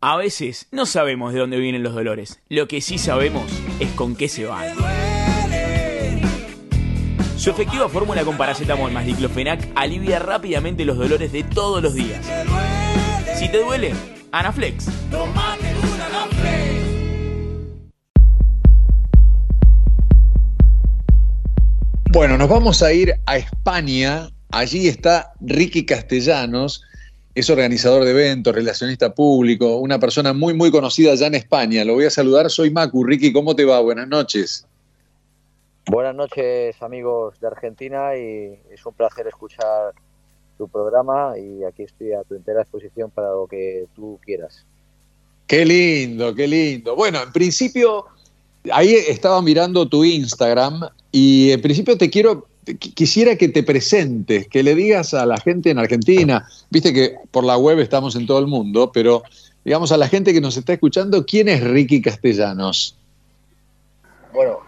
A 0.00 0.16
veces 0.16 0.68
no 0.70 0.86
sabemos 0.86 1.32
de 1.32 1.40
dónde 1.40 1.58
vienen 1.58 1.82
los 1.82 1.92
dolores. 1.92 2.38
Lo 2.48 2.68
que 2.68 2.80
sí 2.80 2.98
sabemos 2.98 3.50
es 3.80 3.90
con 3.90 4.14
qué 4.14 4.28
se 4.28 4.44
van. 4.44 4.76
Su 7.36 7.50
efectiva 7.50 7.88
fórmula 7.88 8.22
con 8.22 8.36
paracetamol 8.36 8.92
más 8.92 9.06
diclofenac 9.06 9.72
alivia 9.74 10.20
rápidamente 10.20 10.84
los 10.84 10.98
dolores 10.98 11.32
de 11.32 11.42
todos 11.42 11.82
los 11.82 11.94
días. 11.94 12.24
Si 13.36 13.48
te 13.48 13.58
duele, 13.58 13.92
Anaflex. 14.30 14.86
Bueno, 22.12 22.38
nos 22.38 22.48
vamos 22.48 22.84
a 22.84 22.92
ir 22.92 23.14
a 23.26 23.36
España. 23.36 24.28
Allí 24.52 24.86
está 24.86 25.32
Ricky 25.40 25.84
Castellanos, 25.84 26.84
es 27.38 27.50
organizador 27.50 28.04
de 28.04 28.10
eventos, 28.10 28.52
relacionista 28.52 29.14
público, 29.14 29.76
una 29.76 30.00
persona 30.00 30.32
muy, 30.32 30.54
muy 30.54 30.72
conocida 30.72 31.12
allá 31.12 31.28
en 31.28 31.36
España. 31.36 31.84
Lo 31.84 31.94
voy 31.94 32.06
a 32.06 32.10
saludar, 32.10 32.50
soy 32.50 32.70
Macu. 32.70 33.04
Ricky, 33.04 33.32
¿cómo 33.32 33.54
te 33.54 33.64
va? 33.64 33.78
Buenas 33.80 34.08
noches. 34.08 34.66
Buenas 35.86 36.16
noches, 36.16 36.82
amigos 36.82 37.38
de 37.40 37.46
Argentina, 37.46 38.16
y 38.16 38.58
es 38.72 38.84
un 38.84 38.92
placer 38.92 39.28
escuchar 39.28 39.92
tu 40.58 40.66
programa 40.68 41.34
y 41.38 41.62
aquí 41.62 41.84
estoy 41.84 42.12
a 42.12 42.24
tu 42.24 42.34
entera 42.34 42.60
disposición 42.60 43.10
para 43.12 43.30
lo 43.30 43.46
que 43.46 43.86
tú 43.94 44.18
quieras. 44.24 44.66
Qué 45.46 45.64
lindo, 45.64 46.34
qué 46.34 46.48
lindo. 46.48 46.96
Bueno, 46.96 47.22
en 47.22 47.32
principio, 47.32 48.06
ahí 48.72 48.94
estaba 48.94 49.40
mirando 49.42 49.88
tu 49.88 50.04
Instagram 50.04 50.88
y 51.12 51.52
en 51.52 51.62
principio 51.62 51.96
te 51.96 52.10
quiero 52.10 52.48
quisiera 52.76 53.36
que 53.36 53.48
te 53.48 53.62
presentes, 53.62 54.48
que 54.48 54.62
le 54.62 54.74
digas 54.74 55.14
a 55.14 55.26
la 55.26 55.38
gente 55.38 55.70
en 55.70 55.78
Argentina, 55.78 56.46
viste 56.70 56.92
que 56.92 57.16
por 57.30 57.44
la 57.44 57.56
web 57.56 57.78
estamos 57.78 58.16
en 58.16 58.26
todo 58.26 58.38
el 58.38 58.46
mundo, 58.46 58.90
pero 58.92 59.22
digamos 59.64 59.92
a 59.92 59.96
la 59.96 60.08
gente 60.08 60.32
que 60.32 60.40
nos 60.40 60.56
está 60.56 60.72
escuchando, 60.72 61.24
¿quién 61.24 61.48
es 61.48 61.62
Ricky 61.62 62.02
Castellanos? 62.02 62.96
Bueno, 64.32 64.58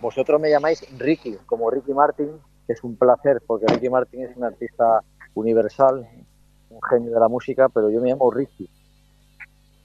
vosotros 0.00 0.40
me 0.40 0.50
llamáis 0.50 0.84
Ricky, 0.98 1.36
como 1.46 1.70
Ricky 1.70 1.92
Martin, 1.92 2.30
que 2.66 2.72
es 2.72 2.84
un 2.84 2.96
placer, 2.96 3.42
porque 3.46 3.66
Ricky 3.66 3.88
Martin 3.88 4.22
es 4.22 4.36
un 4.36 4.44
artista 4.44 5.00
universal, 5.34 6.06
un 6.70 6.80
genio 6.82 7.12
de 7.12 7.20
la 7.20 7.28
música, 7.28 7.68
pero 7.68 7.90
yo 7.90 8.00
me 8.00 8.10
llamo 8.10 8.30
Ricky. 8.30 8.68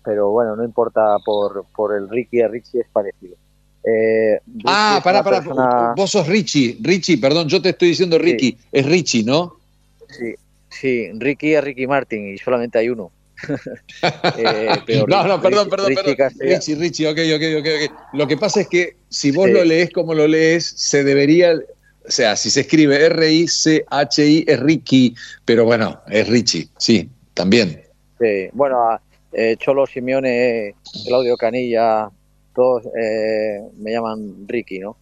Pero 0.04 0.32
bueno, 0.32 0.56
no 0.56 0.64
importa, 0.64 1.18
por, 1.26 1.66
por 1.76 1.96
el 1.96 2.10
Ricky 2.10 2.42
a 2.42 2.48
Richie 2.48 2.82
es 2.82 2.88
parecido. 2.92 3.36
Eh, 3.86 4.40
ah, 4.66 5.02
pará, 5.04 5.24
pará. 5.24 5.94
Vos 5.96 6.12
sos 6.12 6.28
Richie. 6.28 6.78
Richie, 6.82 7.18
perdón, 7.18 7.48
yo 7.50 7.62
te 7.62 7.70
estoy 7.70 7.90
diciendo 7.90 8.18
Ricky. 8.18 8.58
Es 8.72 8.86
Richie, 8.86 9.24
¿no? 9.24 9.58
Sí, 10.10 10.36
sí. 10.70 11.12
Ricky 11.14 11.54
es 11.54 11.64
Ricky 11.64 11.88
Martin 11.88 12.34
y 12.34 12.38
solamente 12.38 12.80
hay 12.80 12.90
uno. 12.90 13.12
eh, 14.38 14.70
no, 15.08 15.28
no, 15.28 15.42
perdón, 15.42 15.70
perdón, 15.70 15.90
Richie 15.90 16.16
perdón. 16.16 16.38
Richie, 16.40 16.76
Richie, 16.76 17.08
ok, 17.08 17.20
ok, 17.36 17.44
ok, 17.60 17.68
ok. 17.90 18.14
Lo 18.14 18.28
que 18.28 18.38
pasa 18.38 18.62
es 18.62 18.68
que 18.68 18.96
si 19.10 19.32
vos 19.32 19.50
lo 19.50 19.64
lees 19.66 19.90
como 19.92 20.14
lo 20.14 20.28
lees, 20.28 20.66
se 20.66 21.04
debería, 21.04 21.54
o 21.54 22.12
sea, 22.12 22.38
si 22.38 22.50
se 22.50 22.62
escribe 22.62 23.06
R-I-C-H-I 23.06 24.46
es 24.48 24.60
Ricky, 24.62 25.16
pero 25.44 25.66
bueno, 25.66 26.02
es 26.10 26.28
Richie, 26.30 26.70
sí, 26.78 27.10
también. 27.34 27.84
Sí, 28.20 28.48
bueno, 28.54 28.98
eh, 29.34 29.58
Cholo 29.58 29.88
Simeone, 29.88 30.76
Claudio 31.06 31.36
Canilla, 31.36 32.10
todos 32.54 32.84
eh, 33.00 33.62
me 33.78 33.92
llaman 33.92 34.48
Ricky, 34.48 34.80
¿no? 34.80 34.96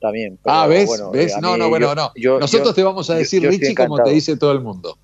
También. 0.00 0.38
Pero, 0.42 0.54
ah, 0.56 0.66
¿ves? 0.66 0.86
bueno, 0.86 1.10
¿ves? 1.10 1.32
eh, 1.32 1.36
no, 1.40 1.52
mí- 1.54 1.58
no, 1.58 1.68
bueno, 1.70 1.86
yo- 1.88 1.94
no. 1.94 2.12
yo- 2.16 2.40
Nosotros 2.40 2.70
yo- 2.70 2.74
te 2.74 2.82
vamos 2.82 3.08
a 3.10 3.14
decir 3.14 3.42
Richie 3.48 3.74
como 3.74 4.02
te 4.02 4.10
dice 4.10 4.36
todo 4.36 4.52
el 4.52 4.60
mundo. 4.60 4.96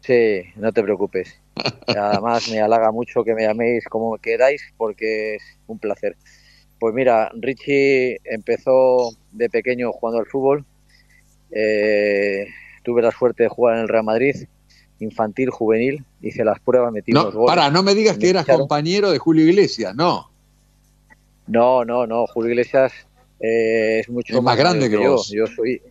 Sí, 0.00 0.42
no 0.56 0.72
te 0.72 0.82
preocupes. 0.82 1.34
Además, 1.86 2.48
me 2.50 2.60
halaga 2.60 2.90
mucho 2.90 3.22
que 3.22 3.34
me 3.34 3.42
llaméis 3.42 3.84
como 3.84 4.16
queráis 4.18 4.62
porque 4.76 5.36
es 5.36 5.42
un 5.66 5.78
placer. 5.78 6.16
Pues 6.78 6.94
mira, 6.94 7.30
Richie 7.34 8.18
empezó 8.24 9.10
de 9.32 9.50
pequeño 9.50 9.92
jugando 9.92 10.18
al 10.20 10.26
fútbol. 10.26 10.64
Eh, 11.50 12.46
tuve 12.82 13.02
la 13.02 13.10
suerte 13.10 13.42
de 13.44 13.48
jugar 13.50 13.76
en 13.76 13.82
el 13.82 13.88
Real 13.88 14.04
Madrid. 14.04 14.34
infantil, 15.02 15.48
juvenil, 15.48 16.04
hice 16.20 16.44
las 16.44 16.60
pruebas, 16.60 16.92
metí 16.92 17.12
No, 17.12 17.24
los 17.24 17.34
goles. 17.34 17.48
para, 17.56 17.70
no 17.70 17.82
me 17.82 17.94
digas 17.94 18.18
que 18.18 18.28
eras 18.28 18.44
compañero 18.44 19.10
de 19.10 19.16
Julio 19.18 19.46
Iglesias, 19.46 19.94
no. 19.94 20.29
No, 21.50 21.84
no, 21.84 22.06
no. 22.06 22.26
Julio 22.26 22.50
Iglesias 22.50 22.92
eh, 23.40 24.00
es 24.00 24.08
mucho 24.08 24.36
Es 24.36 24.42
más 24.42 24.56
grande 24.56 24.88
que 24.88 24.94
yo. 25.02 25.12
vos. 25.12 25.30
Yo 25.30 25.46
soy, 25.46 25.82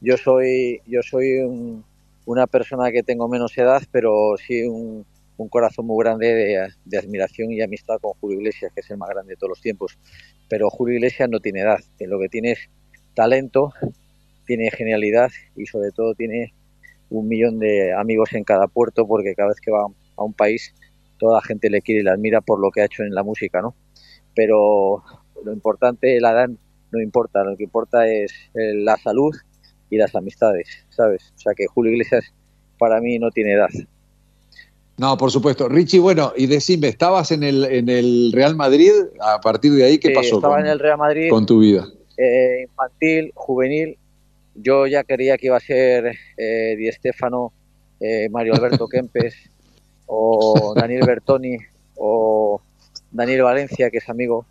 yo 0.00 0.16
soy, 0.16 0.80
yo 0.86 1.02
soy 1.02 1.38
un- 1.40 1.84
una 2.26 2.46
persona 2.46 2.90
que 2.92 3.02
tengo 3.02 3.26
menos 3.28 3.56
edad, 3.56 3.82
pero 3.90 4.34
sí 4.36 4.62
un, 4.64 5.06
un 5.38 5.48
corazón 5.48 5.86
muy 5.86 6.02
grande 6.04 6.26
de, 6.34 6.68
de 6.84 6.98
admiración 6.98 7.50
y 7.50 7.62
amistad 7.62 7.96
con 8.00 8.12
Julio 8.20 8.38
Iglesias, 8.38 8.70
que 8.74 8.80
es 8.82 8.90
el 8.90 8.98
más 8.98 9.08
grande 9.08 9.32
de 9.32 9.36
todos 9.36 9.50
los 9.50 9.60
tiempos. 9.62 9.98
Pero 10.48 10.68
Julio 10.68 10.96
Iglesias 10.96 11.28
no 11.30 11.40
tiene 11.40 11.60
edad. 11.60 11.78
Lo 12.00 12.18
que 12.20 12.28
tiene 12.28 12.52
es 12.52 12.68
talento, 13.14 13.72
tiene 14.46 14.70
genialidad 14.70 15.30
y 15.56 15.64
sobre 15.66 15.90
todo 15.90 16.14
tiene 16.14 16.52
un 17.10 17.26
millón 17.28 17.58
de 17.58 17.94
amigos 17.94 18.34
en 18.34 18.44
cada 18.44 18.66
puerto, 18.66 19.06
porque 19.06 19.34
cada 19.34 19.48
vez 19.48 19.60
que 19.60 19.70
va 19.70 19.86
a 20.16 20.22
un 20.22 20.34
país 20.34 20.74
toda 21.18 21.36
la 21.40 21.42
gente 21.42 21.70
le 21.70 21.80
quiere 21.80 22.02
y 22.02 22.04
le 22.04 22.10
admira 22.10 22.40
por 22.42 22.60
lo 22.60 22.70
que 22.70 22.82
ha 22.82 22.84
hecho 22.84 23.02
en 23.02 23.14
la 23.14 23.22
música, 23.22 23.62
¿no? 23.62 23.74
Pero 24.38 25.02
lo 25.44 25.52
importante, 25.52 26.20
la 26.20 26.30
edad 26.30 26.48
no 26.92 27.02
importa, 27.02 27.42
lo 27.42 27.56
que 27.56 27.64
importa 27.64 28.06
es 28.06 28.30
eh, 28.54 28.72
la 28.84 28.96
salud 28.96 29.34
y 29.90 29.96
las 29.96 30.14
amistades, 30.14 30.68
¿sabes? 30.90 31.32
O 31.36 31.40
sea 31.40 31.54
que 31.56 31.66
Julio 31.66 31.90
Iglesias 31.90 32.24
para 32.78 33.00
mí 33.00 33.18
no 33.18 33.32
tiene 33.32 33.54
edad. 33.54 33.68
No, 34.96 35.16
por 35.16 35.32
supuesto. 35.32 35.68
Richie, 35.68 35.98
bueno, 35.98 36.32
y 36.36 36.46
decime, 36.46 36.86
¿estabas 36.86 37.32
en 37.32 37.42
el, 37.42 37.64
en 37.64 37.88
el 37.88 38.30
Real 38.32 38.54
Madrid? 38.54 38.92
A 39.20 39.40
partir 39.40 39.72
de 39.72 39.82
ahí, 39.84 39.98
¿qué 39.98 40.08
Sí, 40.08 40.14
pasó 40.14 40.36
estaba 40.36 40.54
con, 40.54 40.66
en 40.66 40.70
el 40.70 40.78
Real 40.78 40.98
Madrid, 40.98 41.30
con 41.30 41.44
tu 41.44 41.58
vida? 41.58 41.88
eh, 42.16 42.62
infantil, 42.62 43.32
juvenil. 43.34 43.98
Yo 44.54 44.86
ya 44.86 45.02
quería 45.02 45.36
que 45.36 45.46
iba 45.46 45.56
a 45.56 45.60
ser 45.60 46.14
eh, 46.36 46.76
Di 46.78 46.92
Stéfano, 46.92 47.52
eh, 47.98 48.28
Mario 48.30 48.54
Alberto 48.54 48.86
Kempes 48.92 49.34
o 50.06 50.74
Daniel 50.76 51.04
Bertoni 51.06 51.56
o 51.96 52.60
Daniel 53.10 53.42
Valencia, 53.42 53.90
que 53.90 53.98
es 53.98 54.08
amigo, 54.08 54.44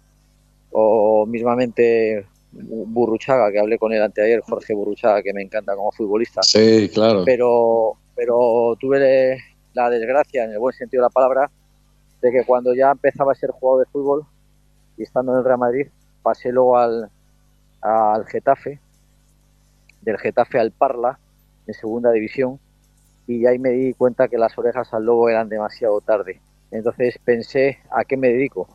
o 0.72 1.26
mismamente 1.26 2.26
Burruchaga, 2.52 3.52
que 3.52 3.60
hablé 3.60 3.78
con 3.78 3.94
él 3.94 4.02
anteayer, 4.02 4.42
Jorge 4.42 4.74
Burruchaga, 4.74 5.22
que 5.22 5.34
me 5.34 5.42
encanta 5.42 5.76
como 5.76 5.92
futbolista. 5.92 6.42
Sí, 6.44 6.90
claro. 6.94 7.24
Pero, 7.26 7.98
pero 8.16 8.76
tuve 8.80 9.38
la 9.74 9.90
desgracia, 9.90 10.44
en 10.44 10.52
el 10.52 10.60
buen 10.60 10.76
sentido 10.76 11.04
de 11.04 11.08
la 11.08 11.14
palabra, 11.14 11.52
de 12.22 12.32
que 12.32 12.44
cuando 12.46 12.74
ya 12.74 12.92
empezaba 12.92 13.32
a 13.32 13.36
ser 13.36 13.52
jugador 13.52 13.86
de 13.86 13.92
fútbol 13.92 14.26
y 14.98 15.04
estando 15.04 15.34
en 15.34 15.40
el 15.40 15.46
Real 15.46 15.60
Madrid, 15.60 15.88
pasé 16.24 16.52
luego 16.52 16.78
al, 16.78 17.10
al 17.82 18.26
Getafe, 18.26 18.80
del 20.02 20.18
Getafe 20.18 20.60
al 20.60 20.72
Parla, 20.72 21.20
en 21.68 21.74
segunda 21.74 22.12
división, 22.12 22.60
y 23.28 23.46
ahí 23.46 23.60
me 23.60 23.70
di 23.70 23.94
cuenta 23.94 24.28
que 24.28 24.38
las 24.38 24.58
orejas 24.58 24.94
al 24.94 25.04
lobo 25.04 25.30
eran 25.30 25.50
demasiado 25.50 26.00
tarde. 26.02 26.40
Entonces 26.72 27.18
pensé, 27.24 27.80
¿a 27.92 28.04
qué 28.04 28.18
me 28.18 28.30
dedico? 28.30 28.68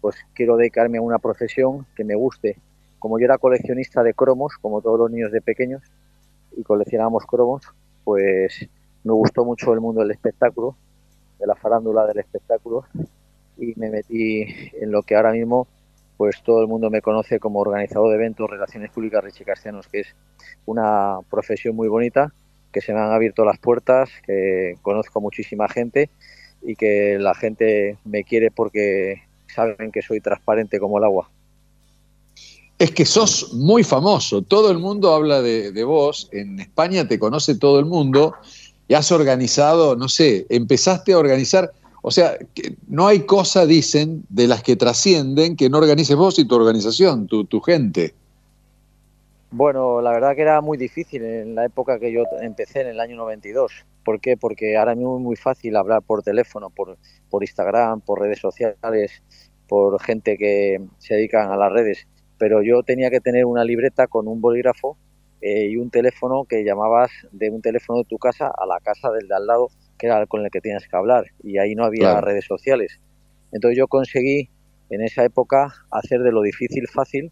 Pues 0.00 0.16
quiero 0.34 0.56
dedicarme 0.56 0.98
a 0.98 1.02
una 1.02 1.18
profesión 1.18 1.86
que 1.94 2.04
me 2.04 2.14
guste. 2.14 2.56
Como 2.98 3.18
yo 3.18 3.26
era 3.26 3.38
coleccionista 3.38 4.02
de 4.02 4.14
cromos, 4.14 4.54
como 4.60 4.80
todos 4.80 4.98
los 4.98 5.10
niños 5.10 5.30
de 5.30 5.40
pequeños, 5.40 5.82
y 6.56 6.62
coleccionábamos 6.62 7.24
cromos, 7.26 7.62
pues 8.04 8.68
me 9.04 9.12
gustó 9.12 9.44
mucho 9.44 9.72
el 9.72 9.80
mundo 9.80 10.00
del 10.00 10.10
espectáculo, 10.10 10.76
de 11.38 11.46
la 11.46 11.54
farándula 11.54 12.06
del 12.06 12.18
espectáculo, 12.18 12.84
y 13.56 13.74
me 13.76 13.90
metí 13.90 14.44
en 14.80 14.90
lo 14.90 15.02
que 15.02 15.14
ahora 15.14 15.32
mismo 15.32 15.68
pues 16.16 16.42
todo 16.42 16.60
el 16.60 16.66
mundo 16.66 16.90
me 16.90 17.00
conoce 17.00 17.38
como 17.38 17.60
organizador 17.60 18.08
de 18.10 18.16
eventos, 18.16 18.50
relaciones 18.50 18.90
públicas 18.90 19.22
Richie 19.22 19.44
Castellanos, 19.44 19.86
que 19.86 20.00
es 20.00 20.16
una 20.66 21.20
profesión 21.30 21.76
muy 21.76 21.86
bonita, 21.86 22.32
que 22.72 22.80
se 22.80 22.92
me 22.92 22.98
han 22.98 23.12
abierto 23.12 23.44
las 23.44 23.58
puertas, 23.60 24.10
que 24.26 24.74
conozco 24.82 25.20
muchísima 25.20 25.68
gente 25.68 26.10
y 26.62 26.76
que 26.76 27.18
la 27.18 27.34
gente 27.34 27.98
me 28.04 28.24
quiere 28.24 28.50
porque 28.50 29.22
saben 29.54 29.90
que 29.92 30.02
soy 30.02 30.20
transparente 30.20 30.78
como 30.78 30.98
el 30.98 31.04
agua. 31.04 31.30
Es 32.78 32.92
que 32.92 33.04
sos 33.04 33.52
muy 33.54 33.82
famoso, 33.82 34.42
todo 34.42 34.70
el 34.70 34.78
mundo 34.78 35.12
habla 35.12 35.42
de, 35.42 35.72
de 35.72 35.84
vos, 35.84 36.28
en 36.32 36.60
España 36.60 37.08
te 37.08 37.18
conoce 37.18 37.56
todo 37.56 37.80
el 37.80 37.86
mundo 37.86 38.34
y 38.86 38.94
has 38.94 39.10
organizado, 39.10 39.96
no 39.96 40.08
sé, 40.08 40.46
empezaste 40.48 41.12
a 41.12 41.18
organizar, 41.18 41.72
o 42.02 42.10
sea, 42.10 42.38
que 42.54 42.74
no 42.88 43.06
hay 43.06 43.20
cosa, 43.20 43.66
dicen, 43.66 44.24
de 44.28 44.46
las 44.46 44.62
que 44.62 44.76
trascienden 44.76 45.56
que 45.56 45.68
no 45.68 45.78
organices 45.78 46.16
vos 46.16 46.38
y 46.38 46.46
tu 46.46 46.54
organización, 46.54 47.26
tu, 47.26 47.44
tu 47.44 47.60
gente. 47.60 48.14
Bueno, 49.50 50.00
la 50.02 50.12
verdad 50.12 50.34
que 50.34 50.42
era 50.42 50.60
muy 50.60 50.76
difícil 50.76 51.24
en 51.24 51.54
la 51.54 51.64
época 51.64 51.98
que 51.98 52.12
yo 52.12 52.22
empecé, 52.40 52.82
en 52.82 52.88
el 52.88 53.00
año 53.00 53.16
92. 53.16 53.72
¿Por 54.08 54.22
qué? 54.22 54.38
Porque 54.38 54.74
ahora 54.78 54.94
mismo 54.94 55.18
es 55.18 55.22
muy 55.22 55.36
fácil 55.36 55.76
hablar 55.76 56.00
por 56.00 56.22
teléfono, 56.22 56.70
por, 56.70 56.96
por 57.28 57.42
Instagram, 57.42 58.00
por 58.00 58.18
redes 58.18 58.38
sociales, 58.38 59.22
por 59.68 60.00
gente 60.02 60.38
que 60.38 60.78
se 60.96 61.16
dedican 61.16 61.52
a 61.52 61.58
las 61.58 61.70
redes. 61.70 62.08
Pero 62.38 62.62
yo 62.62 62.82
tenía 62.82 63.10
que 63.10 63.20
tener 63.20 63.44
una 63.44 63.64
libreta 63.64 64.06
con 64.06 64.26
un 64.26 64.40
bolígrafo 64.40 64.96
eh, 65.42 65.66
y 65.68 65.76
un 65.76 65.90
teléfono 65.90 66.46
que 66.46 66.64
llamabas 66.64 67.10
de 67.32 67.50
un 67.50 67.60
teléfono 67.60 67.98
de 67.98 68.06
tu 68.06 68.16
casa 68.16 68.46
a 68.46 68.64
la 68.64 68.80
casa 68.80 69.10
del 69.10 69.28
de 69.28 69.34
al 69.34 69.46
lado, 69.46 69.68
que 69.98 70.06
era 70.06 70.24
con 70.26 70.42
el 70.42 70.50
que 70.50 70.62
tenías 70.62 70.88
que 70.88 70.96
hablar. 70.96 71.26
Y 71.42 71.58
ahí 71.58 71.74
no 71.74 71.84
había 71.84 72.12
Claro. 72.12 72.22
redes 72.22 72.46
sociales. 72.46 72.98
Entonces 73.52 73.76
yo 73.76 73.88
conseguí 73.88 74.48
en 74.88 75.02
esa 75.02 75.22
época 75.22 75.70
hacer 75.90 76.22
de 76.22 76.32
lo 76.32 76.40
difícil 76.40 76.88
fácil 76.88 77.30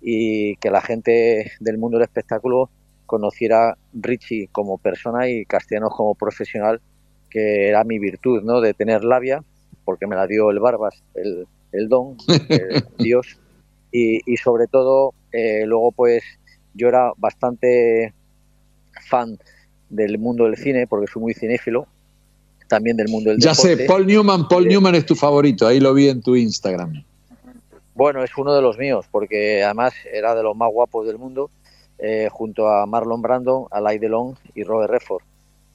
y 0.00 0.56
que 0.56 0.68
la 0.68 0.80
gente 0.80 1.52
del 1.60 1.78
mundo 1.78 1.96
del 1.98 2.06
espectáculo 2.06 2.70
conociera 3.12 3.76
Richie 3.92 4.48
como 4.52 4.78
persona 4.78 5.28
y 5.28 5.44
Castellanos 5.44 5.92
como 5.94 6.14
profesional, 6.14 6.80
que 7.28 7.68
era 7.68 7.84
mi 7.84 7.98
virtud, 7.98 8.42
¿no? 8.42 8.62
De 8.62 8.72
tener 8.72 9.04
labia, 9.04 9.44
porque 9.84 10.06
me 10.06 10.16
la 10.16 10.26
dio 10.26 10.50
el 10.50 10.60
Barbas, 10.60 11.02
el, 11.12 11.46
el 11.72 11.90
don, 11.90 12.16
el 12.48 12.86
Dios, 12.98 13.38
y, 13.90 14.20
y 14.24 14.38
sobre 14.38 14.66
todo, 14.66 15.12
eh, 15.30 15.66
luego 15.66 15.92
pues 15.92 16.22
yo 16.72 16.88
era 16.88 17.12
bastante 17.18 18.14
fan 19.10 19.38
del 19.90 20.16
mundo 20.16 20.44
del 20.44 20.56
cine, 20.56 20.86
porque 20.86 21.06
soy 21.06 21.20
muy 21.20 21.34
cinéfilo, 21.34 21.86
también 22.66 22.96
del 22.96 23.08
mundo 23.08 23.28
del 23.28 23.40
Ya 23.40 23.54
sé, 23.54 23.76
deporte. 23.76 23.88
Paul 23.88 24.06
Newman, 24.06 24.48
Paul 24.48 24.66
Newman 24.66 24.94
es 24.94 25.04
tu 25.04 25.14
favorito, 25.14 25.66
ahí 25.66 25.80
lo 25.80 25.92
vi 25.92 26.08
en 26.08 26.22
tu 26.22 26.34
Instagram. 26.34 27.04
Bueno, 27.94 28.24
es 28.24 28.30
uno 28.38 28.54
de 28.54 28.62
los 28.62 28.78
míos, 28.78 29.04
porque 29.10 29.62
además 29.62 29.92
era 30.10 30.34
de 30.34 30.42
los 30.42 30.56
más 30.56 30.70
guapos 30.72 31.06
del 31.06 31.18
mundo, 31.18 31.50
eh, 32.04 32.28
junto 32.30 32.68
a 32.68 32.84
Marlon 32.84 33.22
Brando, 33.22 33.68
Alain 33.70 34.00
Delon 34.00 34.36
y 34.54 34.64
Robert 34.64 34.90
Redford. 34.90 35.22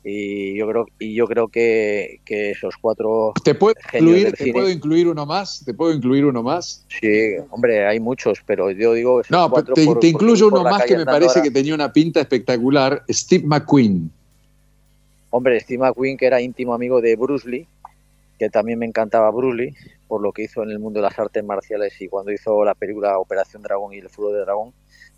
Y 0.03 0.55
yo 0.57 0.67
creo, 0.69 0.85
y 0.99 1.15
yo 1.15 1.25
creo 1.27 1.47
que, 1.47 2.19
que 2.23 2.51
esos 2.51 2.75
cuatro 2.79 3.33
¿Te 3.43 3.55
puedo, 3.55 3.75
incluir, 3.93 4.25
del 4.25 4.33
¿Te 4.35 4.43
cine- 4.45 4.53
puedo 4.53 4.69
incluir 4.69 5.07
uno 5.07 5.25
más? 5.25 5.63
¿Te 5.65 5.73
puedo 5.73 5.93
incluir 5.93 6.23
uno 6.25 6.43
más? 6.43 6.85
Sí, 7.01 7.33
hombre, 7.49 7.85
hay 7.85 7.99
muchos, 7.99 8.39
pero 8.45 8.71
yo 8.71 8.93
digo 8.93 9.21
No, 9.29 9.47
te, 9.47 9.49
por- 9.51 9.73
te 9.73 9.85
porque 9.85 10.07
incluyo 10.07 10.49
por 10.49 10.59
uno 10.59 10.63
la 10.65 10.71
más 10.77 10.85
que 10.85 10.97
me 10.97 11.05
parece 11.05 11.39
ahora. 11.39 11.41
que 11.43 11.51
tenía 11.51 11.73
una 11.75 11.91
pinta 11.91 12.21
espectacular, 12.21 13.03
Steve 13.09 13.43
McQueen. 13.45 14.09
Hombre, 15.29 15.59
Steve 15.59 15.79
McQueen, 15.79 16.17
que 16.17 16.25
era 16.25 16.41
íntimo 16.41 16.73
amigo 16.73 17.01
de 17.01 17.15
Bruce 17.15 17.49
Lee, 17.49 17.67
que 18.39 18.49
también 18.49 18.79
me 18.79 18.85
encantaba 18.85 19.29
Bruce 19.31 19.57
Lee, 19.57 19.75
por 20.07 20.21
lo 20.21 20.31
que 20.31 20.43
hizo 20.43 20.63
en 20.63 20.69
el 20.71 20.79
mundo 20.79 20.99
de 20.99 21.03
las 21.03 21.19
artes 21.19 21.43
marciales 21.43 21.99
y 22.01 22.07
cuando 22.07 22.31
hizo 22.31 22.63
la 22.63 22.75
película 22.75 23.19
Operación 23.19 23.61
Dragón 23.61 23.93
y 23.93 23.97
el 23.97 24.09
Furo 24.09 24.31
de 24.31 24.39
Dragón, 24.41 24.71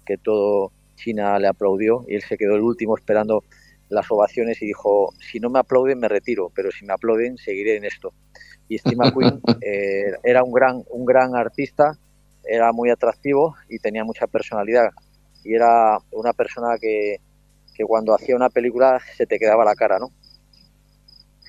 que 0.05 0.17
todo 0.17 0.71
China 0.99 1.39
le 1.39 1.47
aplaudió 1.47 2.05
y 2.07 2.15
él 2.15 2.21
se 2.21 2.37
quedó 2.37 2.55
el 2.55 2.61
último 2.61 2.97
esperando 2.97 3.43
las 3.89 4.09
ovaciones 4.11 4.61
y 4.61 4.67
dijo, 4.67 5.13
si 5.19 5.39
no 5.39 5.49
me 5.49 5.59
aplauden 5.59 5.99
me 5.99 6.07
retiro, 6.07 6.51
pero 6.53 6.69
si 6.71 6.85
me 6.85 6.93
aplauden 6.93 7.37
seguiré 7.37 7.77
en 7.77 7.85
esto. 7.85 8.13
Y 8.67 8.77
Steve 8.77 8.95
McQueen 8.99 9.41
eh, 9.61 10.11
era 10.23 10.43
un 10.43 10.51
gran, 10.51 10.83
un 10.91 11.05
gran 11.05 11.35
artista, 11.35 11.97
era 12.43 12.71
muy 12.71 12.89
atractivo 12.89 13.55
y 13.67 13.79
tenía 13.79 14.03
mucha 14.03 14.27
personalidad. 14.27 14.89
Y 15.43 15.55
era 15.55 15.97
una 16.11 16.33
persona 16.33 16.77
que, 16.79 17.17
que 17.73 17.83
cuando 17.83 18.13
hacía 18.13 18.35
una 18.35 18.49
película 18.49 19.01
se 19.17 19.25
te 19.25 19.39
quedaba 19.39 19.65
la 19.65 19.75
cara, 19.75 19.97
¿no? 19.99 20.11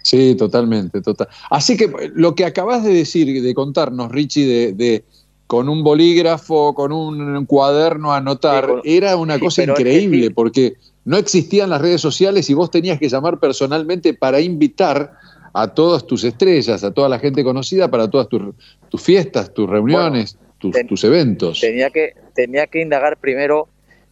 Sí, 0.03 0.35
totalmente, 0.35 1.03
total. 1.03 1.29
Así 1.51 1.77
que 1.77 1.85
eh, 1.85 2.11
lo 2.15 2.35
que 2.35 2.45
acabas 2.47 2.83
de 2.85 2.95
decir, 2.95 3.43
de 3.43 3.55
contarnos, 3.55 4.11
Richie, 4.11 4.47
de, 4.47 4.73
de 4.73 5.05
con 5.51 5.69
un 5.69 5.83
bolígrafo, 5.83 6.75
con 6.75 6.93
un 6.93 7.45
cuaderno 7.45 8.13
a 8.13 8.19
anotar, 8.19 8.67
Sí, 8.67 8.71
con- 8.71 8.81
era 8.85 9.17
una 9.17 9.35
sí, 9.35 9.41
cosa 9.41 9.63
pero 9.63 9.73
es 9.73 9.77
que 9.79 9.83
increíble, 9.83 10.27
sí. 10.29 10.33
porque 10.33 10.75
no 11.05 11.17
existían 11.17 11.71
las 11.71 11.81
redes 11.83 12.01
sociales 12.01 12.49
y 12.51 12.55
vos 12.55 12.71
tenías 12.71 13.01
que 13.01 13.09
llamar 13.09 13.41
personalmente 13.41 14.15
para 14.15 14.41
invitar 14.41 15.13
a 15.53 15.75
todas 15.75 16.07
tus 16.07 16.23
estrellas, 16.23 16.85
a 16.85 16.93
toda 16.93 17.09
la 17.09 17.19
gente 17.19 17.43
conocida, 17.43 17.91
para 17.91 18.09
todas 18.09 18.29
tus, 18.29 18.55
tus 18.89 19.03
fiestas, 19.03 19.53
tus 19.53 19.69
reuniones, 19.69 20.39
tus, 20.59 20.71
ten- 20.71 20.87
tus 20.87 21.03
eventos. 21.03 21.59
Tenía 21.59 21.91
que, 21.91 22.15
tenía 22.33 22.69
que 22.69 22.81
indagar 22.83 23.17
primero 23.19 23.67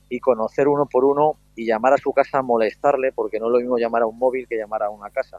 y 0.09 0.19
conocer 0.19 0.67
uno 0.67 0.87
por 0.91 1.05
uno 1.05 1.37
y 1.55 1.67
llamar 1.67 1.93
a 1.93 1.99
su 1.99 2.13
casa 2.13 2.39
a 2.39 2.43
molestarle, 2.43 3.13
porque 3.13 3.39
no 3.39 3.47
es 3.47 3.53
lo 3.53 3.59
mismo 3.61 3.79
llamar 3.79 4.03
a 4.03 4.07
un 4.07 4.19
móvil 4.19 4.49
que 4.49 4.57
llamar 4.57 4.83
a 4.83 4.91
una 4.91 5.09
casa. 5.11 5.39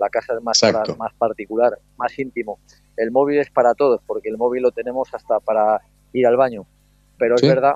La 0.00 0.08
casa 0.08 0.34
es 0.36 0.42
más, 0.42 0.60
más 0.98 1.12
particular, 1.16 1.78
más 1.96 2.18
íntimo. 2.18 2.58
El 2.98 3.10
móvil 3.10 3.38
es 3.38 3.50
para 3.50 3.74
todos, 3.74 4.00
porque 4.06 4.28
el 4.28 4.36
móvil 4.36 4.62
lo 4.62 4.70
tenemos 4.72 5.12
hasta 5.14 5.40
para 5.40 5.80
ir 6.12 6.26
al 6.26 6.36
baño. 6.36 6.66
Pero 7.18 7.38
Sí. 7.38 7.46
es 7.46 7.54
verdad 7.54 7.74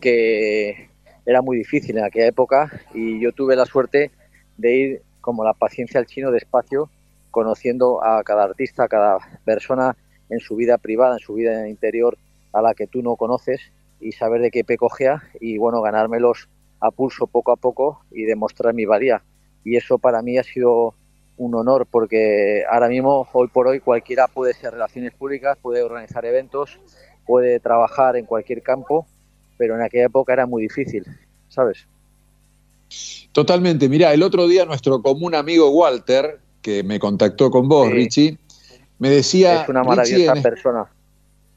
que 0.00 0.90
era 1.24 1.42
muy 1.42 1.56
difícil 1.58 1.96
en 1.98 2.04
aquella 2.04 2.26
época 2.26 2.70
y 2.94 3.20
yo 3.20 3.32
tuve 3.32 3.56
la 3.56 3.66
suerte 3.66 4.10
de 4.56 4.76
ir 4.76 5.02
como 5.20 5.44
la 5.44 5.54
paciencia 5.54 5.98
al 6.00 6.06
chino, 6.06 6.30
despacio, 6.30 6.88
conociendo 7.30 8.02
a 8.04 8.22
cada 8.22 8.44
artista, 8.44 8.84
a 8.84 8.88
cada 8.88 9.18
persona 9.44 9.96
en 10.28 10.40
su 10.40 10.56
vida 10.56 10.78
privada, 10.78 11.14
en 11.14 11.18
su 11.20 11.34
vida 11.34 11.68
interior, 11.68 12.16
a 12.52 12.62
la 12.62 12.74
que 12.74 12.86
tú 12.86 13.02
no 13.02 13.16
conoces 13.16 13.60
y 14.00 14.12
saber 14.12 14.40
de 14.40 14.50
qué 14.50 14.64
pecojea 14.64 15.22
y 15.40 15.58
bueno, 15.58 15.80
ganármelos 15.82 16.48
a 16.80 16.90
pulso 16.90 17.26
poco 17.26 17.52
a 17.52 17.56
poco 17.56 18.02
y 18.10 18.24
demostrar 18.24 18.74
mi 18.74 18.84
valía. 18.84 19.22
Y 19.64 19.76
eso 19.76 19.98
para 19.98 20.22
mí 20.22 20.38
ha 20.38 20.42
sido 20.44 20.94
un 21.38 21.54
honor 21.54 21.86
porque 21.90 22.64
ahora 22.70 22.88
mismo, 22.88 23.28
hoy 23.32 23.48
por 23.48 23.66
hoy, 23.68 23.80
cualquiera 23.80 24.26
puede 24.26 24.54
ser 24.54 24.72
relaciones 24.72 25.12
públicas, 25.14 25.58
puede 25.60 25.82
organizar 25.82 26.24
eventos, 26.24 26.78
puede 27.26 27.60
trabajar 27.60 28.16
en 28.16 28.24
cualquier 28.24 28.62
campo, 28.62 29.06
pero 29.58 29.74
en 29.74 29.82
aquella 29.82 30.06
época 30.06 30.32
era 30.32 30.46
muy 30.46 30.62
difícil, 30.62 31.04
¿sabes? 31.48 31.86
Totalmente. 33.32 33.88
Mira, 33.88 34.12
el 34.14 34.22
otro 34.22 34.46
día 34.48 34.64
nuestro 34.64 35.02
común 35.02 35.34
amigo 35.34 35.70
Walter, 35.70 36.38
que 36.62 36.82
me 36.82 36.98
contactó 36.98 37.50
con 37.50 37.68
vos, 37.68 37.88
Sí. 37.88 37.92
Richie, 37.94 38.38
me 38.98 39.10
decía... 39.10 39.62
Es 39.62 39.68
una 39.68 39.80
"Richie, 39.82 39.88
maravillosa 39.96 40.36
en- 40.36 40.42
persona. 40.42 40.86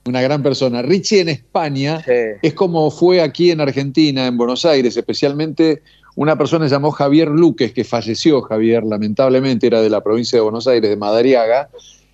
Una 0.06 0.22
gran 0.22 0.42
persona. 0.42 0.82
Richie 0.82 1.20
en 1.22 1.30
España 1.30 2.04
es 2.42 2.54
como 2.54 2.90
fue 2.90 3.22
aquí 3.22 3.52
en 3.52 3.62
Argentina, 3.62 4.26
en 4.26 4.38
Buenos 4.38 4.66
Aires, 4.66 4.98
especialmente 4.98 5.84
una 6.20 6.38
persona 6.38 6.68
se 6.68 6.76
llamó 6.76 6.92
Javier 6.92 7.30
Luques, 7.30 7.72
que 7.72 7.86
falleció 7.86 8.42
Javier, 8.42 8.84
lamentablemente, 8.84 9.68
era 9.68 9.82
de 9.82 9.90
la 9.90 10.04
provincia 10.04 10.36
de 10.36 10.42
Buenos 10.42 10.68
Aires, 10.68 10.90
de 10.90 10.98
Madariaga, 10.98 11.70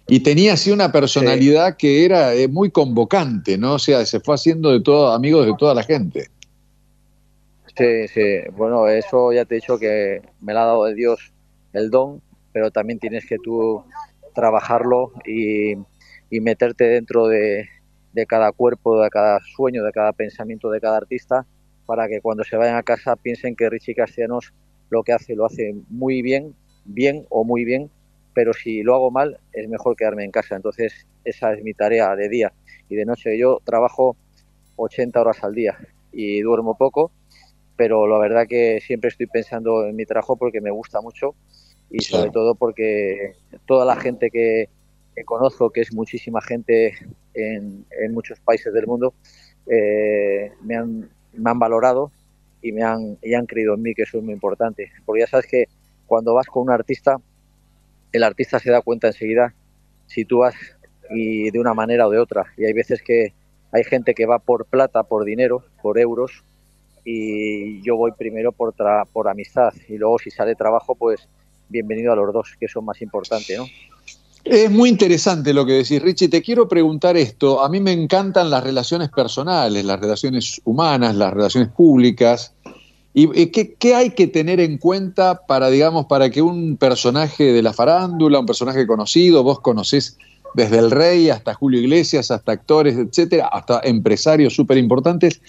y 0.06 0.20
tenía 0.20 0.54
así 0.54 0.70
una 0.70 0.92
personalidad 0.92 1.76
que 1.76 2.06
era 2.06 2.36
eh, 2.36 2.48
muy 2.48 2.70
convocante, 2.70 3.58
¿no? 3.58 3.74
O 3.74 3.80
sea, 3.80 4.06
se 4.06 4.20
fue 4.20 4.36
haciendo 4.36 4.72
de 4.72 4.82
todo, 4.82 5.12
amigos 5.12 5.48
de 5.48 5.56
toda 5.58 5.74
la 5.74 5.82
gente. 5.82 6.28
Sí, 7.76 8.08
sí. 8.14 8.42
Bueno, 8.56 8.88
eso 8.88 9.34
ya 9.34 9.44
te 9.44 9.56
he 9.56 9.58
dicho 9.58 9.80
que 9.80 10.22
me 10.40 10.54
lo 10.54 10.60
ha 10.60 10.66
dado 10.66 10.86
de 10.86 10.94
Dios 10.94 11.34
el 11.74 11.90
don, 11.90 12.22
pero 12.52 12.70
también 12.70 13.00
tienes 13.00 13.26
que 13.26 13.38
tú 13.40 13.84
trabajarlo 14.36 15.14
y, 15.26 15.74
y 16.30 16.42
meterte 16.42 16.84
dentro 16.84 17.26
de, 17.26 17.68
de 18.14 18.26
cada 18.28 18.52
cuerpo, 18.52 19.02
de 19.02 19.10
cada 19.10 19.40
sueño, 19.56 19.84
de 19.84 19.92
cada 19.92 20.14
pensamiento 20.14 20.70
de 20.70 20.80
cada 20.80 20.98
artista, 20.98 21.48
para 21.86 22.08
que 22.08 22.22
cuando 22.22 22.44
se 22.44 22.58
vayan 22.58 22.76
a 22.78 22.84
casa 22.84 23.16
piensen 23.16 23.56
que 23.56 23.70
Richie 23.70 23.96
Castellanos 23.96 24.54
lo 24.90 25.04
que 25.04 25.14
hace 25.14 25.36
lo 25.36 25.46
hace 25.46 25.76
muy 25.90 26.22
bien, 26.22 26.56
bien 26.86 27.26
o 27.30 27.44
muy 27.44 27.66
bien, 27.66 27.90
pero 28.34 28.54
si 28.54 28.84
lo 28.84 28.96
hago 28.96 29.12
mal 29.12 29.40
es 29.54 29.68
mejor 29.68 29.96
quedarme 29.96 30.24
en 30.24 30.32
casa. 30.32 30.56
Entonces 30.56 31.08
esa 31.24 31.54
es 31.54 31.64
mi 31.64 31.74
tarea 31.74 32.16
de 32.16 32.30
día 32.30 32.54
y 32.90 32.96
de 32.96 33.06
noche. 33.06 33.38
Yo 33.38 33.62
trabajo 33.64 34.16
80 34.76 35.20
horas 35.20 35.44
al 35.44 35.56
día 35.56 35.78
y 36.12 36.42
duermo 36.42 36.78
poco, 36.78 37.12
pero 37.76 38.08
la 38.08 38.20
verdad 38.20 38.48
que 38.48 38.80
siempre 38.82 39.10
estoy 39.10 39.28
pensando 39.28 39.86
en 39.86 39.96
mi 39.96 40.06
trabajo 40.06 40.38
porque 40.38 40.62
me 40.62 40.72
gusta 40.72 41.02
mucho 41.02 41.36
y 41.90 42.00
sobre 42.00 42.32
todo 42.32 42.56
porque 42.56 43.34
toda 43.66 43.86
la 43.86 43.96
gente 43.96 44.30
que, 44.32 44.70
que 45.16 45.24
conozco, 45.24 45.70
que 45.70 45.82
es 45.82 45.94
muchísima 45.94 46.42
gente 46.42 46.94
en, 47.34 47.86
en 47.92 48.14
muchos 48.14 48.40
países 48.40 48.74
del 48.74 48.88
mundo, 48.88 49.14
eh, 49.68 50.52
me, 50.62 50.76
han, 50.76 51.10
me 51.38 51.52
han 51.52 51.60
valorado 51.60 52.12
y 52.62 52.72
me 52.72 52.84
han, 52.84 53.18
y 53.22 53.34
han 53.34 53.46
creído 53.46 53.76
en 53.76 53.82
mí, 53.82 53.94
que 53.94 54.04
eso 54.04 54.18
es 54.18 54.24
muy 54.24 54.34
importante. 54.34 54.92
Porque 55.06 55.22
ya 55.22 55.28
sabes 55.28 55.48
que 55.48 55.66
cuando 56.08 56.34
vas 56.34 56.48
con 56.48 56.64
un 56.64 56.72
artista, 56.72 57.18
el 58.12 58.24
artista 58.24 58.60
se 58.60 58.72
da 58.72 58.82
cuenta 58.82 59.08
enseguida 59.08 59.54
si 60.08 60.26
tú 60.26 60.40
vas 60.40 60.56
y 61.10 61.52
de 61.52 61.60
una 61.60 61.74
manera 61.74 62.08
o 62.08 62.10
de 62.10 62.20
otra. 62.20 62.46
Y 62.58 62.66
hay 62.66 62.74
veces 62.74 63.02
que 63.02 63.34
hay 63.72 63.84
gente 63.84 64.14
que 64.14 64.26
va 64.26 64.40
por 64.40 64.66
plata, 64.66 65.04
por 65.04 65.26
dinero, 65.26 65.64
por 65.82 66.00
euros, 66.00 66.44
y 67.04 67.82
yo 67.84 67.98
voy 67.98 68.12
primero 68.18 68.52
por, 68.52 68.74
tra- 68.74 69.06
por 69.06 69.28
amistad. 69.28 69.74
Y 69.88 69.98
luego 69.98 70.18
si 70.18 70.32
sale 70.32 70.56
trabajo, 70.56 70.96
pues 70.96 71.28
bienvenido 71.70 72.14
a 72.14 72.16
los 72.16 72.34
dos, 72.34 72.56
que 72.60 72.66
es 72.66 72.76
más 72.82 73.02
importante, 73.02 73.58
¿no? 73.58 73.66
Es 74.46 74.70
muy 74.70 74.90
interesante 74.90 75.56
lo 75.56 75.66
que 75.66 75.74
decís, 75.74 76.00
Richie. 76.00 76.30
Te 76.30 76.44
quiero 76.44 76.68
preguntar 76.68 77.18
esto. 77.18 77.64
A 77.64 77.68
mí 77.68 77.80
me 77.80 77.92
encantan 77.92 78.52
las 78.52 78.64
relaciones 78.64 79.10
personales, 79.10 79.84
las 79.84 80.00
relaciones 80.00 80.62
humanas, 80.64 81.16
las 81.16 81.34
relaciones 81.34 81.70
públicas. 81.70 82.54
¿Y 83.16 83.48
qué, 83.48 83.74
qué 83.74 83.96
hay 83.96 84.12
que 84.12 84.28
tener 84.28 84.60
en 84.60 84.78
cuenta 84.78 85.48
para, 85.48 85.70
digamos, 85.72 86.06
para 86.06 86.30
que 86.30 86.44
un 86.44 86.78
personaje 86.78 87.54
de 87.54 87.64
la 87.64 87.74
farándula, 87.74 88.40
un 88.40 88.46
personaje 88.46 88.86
conocido, 88.86 89.42
vos 89.42 89.62
conocés 89.62 90.18
desde 90.54 90.78
el 90.78 90.92
rey 90.92 91.32
hasta 91.32 91.56
Julio 91.56 91.80
Iglesias, 91.80 92.30
hasta 92.30 92.52
actores, 92.52 92.98
etcétera, 92.98 93.48
hasta 93.48 93.82
empresarios 93.84 94.54
súper 94.54 94.78
importantes, 94.78 95.42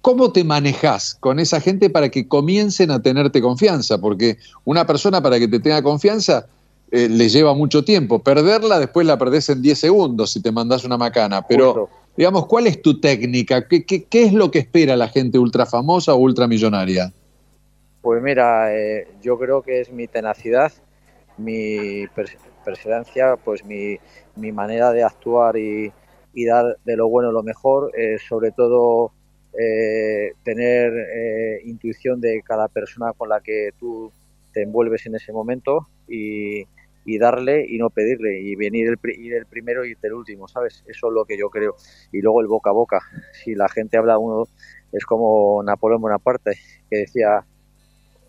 ¿Cómo 0.00 0.30
te 0.30 0.44
manejas 0.44 1.16
con 1.18 1.40
esa 1.40 1.60
gente 1.60 1.90
para 1.90 2.08
que 2.08 2.28
comiencen 2.28 2.92
a 2.92 3.02
tenerte 3.02 3.42
confianza? 3.42 3.98
Porque 3.98 4.38
una 4.64 4.86
persona 4.86 5.20
para 5.20 5.40
que 5.40 5.48
te 5.48 5.58
tenga 5.58 5.82
confianza 5.82 6.46
eh, 6.90 7.08
le 7.08 7.28
lleva 7.28 7.54
mucho 7.54 7.84
tiempo. 7.84 8.22
Perderla 8.22 8.78
después 8.78 9.06
la 9.06 9.18
perdés 9.18 9.48
en 9.50 9.62
10 9.62 9.78
segundos 9.78 10.30
si 10.32 10.42
te 10.42 10.52
mandas 10.52 10.84
una 10.84 10.96
macana. 10.96 11.42
Pero, 11.46 11.88
digamos, 12.16 12.46
¿cuál 12.46 12.66
es 12.66 12.80
tu 12.82 13.00
técnica? 13.00 13.66
¿Qué, 13.68 13.84
qué, 13.84 14.04
qué 14.04 14.24
es 14.24 14.32
lo 14.32 14.50
que 14.50 14.60
espera 14.60 14.96
la 14.96 15.08
gente 15.08 15.38
ultra 15.38 15.66
famosa 15.66 16.14
o 16.14 16.18
ultramillonaria? 16.18 17.12
Pues 18.00 18.22
mira, 18.22 18.74
eh, 18.74 19.08
yo 19.22 19.38
creo 19.38 19.62
que 19.62 19.80
es 19.80 19.92
mi 19.92 20.06
tenacidad, 20.06 20.72
mi 21.36 22.04
pers- 22.06 22.36
perseverancia, 22.64 23.36
pues 23.36 23.64
mi, 23.64 23.98
mi 24.36 24.52
manera 24.52 24.92
de 24.92 25.02
actuar 25.02 25.56
y, 25.56 25.92
y 26.32 26.44
dar 26.44 26.78
de 26.84 26.96
lo 26.96 27.08
bueno 27.08 27.32
lo 27.32 27.42
mejor, 27.42 27.90
eh, 27.98 28.16
sobre 28.28 28.52
todo 28.52 29.12
eh, 29.58 30.32
tener 30.44 30.92
eh, 30.92 31.60
intuición 31.64 32.20
de 32.20 32.42
cada 32.42 32.68
persona 32.68 33.12
con 33.12 33.28
la 33.28 33.40
que 33.40 33.70
tú 33.78 34.12
te 34.52 34.62
envuelves 34.62 35.04
en 35.06 35.16
ese 35.16 35.32
momento 35.32 35.88
y, 36.08 36.62
y 37.08 37.16
darle 37.16 37.64
y 37.66 37.78
no 37.78 37.88
pedirle 37.88 38.38
y 38.38 38.54
venir 38.54 38.88
el, 38.88 39.18
ir 39.18 39.32
el 39.32 39.46
primero 39.46 39.82
y 39.82 39.96
el 40.02 40.12
último, 40.12 40.46
¿sabes? 40.46 40.84
Eso 40.86 41.08
es 41.08 41.14
lo 41.14 41.24
que 41.24 41.38
yo 41.38 41.48
creo. 41.48 41.74
Y 42.12 42.20
luego 42.20 42.42
el 42.42 42.48
boca 42.48 42.68
a 42.68 42.74
boca. 42.74 43.00
Si 43.32 43.54
la 43.54 43.66
gente 43.70 43.96
habla 43.96 44.18
uno, 44.18 44.46
es 44.92 45.06
como 45.06 45.62
Napoleón 45.62 46.02
Bonaparte, 46.02 46.58
que 46.90 46.98
decía 46.98 47.46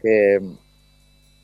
que 0.02 0.40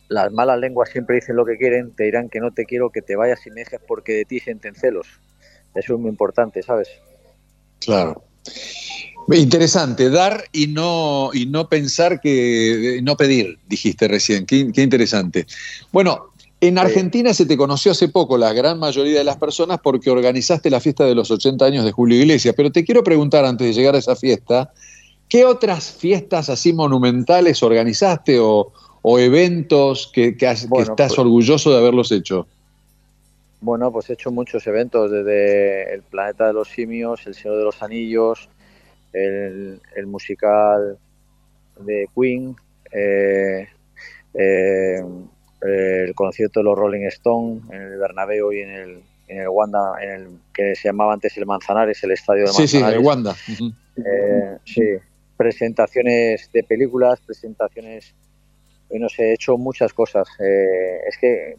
las 0.07 0.31
malas 0.31 0.59
lenguas 0.59 0.89
siempre 0.89 1.15
dicen 1.15 1.35
lo 1.35 1.45
que 1.45 1.57
quieren, 1.57 1.93
te 1.93 2.05
dirán 2.05 2.29
que 2.29 2.39
no 2.39 2.53
te 2.53 2.63
quiero, 2.63 2.89
que 2.89 3.01
te 3.01 3.17
vayas 3.17 3.45
y 3.45 3.49
me 3.49 3.65
dejes 3.65 3.81
porque 3.85 4.13
de 4.13 4.23
ti 4.23 4.39
sienten 4.39 4.73
celos. 4.73 5.07
Eso 5.73 5.95
es 5.95 5.99
muy 5.99 6.11
importante, 6.11 6.63
¿sabes? 6.63 6.87
Claro. 7.79 8.23
Interesante, 9.27 10.09
dar 10.09 10.45
y 10.53 10.67
no, 10.67 11.31
y 11.33 11.47
no 11.47 11.67
pensar 11.67 12.21
que, 12.21 13.01
no 13.03 13.17
pedir, 13.17 13.57
dijiste 13.67 14.07
recién, 14.07 14.45
qué 14.45 14.81
interesante. 14.81 15.47
Bueno, 15.91 16.29
en 16.61 16.77
Argentina 16.77 17.33
se 17.33 17.45
te 17.45 17.57
conoció 17.57 17.91
hace 17.91 18.07
poco 18.09 18.37
la 18.37 18.53
gran 18.53 18.79
mayoría 18.79 19.17
de 19.19 19.23
las 19.23 19.37
personas 19.37 19.79
porque 19.83 20.09
organizaste 20.09 20.69
la 20.69 20.79
fiesta 20.79 21.05
de 21.05 21.13
los 21.15 21.29
80 21.29 21.63
años 21.65 21.85
de 21.85 21.91
Julio 21.91 22.17
Iglesias, 22.19 22.53
pero 22.57 22.71
te 22.71 22.83
quiero 22.83 23.03
preguntar 23.03 23.45
antes 23.45 23.67
de 23.67 23.73
llegar 23.73 23.95
a 23.95 23.99
esa 23.99 24.15
fiesta, 24.15 24.71
¿qué 25.29 25.45
otras 25.45 25.91
fiestas 25.91 26.49
así 26.49 26.73
monumentales 26.73 27.61
organizaste 27.61 28.39
o, 28.39 28.71
o 29.01 29.19
eventos 29.19 30.09
que, 30.13 30.35
que 30.37 30.47
has- 30.47 30.61
que 30.63 30.67
Bueno, 30.69 30.91
estás 30.91 31.09
pues- 31.09 31.19
orgulloso 31.19 31.71
de 31.71 31.77
haberlos 31.77 32.11
hecho? 32.11 32.47
Bueno, 33.61 33.91
pues 33.91 34.09
he 34.09 34.13
hecho 34.13 34.31
muchos 34.31 34.65
eventos, 34.67 35.09
desde 35.11 35.93
El 35.93 36.03
Planeta 36.03 36.47
de 36.47 36.53
los 36.53 36.67
Simios, 36.67 37.25
El 37.25 37.33
Señor 37.33 37.57
de 37.57 37.63
los 37.63 37.81
Anillos, 37.81 38.47
el, 39.11 39.79
el 39.95 40.07
musical 40.07 40.97
de 41.79 42.07
Queen, 42.15 42.55
eh, 42.91 43.67
eh, 44.35 45.03
el 45.67 46.13
concierto 46.15 46.59
de 46.59 46.63
los 46.65 46.77
Rolling 46.77 47.05
Stones 47.07 47.63
en 47.71 47.81
el 47.81 47.97
Bernabéu 47.97 48.51
y 48.51 48.61
en 48.61 48.69
el, 48.71 48.99
en 49.27 49.39
el 49.41 49.47
Wanda, 49.49 49.93
en 50.01 50.09
el 50.11 50.27
que 50.53 50.75
se 50.75 50.89
llamaba 50.89 51.13
antes 51.13 51.35
el 51.37 51.45
Manzanares, 51.45 52.03
el 52.03 52.11
estadio 52.11 52.43
de 52.43 52.47
Sí, 52.49 52.67
sí, 52.67 52.77
Manzanares. 52.79 52.99
el 52.99 53.05
Wanda. 53.05 53.35
Eh, 53.97 54.57
sí, 54.65 54.81
presentaciones 55.55 56.49
de 56.51 56.63
películas, 56.63 57.19
presentaciones, 57.25 58.13
eh, 58.89 58.99
no 58.99 59.07
sé, 59.09 59.29
he 59.29 59.33
hecho 59.33 59.57
muchas 59.57 59.93
cosas. 59.93 60.27
Eh, 60.39 60.99
es 61.07 61.17
que, 61.17 61.55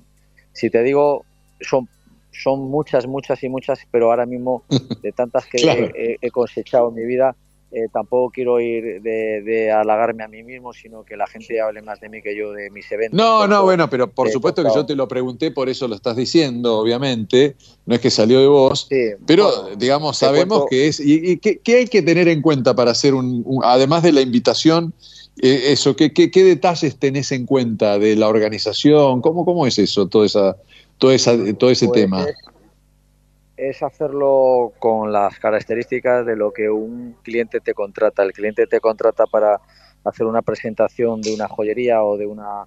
si 0.53 0.69
te 0.71 0.83
digo, 0.83 1.25
son, 1.61 1.89
son 2.33 2.61
muchas, 2.71 3.07
muchas 3.07 3.43
y 3.43 3.49
muchas, 3.49 3.81
pero 3.91 4.11
ahora 4.11 4.27
mismo, 4.27 4.65
de 5.03 5.13
tantas 5.13 5.47
que 5.47 5.59
Claro. 5.59 5.89
he, 5.95 6.17
he 6.21 6.31
cosechado 6.31 6.89
en 6.91 6.95
mi 6.95 7.05
vida, 7.05 7.35
eh, 7.73 7.89
tampoco 7.93 8.31
quiero 8.31 8.61
ir 8.61 9.03
de, 9.03 9.43
de 9.43 9.73
halagarme 9.73 10.23
a 10.25 10.29
mí 10.29 10.43
mismo, 10.43 10.73
sino 10.73 11.05
que 11.05 11.17
la 11.17 11.27
gente 11.27 11.61
hable 11.61 11.83
más 11.83 12.01
de 12.01 12.09
mí 12.09 12.23
que 12.23 12.37
yo 12.37 12.53
de 12.53 12.71
mis 12.71 12.91
eventos. 12.93 13.17
No, 13.19 13.47
no, 13.49 13.65
bueno, 13.65 13.91
pero 13.91 14.09
por 14.11 14.29
eh, 14.29 14.33
supuesto 14.33 14.63
que 14.63 14.71
yo 14.73 14.87
te 14.87 14.95
lo 14.95 15.09
pregunté, 15.09 15.51
por 15.51 15.69
eso 15.69 15.89
lo 15.89 15.97
estás 15.97 16.17
diciendo, 16.17 16.79
obviamente. 16.79 17.57
No 17.85 17.95
es 17.97 18.01
que 18.01 18.11
salió 18.11 18.41
de 18.41 18.47
vos. 18.47 18.89
pero, 19.27 19.45
bueno, 19.63 19.77
digamos, 19.77 20.17
sabemos 20.19 20.59
cuento- 20.59 20.69
que 20.71 20.87
es. 20.89 21.01
¿Y, 21.01 21.33
y 21.33 21.37
qué, 21.39 21.61
hay 21.77 21.87
que 21.87 22.03
tener 22.03 22.29
en 22.29 22.41
cuenta 22.41 22.75
para 22.75 22.93
hacer 22.93 23.15
un. 23.15 23.43
un- 23.45 23.65
además 23.65 24.03
de 24.03 24.13
la 24.13 24.21
invitación, 24.21 24.95
eh, 25.43 25.73
eso, 25.73 25.95
¿qué, 25.97 26.13
qué, 26.13 26.31
qué 26.31 26.45
detalles 26.45 26.97
tenés 26.99 27.33
en 27.33 27.47
cuenta 27.47 27.99
de 27.99 28.15
la 28.17 28.29
organización? 28.29 29.21
¿Cómo, 29.21 29.45
cómo 29.45 29.67
es 29.67 29.79
eso, 29.79 30.07
todo, 30.09 30.25
esa, 30.25 30.57
todo, 30.99 31.11
esa, 31.13 31.37
todo 31.59 31.71
ese 31.71 31.89
Pues 31.89 32.01
tema? 32.01 32.23
es- 32.25 32.37
es 33.57 33.83
hacerlo 33.83 34.73
con 34.79 35.13
las 35.13 35.39
características 35.39 36.27
de 36.27 36.37
lo 36.37 36.53
que 36.53 36.69
un 36.71 37.17
cliente 37.23 37.61
te 37.61 37.75
contrata. 37.75 38.23
El 38.23 38.33
cliente 38.33 38.67
te 38.67 38.81
contrata 38.81 39.27
para 39.27 39.61
hacer 40.05 40.27
una 40.27 40.43
presentación 40.43 41.21
de 41.21 41.35
una 41.35 41.49
joyería 41.49 42.03
o 42.03 42.17
de 42.17 42.27
una 42.27 42.67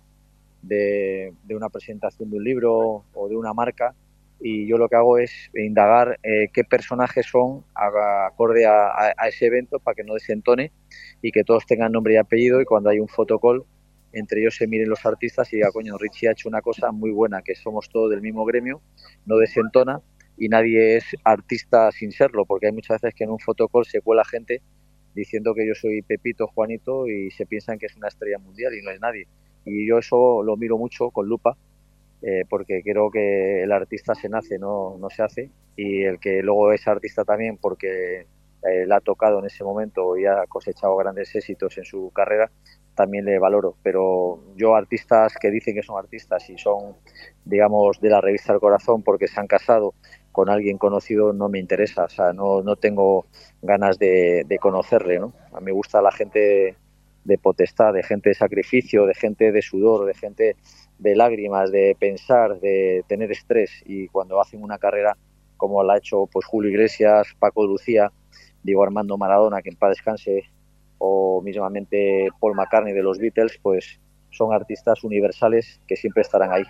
de, 0.61 1.33
una 1.49 1.69
presentación 1.69 2.29
de 2.29 2.37
un 2.37 2.43
libro 2.43 3.05
o 3.13 3.29
de 3.29 3.35
una 3.35 3.53
marca 3.53 3.95
y 4.41 4.67
yo 4.67 4.77
lo 4.77 4.89
que 4.89 4.95
hago 4.95 5.17
es 5.17 5.49
indagar 5.53 6.19
eh, 6.23 6.49
qué 6.53 6.63
personajes 6.63 7.25
son 7.25 7.63
acorde 7.73 8.65
a 8.65 9.27
ese 9.27 9.47
evento 9.47 9.79
para 9.79 9.95
que 9.95 10.03
no 10.03 10.13
desentone 10.13 10.71
y 11.21 11.31
que 11.31 11.43
todos 11.43 11.65
tengan 11.65 11.91
nombre 11.93 12.13
y 12.13 12.17
apellido 12.17 12.61
y 12.61 12.65
cuando 12.65 12.89
hay 12.89 12.99
un 12.99 13.07
fotocall 13.07 13.65
entre 14.11 14.41
ellos 14.41 14.55
se 14.55 14.67
miren 14.67 14.89
los 14.89 15.05
artistas 15.05 15.51
y 15.53 15.57
diga, 15.57 15.71
coño, 15.71 15.97
Richie 15.97 16.29
ha 16.29 16.31
hecho 16.31 16.49
una 16.49 16.61
cosa 16.61 16.91
muy 16.91 17.11
buena, 17.11 17.41
que 17.41 17.55
somos 17.55 17.89
todos 17.89 18.09
del 18.09 18.21
mismo 18.21 18.45
gremio, 18.45 18.81
no 19.25 19.37
desentona 19.37 20.01
y 20.39 20.47
nadie 20.47 20.97
es 20.97 21.05
artista 21.23 21.91
sin 21.91 22.11
serlo, 22.11 22.45
porque 22.45 22.67
hay 22.67 22.71
muchas 22.71 23.01
veces 23.01 23.13
que 23.13 23.25
en 23.25 23.31
un 23.31 23.39
fotocall 23.39 23.85
se 23.85 24.01
cuela 24.01 24.23
gente 24.23 24.61
diciendo 25.13 25.53
que 25.53 25.67
yo 25.67 25.73
soy 25.75 26.01
Pepito, 26.01 26.47
Juanito 26.47 27.07
y 27.07 27.29
se 27.31 27.45
piensan 27.45 27.77
que 27.77 27.87
es 27.87 27.95
una 27.95 28.07
estrella 28.07 28.39
mundial 28.39 28.73
y 28.73 28.81
no 28.81 28.91
es 28.91 28.99
nadie. 29.01 29.27
Y 29.65 29.87
yo 29.87 29.97
eso 29.97 30.41
lo 30.43 30.55
miro 30.55 30.77
mucho 30.77 31.11
con 31.11 31.27
lupa 31.27 31.57
eh, 32.21 32.43
porque 32.49 32.81
creo 32.83 33.11
que 33.11 33.63
el 33.63 33.71
artista 33.71 34.15
se 34.15 34.29
nace, 34.29 34.57
no, 34.59 34.97
no 34.97 35.09
se 35.09 35.23
hace, 35.23 35.51
y 35.75 36.03
el 36.03 36.19
que 36.19 36.41
luego 36.41 36.71
es 36.71 36.87
artista 36.87 37.23
también 37.23 37.57
porque 37.57 38.21
eh, 38.21 38.85
le 38.85 38.93
ha 38.93 38.99
tocado 38.99 39.39
en 39.39 39.45
ese 39.45 39.63
momento 39.63 40.17
y 40.17 40.25
ha 40.25 40.45
cosechado 40.47 40.97
grandes 40.97 41.33
éxitos 41.35 41.77
en 41.77 41.85
su 41.85 42.11
carrera, 42.11 42.51
también 42.93 43.23
le 43.23 43.39
valoro. 43.39 43.75
Pero 43.83 44.43
yo 44.57 44.75
artistas 44.75 45.35
que 45.39 45.49
dicen 45.49 45.75
que 45.75 45.83
son 45.83 45.97
artistas 45.97 46.49
y 46.49 46.57
son, 46.57 46.97
digamos, 47.45 48.01
de 48.01 48.09
la 48.09 48.19
revista 48.19 48.51
El 48.51 48.59
Corazón 48.59 49.01
porque 49.01 49.29
se 49.29 49.39
han 49.39 49.47
casado 49.47 49.93
con 50.39 50.49
alguien 50.49 50.77
conocido 50.77 51.33
no 51.33 51.49
me 51.49 51.59
interesa, 51.59 52.05
o 52.05 52.09
sea, 52.09 52.31
no, 52.31 52.61
no 52.61 52.77
tengo 52.77 53.25
ganas 53.61 53.99
de, 53.99 54.45
de 54.47 54.57
conocerle, 54.57 55.19
¿no? 55.19 55.33
A 55.51 55.59
mí 55.59 55.65
me 55.65 55.71
gusta 55.73 56.01
la 56.01 56.13
gente 56.13 56.77
de 57.25 57.37
potestad, 57.37 57.91
de 57.91 58.03
gente 58.03 58.29
de 58.29 58.35
sacrificio, 58.35 59.05
de 59.05 59.15
gente 59.15 59.51
de 59.51 59.61
sudor, 59.61 60.05
de 60.05 60.13
gente 60.13 60.55
de 60.97 61.15
lágrimas, 61.17 61.73
de 61.73 61.93
pensar, 61.99 62.61
de 62.61 63.03
tener 63.09 63.29
estrés 63.33 63.83
y 63.85 64.07
cuando 64.07 64.39
hacen 64.39 64.63
una 64.63 64.77
carrera 64.77 65.17
como 65.57 65.83
la 65.83 65.95
ha 65.95 65.97
hecho 65.97 66.25
pues 66.31 66.45
Julio 66.45 66.71
Iglesias, 66.71 67.35
Paco 67.37 67.67
Lucía, 67.67 68.09
Diego 68.63 68.81
Armando 68.81 69.17
Maradona, 69.17 69.61
que 69.61 69.71
en 69.71 69.75
paz 69.75 69.89
descanse, 69.89 70.45
o 70.99 71.41
mismamente 71.41 72.29
Paul 72.39 72.55
McCartney 72.55 72.93
de 72.93 73.03
los 73.03 73.17
Beatles, 73.17 73.59
pues 73.61 73.99
son 74.31 74.53
artistas 74.53 75.03
universales 75.03 75.79
que 75.87 75.95
siempre 75.95 76.21
estarán 76.21 76.51
ahí. 76.51 76.63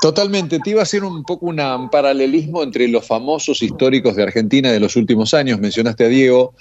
Totalmente, 0.00 0.58
te 0.58 0.70
iba 0.70 0.80
a 0.80 0.82
hacer 0.82 1.04
un 1.04 1.22
poco 1.24 1.46
un 1.46 1.88
paralelismo 1.90 2.62
entre 2.62 2.88
los 2.88 3.06
famosos 3.06 3.62
históricos 3.62 4.16
de 4.16 4.24
Argentina 4.24 4.70
de 4.70 4.80
los 4.80 4.96
últimos 4.96 5.32
años. 5.34 5.58
Mencionaste 5.58 6.04
a 6.04 6.08
Diego, 6.08 6.54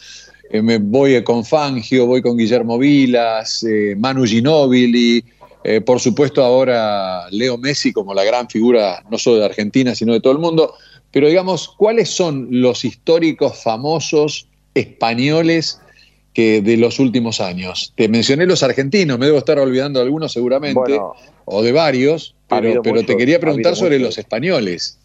eh, 0.49 0.61
me 0.61 0.77
voy 0.77 1.21
con 1.23 1.43
Fangio, 1.43 2.05
voy 2.05 2.21
con 2.21 2.37
Guillermo 2.37 2.77
Vilas, 2.77 3.63
eh, 3.63 3.95
Manu 3.97 4.25
Ginóbili, 4.25 5.23
eh, 5.63 5.81
por 5.81 5.99
supuesto 5.99 6.43
ahora 6.43 7.29
Leo 7.31 7.57
Messi 7.57 7.91
como 7.93 8.13
la 8.13 8.23
gran 8.23 8.49
figura 8.49 9.03
no 9.09 9.17
solo 9.17 9.37
de 9.37 9.45
Argentina, 9.45 9.95
sino 9.95 10.13
de 10.13 10.21
todo 10.21 10.33
el 10.33 10.39
mundo. 10.39 10.75
Pero 11.11 11.27
digamos, 11.27 11.69
¿cuáles 11.77 12.09
son 12.09 12.47
los 12.49 12.85
históricos 12.85 13.61
famosos 13.61 14.47
españoles 14.73 15.79
que 16.33 16.61
de 16.61 16.77
los 16.77 16.99
últimos 16.99 17.39
años? 17.41 17.93
Te 17.95 18.07
mencioné 18.09 18.45
los 18.45 18.63
argentinos, 18.63 19.19
me 19.19 19.27
debo 19.27 19.37
estar 19.37 19.59
olvidando 19.59 19.99
de 19.99 20.05
algunos 20.05 20.31
seguramente, 20.31 20.79
Bueno, 20.79 21.13
o 21.45 21.61
de 21.61 21.71
varios, 21.71 22.35
ha 22.49 22.59
pero, 22.61 22.81
pero 22.81 23.03
te 23.05 23.15
quería 23.17 23.37
ha 23.37 23.39
preguntar 23.39 23.75
sobre 23.75 23.97
muchos. 23.97 24.07
los 24.09 24.17
españoles. 24.17 24.99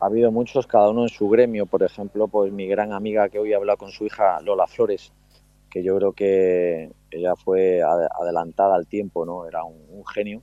Ha 0.00 0.06
habido 0.06 0.32
muchos, 0.32 0.66
cada 0.66 0.90
uno 0.90 1.02
en 1.04 1.08
su 1.08 1.28
gremio. 1.28 1.66
Por 1.66 1.82
ejemplo, 1.82 2.26
pues 2.28 2.52
mi 2.52 2.66
gran 2.66 2.92
amiga 2.92 3.28
que 3.28 3.38
hoy 3.38 3.52
habla 3.52 3.76
con 3.76 3.90
su 3.90 4.04
hija 4.04 4.40
Lola 4.40 4.66
Flores, 4.66 5.12
que 5.70 5.82
yo 5.84 5.96
creo 5.96 6.12
que 6.12 6.90
ella 7.10 7.34
fue 7.36 7.80
ade- 7.82 8.08
adelantada 8.20 8.74
al 8.74 8.86
tiempo, 8.86 9.24
¿no? 9.24 9.46
Era 9.46 9.62
un, 9.64 9.76
un 9.90 10.04
genio 10.06 10.42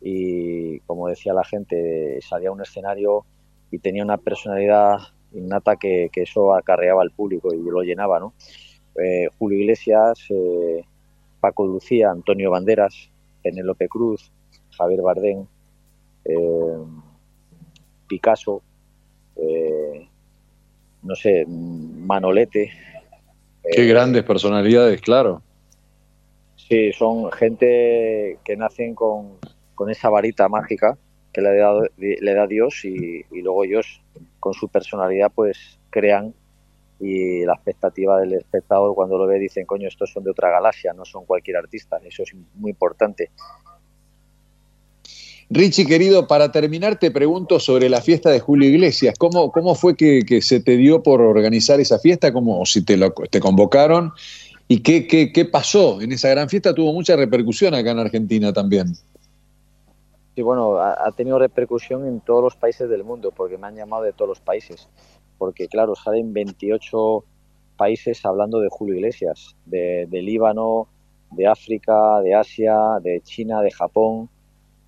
y 0.00 0.78
como 0.80 1.08
decía 1.08 1.32
la 1.34 1.44
gente, 1.44 2.18
salía 2.22 2.50
a 2.50 2.52
un 2.52 2.60
escenario 2.62 3.24
y 3.70 3.78
tenía 3.78 4.04
una 4.04 4.18
personalidad 4.18 4.98
innata 5.32 5.76
que, 5.76 6.08
que 6.12 6.22
eso 6.22 6.54
acarreaba 6.54 7.02
al 7.02 7.10
público 7.10 7.52
y 7.52 7.58
lo 7.58 7.82
llenaba, 7.82 8.20
¿no? 8.20 8.34
Eh, 9.02 9.28
Julio 9.38 9.58
Iglesias, 9.58 10.18
eh, 10.30 10.84
Paco 11.40 11.66
Lucía, 11.66 12.10
Antonio 12.10 12.50
Banderas, 12.50 13.10
Penélope 13.42 13.88
Cruz, 13.88 14.30
Javier 14.70 15.02
Bardem, 15.02 15.46
eh, 16.24 16.78
Picasso, 18.06 18.62
no 21.02 21.14
sé, 21.16 21.44
Manolete. 21.46 22.70
Qué 23.62 23.86
grandes 23.86 24.22
personalidades, 24.22 25.00
claro. 25.00 25.42
Sí, 26.56 26.92
son 26.92 27.30
gente 27.32 28.38
que 28.44 28.56
nacen 28.56 28.94
con, 28.94 29.32
con 29.74 29.90
esa 29.90 30.08
varita 30.08 30.48
mágica 30.48 30.96
que 31.32 31.42
le 31.42 31.56
da, 31.56 31.72
le 31.98 32.34
da 32.34 32.46
Dios 32.46 32.84
y, 32.84 33.24
y 33.30 33.42
luego 33.42 33.64
ellos 33.64 34.00
con 34.38 34.54
su 34.54 34.68
personalidad 34.68 35.32
pues 35.34 35.78
crean 35.90 36.32
y 37.04 37.44
la 37.44 37.52
expectativa 37.54 38.18
del 38.20 38.32
espectador 38.34 38.94
cuando 38.94 39.18
lo 39.18 39.26
ve 39.26 39.38
dicen, 39.38 39.66
coño, 39.66 39.88
estos 39.88 40.10
son 40.12 40.24
de 40.24 40.30
otra 40.30 40.50
galaxia, 40.50 40.92
no 40.94 41.04
son 41.04 41.24
cualquier 41.26 41.58
artista, 41.58 41.98
eso 42.04 42.22
es 42.22 42.34
muy 42.54 42.70
importante. 42.70 43.30
Richie, 45.50 45.86
querido, 45.86 46.26
para 46.26 46.50
terminar 46.50 46.98
te 46.98 47.10
pregunto 47.10 47.60
sobre 47.60 47.90
la 47.90 48.00
fiesta 48.00 48.30
de 48.30 48.40
Julio 48.40 48.68
Iglesias. 48.68 49.14
¿Cómo, 49.18 49.52
cómo 49.52 49.74
fue 49.74 49.94
que, 49.94 50.24
que 50.26 50.40
se 50.40 50.60
te 50.60 50.76
dio 50.78 51.02
por 51.02 51.20
organizar 51.20 51.78
esa 51.80 51.98
fiesta? 51.98 52.32
¿Cómo, 52.32 52.64
si 52.64 52.82
te, 52.82 52.96
lo- 52.96 53.12
te 53.12 53.40
convocaron? 53.40 54.12
¿Y 54.66 54.80
qué, 54.80 55.06
qué, 55.06 55.32
qué 55.32 55.44
pasó 55.44 56.00
en 56.00 56.12
esa 56.12 56.30
gran 56.30 56.48
fiesta? 56.48 56.74
Tuvo 56.74 56.92
mucha 56.94 57.14
repercusión 57.14 57.74
acá 57.74 57.90
en 57.90 57.98
Argentina 57.98 58.52
también. 58.52 58.94
Sí, 60.34 60.42
bueno, 60.42 60.78
ha, 60.78 61.06
ha 61.06 61.12
tenido 61.12 61.38
repercusión 61.38 62.08
en 62.08 62.20
todos 62.20 62.42
los 62.42 62.56
países 62.56 62.88
del 62.88 63.04
mundo, 63.04 63.30
porque 63.30 63.58
me 63.58 63.66
han 63.66 63.76
llamado 63.76 64.02
de 64.02 64.12
todos 64.14 64.30
los 64.30 64.40
países. 64.40 64.88
Porque, 65.38 65.68
claro, 65.68 65.94
salen 65.94 66.32
28 66.32 67.24
países 67.76 68.24
hablando 68.24 68.60
de 68.60 68.68
Julio 68.70 68.94
Iglesias, 68.94 69.56
de, 69.66 70.06
Líbano, 70.10 70.88
de 71.30 71.46
África, 71.46 72.20
de 72.20 72.34
Asia, 72.34 72.76
de 73.02 73.20
China, 73.22 73.62
de 73.62 73.70
Japón, 73.70 74.28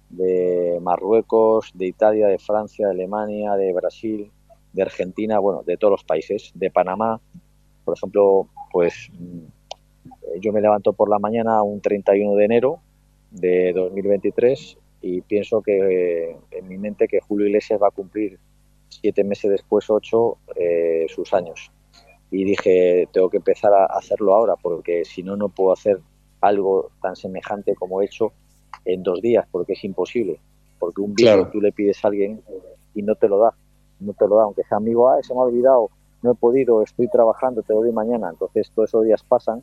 de 0.08 0.78
Marruecos, 0.80 1.72
de 1.74 1.86
Italia, 1.86 2.28
de 2.28 2.38
Francia, 2.38 2.86
de 2.86 2.92
Alemania, 2.92 3.54
de 3.54 3.72
Brasil, 3.72 4.30
de 4.72 4.82
Argentina, 4.82 5.38
bueno, 5.38 5.62
de 5.64 5.76
todos 5.76 5.92
los 5.92 6.04
países, 6.04 6.52
de 6.54 6.70
Panamá. 6.70 7.20
Por 7.84 7.96
ejemplo, 7.96 8.48
pues 8.72 9.10
mm, 9.18 10.40
yo 10.40 10.52
me 10.52 10.60
levanto 10.60 10.92
por 10.92 11.10
la 11.10 11.18
mañana 11.18 11.62
un 11.62 11.80
31 11.80 12.34
de 12.36 12.44
enero 12.44 12.80
de 13.30 13.72
2023 13.72 14.78
y 15.00 15.20
pienso 15.22 15.62
que 15.62 16.30
eh, 16.30 16.36
en 16.50 16.68
mi 16.68 16.78
mente 16.78 17.08
que 17.08 17.20
Julio 17.20 17.46
Iglesias 17.46 17.80
va 17.82 17.88
a 17.88 17.92
cumplir 17.92 18.38
siete 18.88 19.24
meses 19.24 19.50
después, 19.50 19.88
ocho, 19.90 20.38
eh, 20.54 21.06
sus 21.08 21.32
años. 21.32 21.70
Y 22.30 22.44
dije, 22.44 23.08
tengo 23.12 23.30
que 23.30 23.36
empezar 23.38 23.72
a 23.72 23.86
hacerlo 23.86 24.34
ahora, 24.34 24.54
porque 24.56 25.04
si 25.04 25.22
no, 25.22 25.36
no 25.36 25.48
puedo 25.48 25.72
hacer 25.72 26.00
algo 26.40 26.90
tan 27.00 27.16
semejante 27.16 27.74
como 27.74 28.02
he 28.02 28.06
hecho 28.06 28.32
en 28.84 29.02
dos 29.02 29.20
días, 29.20 29.46
porque 29.50 29.74
es 29.74 29.84
imposible. 29.84 30.40
Porque 30.78 31.00
un 31.00 31.14
vídeo 31.14 31.34
Claro. 31.34 31.50
tú 31.50 31.60
le 31.60 31.72
pides 31.72 32.04
a 32.04 32.08
alguien 32.08 32.42
y 32.94 33.02
no 33.02 33.14
te 33.14 33.28
lo 33.28 33.38
da, 33.38 33.54
no 34.00 34.12
te 34.12 34.26
lo 34.26 34.36
da, 34.36 34.44
aunque 34.44 34.62
sea 34.64 34.78
amigo, 34.78 35.08
ah, 35.08 35.18
se 35.22 35.32
me 35.34 35.40
ha 35.40 35.44
olvidado, 35.44 35.90
no 36.22 36.32
he 36.32 36.34
podido, 36.34 36.82
estoy 36.82 37.08
trabajando, 37.08 37.62
te 37.62 37.72
lo 37.72 37.80
doy 37.80 37.92
mañana. 37.92 38.28
Entonces 38.30 38.70
todos 38.74 38.90
esos 38.90 39.04
días 39.04 39.22
pasan 39.22 39.62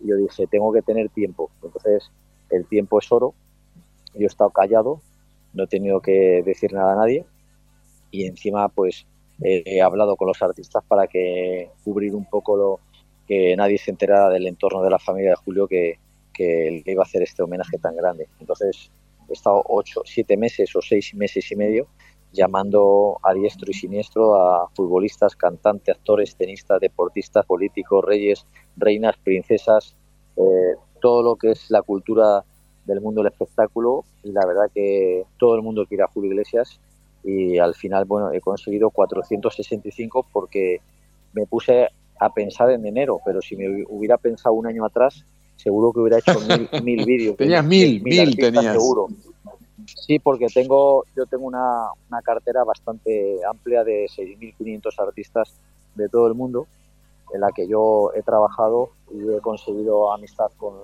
y 0.00 0.08
yo 0.08 0.16
dije, 0.16 0.46
tengo 0.46 0.72
que 0.72 0.82
tener 0.82 1.08
tiempo. 1.10 1.50
Entonces 1.62 2.10
el 2.50 2.66
tiempo 2.66 2.98
es 2.98 3.10
oro, 3.12 3.34
yo 4.14 4.22
he 4.22 4.26
estado 4.26 4.50
callado, 4.50 5.00
no 5.52 5.64
he 5.64 5.66
tenido 5.66 6.00
que 6.00 6.42
decir 6.44 6.72
nada 6.72 6.94
a 6.94 6.96
nadie 6.96 7.24
y 8.10 8.26
encima 8.26 8.68
pues 8.68 9.06
eh, 9.42 9.62
he 9.64 9.80
hablado 9.80 10.16
con 10.16 10.28
los 10.28 10.42
artistas 10.42 10.82
para 10.86 11.06
que 11.06 11.70
cubrir 11.84 12.14
un 12.14 12.24
poco 12.24 12.56
lo 12.56 12.80
que 13.26 13.54
nadie 13.56 13.78
se 13.78 13.90
enterara 13.90 14.28
del 14.28 14.46
entorno 14.46 14.82
de 14.82 14.90
la 14.90 14.98
familia 14.98 15.30
de 15.30 15.36
Julio 15.36 15.66
que, 15.66 15.98
que 16.32 16.82
iba 16.84 17.02
a 17.02 17.06
hacer 17.06 17.22
este 17.22 17.42
homenaje 17.42 17.78
tan 17.78 17.96
grande. 17.96 18.28
Entonces 18.40 18.90
he 19.28 19.32
estado 19.32 19.62
ocho, 19.68 20.02
siete 20.04 20.36
meses 20.36 20.74
o 20.74 20.82
seis 20.82 21.14
meses 21.14 21.50
y 21.52 21.56
medio 21.56 21.88
llamando 22.32 23.18
a 23.22 23.34
diestro 23.34 23.70
y 23.70 23.74
siniestro 23.74 24.36
a 24.36 24.68
futbolistas, 24.74 25.34
cantantes, 25.34 25.96
actores, 25.96 26.36
tenistas, 26.36 26.80
deportistas, 26.80 27.44
políticos, 27.44 28.04
reyes, 28.04 28.46
reinas, 28.76 29.16
princesas, 29.18 29.96
eh, 30.36 30.76
todo 31.00 31.22
lo 31.22 31.36
que 31.36 31.52
es 31.52 31.70
la 31.70 31.82
cultura 31.82 32.44
del 32.84 33.00
mundo 33.00 33.22
del 33.22 33.32
espectáculo 33.32 34.04
y 34.22 34.32
la 34.32 34.46
verdad 34.46 34.70
que 34.72 35.24
todo 35.38 35.54
el 35.56 35.62
mundo 35.62 35.86
quiere 35.86 36.04
a 36.04 36.08
Julio 36.08 36.30
Iglesias 36.30 36.80
y 37.24 37.58
al 37.58 37.74
final 37.74 38.04
bueno 38.04 38.32
he 38.32 38.40
conseguido 38.40 38.90
465 38.90 40.26
porque 40.32 40.80
me 41.32 41.46
puse 41.46 41.88
a 42.18 42.32
pensar 42.32 42.70
en 42.70 42.86
enero 42.86 43.20
pero 43.24 43.40
si 43.42 43.56
me 43.56 43.84
hubiera 43.88 44.16
pensado 44.16 44.54
un 44.54 44.66
año 44.66 44.84
atrás 44.84 45.24
seguro 45.56 45.92
que 45.92 46.00
hubiera 46.00 46.18
hecho 46.18 46.38
mil, 46.40 46.68
mil 46.82 47.04
vídeos 47.04 47.36
Tenías 47.36 47.64
mil, 47.64 48.02
mil 48.02 48.36
tenías. 48.36 48.72
seguro 48.72 49.08
sí 49.84 50.18
porque 50.18 50.46
tengo 50.46 51.04
yo 51.16 51.26
tengo 51.26 51.46
una, 51.46 51.88
una 52.08 52.22
cartera 52.22 52.64
bastante 52.64 53.40
amplia 53.48 53.84
de 53.84 54.06
6.500 54.06 54.98
artistas 54.98 55.52
de 55.94 56.08
todo 56.08 56.26
el 56.26 56.34
mundo 56.34 56.66
en 57.32 57.40
la 57.40 57.52
que 57.52 57.68
yo 57.68 58.12
he 58.14 58.22
trabajado 58.22 58.90
y 59.12 59.28
he 59.28 59.40
conseguido 59.40 60.12
amistad 60.12 60.50
con, 60.56 60.74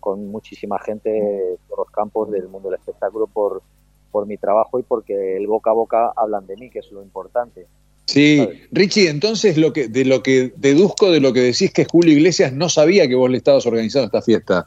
con 0.00 0.26
muchísima 0.28 0.78
gente 0.78 1.10
de 1.10 1.58
los 1.76 1.90
campos 1.90 2.30
del 2.30 2.48
mundo 2.48 2.70
del 2.70 2.78
espectáculo 2.78 3.26
por, 3.26 3.62
por 4.10 4.26
mi 4.26 4.36
trabajo 4.36 4.78
y 4.78 4.82
porque 4.82 5.36
el 5.36 5.46
boca 5.46 5.70
a 5.70 5.74
boca 5.74 6.12
hablan 6.16 6.46
de 6.46 6.56
mí, 6.56 6.70
que 6.70 6.80
es 6.80 6.90
lo 6.90 7.02
importante. 7.02 7.66
Sí, 8.06 8.48
Richie, 8.72 9.08
entonces 9.10 9.58
lo 9.58 9.72
que, 9.72 9.88
de 9.88 10.04
lo 10.06 10.22
que 10.22 10.52
deduzco 10.56 11.10
de 11.10 11.20
lo 11.20 11.32
que 11.32 11.40
decís 11.40 11.72
que 11.72 11.84
Julio 11.84 12.14
Iglesias 12.14 12.52
no 12.54 12.68
sabía 12.70 13.06
que 13.06 13.14
vos 13.14 13.28
le 13.30 13.36
estabas 13.36 13.66
organizando 13.66 14.06
esta 14.06 14.22
fiesta. 14.22 14.66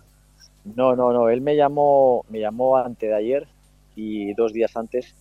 No, 0.76 0.96
no, 0.96 1.12
no, 1.12 1.28
él 1.30 1.42
me 1.42 1.56
llamó, 1.56 2.24
me 2.30 2.40
llamó 2.40 2.78
antes 2.78 3.10
de 3.10 3.16
ayer 3.16 3.48
y 3.96 4.34
dos 4.36 4.54
días 4.54 4.78
antes, 4.78 5.16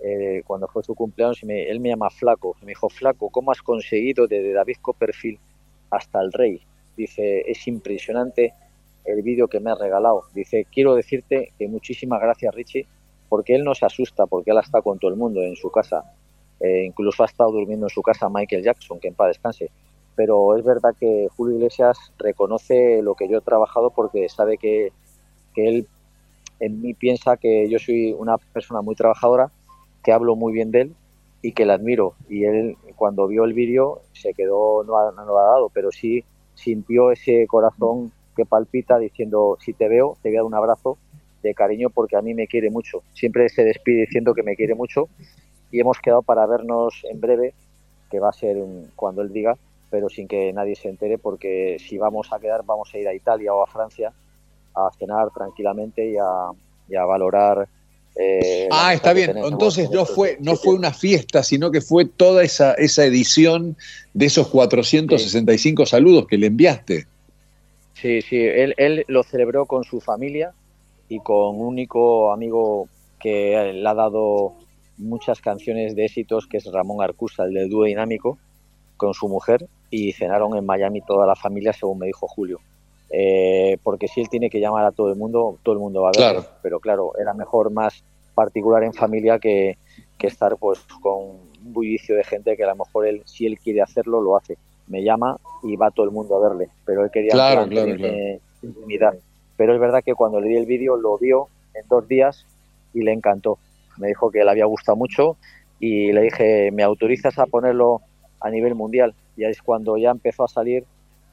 eh, 0.00 0.42
cuando 0.46 0.66
fue 0.68 0.82
su 0.82 0.94
cumpleaños, 0.94 1.42
y 1.42 1.46
me- 1.46 1.68
él 1.68 1.78
me 1.80 1.90
llama 1.90 2.08
Flaco, 2.08 2.56
me 2.62 2.68
dijo, 2.68 2.88
Flaco, 2.88 3.28
¿cómo 3.28 3.52
has 3.52 3.60
conseguido 3.60 4.26
desde 4.26 4.52
David 4.54 4.76
Copperfield 4.80 5.38
hasta 5.90 6.20
el 6.22 6.32
rey? 6.32 6.62
Dice, 6.96 7.40
es 7.46 7.66
impresionante 7.68 8.54
el 9.04 9.22
vídeo 9.22 9.46
que 9.46 9.60
me 9.60 9.70
has 9.70 9.78
regalado. 9.78 10.24
Dice, 10.34 10.66
quiero 10.72 10.94
decirte 10.94 11.52
que 11.58 11.68
muchísimas 11.68 12.20
gracias, 12.20 12.54
Richie, 12.54 12.86
porque 13.28 13.54
él 13.54 13.64
no 13.64 13.74
se 13.74 13.86
asusta, 13.86 14.26
porque 14.26 14.50
él 14.50 14.58
está 14.58 14.82
con 14.82 14.98
todo 14.98 15.10
el 15.10 15.16
mundo 15.16 15.42
en 15.42 15.56
su 15.56 15.70
casa. 15.70 16.04
Eh, 16.60 16.84
incluso 16.84 17.22
ha 17.22 17.26
estado 17.26 17.52
durmiendo 17.52 17.86
en 17.86 17.90
su 17.90 18.02
casa 18.02 18.28
Michael 18.28 18.64
Jackson, 18.64 18.98
que 18.98 19.08
en 19.08 19.14
paz 19.14 19.28
descanse. 19.28 19.70
Pero 20.16 20.56
es 20.56 20.64
verdad 20.64 20.94
que 20.98 21.28
Julio 21.36 21.56
Iglesias 21.56 22.12
reconoce 22.18 23.02
lo 23.02 23.14
que 23.14 23.28
yo 23.28 23.38
he 23.38 23.42
trabajado 23.42 23.90
porque 23.90 24.28
sabe 24.28 24.58
que, 24.58 24.92
que 25.54 25.68
él 25.68 25.88
en 26.60 26.80
mí 26.82 26.94
piensa 26.94 27.36
que 27.36 27.68
yo 27.68 27.78
soy 27.78 28.12
una 28.12 28.36
persona 28.38 28.82
muy 28.82 28.96
trabajadora, 28.96 29.50
que 30.02 30.12
hablo 30.12 30.34
muy 30.34 30.52
bien 30.52 30.70
de 30.72 30.80
él 30.82 30.94
y 31.40 31.52
que 31.52 31.64
le 31.64 31.72
admiro. 31.72 32.14
Y 32.28 32.44
él, 32.44 32.76
cuando 32.96 33.28
vio 33.28 33.44
el 33.44 33.52
vídeo, 33.52 34.00
se 34.12 34.34
quedó, 34.34 34.82
no 34.82 35.24
lo 35.24 35.38
ha 35.38 35.44
dado, 35.44 35.70
pero 35.72 35.92
sí 35.92 36.24
sintió 36.54 37.12
ese 37.12 37.46
corazón 37.46 38.10
que 38.36 38.44
palpita 38.44 38.98
diciendo, 38.98 39.56
si 39.60 39.72
te 39.72 39.88
veo, 39.88 40.16
te 40.22 40.30
voy 40.30 40.36
a 40.36 40.40
dar 40.40 40.46
un 40.46 40.54
abrazo 40.54 40.98
de 41.42 41.54
cariño 41.54 41.90
porque 41.90 42.16
a 42.16 42.22
mí 42.22 42.34
me 42.34 42.46
quiere 42.46 42.70
mucho. 42.70 43.02
Siempre 43.14 43.48
se 43.48 43.64
despide 43.64 44.02
diciendo 44.02 44.34
que 44.34 44.42
me 44.42 44.56
quiere 44.56 44.74
mucho 44.74 45.08
y 45.70 45.80
hemos 45.80 45.98
quedado 45.98 46.22
para 46.22 46.46
vernos 46.46 46.94
en 47.10 47.20
breve, 47.20 47.54
que 48.10 48.20
va 48.20 48.30
a 48.30 48.32
ser 48.32 48.56
cuando 48.96 49.22
él 49.22 49.32
diga, 49.32 49.56
pero 49.90 50.08
sin 50.08 50.26
que 50.28 50.52
nadie 50.52 50.76
se 50.76 50.88
entere 50.88 51.18
porque 51.18 51.76
si 51.78 51.98
vamos 51.98 52.32
a 52.32 52.38
quedar 52.38 52.64
vamos 52.64 52.90
a 52.92 52.98
ir 52.98 53.08
a 53.08 53.14
Italia 53.14 53.54
o 53.54 53.62
a 53.62 53.66
Francia 53.66 54.12
a 54.74 54.90
cenar 54.98 55.30
tranquilamente 55.34 56.06
y 56.10 56.16
a, 56.16 56.50
y 56.88 56.94
a 56.96 57.04
valorar. 57.04 57.68
eh, 58.16 58.68
Ah, 58.70 58.94
está 58.94 59.12
bien. 59.12 59.36
Entonces 59.36 59.86
en 59.86 59.92
no 59.92 60.02
estos 60.02 60.14
fue, 60.14 60.36
no 60.40 60.56
fue 60.56 60.74
una 60.74 60.92
fiesta, 60.92 61.42
sino 61.42 61.70
que 61.70 61.80
fue 61.80 62.04
toda 62.04 62.42
esa, 62.44 62.74
esa 62.74 63.04
edición 63.04 63.76
de 64.14 64.26
esos 64.26 64.48
465 64.48 65.86
saludos 65.86 66.26
que 66.26 66.38
le 66.38 66.46
enviaste. 66.48 67.06
Sí, 67.94 68.22
sí, 68.22 68.36
él, 68.36 68.74
él 68.76 69.04
lo 69.08 69.22
celebró 69.24 69.66
con 69.66 69.82
su 69.84 70.00
familia 70.00 70.52
y 71.08 71.20
con 71.20 71.56
un 71.56 71.66
único 71.66 72.32
amigo 72.32 72.88
que 73.18 73.72
le 73.72 73.88
ha 73.88 73.94
dado 73.94 74.54
muchas 74.96 75.40
canciones 75.40 75.94
de 75.94 76.04
éxitos, 76.04 76.46
que 76.46 76.58
es 76.58 76.70
Ramón 76.70 77.02
Arcusa, 77.02 77.44
el 77.44 77.54
del 77.54 77.68
dúo 77.68 77.84
dinámico, 77.84 78.38
con 78.96 79.14
su 79.14 79.28
mujer, 79.28 79.66
y 79.90 80.12
cenaron 80.12 80.56
en 80.56 80.66
Miami 80.66 81.00
toda 81.00 81.26
la 81.26 81.36
familia, 81.36 81.72
según 81.72 81.98
me 81.98 82.06
dijo 82.06 82.26
Julio. 82.26 82.60
Eh, 83.10 83.78
porque 83.82 84.08
si 84.08 84.20
él 84.20 84.28
tiene 84.28 84.50
que 84.50 84.60
llamar 84.60 84.84
a 84.84 84.92
todo 84.92 85.08
el 85.08 85.16
mundo, 85.16 85.58
todo 85.62 85.74
el 85.74 85.78
mundo 85.80 86.02
va 86.02 86.08
a 86.08 86.12
verlo. 86.12 86.40
Claro. 86.40 86.56
Pero 86.62 86.80
claro, 86.80 87.12
era 87.18 87.32
mejor 87.32 87.70
más 87.70 88.04
particular 88.34 88.84
en 88.84 88.92
familia 88.92 89.38
que, 89.38 89.78
que 90.18 90.26
estar 90.26 90.56
pues 90.56 90.80
con 91.00 91.24
un 91.24 91.72
bullicio 91.72 92.16
de 92.16 92.24
gente 92.24 92.56
que 92.56 92.64
a 92.64 92.68
lo 92.68 92.76
mejor 92.76 93.06
él, 93.06 93.22
si 93.24 93.46
él 93.46 93.58
quiere 93.58 93.80
hacerlo, 93.80 94.20
lo 94.20 94.36
hace. 94.36 94.58
Me 94.88 95.02
llama 95.02 95.38
y 95.62 95.76
va 95.76 95.90
todo 95.90 96.06
el 96.06 96.12
mundo 96.12 96.36
a 96.36 96.48
verle. 96.48 96.68
Pero 96.84 97.04
él 97.04 97.10
quería 97.10 97.32
Claro, 97.32 97.68
claro, 97.68 97.90
intimidad. 98.62 99.14
Pero 99.58 99.74
es 99.74 99.80
verdad 99.80 100.02
que 100.02 100.14
cuando 100.14 100.40
le 100.40 100.48
di 100.48 100.56
el 100.56 100.64
vídeo 100.64 100.96
lo 100.96 101.18
vio 101.18 101.48
en 101.74 101.86
dos 101.88 102.08
días 102.08 102.46
y 102.94 103.02
le 103.02 103.12
encantó. 103.12 103.58
Me 103.98 104.08
dijo 104.08 104.30
que 104.30 104.42
le 104.44 104.50
había 104.50 104.64
gustado 104.64 104.96
mucho 104.96 105.36
y 105.80 106.12
le 106.12 106.22
dije, 106.22 106.70
¿me 106.72 106.82
autorizas 106.84 107.38
a 107.38 107.44
ponerlo 107.44 108.00
a 108.40 108.48
nivel 108.48 108.74
mundial? 108.74 109.14
Y 109.36 109.44
ahí 109.44 109.50
es 109.50 109.60
cuando 109.60 109.98
ya 109.98 110.10
empezó 110.10 110.44
a 110.44 110.48
salir 110.48 110.84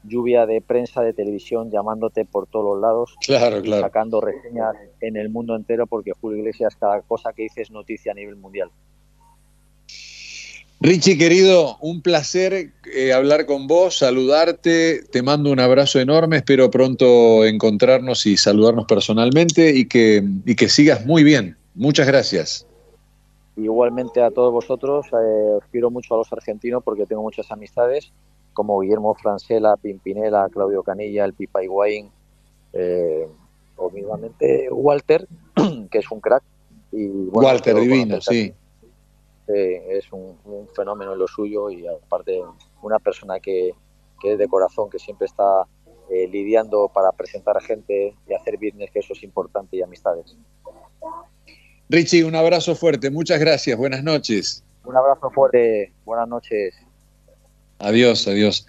lluvia 0.02 0.44
de 0.44 0.60
prensa, 0.60 1.02
de 1.02 1.12
televisión, 1.12 1.70
llamándote 1.70 2.24
por 2.24 2.46
todos 2.46 2.64
los 2.64 2.80
lados 2.80 3.16
Claro, 3.20 3.62
claro. 3.62 3.82
sacando 3.82 4.20
reseñas 4.20 4.76
en 5.00 5.16
el 5.16 5.30
mundo 5.30 5.56
entero 5.56 5.86
porque 5.86 6.12
Julio 6.20 6.38
Iglesias 6.38 6.76
cada 6.76 7.00
cosa 7.02 7.32
que 7.32 7.42
dice 7.42 7.62
es 7.62 7.70
noticia 7.70 8.12
a 8.12 8.14
nivel 8.14 8.36
mundial. 8.36 8.70
Richie, 10.86 11.18
querido, 11.18 11.78
un 11.80 12.00
placer 12.00 12.70
eh, 12.94 13.12
hablar 13.12 13.44
con 13.44 13.66
vos, 13.66 13.98
saludarte, 13.98 15.02
te 15.10 15.20
mando 15.20 15.50
un 15.50 15.58
abrazo 15.58 15.98
enorme, 15.98 16.36
espero 16.36 16.70
pronto 16.70 17.44
encontrarnos 17.44 18.24
y 18.24 18.36
saludarnos 18.36 18.84
personalmente 18.84 19.72
y 19.74 19.88
que, 19.88 20.22
y 20.44 20.54
que 20.54 20.68
sigas 20.68 21.04
muy 21.04 21.24
bien. 21.24 21.56
Muchas 21.74 22.06
gracias. 22.06 22.68
Igualmente 23.56 24.22
a 24.22 24.30
todos 24.30 24.52
vosotros, 24.52 25.06
eh, 25.06 25.54
os 25.56 25.64
quiero 25.72 25.90
mucho 25.90 26.14
a 26.14 26.18
los 26.18 26.32
argentinos 26.32 26.84
porque 26.84 27.04
tengo 27.04 27.22
muchas 27.22 27.50
amistades, 27.50 28.12
como 28.52 28.78
Guillermo 28.78 29.16
Francela, 29.16 29.76
Pimpinela, 29.76 30.48
Claudio 30.52 30.84
Canilla, 30.84 31.24
el 31.24 31.34
Pipa 31.34 31.64
Higuaín, 31.64 32.10
eh, 32.74 33.26
o 33.74 33.90
mismamente 33.90 34.68
Walter, 34.70 35.26
que 35.90 35.98
es 35.98 36.08
un 36.12 36.20
crack. 36.20 36.44
Y, 36.92 37.08
bueno, 37.08 37.48
Walter, 37.48 37.74
divino, 37.74 38.20
sí. 38.20 38.54
Es 39.48 40.12
un, 40.12 40.38
un 40.44 40.68
fenómeno 40.74 41.12
en 41.12 41.18
lo 41.18 41.28
suyo 41.28 41.70
y 41.70 41.86
aparte 41.86 42.42
una 42.82 42.98
persona 42.98 43.40
que, 43.40 43.72
que 44.20 44.32
es 44.32 44.38
de 44.38 44.48
corazón, 44.48 44.90
que 44.90 44.98
siempre 44.98 45.26
está 45.26 45.66
eh, 46.10 46.28
lidiando 46.28 46.90
para 46.92 47.12
presentar 47.12 47.56
a 47.56 47.60
gente 47.60 48.14
y 48.28 48.34
hacer 48.34 48.56
business, 48.56 48.90
que 48.92 49.00
eso 49.00 49.12
es 49.12 49.22
importante, 49.22 49.76
y 49.76 49.82
amistades. 49.82 50.36
Richie, 51.88 52.24
un 52.24 52.34
abrazo 52.34 52.74
fuerte, 52.74 53.10
muchas 53.10 53.40
gracias, 53.40 53.76
buenas 53.76 54.02
noches. 54.02 54.64
Un 54.84 54.96
abrazo 54.96 55.30
fuerte, 55.30 55.92
buenas 56.04 56.28
noches. 56.28 56.74
Adiós, 57.78 58.26
adiós. 58.28 58.66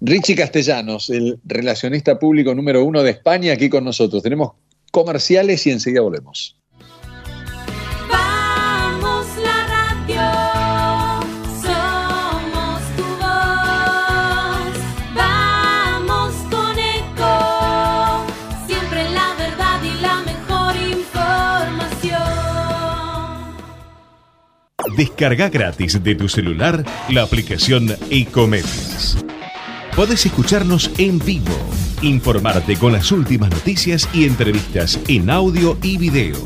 Richie 0.00 0.36
Castellanos, 0.36 1.10
el 1.10 1.38
relacionista 1.44 2.18
público 2.18 2.54
número 2.54 2.84
uno 2.84 3.02
de 3.02 3.10
España, 3.10 3.52
aquí 3.52 3.68
con 3.68 3.84
nosotros. 3.84 4.22
Tenemos 4.22 4.52
comerciales 4.92 5.66
y 5.66 5.70
enseguida 5.70 6.02
volvemos. 6.02 6.57
Descarga 24.98 25.48
gratis 25.48 26.02
de 26.02 26.16
tu 26.16 26.28
celular 26.28 26.84
la 27.08 27.22
aplicación 27.22 27.86
Ecomedios. 28.10 29.16
Podés 29.94 30.26
escucharnos 30.26 30.90
en 30.98 31.20
vivo, 31.20 31.56
informarte 32.02 32.76
con 32.76 32.94
las 32.94 33.12
últimas 33.12 33.48
noticias 33.48 34.08
y 34.12 34.24
entrevistas 34.24 34.98
en 35.06 35.30
audio 35.30 35.78
y 35.84 35.98
video. 35.98 36.36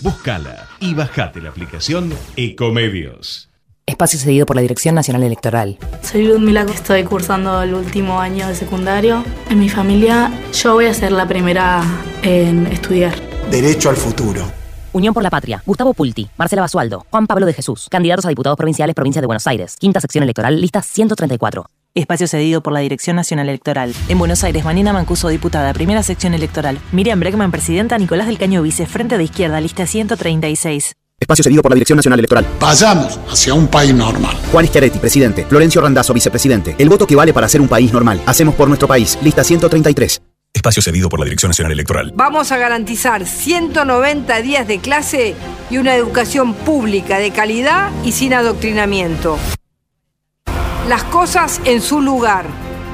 Búscala 0.00 0.68
y 0.80 0.92
bajate 0.92 1.40
la 1.40 1.50
aplicación 1.50 2.12
Ecomedios. 2.34 3.48
Espacio 3.86 4.18
cedido 4.18 4.44
por 4.44 4.56
la 4.56 4.62
Dirección 4.62 4.96
Nacional 4.96 5.22
Electoral. 5.22 5.78
Soy 6.02 6.24
Ludmila, 6.24 6.66
estoy 6.74 7.04
cursando 7.04 7.62
el 7.62 7.74
último 7.74 8.18
año 8.18 8.48
de 8.48 8.56
secundario. 8.56 9.22
En 9.48 9.60
mi 9.60 9.68
familia 9.68 10.32
yo 10.52 10.74
voy 10.74 10.86
a 10.86 10.94
ser 10.94 11.12
la 11.12 11.28
primera 11.28 11.84
en 12.24 12.66
estudiar. 12.66 13.14
Derecho 13.52 13.88
al 13.88 13.96
futuro. 13.96 14.63
Unión 14.94 15.12
por 15.12 15.24
la 15.24 15.30
Patria. 15.30 15.60
Gustavo 15.66 15.92
Pulti, 15.92 16.28
Marcela 16.38 16.62
Basualdo, 16.62 17.04
Juan 17.10 17.26
Pablo 17.26 17.46
de 17.46 17.52
Jesús. 17.52 17.88
Candidatos 17.90 18.24
a 18.26 18.28
diputados 18.28 18.56
provinciales, 18.56 18.94
provincia 18.94 19.20
de 19.20 19.26
Buenos 19.26 19.46
Aires. 19.48 19.76
Quinta 19.76 20.00
sección 20.00 20.22
electoral, 20.22 20.60
lista 20.60 20.82
134. 20.82 21.66
Espacio 21.94 22.28
cedido 22.28 22.60
por 22.60 22.72
la 22.72 22.78
Dirección 22.78 23.16
Nacional 23.16 23.48
Electoral. 23.48 23.92
En 24.08 24.18
Buenos 24.18 24.44
Aires, 24.44 24.64
Manina 24.64 24.92
Mancuso, 24.92 25.28
diputada, 25.28 25.72
primera 25.72 26.04
sección 26.04 26.32
electoral. 26.32 26.78
Miriam 26.92 27.18
Bregman, 27.18 27.50
presidenta. 27.50 27.98
Nicolás 27.98 28.28
del 28.28 28.38
Caño, 28.38 28.62
vice, 28.62 28.86
frente 28.86 29.18
de 29.18 29.24
izquierda, 29.24 29.60
lista 29.60 29.84
136. 29.84 30.94
Espacio 31.18 31.42
cedido 31.42 31.62
por 31.62 31.72
la 31.72 31.74
Dirección 31.74 31.96
Nacional 31.96 32.20
Electoral. 32.20 32.46
Vayamos 32.60 33.18
hacia 33.28 33.52
un 33.54 33.66
país 33.66 33.92
normal. 33.92 34.36
Juan 34.52 34.66
Schiaretti, 34.66 35.00
presidente. 35.00 35.44
Florencio 35.44 35.80
Randazzo, 35.80 36.14
vicepresidente. 36.14 36.76
El 36.78 36.88
voto 36.88 37.04
que 37.04 37.16
vale 37.16 37.32
para 37.32 37.48
ser 37.48 37.60
un 37.60 37.68
país 37.68 37.92
normal. 37.92 38.20
Hacemos 38.26 38.54
por 38.54 38.68
nuestro 38.68 38.86
país. 38.86 39.18
Lista 39.22 39.42
133. 39.42 40.20
Espacio 40.54 40.80
cedido 40.80 41.08
por 41.10 41.18
la 41.20 41.24
Dirección 41.24 41.50
Nacional 41.50 41.72
Electoral. 41.72 42.12
Vamos 42.14 42.52
a 42.52 42.56
garantizar 42.56 43.26
190 43.26 44.40
días 44.40 44.66
de 44.66 44.78
clase 44.78 45.34
y 45.68 45.76
una 45.78 45.94
educación 45.94 46.54
pública 46.54 47.18
de 47.18 47.32
calidad 47.32 47.90
y 48.04 48.12
sin 48.12 48.32
adoctrinamiento. 48.32 49.36
Las 50.88 51.04
cosas 51.04 51.60
en 51.64 51.82
su 51.82 52.00
lugar, 52.00 52.46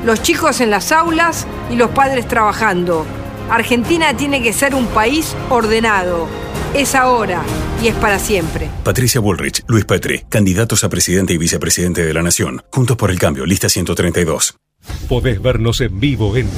los 0.04 0.22
chicos 0.22 0.60
en 0.60 0.70
las 0.70 0.90
aulas 0.90 1.46
y 1.70 1.76
los 1.76 1.90
padres 1.90 2.26
trabajando. 2.26 3.06
Argentina 3.50 4.16
tiene 4.16 4.42
que 4.42 4.52
ser 4.52 4.74
un 4.74 4.86
país 4.86 5.36
ordenado. 5.50 6.28
Es 6.74 6.94
ahora 6.94 7.42
y 7.82 7.88
es 7.88 7.94
para 7.96 8.18
siempre. 8.18 8.70
Patricia 8.84 9.20
Bullrich, 9.20 9.62
Luis 9.66 9.84
Petri, 9.84 10.24
candidatos 10.28 10.82
a 10.84 10.88
presidente 10.88 11.34
y 11.34 11.38
vicepresidente 11.38 12.04
de 12.04 12.14
la 12.14 12.22
Nación. 12.22 12.62
Juntos 12.70 12.96
por 12.96 13.10
el 13.10 13.18
cambio, 13.18 13.44
lista 13.44 13.68
132. 13.68 14.54
Podés 15.08 15.42
vernos 15.42 15.80
en 15.80 15.98
vivo 16.00 16.36
en 16.36 16.48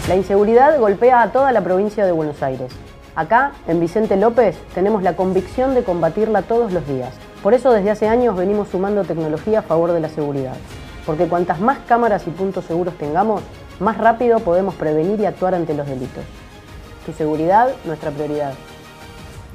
La 0.07 0.15
inseguridad 0.15 0.79
golpea 0.79 1.21
a 1.21 1.31
toda 1.31 1.51
la 1.51 1.61
provincia 1.63 2.05
de 2.05 2.11
Buenos 2.11 2.41
Aires. 2.43 2.71
Acá, 3.15 3.51
en 3.67 3.79
Vicente 3.79 4.17
López, 4.17 4.57
tenemos 4.73 5.03
la 5.03 5.15
convicción 5.15 5.75
de 5.75 5.83
combatirla 5.83 6.41
todos 6.41 6.73
los 6.73 6.87
días. 6.87 7.13
Por 7.43 7.53
eso 7.53 7.71
desde 7.71 7.91
hace 7.91 8.07
años 8.07 8.35
venimos 8.35 8.69
sumando 8.69 9.03
tecnología 9.03 9.59
a 9.59 9.63
favor 9.63 9.91
de 9.91 9.99
la 9.99 10.09
seguridad. 10.09 10.55
Porque 11.05 11.27
cuantas 11.27 11.59
más 11.59 11.79
cámaras 11.87 12.27
y 12.27 12.31
puntos 12.31 12.65
seguros 12.65 12.97
tengamos, 12.97 13.41
más 13.79 13.97
rápido 13.97 14.39
podemos 14.39 14.75
prevenir 14.75 15.19
y 15.19 15.25
actuar 15.25 15.55
ante 15.55 15.73
los 15.73 15.87
delitos. 15.87 16.23
Tu 17.05 17.13
seguridad, 17.13 17.73
nuestra 17.85 18.11
prioridad. 18.11 18.53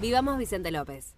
Vivamos 0.00 0.38
Vicente 0.38 0.70
López. 0.70 1.17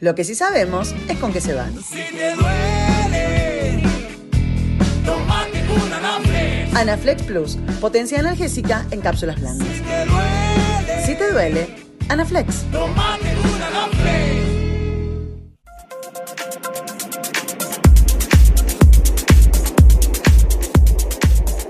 Lo 0.00 0.14
que 0.14 0.22
sí 0.22 0.36
sabemos 0.36 0.94
es 1.08 1.18
con 1.18 1.32
qué 1.32 1.40
se 1.40 1.54
van. 1.54 1.74
Anaflex 6.76 7.22
Plus, 7.24 7.56
potencia 7.80 8.20
analgésica 8.20 8.86
en 8.92 9.00
cápsulas 9.00 9.40
blandas. 9.40 9.66
Si 11.04 11.16
te 11.16 11.32
duele, 11.32 11.66
Anaflex. 12.08 12.64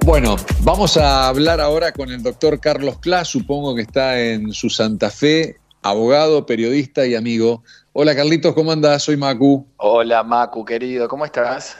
Bueno, 0.05 0.36
vamos 0.60 0.98
a 0.98 1.28
hablar 1.28 1.62
ahora 1.62 1.92
con 1.92 2.10
el 2.10 2.22
doctor 2.22 2.60
Carlos 2.60 2.98
Clas, 2.98 3.28
supongo 3.28 3.74
que 3.74 3.82
está 3.82 4.20
en 4.20 4.52
su 4.52 4.68
Santa 4.68 5.09
Fe, 5.10 5.56
abogado, 5.82 6.44
periodista 6.44 7.06
y 7.06 7.14
amigo. 7.14 7.62
Hola 7.93 8.15
Carlitos, 8.15 8.55
¿cómo 8.55 8.70
andás? 8.73 9.02
Soy 9.02 9.16
Macu. 9.16 9.66
Hola 9.77 10.23
Macu, 10.23 10.65
querido, 10.65 11.09
¿cómo 11.09 11.24
estás? 11.24 11.77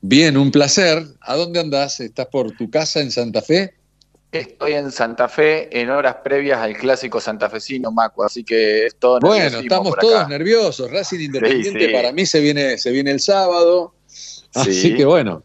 Bien, 0.00 0.36
un 0.36 0.50
placer. 0.50 1.02
¿A 1.20 1.34
dónde 1.36 1.60
andás? 1.60 2.00
¿Estás 2.00 2.26
por 2.26 2.52
tu 2.52 2.70
casa 2.70 3.00
en 3.00 3.10
Santa 3.10 3.42
Fe? 3.42 3.74
Estoy 4.30 4.74
en 4.74 4.92
Santa 4.92 5.26
Fe 5.28 5.68
en 5.80 5.90
horas 5.90 6.16
previas 6.22 6.58
al 6.58 6.76
clásico 6.76 7.18
santafesino, 7.20 7.90
Macu, 7.90 8.22
así 8.22 8.44
que 8.44 8.86
es 8.86 8.96
todo 8.96 9.18
Bueno, 9.20 9.58
estamos 9.58 9.88
por 9.90 9.98
todos 10.00 10.28
nerviosos. 10.28 10.90
Racing 10.90 11.20
Independiente 11.20 11.86
sí. 11.86 11.92
para 11.92 12.12
mí 12.12 12.26
se 12.26 12.40
viene, 12.40 12.76
se 12.78 12.90
viene 12.90 13.10
el 13.10 13.20
sábado. 13.20 13.94
Así 14.54 14.74
Sí. 14.74 14.94
que 14.94 15.04
bueno. 15.06 15.42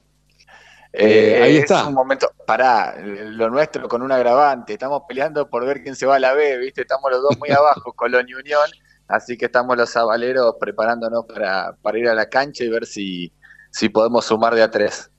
Eh, 0.92 1.38
Eh, 1.40 1.44
ahí 1.44 1.56
es 1.56 1.62
está. 1.64 1.88
un 1.88 1.94
momento, 1.96 2.32
pará, 2.46 2.96
lo 3.02 3.50
nuestro 3.50 3.88
con 3.88 4.02
un 4.04 4.12
agravante, 4.12 4.74
estamos 4.74 5.04
peleando 5.08 5.50
por 5.50 5.66
ver 5.66 5.82
quién 5.82 5.96
se 5.96 6.06
va 6.06 6.18
a 6.18 6.20
la 6.20 6.34
B, 6.34 6.58
¿viste? 6.60 6.82
Estamos 6.82 7.10
los 7.10 7.22
dos 7.24 7.40
muy 7.40 7.50
abajo, 7.58 7.94
Colón 7.94 8.28
y 8.30 8.34
Unión, 8.36 8.70
así 9.08 9.38
que 9.38 9.46
estamos 9.46 9.78
los 9.78 9.90
sabaleros 9.92 10.56
preparándonos 10.60 11.26
para, 11.26 11.76
para 11.82 11.98
ir 12.00 12.08
a 12.08 12.14
la 12.16 12.28
cancha 12.30 12.64
y 12.64 12.70
ver 12.70 12.86
si, 12.86 13.32
si 13.72 13.90
podemos 13.90 14.26
sumar 14.26 14.56
de 14.56 14.64
a 14.64 14.72
tres. 14.72 15.10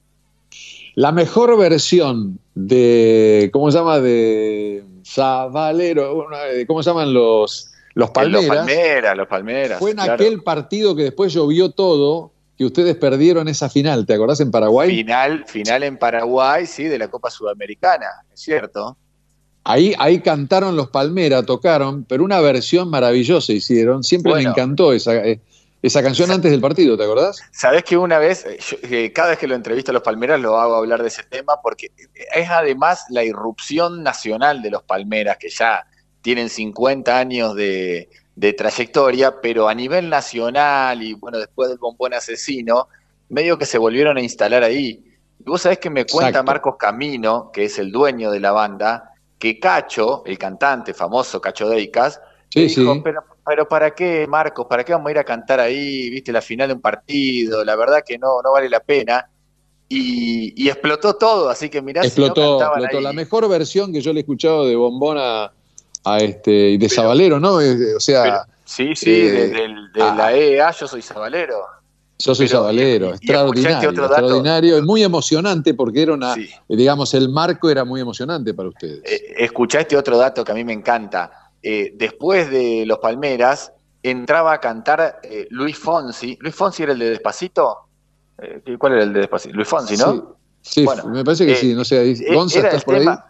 La 0.95 1.11
mejor 1.11 1.57
versión 1.59 2.39
de, 2.55 3.51
¿cómo 3.53 3.71
se 3.71 3.79
llama? 3.79 3.99
De 4.01 4.85
Zabalero, 5.05 6.25
una- 6.27 6.39
de- 6.45 6.67
¿cómo 6.67 6.83
se 6.83 6.91
llaman 6.91 7.13
los, 7.13 7.73
los 7.95 8.11
Palmeras? 8.11 8.47
Los 8.47 8.57
Palmeras, 8.57 9.17
los 9.17 9.27
Palmeras. 9.29 9.79
Fue 9.81 9.91
en 9.91 9.97
claro. 9.97 10.15
aquel 10.15 10.43
partido 10.43 10.95
que 10.95 11.03
después 11.03 11.33
llovió 11.33 11.71
todo, 11.73 12.31
que 12.57 12.65
ustedes 12.65 12.95
perdieron 12.97 13.49
esa 13.49 13.69
final, 13.69 14.07
¿te 14.07 14.15
acordás 14.15 14.39
en 14.41 14.53
Paraguay? 14.53 14.89
Final, 14.89 15.45
final 15.49 15.83
en 15.83 15.99
Paraguay, 15.99 16.67
sí, 16.67 16.85
de 16.85 16.99
la 16.99 17.09
Copa 17.09 17.29
Sudamericana, 17.29 18.07
es 18.33 18.41
cierto. 18.41 18.97
Ahí, 19.65 19.95
ahí 19.99 20.21
cantaron 20.21 20.77
los 20.77 20.91
Palmeras, 20.91 21.47
tocaron, 21.47 22.05
pero 22.05 22.23
una 22.23 22.41
versión 22.41 22.91
maravillosa 22.91 23.53
hicieron. 23.53 24.05
Siempre 24.05 24.33
Bueno. 24.33 24.45
me 24.45 24.51
encantó 24.51 24.93
esa, 24.93 25.15
eh, 25.17 25.41
esa 25.83 26.03
canción 26.03 26.31
antes 26.31 26.51
del 26.51 26.61
partido, 26.61 26.97
¿te 26.97 27.05
acordás? 27.05 27.43
Sabés 27.51 27.83
que 27.85 27.97
una 27.97 28.19
vez, 28.19 28.45
eh, 28.45 28.59
yo, 28.61 28.77
eh, 28.83 29.13
cada 29.13 29.31
vez 29.31 29.39
que 29.39 29.47
lo 29.47 29.55
entrevisto 29.55 29.91
a 29.91 29.95
los 29.95 30.03
Palmeras 30.03 30.41
lo 30.41 30.59
hago 30.59 30.75
hablar 30.75 31.01
de 31.03 31.09
ese 31.09 31.23
tema 31.25 31.61
porque 31.63 31.93
es 32.35 32.51
además 32.51 33.05
la 33.09 33.25
irrupción 33.25 34.03
nacional 34.03 34.63
de 34.63 34.71
los 34.71 34.83
Palmeras, 34.83 35.39
que 35.39 35.49
ya 35.49 35.87
tienen 36.21 36.49
50 36.49 37.19
años 37.19 37.55
de, 37.55 38.09
de 38.37 38.53
trayectoria, 38.53 39.41
pero 39.41 39.69
a 39.69 39.75
nivel 39.75 40.09
nacional 40.09 41.03
y 41.03 41.15
bueno, 41.15 41.39
después 41.39 41.69
del 41.69 41.79
bombón 41.79 42.15
asesino, 42.15 42.89
medio 43.29 43.59
que 43.59 43.67
se 43.67 43.79
volvieron 43.79 44.17
a 44.17 44.21
instalar 44.21 44.63
ahí. 44.63 45.05
Y 45.39 45.45
vos 45.45 45.63
sabés 45.63 45.79
que 45.79 45.91
me 45.91 46.05
cuenta 46.05 46.29
Exacto. 46.31 46.47
Marcos 46.47 46.77
Camino, 46.79 47.51
que 47.53 47.65
es 47.65 47.79
el 47.79 47.93
dueño 47.93 48.31
de 48.31 48.41
la 48.41 48.53
banda, 48.53 49.11
que 49.53 49.61
Cacho, 49.61 50.23
el 50.25 50.39
cantante 50.39 50.95
famoso 50.95 51.39
Cacho 51.41 51.69
Deicas, 51.69 52.19
Sí, 52.49 52.67
dijo, 52.67 52.95
sí. 52.95 53.01
pero, 53.05 53.25
pero 53.45 53.69
¿para 53.69 53.91
qué, 53.95 54.27
Marcos? 54.29 54.67
¿Para 54.71 54.85
qué 54.85 54.93
vamos 54.93 55.09
a 55.09 55.11
ir 55.11 55.19
a 55.19 55.25
cantar 55.25 55.59
ahí? 55.61 56.09
¿Viste 56.09 56.31
la 56.33 56.41
final 56.41 56.69
de 56.69 56.75
un 56.75 56.81
partido? 56.81 57.65
La 57.65 57.75
verdad 57.77 58.03
que 58.07 58.17
no, 58.17 58.41
no 58.43 58.53
vale 58.53 58.69
la 58.71 58.81
pena. 58.81 59.29
Y, 59.89 60.55
y 60.57 60.69
explotó 60.69 61.17
todo, 61.17 61.49
así 61.51 61.69
que 61.69 61.83
mirá 61.83 62.01
si 62.03 62.09
explotó, 62.09 62.41
no 62.43 62.59
cantaban 62.59 62.79
explotó. 62.85 62.99
ahí. 62.99 63.05
La 63.05 63.13
mejor 63.13 63.49
versión 63.49 63.93
que 63.93 64.01
yo 64.01 64.13
le 64.13 64.21
he 64.21 64.23
escuchado 64.23 64.67
de 64.67 64.77
Bombón 64.77 65.19
a, 65.19 65.53
este, 66.21 66.71
y 66.71 66.79
de 66.79 66.89
Zabalero, 66.89 67.39
¿no? 67.41 67.61
Eh, 67.61 67.95
O 67.97 68.01
sea, 68.01 68.23
Pero- 68.23 68.39
sí, 68.65 68.95
sí, 68.97 69.11
eh, 69.11 69.31
de, 69.33 69.49
del- 69.49 69.93
de 69.93 70.03
ah. 70.03 70.15
la 70.17 70.33
EA, 70.33 70.71
yo 70.71 70.87
soy 70.89 71.03
sabalero. 71.03 71.57
Yo 72.19 72.35
soy 72.35 72.47
y- 72.47 72.49
y 72.49 72.51
extraordinario, 73.11 73.91
extraordinario, 73.91 74.79
y 74.79 74.83
muy 74.83 75.03
emocionante 75.03 75.75
porque 75.75 76.03
era 76.03 76.15
una, 76.15 76.35
eh, 76.35 76.49
digamos, 76.69 77.13
el 77.15 77.29
marco 77.29 77.69
era 77.71 77.85
muy 77.85 78.01
emocionante 78.01 78.55
para 78.55 78.69
ustedes. 78.69 79.01
Eh, 79.05 79.35
escuchá 79.39 79.81
este 79.81 79.97
otro 79.97 80.17
dato 80.17 80.45
que 80.45 80.53
a 80.53 80.55
mí 80.55 80.65
me 80.65 80.73
encanta. 80.73 81.31
Eh, 81.63 81.93
después 81.97 82.51
de 82.51 82.85
Los 82.87 82.99
Palmeras, 82.99 83.73
entraba 84.03 84.53
a 84.53 84.61
cantar 84.61 85.21
eh, 85.23 85.47
Luis 85.51 85.79
Fonsi. 85.79 86.37
¿Luis 86.41 86.55
Fonsi 86.55 86.83
era 86.83 86.93
el 86.93 86.99
de 86.99 87.11
Despacito? 87.11 87.79
¿Cuál 88.79 88.93
era 88.95 89.03
el 89.05 89.13
de 89.13 89.21
Despacito? 89.21 89.55
Luis 89.55 89.69
Fonsi, 89.69 89.97
¿no? 89.97 90.37
Sí, 90.61 90.85
Bueno, 90.85 91.05
me 91.09 91.25
parece 91.25 91.47
que 91.47 91.57
sí, 91.57 91.75
no 91.75 91.85
sé, 91.85 91.99
ahí- 91.99 92.35
Gonza, 92.35 92.61
¿estás 92.61 92.85
por 92.85 92.95
ahí? 92.95 93.01
tema- 93.01 93.25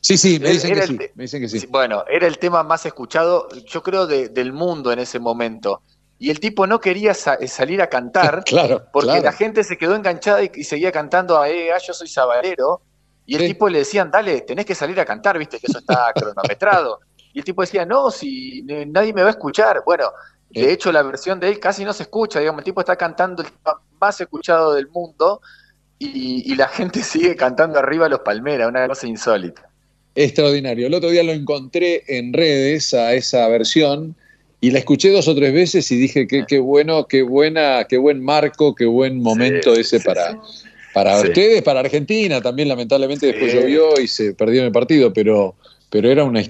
Sí, 0.00 0.16
sí, 0.16 0.38
me 0.38 0.50
dicen 0.50 0.74
que 0.74 0.86
sí, 0.86 0.98
me 1.14 1.24
dicen 1.24 1.40
que 1.42 1.48
sí. 1.48 1.66
Bueno, 1.68 2.04
era 2.08 2.26
el 2.26 2.38
tema 2.38 2.62
más 2.62 2.86
escuchado, 2.86 3.48
yo 3.66 3.82
creo, 3.82 4.06
de- 4.06 4.28
del 4.28 4.52
mundo 4.52 4.92
en 4.92 4.98
ese 5.00 5.18
momento. 5.18 5.82
Y 6.18 6.30
el 6.30 6.40
tipo 6.40 6.66
no 6.66 6.80
quería 6.80 7.14
sa- 7.14 7.38
salir 7.46 7.80
a 7.80 7.88
cantar 7.88 8.42
Claro, 8.46 8.84
porque 8.92 9.08
claro. 9.08 9.22
la 9.24 9.32
gente 9.32 9.62
se 9.64 9.76
quedó 9.78 9.94
enganchada 9.94 10.42
y, 10.42 10.50
y 10.54 10.64
seguía 10.64 10.90
cantando 10.90 11.38
a 11.38 11.48
eh, 11.48 11.70
ah, 11.72 11.78
yo 11.78 11.92
soy 11.94 12.08
sabalero. 12.08 12.82
Y 13.26 13.36
el 13.36 13.46
tipo 13.46 13.68
le 13.68 13.80
decían, 13.80 14.10
dale, 14.10 14.40
tenés 14.40 14.64
que 14.64 14.74
salir 14.74 14.98
a 14.98 15.04
cantar, 15.04 15.38
viste 15.38 15.60
que 15.60 15.66
eso 15.66 15.78
está 15.78 16.12
cronometrado. 16.14 17.00
Y 17.34 17.40
el 17.40 17.44
tipo 17.44 17.60
decía, 17.60 17.84
no, 17.84 18.10
si 18.10 18.64
eh, 18.68 18.86
nadie 18.86 19.12
me 19.12 19.20
va 19.22 19.28
a 19.28 19.32
escuchar. 19.32 19.82
Bueno, 19.84 20.10
de 20.48 20.72
hecho 20.72 20.90
la 20.90 21.02
versión 21.02 21.38
de 21.38 21.48
él 21.48 21.60
casi 21.60 21.84
no 21.84 21.92
se 21.92 22.04
escucha, 22.04 22.40
digamos, 22.40 22.60
el 22.60 22.64
tipo 22.64 22.80
está 22.80 22.96
cantando 22.96 23.42
el 23.42 23.52
tema 23.52 23.80
más 24.00 24.18
escuchado 24.20 24.72
del 24.74 24.88
mundo 24.88 25.42
y, 25.98 26.50
y 26.50 26.54
la 26.56 26.68
gente 26.68 27.02
sigue 27.04 27.36
cantando 27.36 27.78
arriba 27.78 28.08
los 28.08 28.20
palmeras, 28.20 28.66
una 28.68 28.88
cosa 28.88 29.06
insólita. 29.06 29.68
Extraordinario. 30.14 30.86
El 30.86 30.94
otro 30.94 31.10
día 31.10 31.22
lo 31.22 31.32
encontré 31.32 32.02
en 32.08 32.32
redes 32.32 32.92
a 32.94 33.12
esa 33.12 33.46
versión 33.48 34.16
y 34.60 34.70
la 34.72 34.78
escuché 34.80 35.10
dos 35.10 35.28
o 35.28 35.34
tres 35.34 35.52
veces 35.52 35.90
y 35.92 35.96
dije 35.96 36.26
que 36.26 36.44
qué 36.46 36.58
bueno, 36.58 37.06
qué 37.06 37.22
buena, 37.22 37.84
qué 37.88 37.96
buen 37.96 38.22
marco, 38.22 38.74
qué 38.74 38.86
buen 38.86 39.20
momento 39.22 39.74
ese 39.74 40.00
para, 40.00 40.40
para 40.92 41.20
Sí. 41.20 41.28
ustedes, 41.28 41.62
para 41.62 41.80
Argentina 41.80 42.40
también. 42.40 42.68
Lamentablemente 42.68 43.26
después 43.26 43.52
llovió 43.52 44.00
y 44.00 44.08
se 44.08 44.34
perdió 44.34 44.64
el 44.64 44.72
partido, 44.72 45.12
pero, 45.12 45.54
pero 45.90 46.10
era 46.10 46.24
una. 46.24 46.42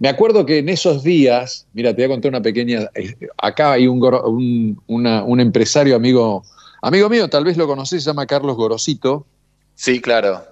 Me 0.00 0.08
acuerdo 0.08 0.44
que 0.44 0.58
en 0.58 0.68
esos 0.68 1.02
días, 1.02 1.66
mira, 1.72 1.90
te 1.94 2.02
voy 2.02 2.04
a 2.04 2.14
contar 2.14 2.28
una 2.30 2.42
pequeña. 2.42 2.90
eh, 2.94 3.14
Acá 3.38 3.72
hay 3.72 3.86
un, 3.86 4.02
un, 4.04 4.82
una- 4.86 5.24
un 5.24 5.40
empresario 5.40 5.96
amigo, 5.96 6.44
amigo 6.82 7.08
mío, 7.08 7.28
tal 7.28 7.44
vez 7.44 7.56
lo 7.56 7.66
conocés, 7.66 8.02
se 8.04 8.10
llama 8.10 8.26
Carlos 8.26 8.56
Gorosito. 8.56 9.26
Sí, 9.74 10.00
claro. 10.00 10.44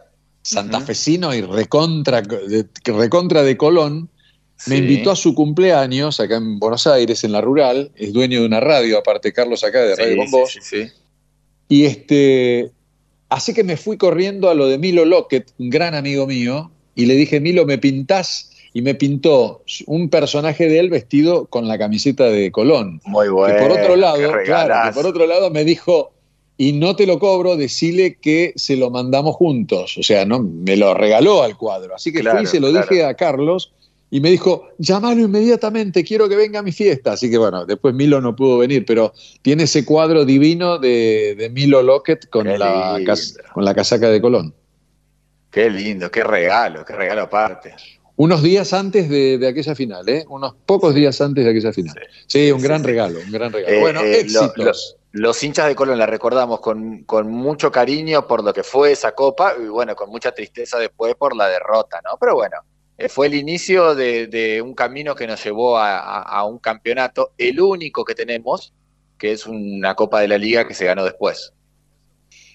Santafesino 0.42 1.34
y 1.34 1.40
recontra 1.40 2.20
de, 2.22 2.66
recontra 2.84 3.42
de 3.42 3.56
Colón, 3.56 4.08
me 4.66 4.76
invitó 4.78 5.10
a 5.10 5.16
su 5.16 5.34
cumpleaños 5.34 6.20
acá 6.20 6.36
en 6.36 6.58
Buenos 6.58 6.86
Aires, 6.86 7.24
en 7.24 7.32
la 7.32 7.40
rural, 7.40 7.90
es 7.96 8.12
dueño 8.12 8.40
de 8.40 8.46
una 8.46 8.60
radio, 8.60 8.98
aparte 8.98 9.32
Carlos 9.32 9.64
acá 9.64 9.80
de 9.82 9.96
Radio 9.96 10.12
Sí, 10.12 10.16
con 10.18 10.26
sí, 10.28 10.32
Vos, 10.32 10.52
sí, 10.52 10.58
sí. 10.62 10.88
y 11.68 11.84
este, 11.84 12.70
así 13.28 13.52
que 13.52 13.64
me 13.64 13.76
fui 13.76 13.96
corriendo 13.96 14.48
a 14.48 14.54
lo 14.54 14.66
de 14.68 14.78
Milo 14.78 15.04
Lockett, 15.04 15.52
un 15.58 15.70
gran 15.70 15.94
amigo 15.94 16.26
mío, 16.26 16.70
y 16.94 17.06
le 17.06 17.14
dije, 17.14 17.40
Milo, 17.40 17.66
¿me 17.66 17.78
pintás? 17.78 18.50
Y 18.72 18.82
me 18.82 18.94
pintó 18.94 19.62
un 19.86 20.08
personaje 20.08 20.68
de 20.68 20.78
él 20.80 20.90
vestido 20.90 21.46
con 21.46 21.68
la 21.68 21.78
camiseta 21.78 22.24
de 22.24 22.50
Colón. 22.50 23.00
Muy 23.04 23.28
bueno. 23.28 23.54
Que 23.54 23.62
por 23.62 23.72
otro 23.78 23.96
lado, 23.96 24.32
claro, 24.44 24.94
por 24.94 25.06
otro 25.06 25.26
lado 25.26 25.50
me 25.50 25.64
dijo, 25.64 26.12
y 26.56 26.72
no 26.72 26.94
te 26.96 27.06
lo 27.06 27.18
cobro, 27.18 27.56
decile 27.56 28.16
que 28.16 28.52
se 28.56 28.76
lo 28.76 28.90
mandamos 28.90 29.34
juntos. 29.36 29.96
O 29.98 30.02
sea, 30.02 30.24
no 30.24 30.40
me 30.40 30.76
lo 30.76 30.94
regaló 30.94 31.42
al 31.42 31.56
cuadro. 31.56 31.94
Así 31.94 32.12
que 32.12 32.20
Claro, 32.20 32.38
fui 32.38 32.44
y 32.44 32.48
se 32.48 32.60
lo 32.60 32.70
claro. 32.70 32.86
dije 32.88 33.04
a 33.04 33.14
Carlos 33.14 33.72
y 34.16 34.20
me 34.20 34.30
dijo, 34.30 34.68
llámalo 34.78 35.22
inmediatamente, 35.22 36.04
quiero 36.04 36.28
que 36.28 36.36
venga 36.36 36.60
a 36.60 36.62
mi 36.62 36.70
fiesta. 36.70 37.14
Así 37.14 37.28
que 37.28 37.36
bueno, 37.36 37.66
después 37.66 37.92
Milo 37.94 38.20
no 38.20 38.36
pudo 38.36 38.58
venir, 38.58 38.84
pero 38.86 39.12
tiene 39.42 39.64
ese 39.64 39.84
cuadro 39.84 40.24
divino 40.24 40.78
de, 40.78 41.34
de 41.36 41.50
Milo 41.50 41.82
Lockett 41.82 42.28
con 42.28 42.44
Qué 42.46 42.56
la, 42.56 42.96
cas- 43.04 43.36
con 43.52 43.64
la 43.64 43.74
casaca 43.74 44.08
de 44.10 44.20
Colón. 44.20 44.54
Qué 45.50 45.68
lindo, 45.68 46.12
qué 46.12 46.22
regalo, 46.22 46.84
qué 46.84 46.92
regalo 46.92 47.22
aparte. 47.22 47.74
Unos 48.14 48.40
días 48.40 48.72
antes 48.72 49.08
de, 49.08 49.36
de 49.38 49.48
aquella 49.48 49.74
final, 49.74 50.08
¿eh? 50.08 50.24
Unos 50.28 50.54
pocos 50.64 50.94
días 50.94 51.20
antes 51.20 51.44
de 51.44 51.50
aquella 51.50 51.72
final. 51.72 51.96
Sí, 52.28 52.52
un 52.52 52.62
gran 52.62 52.84
regalo, 52.84 53.18
un 53.18 53.32
gran 53.32 53.52
regalo. 53.52 53.74
Eh, 53.76 53.80
bueno, 53.80 54.00
eh, 54.02 54.24
lo- 54.30 54.42
éxitos. 54.44 54.96
lo- 55.12 55.20
los 55.22 55.42
hinchas 55.42 55.66
de 55.66 55.74
Colón 55.74 55.98
la 55.98 56.06
recordamos 56.06 56.60
con, 56.60 57.02
con 57.02 57.28
mucho 57.32 57.72
cariño 57.72 58.28
por 58.28 58.44
lo 58.44 58.52
que 58.54 58.62
fue 58.62 58.92
esa 58.92 59.10
copa 59.12 59.54
y 59.60 59.66
bueno, 59.66 59.96
con 59.96 60.08
mucha 60.10 60.30
tristeza 60.32 60.78
después 60.78 61.16
por 61.16 61.34
la 61.34 61.48
derrota, 61.48 62.00
¿no? 62.04 62.16
Pero 62.20 62.34
bueno, 62.36 62.58
fue 63.08 63.26
el 63.28 63.34
inicio 63.34 63.94
de, 63.94 64.26
de 64.28 64.62
un 64.62 64.74
camino 64.74 65.14
que 65.14 65.26
nos 65.26 65.42
llevó 65.44 65.78
a, 65.78 65.98
a- 65.98 66.22
a 66.22 66.44
un 66.44 66.58
campeonato, 66.58 67.32
el 67.38 67.60
único 67.60 68.04
que 68.04 68.14
tenemos, 68.14 68.72
que 69.18 69.32
es 69.32 69.46
una 69.46 69.94
copa 69.94 70.20
de 70.20 70.28
la 70.28 70.38
liga 70.38 70.66
que 70.68 70.74
se 70.74 70.86
ganó 70.86 71.04
después. 71.04 71.52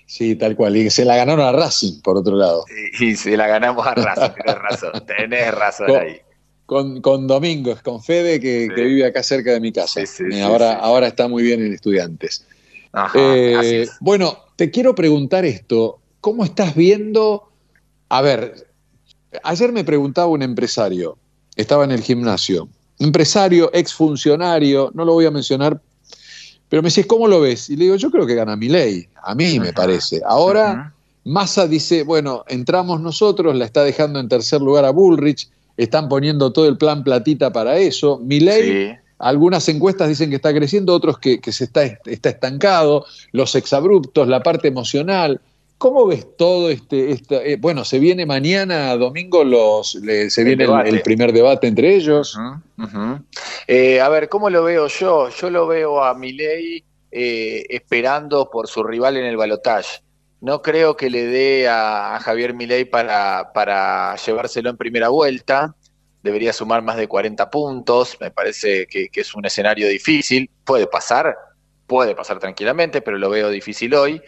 Sí, 0.05 0.35
tal 0.35 0.55
cual. 0.55 0.75
Y 0.77 0.89
se 0.89 1.05
la 1.05 1.15
ganaron 1.15 1.45
a 1.45 1.51
Racing, 1.51 2.01
por 2.01 2.17
otro 2.17 2.35
lado. 2.35 2.65
Y, 2.99 3.09
y 3.11 3.15
se 3.15 3.35
la 3.37 3.47
ganamos 3.47 3.85
a 3.87 3.95
Racing, 3.95 4.31
tenés 4.33 4.55
razón, 4.55 4.93
tenés 5.05 5.53
razón 5.53 5.87
Con- 5.87 5.99
ahí. 6.01 6.21
Con, 6.65 7.01
con 7.01 7.25
Domingos, 7.25 7.81
con 7.81 8.03
Fede, 8.03 8.39
que, 8.39 8.69
que 8.75 8.83
vive 8.83 9.03
acá 9.03 9.23
cerca 9.23 9.51
de 9.53 9.59
mi 9.59 9.71
casa. 9.71 10.01
sí, 10.05 10.31
Eh, 10.31 10.35
sí, 10.35 10.41
ahora, 10.43 10.73
ahora 10.73 11.07
está 11.07 11.27
muy 11.27 11.41
bien 11.41 11.65
en 11.65 11.73
Estudiantes. 11.73 12.45
Ajá, 12.91 13.17
Eh, 13.17 13.55
así 13.59 13.77
es. 13.77 13.91
bueno, 13.99 14.37
te 14.55 14.69
quiero 14.71 14.93
preguntar 14.95 15.45
esto. 15.45 15.99
¿Cómo 16.21 16.43
estás 16.45 16.75
viendo? 16.75 17.49
A 18.09 18.21
ver, 18.21 18.68
ayer 19.43 19.71
me 19.71 19.83
preguntaba 19.83 20.27
un 20.27 20.41
empresario, 20.41 21.17
estaba 21.55 21.83
en 21.83 21.91
el 21.91 22.01
gimnasio, 22.01 22.67
empresario, 22.99 23.69
exfuncionario, 23.73 24.91
no 24.93 25.05
lo 25.05 25.13
voy 25.13 25.25
a 25.25 25.31
mencionar, 25.31 25.81
pero 26.67 26.83
me 26.83 26.89
decís, 26.89 27.07
¿cómo 27.07 27.27
lo 27.27 27.41
ves? 27.41 27.69
Y 27.69 27.75
le 27.75 27.85
digo, 27.85 27.95
yo 27.95 28.11
creo 28.11 28.25
que 28.25 28.35
gana 28.35 28.55
mi 28.55 28.69
ley, 28.69 29.07
a 29.23 29.33
mí 29.33 29.59
me 29.59 29.73
parece. 29.73 30.21
Ahora, 30.25 30.93
Massa 31.23 31.67
dice, 31.67 32.03
bueno, 32.03 32.43
entramos 32.47 33.01
nosotros, 33.01 33.55
la 33.55 33.65
está 33.65 33.83
dejando 33.83 34.19
en 34.19 34.29
tercer 34.29 34.61
lugar 34.61 34.85
a 34.85 34.91
Bullrich, 34.91 35.49
están 35.77 36.09
poniendo 36.09 36.51
todo 36.51 36.67
el 36.67 36.77
plan 36.77 37.03
platita 37.03 37.51
para 37.51 37.77
eso. 37.77 38.19
Milei, 38.19 38.97
algunas 39.17 39.67
encuestas 39.69 40.09
dicen 40.09 40.29
que 40.29 40.35
está 40.35 40.53
creciendo, 40.53 40.93
otros 40.93 41.19
que, 41.19 41.39
que 41.39 41.51
se 41.51 41.65
está, 41.65 41.83
está 41.83 42.29
estancado, 42.29 43.05
los 43.31 43.55
exabruptos, 43.55 44.27
la 44.27 44.43
parte 44.43 44.67
emocional. 44.67 45.39
¿Cómo 45.79 46.05
ves 46.05 46.27
todo 46.37 46.69
este, 46.69 47.11
este- 47.11 47.53
eh, 47.53 47.57
bueno, 47.57 47.85
se 47.85 47.99
viene 47.99 48.25
mañana, 48.25 48.95
domingo, 48.97 49.45
los, 49.45 49.95
le- 49.95 50.29
se 50.29 50.41
El 50.41 50.47
viene 50.57 50.65
el, 50.89 51.01
primer 51.01 51.31
debate 51.31 51.67
entre 51.67 51.95
ellos? 51.95 52.37
Eh, 53.65 54.01
a 54.01 54.09
ver, 54.09 54.27
¿cómo 54.27 54.49
lo 54.49 54.61
veo 54.63 54.87
yo? 54.87 55.29
Yo 55.29 55.49
lo 55.49 55.67
veo 55.67 56.03
a 56.03 56.13
Milei 56.15 56.83
eh, 57.11 57.65
esperando 57.69 58.49
por 58.51 58.67
su 58.67 58.83
rival 58.83 59.15
en 59.15 59.25
el 59.25 59.37
balotaje. 59.37 60.01
No 60.41 60.61
creo 60.61 60.97
que 60.97 61.09
le 61.09 61.25
dé 61.25 61.69
a, 61.69 62.15
a 62.17 62.19
Javier 62.19 62.53
Milei 62.53 62.83
para, 62.83 63.51
para 63.53 64.17
llevárselo 64.17 64.69
en 64.69 64.75
primera 64.77 65.07
vuelta. 65.07 65.75
Debería 66.21 66.51
sumar 66.51 66.81
más 66.81 66.97
de 66.97 67.07
40 67.07 67.49
puntos. 67.49 68.17
Me 68.19 68.31
parece 68.31 68.85
que, 68.87 69.07
que 69.07 69.21
es 69.21 69.33
un 69.33 69.45
escenario 69.45 69.87
difícil. 69.87 70.49
Puede 70.65 70.87
pasar, 70.87 71.37
puede 71.87 72.15
pasar 72.15 72.37
tranquilamente, 72.37 73.01
pero 73.01 73.17
lo 73.17 73.29
veo 73.29 73.49
difícil 73.49 73.93
hoy. 73.95 74.21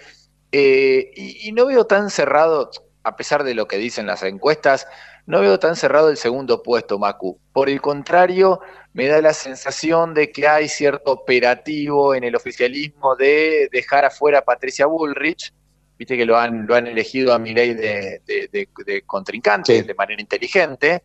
Eh, 0.51 1.11
y, 1.15 1.49
y 1.49 1.51
no 1.53 1.65
veo 1.65 1.85
tan 1.85 2.09
cerrado, 2.09 2.71
a 3.03 3.15
pesar 3.15 3.43
de 3.43 3.53
lo 3.55 3.67
que 3.67 3.77
dicen 3.77 4.05
las 4.05 4.23
encuestas, 4.23 4.87
no 5.25 5.39
veo 5.39 5.59
tan 5.59 5.75
cerrado 5.75 6.09
el 6.09 6.17
segundo 6.17 6.61
puesto, 6.63 6.99
Macu. 6.99 7.39
Por 7.53 7.69
el 7.69 7.79
contrario, 7.79 8.59
me 8.93 9.07
da 9.07 9.21
la 9.21 9.33
sensación 9.33 10.13
de 10.13 10.31
que 10.31 10.47
hay 10.47 10.67
cierto 10.67 11.11
operativo 11.11 12.15
en 12.15 12.23
el 12.23 12.35
oficialismo 12.35 13.15
de 13.15 13.69
dejar 13.71 14.03
afuera 14.05 14.39
a 14.39 14.41
Patricia 14.43 14.87
Bullrich. 14.87 15.53
Viste 15.97 16.17
que 16.17 16.25
lo 16.25 16.37
han, 16.37 16.65
lo 16.65 16.75
han 16.75 16.87
elegido 16.87 17.33
a 17.33 17.39
Milei 17.39 17.75
de, 17.75 18.21
de, 18.25 18.49
de- 18.51 18.67
de 18.85 19.01
contrincante 19.03 19.83
de 19.83 19.93
manera 19.93 20.19
inteligente. 20.19 21.03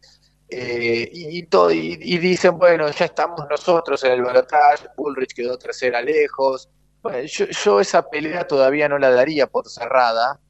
Eh, 0.49 1.09
y, 1.13 1.39
y 1.39 1.43
to- 1.45 1.71
y- 1.71 1.99
y 2.01 2.19
dicen, 2.19 2.57
bueno, 2.59 2.91
ya 2.91 3.05
estamos 3.05 3.41
nosotros 3.51 4.03
en 4.05 4.13
el 4.13 4.23
balotaje, 4.23 4.87
Bullrich 4.97 5.35
quedó 5.35 5.59
tercera 5.59 6.01
lejos. 6.01 6.69
Bueno, 7.03 7.21
yo, 7.27 7.47
yo 7.47 7.81
esa 7.81 8.09
pelea 8.09 8.47
todavía 8.47 8.89
no 8.89 8.99
la 8.99 9.11
daría 9.11 9.47
por 9.47 9.69
cerrada, 9.69 10.41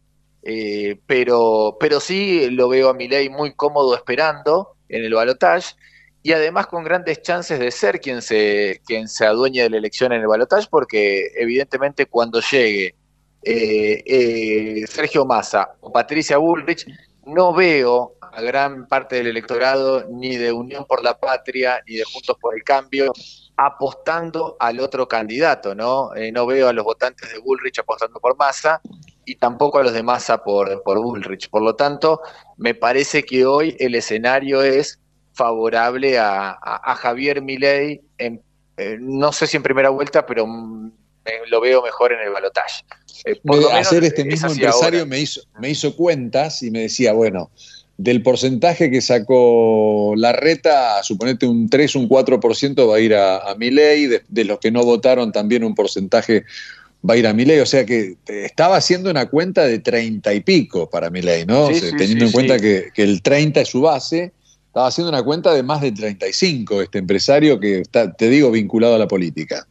eh, 0.43 0.99
pero, 1.07 1.77
pero 1.81 2.01
sí 2.01 2.51
lo 2.51 2.69
veo 2.69 2.89
a 2.89 2.95
Milei 2.95 3.29
muy 3.29 3.55
cómodo 3.55 3.95
esperando 3.95 4.77
en 4.89 5.05
el 5.05 5.15
balotaje 5.15 5.75
y 6.23 6.33
además 6.33 6.67
con 6.67 6.83
grandes 6.83 7.23
chances 7.23 7.59
de 7.59 7.71
ser 7.71 8.01
quien 8.01 8.23
se, 8.23 8.81
quien 8.85 9.09
se 9.09 9.27
adueñe 9.27 9.63
de 9.63 9.71
la 9.71 9.77
elección 9.77 10.13
en 10.13 10.23
el 10.23 10.27
balotaje, 10.27 10.67
porque 10.71 11.31
evidentemente 11.37 12.07
cuando 12.07 12.41
llegue 12.41 12.97
eh, 13.43 14.03
eh, 14.05 14.85
Sergio 14.89 15.25
Massa 15.25 15.77
o 15.81 15.93
Patricia 15.93 16.39
Bullrich, 16.39 16.85
no 17.27 17.55
veo 17.55 18.15
a 18.21 18.41
gran 18.41 18.89
parte 18.89 19.17
del 19.17 19.29
electorado 19.29 20.05
ni 20.09 20.37
de 20.37 20.51
Unión 20.51 20.85
por 20.85 21.03
la 21.05 21.17
Patria 21.17 21.81
ni 21.87 21.97
de 21.97 22.05
Juntos 22.05 22.37
por 22.41 22.57
el 22.57 22.65
Cambio 22.65 23.13
apostando 23.57 24.57
al 24.61 24.81
otro 24.81 25.09
candidato, 25.09 25.75
¿no? 25.75 26.15
Eh, 26.15 26.31
no 26.33 26.47
veo 26.47 26.69
a 26.69 26.73
los 26.73 26.85
votantes 26.85 27.33
de 27.33 27.39
Bullrich 27.39 27.79
apostando 27.79 28.21
por 28.21 28.37
Massa 28.37 28.81
y 29.25 29.37
tampoco 29.37 29.79
a 29.79 29.83
los 29.83 29.93
de 29.93 30.03
Massa 30.03 30.39
por, 30.39 30.83
por 30.83 30.99
Bullrich. 31.01 31.49
Por 31.51 31.63
lo 31.63 31.75
tanto, 31.75 32.21
me 32.57 32.75
parece 32.75 33.23
que 33.23 33.45
hoy 33.47 33.77
el 33.81 33.95
escenario 33.95 34.63
es 34.63 35.01
favorable 35.33 36.19
a, 36.19 36.51
a- 36.51 36.93
a 36.93 36.95
Javier 36.97 37.43
Milei, 37.43 38.01
en- 38.19 38.43
eh, 38.77 38.97
no 39.01 39.33
sé 39.33 39.47
si 39.47 39.57
en 39.57 39.63
primera 39.63 39.89
vuelta, 39.91 40.25
pero 40.27 40.47
me- 40.47 40.93
lo 41.49 41.61
veo 41.61 41.83
mejor 41.83 42.13
en 42.13 42.21
el 42.21 42.31
balotaje. 42.31 42.85
Eh, 43.25 43.37
por 43.43 43.57
Me- 43.57 43.63
lo 43.63 43.71
menos 43.71 43.89
ayer 43.91 44.05
este 44.05 44.21
es 44.23 44.27
mismo 44.29 44.51
empresario 44.51 45.01
ahora. 45.01 45.09
me 45.11 45.19
hizo, 45.19 45.41
me 45.59 45.71
hizo 45.71 45.97
cuentas 45.97 46.63
y 46.63 46.71
me 46.71 46.81
decía, 46.83 47.13
bueno, 47.13 47.51
del 47.99 48.23
porcentaje 48.23 48.91
que 48.91 49.01
sacó 49.01 50.15
la 50.17 50.33
reta, 50.33 51.03
suponete 51.03 51.47
un 51.47 51.69
3, 51.69 51.97
un 51.97 52.09
4% 52.09 52.89
va 52.89 52.97
a 52.97 53.01
ir 53.01 53.15
a, 53.15 53.39
a 53.39 53.55
Milei, 53.55 54.07
de, 54.07 54.23
de 54.29 54.45
los 54.45 54.59
que 54.59 54.71
no 54.71 54.83
votaron 54.85 55.33
también 55.33 55.65
un 55.65 55.75
porcentaje 55.75 56.45
va 57.09 57.15
a 57.15 57.17
ir 57.17 57.27
a 57.27 57.33
Milei, 57.33 57.61
o 57.61 57.67
sea 57.67 57.87
que 57.87 58.17
estaba 58.27 58.77
haciendo 58.77 59.11
una 59.11 59.27
cuenta 59.27 59.65
de 59.65 59.79
treinta 59.79 60.35
y 60.35 60.41
pico 60.41 60.91
para 60.91 61.11
Milei, 61.11 61.47
¿no? 61.47 61.69
Sí, 61.69 61.75
O 61.75 61.77
sea, 61.79 61.91
sí, 61.91 61.97
teniendo 61.97 62.25
sí, 62.25 62.29
en 62.29 62.33
cuenta 62.33 62.59
que, 62.59 62.91
que 62.93 63.03
el 63.03 63.23
30 63.23 63.61
es 63.61 63.69
su 63.69 63.81
base, 63.81 64.33
estaba 64.67 64.89
haciendo 64.89 65.11
una 65.11 65.23
cuenta 65.23 65.55
de 65.55 65.63
más 65.63 65.81
de 65.81 65.93
35 65.93 66.83
este 66.83 66.99
empresario 66.99 67.59
que 67.59 67.81
está, 67.81 68.13
te 68.13 68.29
digo, 68.29 68.51
vinculado 68.51 68.95
a 68.97 68.99
la 68.99 69.09
política. 69.09 69.67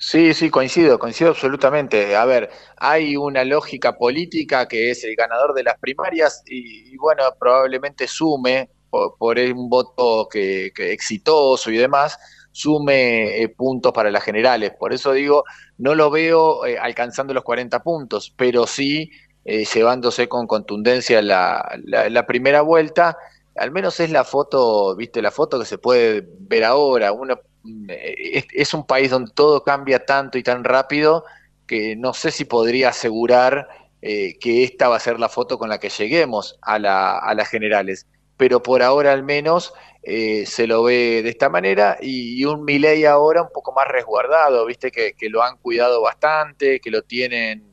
Sí, 0.00 0.32
sí, 0.32 0.48
coincido, 0.50 0.98
coincido 0.98 1.30
absolutamente. 1.30 2.14
A 2.14 2.24
ver, 2.24 2.50
hay 2.76 3.16
una 3.16 3.44
lógica 3.44 3.96
política 3.98 4.68
que 4.68 4.90
es 4.90 5.02
el 5.02 5.16
ganador 5.16 5.54
de 5.54 5.64
las 5.64 5.76
primarias 5.78 6.42
y, 6.46 6.96
bueno, 6.96 7.24
probablemente 7.38 8.06
sume 8.06 8.70
por, 8.90 9.38
un 9.38 9.68
voto 9.68 10.28
que, 10.30 10.70
que 10.74 10.92
exitoso 10.92 11.70
y 11.72 11.76
demás, 11.78 12.16
sume 12.52 13.42
eh, 13.42 13.48
puntos 13.48 13.92
para 13.92 14.10
las 14.12 14.22
generales. 14.22 14.72
Por 14.78 14.92
eso 14.92 15.12
digo, 15.12 15.42
no 15.78 15.94
lo 15.96 16.10
veo 16.10 16.64
eh, 16.64 16.78
alcanzando 16.78 17.34
los 17.34 17.42
40 17.42 17.82
puntos, 17.82 18.32
pero 18.36 18.66
sí 18.68 19.10
eh, 19.44 19.64
llevándose 19.64 20.28
con 20.28 20.46
contundencia 20.46 21.20
la, 21.22 21.76
la 21.84 22.26
primera 22.26 22.60
vuelta. 22.62 23.16
Al 23.56 23.72
menos 23.72 23.98
es 23.98 24.10
la 24.10 24.22
foto, 24.22 24.94
viste, 24.94 25.20
la 25.22 25.32
foto 25.32 25.58
que 25.58 25.66
se 25.66 25.78
puede 25.78 26.24
ver 26.38 26.62
ahora. 26.64 27.10
Uno 27.12 27.40
es, 27.88 28.74
un 28.74 28.86
país 28.86 29.10
donde 29.10 29.32
todo 29.34 29.62
cambia 29.62 30.04
tanto 30.04 30.38
y 30.38 30.42
tan 30.42 30.64
rápido 30.64 31.24
que 31.66 31.96
no 31.96 32.14
sé 32.14 32.30
si 32.30 32.44
podría 32.44 32.90
asegurar 32.90 33.68
eh, 34.00 34.38
que 34.38 34.64
esta 34.64 34.88
va 34.88 34.96
a 34.96 35.00
ser 35.00 35.18
la 35.18 35.28
foto 35.28 35.58
con 35.58 35.68
la 35.68 35.78
que 35.78 35.90
lleguemos 35.90 36.58
a, 36.62 36.78
la, 36.78 37.18
a 37.18 37.34
las 37.34 37.48
generales. 37.48 38.06
Pero 38.36 38.62
por 38.62 38.82
ahora 38.82 39.12
al 39.12 39.24
menos 39.24 39.72
eh, 40.02 40.46
se 40.46 40.66
lo 40.66 40.84
ve 40.84 41.22
de 41.22 41.28
esta 41.28 41.48
manera 41.48 41.98
y, 42.00 42.40
y 42.40 42.44
un 42.44 42.64
Milei 42.64 43.04
ahora 43.04 43.42
un 43.42 43.50
poco 43.52 43.72
más 43.72 43.88
resguardado, 43.88 44.64
viste 44.66 44.90
que, 44.90 45.12
que 45.12 45.28
lo 45.28 45.42
han 45.42 45.56
cuidado 45.58 46.00
bastante, 46.00 46.80
que 46.80 46.90
lo 46.90 47.02
tienen 47.02 47.68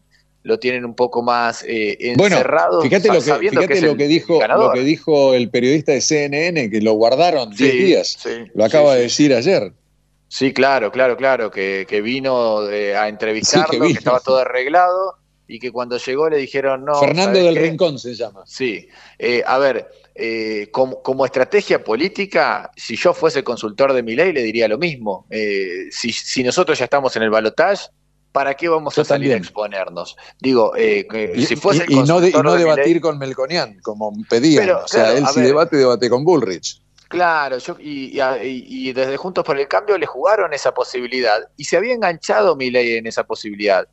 lo 0.46 0.60
tienen 0.60 0.86
un 0.86 0.94
poco 0.94 1.24
más 1.24 1.66
eh, 1.68 2.14
Bueno, 2.18 2.36
encerrado, 2.36 2.80
fíjate, 2.82 3.08
lo 3.08 3.16
que, 3.16 3.50
fíjate 3.50 3.74
es 3.74 3.82
lo, 3.82 3.98
que 3.98 4.08
dijo, 4.08 4.38
ganador. 4.38 4.68
lo 4.68 4.74
que 4.74 4.86
dijo 4.86 5.34
el 5.34 5.50
periodista 5.50 5.92
de 5.92 6.02
CNN, 6.02 6.70
que 6.70 6.82
lo 6.82 6.94
guardaron 6.94 7.50
10 7.50 7.72
Sí, 7.72 7.78
días. 7.80 8.18
sí, 8.20 8.30
lo 8.54 8.64
acaba 8.64 8.92
sí, 8.92 8.98
de 8.98 9.02
decir 9.04 9.34
ayer. 9.34 9.74
Sí, 10.38 10.52
claro, 10.52 10.92
claro, 10.92 11.16
claro, 11.16 11.50
que, 11.50 11.86
que 11.88 12.02
vino 12.02 12.68
eh, 12.70 12.94
a 12.94 13.08
entrevistarlo, 13.08 13.86
Sí, 13.88 13.94
que 13.94 14.00
estaba 14.00 14.20
todo 14.20 14.40
arreglado 14.40 15.16
y 15.48 15.60
que 15.60 15.72
cuando 15.72 15.98
llegó 15.98 16.30
le 16.30 16.36
dijeron 16.36 16.84
no. 16.84 16.94
Fernando 17.00 17.38
¿sabes 17.40 17.44
del 17.46 17.54
qué? 17.54 17.62
Rincón 17.62 17.98
se 17.98 18.14
llama. 18.16 18.44
Sí, 18.46 18.86
Eh, 19.18 19.42
a 19.48 19.58
ver, 19.60 19.88
eh, 20.14 20.68
como, 20.74 21.02
como 21.02 21.26
estrategia 21.26 21.82
política, 21.82 22.70
si 22.76 22.98
yo 22.98 23.14
fuese 23.14 23.46
consultor 23.46 23.94
de 23.94 24.04
mi 24.04 24.14
ley 24.14 24.34
le 24.34 24.44
diría 24.44 24.68
lo 24.68 24.78
mismo. 24.78 25.26
Eh, 25.30 25.86
si, 25.90 26.12
si 26.12 26.44
nosotros 26.44 26.78
ya 26.78 26.84
estamos 26.84 27.16
en 27.16 27.24
el 27.24 27.30
balotaje, 27.30 27.88
¿para 28.34 28.56
qué 28.56 28.68
vamos 28.68 28.94
Yo 28.94 29.04
a 29.04 29.06
salir 29.06 29.30
también. 29.30 29.34
a 29.36 29.38
exponernos? 29.38 30.18
Digo, 30.42 30.74
eh, 30.76 31.08
Y, 31.34 31.46
si 31.46 31.56
fuese 31.56 31.86
y- 31.88 31.94
el 31.94 32.00
y 32.00 32.04
no, 32.04 32.20
de- 32.20 32.32
y 32.32 32.34
no 32.34 32.52
de 32.56 32.60
debatir 32.60 33.00
con 33.00 33.18
Melconian, 33.18 33.80
como 33.82 34.12
pedían. 34.28 34.66
Pero, 34.66 34.84
o 34.84 34.88
sea, 34.90 35.04
claro, 35.06 35.18
él 35.20 35.28
si 35.28 35.40
ver. 35.40 35.48
debate, 35.48 35.78
debate 35.78 36.10
con 36.10 36.26
Bullrich. 36.26 36.82
Claro, 37.08 37.58
yo, 37.60 37.76
y, 37.80 38.20
y 38.20 38.90
y- 38.90 38.94
desde 38.94 39.16
Juntos 39.18 39.44
por 39.44 39.60
el 39.60 39.68
Cambio 39.68 39.98
le 39.98 40.06
jugaron 40.08 40.54
esa 40.54 40.74
posibilidad 40.74 41.40
y 41.56 41.66
se 41.66 41.78
había 41.78 41.94
enganchado 41.94 42.56
Milei 42.56 42.98
en 42.98 43.06
esa 43.08 43.24
posibilidad. 43.26 43.88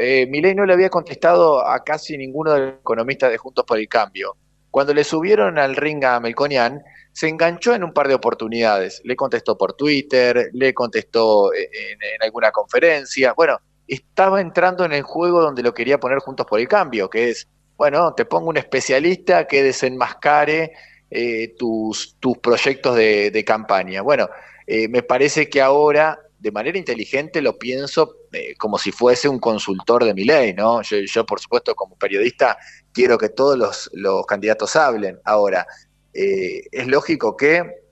Eh, 0.00 0.26
no 0.56 0.64
le 0.64 0.72
había 0.72 0.88
contestado 0.88 1.66
a 1.66 1.82
casi 1.84 2.16
ninguno 2.16 2.52
de 2.52 2.60
los 2.60 2.74
economistas 2.80 3.30
de 3.30 3.38
Juntos 3.38 3.64
por 3.66 3.78
el 3.78 3.88
Cambio. 3.88 4.36
Cuando 4.70 4.94
le 4.94 5.04
subieron 5.04 5.58
al 5.58 5.76
ring 5.76 6.02
a 6.04 6.18
Melconian, 6.20 6.82
se 7.12 7.28
enganchó 7.28 7.74
en 7.74 7.84
un 7.84 7.92
par 7.92 8.08
de 8.08 8.14
oportunidades. 8.14 9.00
Le 9.04 9.14
contestó 9.14 9.56
por 9.58 9.74
Twitter, 9.74 10.48
le 10.52 10.72
contestó 10.74 11.52
en, 11.54 11.62
en 11.70 12.22
alguna 12.22 12.50
conferencia. 12.50 13.34
Bueno, 13.36 13.58
estaba 13.86 14.40
entrando 14.40 14.84
en 14.84 14.92
el 14.92 15.02
juego 15.02 15.42
donde 15.42 15.62
lo 15.62 15.74
quería 15.74 16.00
poner 16.00 16.18
Juntos 16.18 16.46
por 16.46 16.58
el 16.60 16.66
Cambio, 16.68 17.10
que 17.10 17.28
es, 17.30 17.46
bueno, 17.76 18.14
te 18.14 18.24
pongo 18.24 18.48
un 18.48 18.56
especialista 18.56 19.46
que 19.46 19.62
desenmascare 19.62 20.72
eh, 21.14 21.54
tus, 21.56 22.16
tus 22.20 22.36
proyectos 22.38 22.96
de, 22.96 23.30
de 23.30 23.44
campaña. 23.44 24.02
Bueno, 24.02 24.28
eh, 24.66 24.88
me 24.88 25.02
parece 25.02 25.48
que 25.48 25.62
ahora, 25.62 26.18
de 26.38 26.50
manera 26.50 26.76
inteligente, 26.76 27.40
lo 27.40 27.56
pienso 27.58 28.16
eh, 28.32 28.54
como 28.58 28.76
si 28.76 28.92
fuese 28.92 29.28
un 29.28 29.38
consultor 29.38 30.04
de 30.04 30.12
mi 30.12 30.24
ley, 30.24 30.52
¿no? 30.52 30.82
Yo, 30.82 30.98
yo, 30.98 31.24
por 31.24 31.40
supuesto, 31.40 31.74
como 31.74 31.96
periodista, 31.96 32.58
quiero 32.92 33.16
que 33.16 33.28
todos 33.30 33.56
los, 33.56 33.90
los 33.94 34.26
candidatos 34.26 34.76
hablen. 34.76 35.18
Ahora, 35.24 35.66
es 36.12 36.86
lógico 36.86 37.36
que 37.36 37.84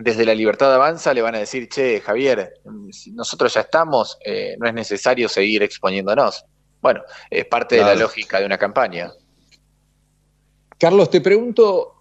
desde 0.00 0.24
la 0.24 0.34
libertad 0.34 0.74
avanza 0.74 1.12
le 1.12 1.22
van 1.22 1.34
a 1.34 1.40
decir, 1.40 1.68
che, 1.68 2.00
Javier, 2.00 2.54
nosotros 3.12 3.52
ya 3.52 3.60
estamos, 3.60 4.18
eh, 4.24 4.56
no 4.58 4.66
es 4.66 4.74
necesario 4.74 5.28
seguir 5.28 5.62
exponiéndonos. 5.62 6.44
Bueno, 6.80 7.02
es 7.28 7.44
parte 7.44 7.76
de 7.76 7.82
la 7.82 7.94
lógica 7.94 8.40
de 8.40 8.46
una 8.46 8.56
campaña. 8.56 9.12
Carlos, 10.78 11.10
te 11.10 11.20
pregunto, 11.20 11.99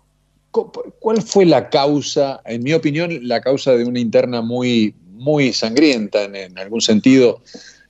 ¿cuál 0.51 1.21
fue 1.21 1.45
la 1.45 1.69
causa, 1.69 2.41
en 2.45 2.63
mi 2.63 2.73
opinión, 2.73 3.27
la 3.27 3.41
causa 3.41 3.73
de 3.73 3.85
una 3.85 3.99
interna 3.99 4.41
muy, 4.41 4.95
muy 5.13 5.53
sangrienta, 5.53 6.23
en, 6.23 6.35
en 6.35 6.57
algún 6.57 6.81
sentido, 6.81 7.41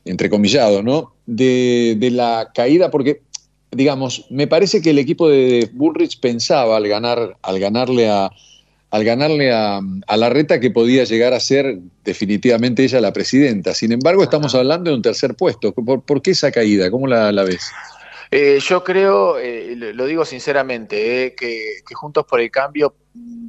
entrecomillado, 0.05 0.83
¿no? 0.83 1.13
De, 1.25 1.95
de 1.97 2.11
la 2.11 2.51
caída, 2.53 2.89
porque, 2.89 3.21
digamos, 3.71 4.25
me 4.29 4.47
parece 4.47 4.81
que 4.81 4.89
el 4.89 4.99
equipo 4.99 5.29
de 5.29 5.69
Bullrich 5.73 6.19
pensaba 6.19 6.77
al 6.77 6.87
ganar, 6.87 7.37
al 7.41 7.59
ganarle 7.59 8.09
a 8.09 8.31
al 8.91 9.03
ganarle 9.03 9.51
a, 9.51 9.81
a 10.07 10.17
Larreta 10.17 10.59
que 10.59 10.71
podía 10.71 11.03
llegar 11.03 11.33
a 11.33 11.39
ser 11.39 11.77
definitivamente 12.03 12.83
ella 12.83 12.99
la 12.99 13.13
presidenta. 13.13 13.75
Sin 13.75 13.91
embargo, 13.91 14.23
estamos 14.23 14.55
hablando 14.55 14.89
de 14.89 14.95
un 14.95 15.03
tercer 15.03 15.35
puesto. 15.35 15.73
¿Por, 15.73 16.01
por 16.01 16.23
qué 16.23 16.31
esa 16.31 16.51
caída? 16.51 16.89
¿Cómo 16.89 17.05
la, 17.05 17.31
la 17.31 17.43
ves? 17.43 17.61
Eh, 18.31 18.59
yo 18.61 18.83
creo, 18.83 19.39
eh, 19.39 19.73
lo 19.75 20.05
digo 20.05 20.23
sinceramente, 20.23 21.25
eh, 21.25 21.35
que, 21.35 21.81
que 21.87 21.95
Juntos 21.95 22.25
por 22.25 22.39
el 22.39 22.51
Cambio 22.51 22.95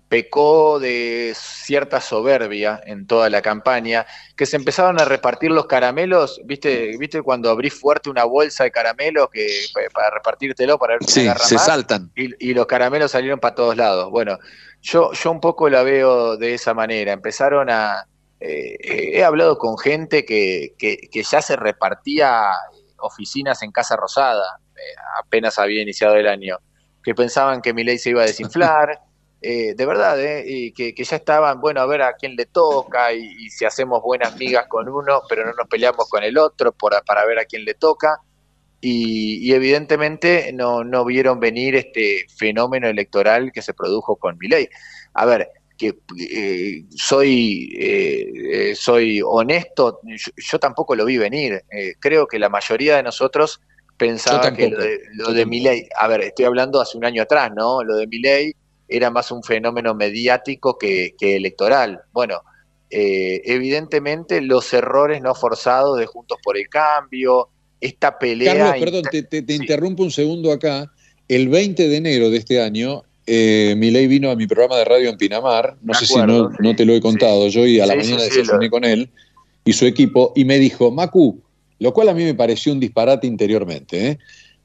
pecó 0.09 0.79
de 0.81 1.35
cierta 1.37 2.01
soberbia 2.01 2.81
en 2.87 3.07
toda 3.07 3.29
la 3.29 3.43
campaña, 3.43 4.07
que 4.35 4.47
se 4.47 4.57
empezaron 4.57 4.99
a 4.99 5.05
repartir 5.05 5.51
los 5.51 5.67
caramelos, 5.67 6.41
¿viste, 6.47 6.97
viste 6.99 7.21
cuando 7.23 7.51
abrís 7.51 7.75
fuerte 7.75 8.09
una 8.09 8.25
bolsa 8.25 8.65
de 8.65 8.71
caramelos 8.71 9.29
que, 9.31 9.67
pa- 9.75 9.83
para 9.93 10.11
repartírtelo, 10.11 10.79
para 10.79 10.95
ver 10.95 11.01
quién 11.01 11.27
Sí, 11.37 11.43
se 11.45 11.55
más? 11.57 11.65
saltan. 11.67 12.11
y, 12.17 12.51
y 12.51 12.55
los 12.55 12.67
caramelos 12.67 13.11
salieron 13.11 13.39
para 13.39 13.55
todos 13.55 13.77
lados. 13.77 14.11
Bueno, 14.11 14.39
yo, 14.81 15.13
yo 15.13 15.31
un 15.31 15.41
poco 15.41 15.69
la 15.69 15.83
veo 15.83 16.39
de 16.39 16.55
esa 16.55 16.73
manera. 16.73 17.13
Empezaron 17.13 17.69
a... 17.69 18.07
eh, 18.41 18.77
eh, 18.83 19.11
he 19.19 19.25
hablado 19.25 19.59
con 19.59 19.77
gente 19.79 20.25
que, 20.25 20.75
que, 20.79 20.97
que 21.13 21.23
ya 21.23 21.43
se 21.43 21.57
repartía 21.57 22.45
oficinas 22.99 23.63
en 23.63 23.73
Casa 23.73 23.97
Rosada, 23.97 24.43
apenas 25.19 25.59
había 25.59 25.83
iniciado 25.83 26.17
el 26.17 26.27
año, 26.27 26.59
que 27.03 27.15
pensaban 27.15 27.63
que 27.63 27.75
mi 27.75 27.85
ley 27.85 27.99
se 27.99 28.11
iba 28.11 28.23
a 28.23 28.27
desinflar. 28.27 29.01
eh, 29.43 29.75
de 29.75 29.87
verdad, 29.87 30.21
eh, 30.21 30.45
y 30.47 30.73
que, 30.73 30.95
que 30.95 31.05
ya 31.05 31.17
estaban, 31.17 31.61
bueno, 31.61 31.81
a 31.81 31.87
ver 31.87 32.03
a 32.03 32.13
quién 32.13 32.37
le 32.37 32.47
toca 32.47 33.13
y, 33.13 33.25
y 33.25 33.51
si 33.51 33.65
hacemos 33.65 34.03
buenas 34.03 34.37
migas 34.37 34.67
con 34.69 34.89
uno, 34.89 35.23
pero 35.29 35.47
no 35.47 35.53
nos 35.53 35.67
peleamos 35.67 36.09
con 36.11 36.23
el 36.23 36.37
otro 36.37 36.73
por, 36.73 36.93
para 37.05 37.25
ver 37.25 37.39
a 37.39 37.45
quién 37.47 37.65
le 37.65 37.75
toca 37.75 38.21
y, 38.81 39.47
y 39.47 39.53
evidentemente 39.53 40.53
no, 40.53 40.85
no 40.85 41.05
vieron 41.05 41.39
venir 41.39 41.77
este 41.77 42.27
fenómeno 42.37 42.89
electoral 42.89 43.53
que 43.53 43.63
se 43.63 43.75
produjo 43.75 44.17
con 44.17 44.39
Milei. 44.39 44.69
A 45.15 45.27
ver, 45.27 45.51
que 45.77 45.99
eh, 46.31 46.85
soy, 46.91 47.75
eh, 47.79 48.33
eh, 48.53 48.75
soy 48.75 49.21
honesto, 49.23 50.01
yo, 50.05 50.33
yo 50.37 50.59
tampoco 50.59 50.95
lo 50.95 51.05
vi 51.05 51.19
venir. 51.19 51.63
Eh, 51.71 51.95
creo 51.99 52.27
que 52.27 52.39
la 52.39 52.49
mayoría 52.49 52.97
de 52.97 53.03
nosotros 53.03 53.61
pensaba 54.01 54.53
que 54.57 54.69
lo 54.71 54.79
de, 54.83 54.99
lo 55.15 55.33
de 55.33 55.47
Milei, 55.47 55.89
a 55.97 56.09
ver, 56.09 56.23
estoy 56.23 56.47
hablando 56.47 56.81
hace 56.81 56.97
un 56.99 57.05
año 57.05 57.23
atrás, 57.23 57.53
¿no? 57.55 57.85
Lo 57.85 57.97
de 57.97 58.07
Milei 58.09 58.53
era 58.89 59.11
más 59.11 59.31
un 59.31 59.43
fenómeno 59.45 59.95
mediático 59.95 60.77
que, 60.79 61.15
que 61.17 61.37
electoral. 61.37 62.01
Bueno, 62.13 62.41
eh, 62.91 63.41
evidentemente 63.45 64.41
los 64.41 64.73
errores 64.73 65.23
no 65.23 65.35
forzados 65.35 65.99
de 65.99 66.07
Juntos 66.07 66.39
por 66.43 66.57
el 66.57 66.69
Cambio, 66.69 67.49
esta 67.81 68.19
pelea... 68.19 68.55
Carlos, 68.55 68.75
perdón, 68.81 69.03
te, 69.11 69.23
te- 69.23 69.43
te 69.43 69.55
interrumpo 69.55 70.03
un 70.03 70.11
segundo 70.11 70.51
acá. 70.51 70.91
El 71.29 71.49
20 71.49 71.89
de 71.89 71.97
enero 71.97 72.31
de 72.31 72.39
este 72.39 72.61
año, 72.61 73.03
eh, 73.27 73.75
Milei 73.77 74.09
vino 74.09 74.31
a 74.31 74.35
mi 74.35 74.47
programa 74.49 74.77
de 74.79 74.85
radio 74.85 75.09
en 75.11 75.17
Pinamar. 75.17 75.77
No 75.83 75.95
sé 75.95 76.07
acuerdo, 76.07 76.51
si 76.51 76.57
no, 76.63 76.71
no 76.71 76.75
te 76.77 76.85
lo 76.85 76.95
he 76.95 77.01
contado. 77.01 77.47
Yo 77.49 77.65
y 77.67 77.79
a 77.79 77.87
la 77.87 77.95
mañana 77.95 78.23
desayuné 78.25 78.65
lo- 78.65 78.71
con 78.71 78.85
él 78.85 79.11
y 79.65 79.73
su 79.73 79.87
equipo 79.87 80.33
y 80.35 80.45
me 80.45 80.59
dijo, 80.59 80.91
Macu, 80.91 81.41
lo 81.81 81.93
cual 81.93 82.09
a 82.11 82.15
mí 82.15 82.25
me 82.25 82.35
pareció 82.35 82.73
un 82.73 82.79
disparate 82.81 83.27
interiormente. 83.27 84.07
¿eh? 84.09 84.19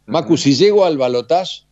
Macu, 0.06 0.38
si 0.38 0.54
llego 0.54 0.86
al 0.86 0.98
balotage, 0.98 1.66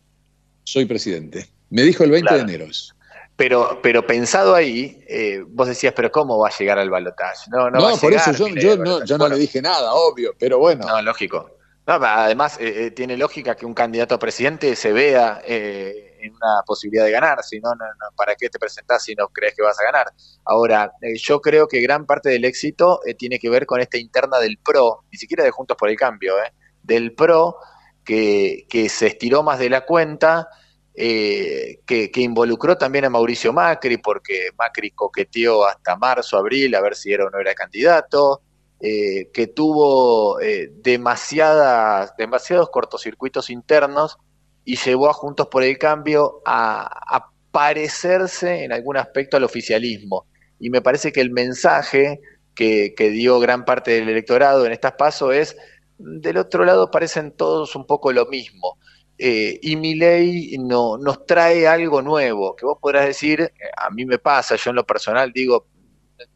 soy 0.64 0.86
presidente. 0.86 1.46
Me 1.70 1.82
dijo 1.82 2.02
el 2.04 2.10
20 2.10 2.28
Claro. 2.28 2.44
de 2.44 2.54
enero 2.54 2.70
eso. 2.70 2.94
Pero, 3.36 3.80
pero 3.82 4.06
pensado 4.06 4.54
ahí, 4.54 5.02
eh, 5.08 5.42
bos 5.46 5.66
decías, 5.68 5.92
pero 5.94 6.10
¿cómo 6.10 6.38
va 6.38 6.48
a 6.48 6.56
llegar 6.56 6.78
al 6.78 6.88
balotaje? 6.88 7.50
No, 7.50 7.68
no, 7.70 7.78
No, 7.78 7.82
va 7.86 7.92
a 7.92 7.96
por 7.96 8.10
llegar, 8.12 8.28
eso 8.34 8.46
yo, 8.48 8.76
no, 8.76 8.84
balotaje. 8.84 9.08
yo 9.08 9.18
no 9.18 9.28
le 9.28 9.36
dije 9.36 9.60
nada, 9.60 9.92
obvio, 9.92 10.34
pero 10.38 10.58
bueno. 10.58 10.86
No, 10.86 11.02
lógico. 11.02 11.50
No, 11.86 11.94
además, 11.94 12.58
eh, 12.60 12.86
eh, 12.86 12.90
tiene 12.92 13.16
lógica 13.16 13.56
que 13.56 13.66
un 13.66 13.74
candidato 13.74 14.14
a 14.14 14.18
presidente 14.18 14.74
se 14.76 14.92
vea 14.92 15.42
eh, 15.46 16.13
en 16.26 16.34
una 16.34 16.62
posibilidad 16.66 17.04
de 17.04 17.10
ganar, 17.10 17.42
si 17.42 17.60
no, 17.60 17.72
¿para 18.16 18.34
qué 18.34 18.48
te 18.48 18.58
presentás 18.58 19.04
si 19.04 19.14
no 19.14 19.28
crees 19.28 19.54
que 19.54 19.62
vas 19.62 19.78
a 19.80 19.84
ganar? 19.84 20.06
Ahora, 20.44 20.92
eh, 21.00 21.16
yo 21.16 21.40
creo 21.40 21.68
que 21.68 21.80
gran 21.80 22.06
parte 22.06 22.30
del 22.30 22.44
éxito 22.44 23.00
eh, 23.06 23.14
tiene 23.14 23.38
que 23.38 23.50
ver 23.50 23.66
con 23.66 23.80
esta 23.80 23.98
interna 23.98 24.38
del 24.38 24.58
PRO, 24.58 25.04
ni 25.10 25.18
siquiera 25.18 25.44
de 25.44 25.50
Juntos 25.50 25.76
por 25.76 25.88
el 25.88 25.96
Cambio, 25.96 26.38
eh, 26.38 26.52
del 26.82 27.14
PRO 27.14 27.56
que, 28.04 28.66
se 28.88 29.06
estiró 29.06 29.42
más 29.42 29.58
de 29.58 29.70
la 29.70 29.86
cuenta, 29.86 30.48
que, 30.94 32.10
involucró 32.16 32.76
también 32.76 33.06
a 33.06 33.10
Mauricio 33.10 33.52
Macri, 33.52 33.96
porque 33.96 34.50
Macri 34.58 34.90
coqueteó 34.90 35.66
hasta 35.66 35.96
marzo, 35.96 36.36
abril, 36.36 36.74
a 36.74 36.80
ver 36.82 36.94
si 36.94 37.12
era 37.12 37.24
o 37.24 37.30
no 37.30 37.38
era 37.38 37.54
candidato, 37.54 38.42
que 38.80 39.52
tuvo 39.54 40.40
eh, 40.40 40.70
demasiadas, 40.74 42.14
demasiados 42.18 42.68
cortocircuitos 42.68 43.48
internos 43.48 44.18
y 44.64 44.76
llevó 44.76 45.08
a 45.10 45.12
Juntos 45.12 45.48
por 45.48 45.62
el 45.62 45.78
Cambio 45.78 46.40
a, 46.44 47.16
a 47.16 47.30
parecerse 47.50 48.64
en 48.64 48.72
algún 48.72 48.96
aspecto 48.96 49.36
al 49.36 49.44
oficialismo. 49.44 50.26
Y 50.58 50.70
me 50.70 50.82
parece 50.82 51.12
que 51.12 51.20
el 51.20 51.30
mensaje 51.30 52.20
que, 52.54 52.94
que 52.96 53.10
dio 53.10 53.38
gran 53.40 53.64
parte 53.64 53.92
del 53.92 54.08
electorado 54.08 54.64
en 54.66 54.72
estas 54.72 54.92
pasos 54.92 55.34
es, 55.34 55.56
del 55.98 56.36
otro 56.38 56.64
lado 56.64 56.90
parecen 56.90 57.32
todos 57.32 57.76
un 57.76 57.86
poco 57.86 58.12
lo 58.12 58.26
mismo. 58.26 58.78
Eh, 59.18 59.58
y 59.62 59.76
mi 59.76 59.94
ley 59.94 60.56
no, 60.58 60.98
nos 60.98 61.24
trae 61.26 61.66
algo 61.68 62.02
nuevo, 62.02 62.56
que 62.56 62.66
vos 62.66 62.78
podrás 62.80 63.06
decir, 63.06 63.40
eh, 63.42 63.50
a 63.76 63.90
mí 63.90 64.04
me 64.04 64.18
pasa, 64.18 64.56
yo 64.56 64.70
en 64.70 64.76
lo 64.76 64.84
personal 64.84 65.32
digo, 65.32 65.68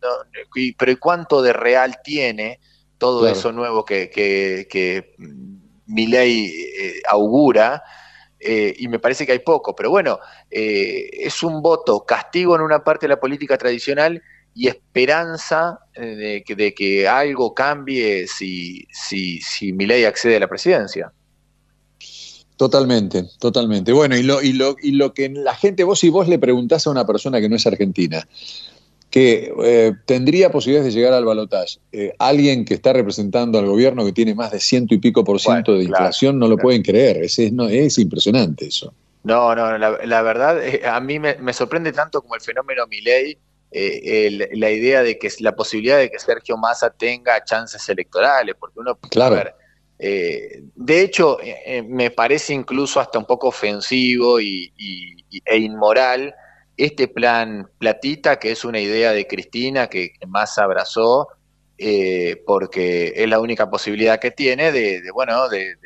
no, 0.01 0.09
pero 0.79 0.93
¿y 0.93 0.97
cuánto 0.97 1.43
de 1.43 1.53
real 1.53 1.97
tiene 2.05 2.61
todo 2.99 3.23
Claro. 3.23 3.33
eso 3.33 3.53
nuevo 3.53 3.85
que, 3.85 4.11
que, 4.11 4.67
que 4.71 5.15
mi 5.87 6.07
ley 6.07 6.53
augura? 7.09 7.83
Eh, 8.41 8.75
y 8.79 8.89
me 8.89 8.99
parece 8.99 9.27
que 9.27 9.33
hay 9.33 9.41
poco, 9.41 9.75
pero 9.75 9.91
bueno, 9.91 10.19
eh, 10.51 11.11
es 11.13 11.43
un 11.43 11.61
voto 11.61 12.05
castigo 12.05 12.55
en 12.55 12.63
una 12.63 12.85
parte 12.85 13.07
de 13.07 13.15
la 13.15 13.21
política 13.21 13.59
tradicional 13.59 14.23
y 14.55 14.69
esperanza 14.69 15.81
eh, 15.95 16.07
de, 16.07 16.45
que, 16.45 16.55
de 16.55 16.73
que 16.73 17.09
algo 17.09 17.53
cambie 17.53 18.27
si, 18.29 18.87
si, 18.93 19.41
si 19.41 19.73
Milei 19.73 20.05
accede 20.05 20.37
a 20.37 20.41
la 20.41 20.49
presidencia. 20.49 21.13
Totalmente, 22.57 23.25
totalmente. 23.39 23.93
Bueno, 23.93 24.17
y 24.17 24.23
lo, 24.23 24.43
y 24.43 24.53
lo, 24.53 24.77
y 24.83 24.93
lo 24.93 25.15
que 25.15 25.29
la 25.29 25.55
gente, 25.55 25.85
vos 25.85 26.01
si 26.01 26.09
vos 26.09 26.29
le 26.29 26.41
preguntás 26.41 26.87
a 26.87 26.91
una 26.91 27.07
persona 27.07 27.41
que 27.41 27.49
no 27.49 27.55
es 27.57 27.67
argentina, 27.67 28.27
que 29.19 29.53
eh, 29.65 29.93
tendría 30.07 30.49
posibilidades 30.53 30.95
de 30.95 31.01
llegar 31.01 31.13
al 31.13 31.25
balotaje, 31.25 31.81
eh, 31.91 32.15
alguien 32.21 32.65
que 32.65 32.75
está 32.75 32.93
representando 32.93 33.59
al 33.59 33.67
gobierno 33.67 34.05
que 34.05 34.13
tiene 34.13 34.33
más 34.33 34.53
de 34.53 34.61
ciento 34.61 34.95
y 34.95 34.99
pico 34.99 35.25
por 35.25 35.41
ciento 35.41 35.73
de 35.73 35.87
claro, 35.87 36.05
inflación, 36.05 36.39
no 36.39 36.47
lo 36.47 36.57
pueden 36.57 36.83
creer. 36.83 37.25
Es, 37.25 37.37
es, 37.41 37.53
no, 37.53 37.69
es 37.69 37.99
impresionante 37.99 38.67
eso. 38.67 38.95
No, 39.25 39.57
no, 39.57 39.77
la, 39.77 39.99
la 40.05 40.23
verdad, 40.23 40.65
eh, 40.65 40.83
a 40.87 41.01
mí 41.01 41.19
me, 41.19 41.35
me 41.35 41.53
sorprende 41.53 41.93
tanto 41.93 42.23
como 42.23 42.37
el 42.37 42.41
fenómeno 42.41 42.87
Milei, 42.87 43.37
la 43.73 44.71
idea 44.71 45.03
de 45.03 45.19
que 45.19 45.29
la 45.41 45.57
posibilidad 45.57 45.99
de 45.99 46.11
que 46.11 46.21
Sergio 46.21 46.57
Massa 46.57 46.89
tenga 46.91 47.43
chances 47.45 47.89
electorales, 47.89 48.55
porque 48.59 48.79
uno, 48.79 48.99
Claro. 49.11 49.35
a 49.35 49.39
ver, 49.45 49.55
de 49.99 51.03
hecho, 51.03 51.39
me 51.89 52.13
parece 52.13 52.55
incluso 52.55 53.01
hasta 53.01 53.19
un 53.19 53.25
poco 53.27 53.49
ofensivo 53.49 54.39
y, 54.39 54.73
y- 54.77 55.25
y- 55.29 55.43
e 55.45 55.59
inmoral 55.59 56.33
este 56.79 57.09
plan 57.09 57.69
platita, 57.79 58.39
que 58.39 58.53
es 58.53 58.65
una 58.65 58.81
idea 58.81 59.13
de 59.13 59.27
Cristina 59.27 59.89
que, 59.89 60.13
Massa 60.27 60.65
abrazó, 60.65 61.29
eh, 61.77 62.43
porque 62.47 63.13
es 63.17 63.29
la 63.29 63.41
única 63.41 63.69
posibilidad 63.69 64.19
que 64.19 64.31
tiene 64.31 64.73
de, 64.73 65.03
bueno, 65.13 65.49
de, 65.49 65.77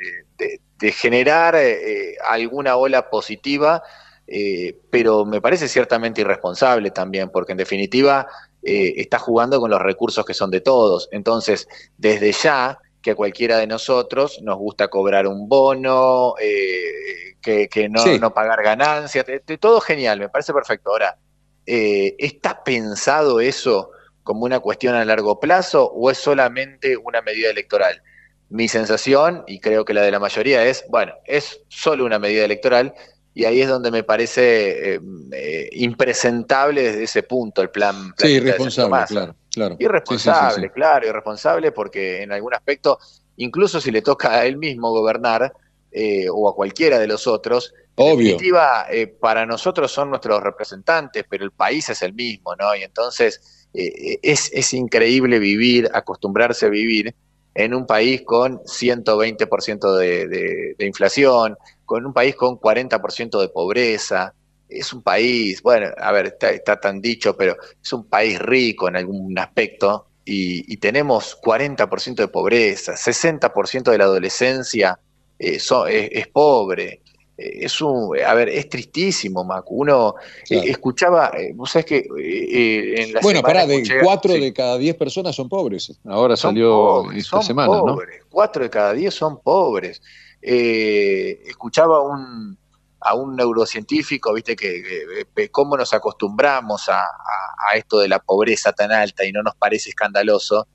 generar 0.93 1.55
eh, 1.57 2.17
alguna 2.29 2.77
ola 2.77 3.09
positiva, 3.09 3.83
eh, 4.27 4.79
pero 4.91 5.25
me 5.25 5.41
parece 5.41 5.69
ciertamente 5.69 6.21
irresponsable 6.21 6.91
también, 6.91 7.31
porque 7.31 7.53
en 7.53 7.59
definitiva 7.59 8.27
eh, 8.63 8.95
está 8.97 9.19
jugando 9.19 9.61
con 9.61 9.71
los 9.71 9.83
recursos 9.83 10.25
que 10.25 10.35
son 10.35 10.51
de 10.51 10.61
todos. 10.61 11.09
Entonces, 11.11 11.69
desde 11.99 12.33
ya 12.33 12.79
que 13.03 13.11
a 13.11 13.15
cualquiera 13.15 13.59
de 13.59 13.67
nosotros 13.67 14.41
nos 14.43 14.57
gusta 14.59 14.89
cobrar 14.89 15.27
un 15.27 15.49
bono, 15.49 16.35
eh, 16.41 17.35
que, 17.43 17.69
que 17.69 17.89
no, 17.89 18.03
Sí. 18.03 18.19
no 18.21 18.33
pagar 18.33 18.63
ganancias, 18.63 19.27
todo 19.61 19.81
genial, 19.81 20.21
me 20.21 20.29
parece 20.29 20.53
perfecto. 20.53 20.91
Ahora, 20.91 21.19
eh, 21.67 22.15
¿está 22.19 22.63
pensado 22.65 23.41
eso 23.41 23.91
como 24.23 24.45
una 24.45 24.61
cuestión 24.61 24.95
a 24.95 25.05
largo 25.05 25.41
plazo 25.41 25.91
o 25.93 26.11
es 26.11 26.19
solamente 26.19 26.97
una 26.97 27.21
medida 27.21 27.51
electoral? 27.51 28.01
Mi 28.49 28.69
sensación, 28.69 29.45
y 29.47 29.59
creo 29.61 29.85
que 29.85 29.95
la 29.95 30.03
de 30.03 30.11
la 30.11 30.21
mayoría, 30.21 30.65
es, 30.65 30.85
bueno, 30.89 31.15
es 31.25 31.61
solo 31.69 32.05
una 32.05 32.19
medida 32.19 32.45
electoral 32.45 32.95
y 33.35 33.47
ahí 33.47 33.63
es 33.63 33.69
donde 33.69 33.91
me 33.91 34.03
parece 34.05 34.95
eh, 34.95 35.01
eh, 35.33 35.69
impresentable 35.73 36.83
desde 36.83 37.05
ese 37.05 37.23
punto 37.23 37.63
el 37.63 37.71
plan. 37.71 38.13
Sí, 38.19 38.29
de 38.29 38.35
Sergio 38.35 38.37
irresponsable, 38.43 39.05
claro, 39.09 39.37
claro. 39.53 39.77
Irresponsable, 39.79 40.51
Sí, 40.55 40.61
sí, 40.63 40.69
sí, 40.69 40.69
sí. 40.69 40.71
claro, 40.75 41.07
irresponsable 41.09 41.73
porque 41.73 42.23
en 42.23 42.33
algún 42.33 42.55
aspecto, 42.55 42.99
incluso 43.37 43.81
si 43.81 43.91
le 43.91 44.03
toca 44.03 44.33
a 44.33 44.47
él 44.47 44.57
mismo 44.57 44.91
gobernar 44.91 45.53
eh, 45.91 46.27
o 46.31 46.49
a 46.49 46.55
cualquiera 46.55 46.99
de 46.99 47.07
los 47.07 47.27
otros, 47.27 47.75
en 47.97 48.07
Obvio. 48.15 48.17
definitiva, 48.17 48.87
eh, 48.91 49.07
para 49.07 49.45
nosotros 49.47 49.93
son 49.93 50.11
nuestros 50.11 50.43
representantes, 50.43 51.25
pero 51.29 51.45
el 51.45 51.53
país 51.53 51.89
es 51.91 52.03
el 52.03 52.15
mismo, 52.15 52.55
¿no? 52.57 52.75
Y 52.75 52.83
entonces 52.83 53.69
eh, 53.75 54.19
es, 54.23 54.51
es 54.53 54.73
increíble 54.75 55.39
vivir, 55.39 55.89
acostumbrarse 55.93 56.67
a 56.67 56.71
vivir 56.71 57.15
en 57.55 57.75
un 57.75 57.87
país 57.87 58.23
con 58.25 58.61
120% 58.65 59.97
de, 59.97 60.27
de, 60.29 60.75
de 60.79 60.87
inflación, 60.87 61.57
con 61.85 62.07
un 62.07 62.13
país 62.15 62.35
con 62.37 62.59
40% 62.59 63.41
de 63.41 63.49
pobreza. 63.51 64.35
Es 64.75 64.93
un 64.93 65.03
país, 65.03 65.63
bueno, 65.63 65.89
a 65.97 66.13
ver, 66.13 66.27
está, 66.27 66.51
está 66.51 66.81
tan 66.81 67.01
dicho, 67.01 67.37
pero 67.37 67.57
es 67.83 67.93
un 67.93 68.05
país 68.05 68.39
rico 68.41 68.89
en 68.89 68.97
algún 68.97 69.39
aspecto 69.39 70.07
y, 70.25 70.73
y 70.73 70.77
tenemos 70.77 71.37
40% 71.43 72.15
de 72.23 72.29
pobreza, 72.29 72.93
60% 72.97 73.91
de 73.91 73.99
la 73.99 74.05
adolescencia 74.05 74.99
eh, 75.39 75.59
so- 75.59 75.87
es, 75.87 76.09
es 76.13 76.29
pobre. 76.29 77.01
Eh, 77.37 77.65
Es 77.65 77.81
un, 77.81 78.17
a 78.25 78.35
ver, 78.35 78.49
es 78.51 78.69
tristísimo, 78.69 79.43
Macu. 79.43 79.81
Uno 79.83 80.15
eh, 80.51 80.63
escuchaba, 80.67 81.33
eh, 81.37 81.53
vos 81.55 81.71
sabés 81.71 81.87
que 81.87 81.97
eh, 81.99 83.03
en 83.03 83.15
la 83.15 83.21
Bueno, 83.21 83.41
semana 83.41 83.43
pará, 83.43 83.67
de 83.67 83.77
escuché- 83.83 84.01
cuatro 84.03 84.33
sí. 84.35 84.41
de 84.41 84.53
cada 84.53 84.77
diez 84.79 84.95
personas 84.97 85.35
son 85.35 85.49
pobres. 85.49 85.93
Ahora 86.05 86.37
Son 86.37 86.51
salió 86.51 86.71
pobres, 86.71 87.19
esta 87.25 87.31
son 87.39 87.43
semana, 87.43 87.73
¿no? 87.85 87.99
Cuatro 88.31 88.63
de 88.63 88.71
cada 88.71 88.93
diez 88.93 89.15
son 89.15 89.41
pobres. 89.41 90.01
Eh, 90.41 91.41
escuchaba 91.47 92.01
un, 92.03 92.57
a 93.05 93.15
un 93.15 93.37
neurocientífico, 93.37 94.33
viste, 94.33 94.55
que, 94.57 94.83
que- 94.83 95.27
que 95.35 95.51
cómo 95.51 95.77
nos 95.77 95.93
acostumbramos 95.95 96.89
a, 96.89 97.01
a- 97.01 97.71
a 97.71 97.77
esto 97.77 97.99
de 97.99 98.09
la 98.09 98.19
pobreza 98.21 98.73
tan 98.73 98.93
alta 98.93 99.25
y 99.25 99.33
no 99.33 99.43
nos 99.43 99.55
parece 99.57 99.91
escandaloso. 99.91 100.67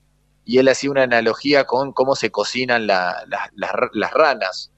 Y 0.44 0.58
él 0.58 0.68
hacía 0.68 0.90
una 0.90 1.02
analogía 1.02 1.64
con 1.64 1.92
cómo 1.92 2.16
se 2.16 2.30
cocinan 2.30 2.86
la- 2.86 3.22
la- 3.28 3.50
las 3.54 3.72
ra- 3.72 3.90
las 3.92 4.12
ranas. 4.12 4.70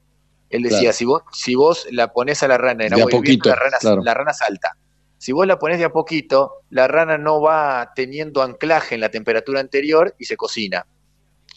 Él 0.49 0.63
decía, 0.63 0.79
Claro. 0.79 0.93
si 0.93 1.05
vos, 1.05 1.21
si 1.31 1.55
vos 1.55 1.87
la 1.91 2.11
pones 2.11 2.43
a 2.43 2.47
la 2.49 2.57
rana 2.57 2.83
en 2.85 2.89
De 2.89 2.95
a 2.95 3.03
agua 3.05 3.11
hirviendo, 3.11 3.17
poquito, 3.21 3.49
la 3.49 3.55
rana, 3.55 3.77
claro. 3.79 4.01
la 4.03 4.13
rana 4.13 4.33
salta. 4.33 4.75
Si 5.17 5.31
vos 5.31 5.45
la 5.47 5.57
pones 5.59 5.77
de 5.79 5.85
a 5.85 5.91
poquito, 5.91 6.63
la 6.71 6.87
rana 6.87 7.17
no 7.17 7.41
va 7.41 7.91
teniendo 7.95 8.41
anclaje 8.41 8.95
en 8.95 9.01
la 9.01 9.09
temperatura 9.09 9.59
anterior 9.61 10.13
y 10.19 10.25
se 10.25 10.35
cocina. 10.35 10.85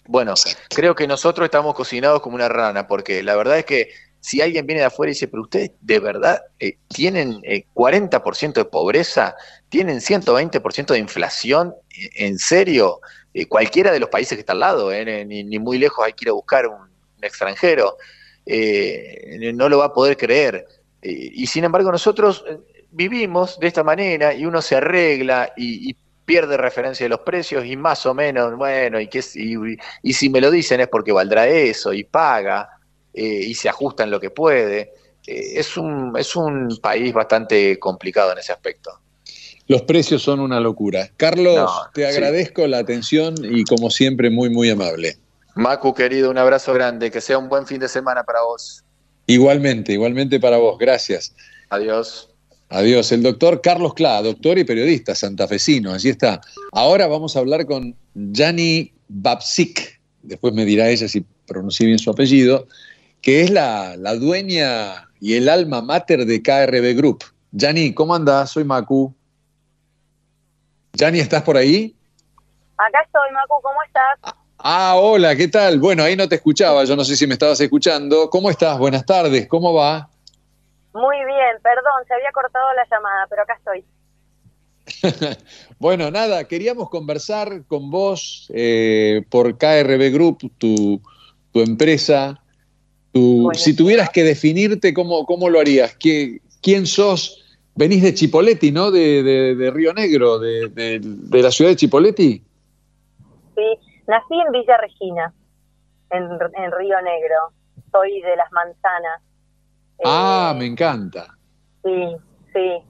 Bueno, 0.07 0.35
creo 0.69 0.95
que 0.95 1.07
nosotros 1.09 1.47
estamos 1.47 1.75
cocinados 1.75 2.21
como 2.21 2.35
una 2.37 2.49
rana, 2.49 2.87
porque 2.87 3.23
la 3.23 3.35
verdad 3.37 3.59
es 3.59 3.65
que 3.65 3.89
si 4.25 4.41
alguien 4.41 4.65
viene 4.65 4.81
de 4.81 4.87
afuera 4.87 5.11
y 5.11 5.13
dice, 5.13 5.29
pero 5.29 5.43
ustedes 5.43 5.73
de 5.83 5.99
verdad 5.99 6.41
eh, 6.59 6.79
tienen 6.89 7.41
eh, 7.43 7.67
40% 7.75 8.55
de 8.55 8.65
pobreza, 8.65 9.37
tienen 9.69 10.01
120% 10.01 10.95
de 10.95 10.99
inflación, 10.99 11.75
¿Eh, 11.91 12.09
¿en 12.25 12.39
serio? 12.39 13.01
Eh, 13.35 13.45
cualquiera 13.45 13.93
de 13.93 14.01
los 14.01 14.09
países 14.09 14.35
que 14.35 14.41
está 14.41 14.55
al 14.55 14.61
lado, 14.61 14.91
eh, 14.91 15.27
ni, 15.27 15.45
ni 15.45 15.59
muy 15.59 15.77
lejos 15.77 16.07
hay 16.07 16.15
que 16.15 16.25
ir 16.25 16.31
a 16.31 16.33
buscar 16.33 16.67
un, 16.67 16.89
extranjero, 17.21 17.97
no 18.47 19.69
lo 19.69 19.79
va 19.79 19.87
a 19.87 19.93
poder 19.93 20.17
creer. 20.17 20.67
Y 21.03 21.47
sin 21.47 21.65
embargo 21.65 21.91
nosotros 21.91 22.45
vivimos 22.91 23.59
de 23.59 23.67
esta 23.67 23.83
manera 23.83 24.35
y 24.35 24.45
uno 24.45 24.61
se 24.61 24.77
arregla 24.77 25.53
y, 25.57 25.95
pierde 26.27 26.57
referencia 26.57 27.05
de 27.05 27.11
los 27.11 27.21
precios 27.21 27.67
y 27.67 27.77
más 27.77 28.07
o 28.07 28.15
menos, 28.15 28.57
bueno, 28.57 28.99
y, 28.99 29.09
qué, 29.09 29.19
es- 29.19 29.37
y, 29.37 29.57
y 30.03 30.13
si 30.15 30.31
me 30.31 30.41
lo 30.41 30.51
dicen 30.51 30.81
es 30.81 30.89
porque 30.89 31.13
valdrá 31.13 31.47
eso 31.47 31.93
y 31.93 32.05
paga 32.05 32.74
eh, 33.15 33.23
y 33.47 33.55
se 33.55 33.69
ajusta 33.69 34.03
en 34.05 34.11
lo 34.11 34.21
que 34.21 34.31
puede. 34.31 34.93
Eh, 35.27 35.59
es, 35.59 35.77
un, 35.77 36.13
es 36.19 36.37
un 36.37 36.79
país 36.83 37.13
bastante 37.13 37.79
complicado 37.79 38.33
en 38.33 38.39
ese 38.39 38.53
aspecto. 38.53 38.91
Los 39.67 39.83
precios 39.83 40.23
son 40.23 40.41
una 40.41 40.61
locura. 40.61 41.11
Carlos, 41.17 41.55
No, 41.57 41.71
te 41.95 42.03
sí. 42.03 42.07
agradezco 42.07 42.67
la 42.67 42.79
atención 42.79 43.35
y 43.43 43.65
como 43.65 43.89
siempre 43.89 44.29
muy, 44.29 44.51
muy 44.51 44.69
amable. 44.69 45.17
Macu, 45.55 45.95
querido, 45.95 46.31
un 46.31 46.37
abrazo 46.37 46.75
grande, 46.75 47.11
que 47.11 47.21
sea 47.21 47.39
un 47.39 47.49
buen 47.49 47.67
fin 47.67 47.79
de 47.79 47.89
semana 47.89 48.25
para 48.25 48.43
vos. 48.43 48.83
Igualmente, 49.27 49.93
igualmente 49.93 50.39
para 50.39 50.59
vos. 50.59 50.77
Gracias. 50.79 51.35
Adiós. 51.71 52.29
Adiós. 52.69 53.11
El 53.13 53.23
doctor 53.23 53.63
Carlos 53.63 53.95
Clá, 53.95 54.21
doctor 54.21 54.59
y 54.59 54.65
periodista 54.65 55.15
santafesino. 55.15 55.95
Allí 55.95 56.11
está. 56.11 56.41
Ahora 56.73 57.07
vamos 57.07 57.37
a 57.37 57.39
hablar 57.39 57.65
con 57.65 57.97
Jani 58.35 58.93
Babsik. 59.09 60.01
Después 60.23 60.53
me 60.53 60.65
dirá 60.67 60.91
ella 60.91 61.09
si 61.09 61.25
pronuncié 61.47 61.87
bien 61.87 61.99
su 61.99 62.11
apellido, 62.11 62.67
que 63.25 63.41
es 63.41 63.51
la, 63.51 63.97
la 63.97 64.15
dueña 64.17 65.09
y 65.19 65.37
el 65.37 65.49
alma 65.49 65.81
mater 65.81 66.27
de 66.27 66.43
KRB 66.43 66.95
Group. 66.95 67.25
Yani, 67.53 67.95
¿cómo 67.95 68.15
andás? 68.15 68.51
Soy 68.51 68.65
Macu. 68.65 69.15
Yani, 70.93 71.21
¿estás 71.21 71.43
por 71.43 71.57
ahí? 71.57 71.97
Acá 72.77 73.01
estoy, 73.03 73.31
Macu, 73.33 73.55
¿cómo 73.63 73.83
estás? 73.87 74.35
Ah, 74.59 74.97
hola, 74.97 75.35
¿qué 75.37 75.49
tal? 75.49 75.79
Bueno, 75.79 76.03
ahí 76.03 76.17
no 76.17 76.29
te 76.29 76.35
escuchaba, 76.35 76.85
yo 76.85 76.97
no 76.97 77.03
sé 77.03 77.17
si 77.17 77.27
me 77.27 77.33
estabas 77.33 77.59
escuchando. 77.63 78.29
¿Cómo 78.29 78.51
estás? 78.51 78.79
Buenas 78.79 79.07
tardes, 79.07 79.49
¿cómo 79.49 79.73
va? 79.73 80.11
Muy 80.93 81.17
bien, 81.17 81.57
perdón, 81.63 82.05
se 82.07 82.13
había 82.13 82.31
cortado 82.31 82.67
la 82.75 82.87
llamada, 82.91 83.27
pero 83.31 83.43
acá 83.43 83.55
estoy. 83.55 85.39
bueno, 85.79 86.11
nada, 86.11 86.45
queríamos 86.45 86.91
conversar 86.91 87.65
con 87.69 87.91
vos 87.91 88.51
eh, 88.55 89.23
por 89.31 89.57
KRB 89.57 90.13
Group, 90.13 90.53
tu, 90.59 91.01
tu 91.53 91.61
empresa. 91.63 92.44
Tu, 93.15 93.49
si 93.55 93.77
tuvieras 93.77 94.11
que 94.11 94.25
definirte, 94.25 94.93
¿cómo, 94.93 95.25
cómo 95.25 95.49
lo 95.49 95.61
harías? 95.61 95.97
¿Qué, 95.97 96.41
¿Quién 96.61 96.85
sos? 96.85 97.41
Venís 97.77 98.03
de 98.03 98.13
Chipoleti, 98.13 98.73
¿no? 98.73 98.91
De, 98.91 99.23
de- 99.23 99.55
de 99.55 99.71
Río 99.71 99.95
Negro, 99.95 100.39
de, 100.41 100.69
de- 100.69 100.99
de 101.01 101.43
la 101.43 101.51
ciudad 101.53 101.71
de 101.71 101.77
Chipoleti. 101.77 102.43
Sí, 103.55 103.63
nací 104.09 104.35
en 104.35 104.53
Villa 104.53 104.77
Regina, 104.79 105.33
en, 106.11 106.23
en 106.25 106.73
Río 106.73 107.01
Negro. 107.03 107.53
Soy 107.93 108.21
de 108.21 108.35
las 108.37 108.51
manzanas. 108.51 109.23
Ah, 110.05 110.53
me 110.59 110.67
encanta. 110.67 111.37
Sí, 111.85 112.17
sí. 112.53 112.83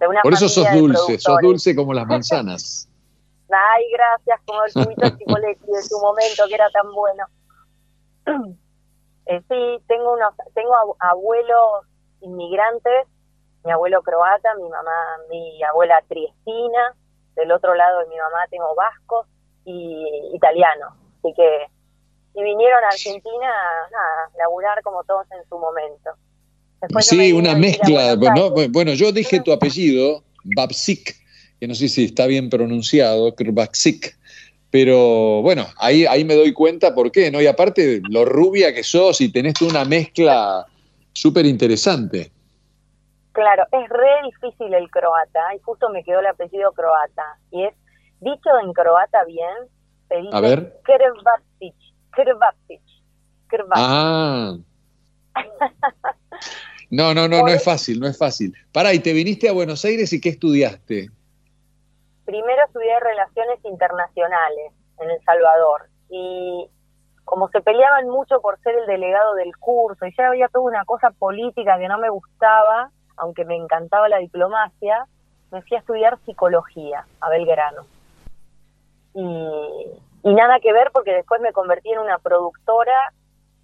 De 0.00 0.06
una 0.08 0.22
Por 0.22 0.32
eso 0.32 0.48
sos 0.48 0.66
dulce, 0.72 1.18
sos 1.18 1.38
dulce 1.42 1.76
como 1.76 1.92
las 1.92 2.06
manzanas. 2.06 2.88
Ay, 3.50 3.84
gracias, 3.92 4.40
como 4.46 4.64
el 4.64 4.72
cubito 4.72 5.04
de 5.10 5.16
Chipoletti 5.18 5.66
de 5.66 5.82
su 5.82 5.98
momento, 6.00 6.44
que 6.48 6.54
era 6.54 6.70
tan 6.70 6.86
bueno. 6.94 8.54
Eh, 9.28 9.42
sí, 9.48 9.84
tengo 9.86 10.14
unos, 10.14 10.32
tengo 10.54 10.72
ab- 10.74 10.96
abuelos 11.00 11.84
inmigrantes, 12.22 13.06
mi 13.64 13.70
abuelo 13.72 14.02
croata, 14.02 14.54
mi 14.56 14.68
mamá, 14.68 15.18
mi 15.28 15.62
abuela 15.62 16.02
triestina, 16.08 16.94
del 17.36 17.52
otro 17.52 17.74
lado 17.74 18.00
de 18.00 18.06
mi 18.06 18.16
mamá 18.16 18.46
tengo 18.50 18.74
vascos 18.74 19.26
y 19.64 20.30
italianos. 20.34 20.94
Así 21.18 21.34
que, 21.34 21.66
y 22.34 22.42
vinieron 22.42 22.82
a 22.84 22.88
Argentina, 22.88 23.52
nada, 23.92 24.30
laburar 24.38 24.82
como 24.82 25.04
todos 25.04 25.26
en 25.32 25.46
su 25.48 25.58
momento. 25.58 26.10
Después 26.80 27.10
yo 27.10 27.16
me 27.16 27.24
Sí, 27.24 27.32
una 27.32 27.50
a 27.50 27.54
a 27.54 27.56
mezcla. 27.56 28.16
Buenos 28.16 28.50
¿no? 28.52 28.68
Bueno, 28.70 28.92
yo 28.94 29.12
dije 29.12 29.40
tu 29.42 29.52
apellido, 29.52 30.22
Babsik, 30.44 31.14
que 31.60 31.68
no 31.68 31.74
sé 31.74 31.88
si 31.88 32.04
está 32.06 32.26
bien 32.26 32.48
pronunciado, 32.48 33.34
Babsik, 33.52 34.17
pero 34.70 35.40
bueno, 35.42 35.66
ahí, 35.78 36.04
ahí 36.06 36.24
me 36.24 36.34
doy 36.34 36.52
cuenta 36.52 36.94
por 36.94 37.10
qué, 37.10 37.30
¿no? 37.30 37.40
Y 37.40 37.46
aparte, 37.46 38.02
lo 38.08 38.24
rubia 38.24 38.74
que 38.74 38.82
sos 38.82 39.20
y 39.20 39.32
tenés 39.32 39.60
una 39.62 39.84
mezcla 39.84 40.66
súper 41.12 41.46
interesante. 41.46 42.30
Claro, 43.32 43.64
es 43.72 43.88
re 43.88 44.22
difícil 44.24 44.74
el 44.74 44.90
croata 44.90 45.54
y 45.56 45.60
justo 45.60 45.88
me 45.90 46.04
quedó 46.04 46.20
el 46.20 46.26
apellido 46.26 46.72
croata. 46.72 47.38
Y 47.50 47.64
es, 47.64 47.74
dicho 48.20 48.50
en 48.62 48.72
croata 48.72 49.24
bien, 49.24 49.48
se 50.08 50.16
dice 50.16 50.36
A 50.36 50.40
ver. 50.40 50.80
Ah. 53.76 54.56
No, 56.90 57.12
no, 57.12 57.28
no, 57.28 57.42
no 57.42 57.48
es 57.48 57.62
fácil, 57.62 58.00
no 58.00 58.06
es 58.06 58.16
fácil. 58.16 58.54
Pará, 58.72 58.94
y 58.94 59.00
te 59.00 59.12
viniste 59.12 59.48
a 59.48 59.52
Buenos 59.52 59.84
Aires 59.84 60.10
y 60.12 60.20
qué 60.20 60.30
estudiaste? 60.30 61.10
Primero 62.28 62.62
estudié 62.66 63.00
Relaciones 63.00 63.64
Internacionales 63.64 64.74
en 64.98 65.10
El 65.10 65.18
Salvador 65.24 65.86
y 66.10 66.68
como 67.24 67.48
se 67.48 67.62
peleaban 67.62 68.06
mucho 68.10 68.42
por 68.42 68.60
ser 68.60 68.74
el 68.74 68.84
delegado 68.84 69.32
del 69.32 69.56
curso 69.56 70.04
y 70.04 70.14
ya 70.14 70.28
había 70.28 70.48
toda 70.48 70.66
una 70.66 70.84
cosa 70.84 71.10
política 71.10 71.78
que 71.78 71.88
no 71.88 71.96
me 71.96 72.10
gustaba, 72.10 72.90
aunque 73.16 73.46
me 73.46 73.56
encantaba 73.56 74.10
la 74.10 74.18
diplomacia, 74.18 75.06
me 75.52 75.62
fui 75.62 75.78
a 75.78 75.80
estudiar 75.80 76.18
psicología 76.26 77.06
a 77.22 77.30
Belgrano. 77.30 77.86
Y, 79.14 79.86
y 80.22 80.34
nada 80.34 80.60
que 80.60 80.74
ver 80.74 80.90
porque 80.92 81.14
después 81.14 81.40
me 81.40 81.54
convertí 81.54 81.92
en 81.92 82.00
una 82.00 82.18
productora 82.18 83.10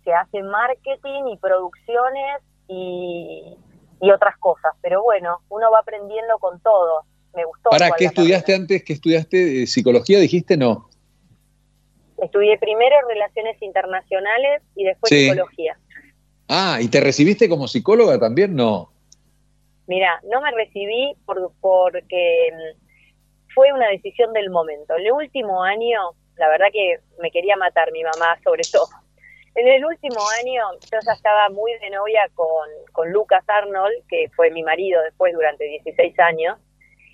que 0.05 0.15
hace 0.15 0.43
marketing 0.43 1.25
y 1.27 1.37
producciones 1.37 2.41
y, 2.69 3.59
y 4.01 4.11
otras 4.11 4.39
cosas. 4.39 4.73
Pero 4.81 5.03
bueno, 5.03 5.41
uno 5.51 5.71
va 5.71 5.81
aprendiendo 5.81 6.39
con 6.39 6.61
todo. 6.61 7.03
Me 7.35 7.45
gustó. 7.45 7.71
¿Para 7.71 7.91
qué 7.93 8.07
estudiaste 8.07 8.55
antes? 8.55 8.85
¿Qué 8.85 8.93
estudiaste? 8.93 9.63
Eh, 9.63 9.67
¿Psicología 9.67 10.19
dijiste? 10.19 10.57
No. 10.57 10.89
Estudié 12.19 12.59
primero 12.59 12.97
Relaciones 13.09 13.61
Internacionales 13.61 14.63
y 14.77 14.85
después 14.85 15.11
Sí. 15.11 15.29
Psicología. 15.29 15.77
Ah, 16.49 16.79
¿y 16.81 16.89
te 16.89 17.01
recibiste 17.01 17.49
como 17.49 17.67
psicóloga 17.69 18.19
también? 18.19 18.55
No. 18.55 18.91
Mira, 19.87 20.21
no 20.31 20.41
me 20.41 20.51
recibí 20.53 21.15
por, 21.27 21.53
porque 21.61 22.49
mm, 22.53 23.53
fue 23.55 23.73
una 23.73 23.89
decisión 23.89 24.33
del 24.33 24.51
momento. 24.51 24.95
El 24.95 25.11
último 25.13 25.63
año, 25.63 26.01
la 26.37 26.49
verdad 26.49 26.67
que 26.73 26.99
me 27.21 27.31
quería 27.31 27.57
matar 27.57 27.93
mi 27.93 28.03
mamá 28.03 28.39
sobre 28.43 28.63
todo. 28.71 28.87
En 29.55 29.69
el 29.69 29.85
último 29.85 30.21
año 30.41 30.63
yo 30.91 30.99
ya 31.07 31.13
estaba 31.13 31.49
muy 31.51 31.73
de 31.79 31.91
novia 31.91 32.29
con, 32.35 32.69
con 32.93 33.13
Lucas 33.13 33.45
Arnold, 33.47 33.95
que 34.09 34.29
fue 34.35 34.51
mi 34.51 34.63
marido 34.63 35.01
después 35.03 35.33
durante 35.33 35.65
16 35.65 36.19
años. 36.19 36.59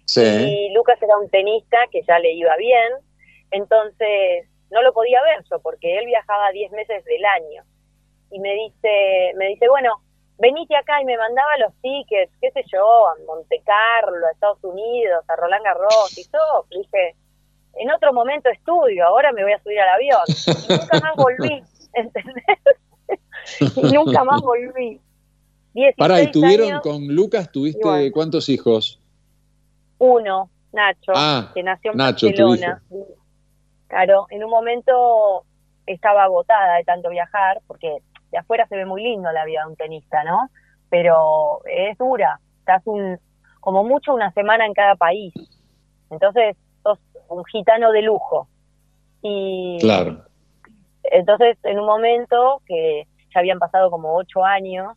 Sí. 0.05 0.23
Y 0.23 0.73
Lucas 0.75 1.01
era 1.03 1.17
un 1.19 1.29
tenista 1.29 1.79
que 1.91 2.03
ya 2.03 2.19
le 2.19 2.33
iba 2.33 2.57
bien, 2.57 2.93
entonces 3.51 4.49
no 4.71 4.83
lo 4.83 4.93
podía 4.93 5.21
ver 5.23 5.45
yo 5.51 5.59
porque 5.61 5.99
él 5.99 6.07
viajaba 6.07 6.51
10 6.53 6.73
meses 6.73 7.05
del 7.05 7.25
año. 7.25 7.65
Y 8.31 8.39
me 8.39 8.55
dice, 8.55 9.33
me 9.37 9.49
dice, 9.49 9.69
bueno, 9.69 10.03
venite 10.39 10.77
acá 10.77 11.01
y 11.03 11.05
me 11.05 11.17
mandaba 11.17 11.59
los 11.59 11.73
tickets, 11.83 12.33
qué 12.41 12.51
sé 12.53 12.65
yo, 12.73 13.09
a 13.09 13.15
Monte 13.27 13.63
Carlo, 13.65 14.27
a 14.27 14.31
Estados 14.31 14.63
Unidos, 14.63 15.25
a 15.29 15.37
Roland 15.37 15.65
Garros 15.65 16.17
y 16.17 16.23
yo 16.25 16.67
dije, 16.71 17.17
en 17.75 17.91
otro 17.91 18.13
momento 18.13 18.49
estudio, 18.49 19.07
ahora 19.07 19.33
me 19.33 19.43
voy 19.43 19.53
a 19.53 19.63
subir 19.63 19.81
al 19.81 19.89
avión. 19.91 20.21
Y 20.27 20.73
nunca 20.73 21.01
más 21.01 21.17
volví, 21.17 21.63
¿entendés? 21.95 23.77
y 23.77 23.93
nunca 23.93 24.25
más 24.25 24.41
volví. 24.41 25.01
16 25.73 25.95
Pará, 25.97 26.23
¿y 26.23 26.31
tuvieron 26.33 26.69
años, 26.69 26.83
con 26.83 27.07
Lucas, 27.09 27.51
tuviste 27.53 28.11
cuántos 28.13 28.49
hijos? 28.49 29.00
Uno, 30.01 30.51
Nacho, 30.73 31.13
Ah, 31.15 31.51
que 31.55 31.63
nació 31.63 31.93
en 31.93 31.99
Nacho, 31.99 32.27
Barcelona. 32.27 32.83
Claro, 33.89 34.27
en 34.31 34.43
un 34.45 34.51
momento 34.51 35.45
estaba 35.87 36.25
agotada 36.25 36.77
de 36.77 36.85
tanto 36.85 37.11
viajar, 37.11 37.61
porque 37.67 37.99
de 38.31 38.39
afuera 38.39 38.67
se 38.69 38.77
ve 38.77 38.85
muy 38.87 39.03
lindo 39.03 39.31
la 39.33 39.45
vida 39.45 39.63
de 39.63 39.71
un 39.71 39.77
tenista, 39.77 40.23
¿no? 40.25 40.49
Pero 40.89 41.61
es 41.67 41.99
dura, 41.99 42.39
estás 42.61 42.83
un, 42.87 43.19
como 43.61 43.85
mucho 43.85 44.15
una 44.15 44.33
semana 44.33 44.65
en 44.67 44.75
cada 44.75 44.95
país. 44.97 45.35
Entonces, 46.11 46.57
sos 46.83 46.99
un 47.29 47.45
gitano 47.45 47.91
de 47.93 48.03
lujo. 48.03 48.49
Y 49.23 49.79
Claro. 49.81 50.25
entonces, 51.05 51.59
en 51.65 51.79
un 51.79 51.87
momento 51.87 52.63
que 52.67 53.07
ya 53.35 53.41
habían 53.41 53.59
pasado 53.59 53.91
como 53.91 54.15
ocho 54.17 54.45
años, 54.45 54.97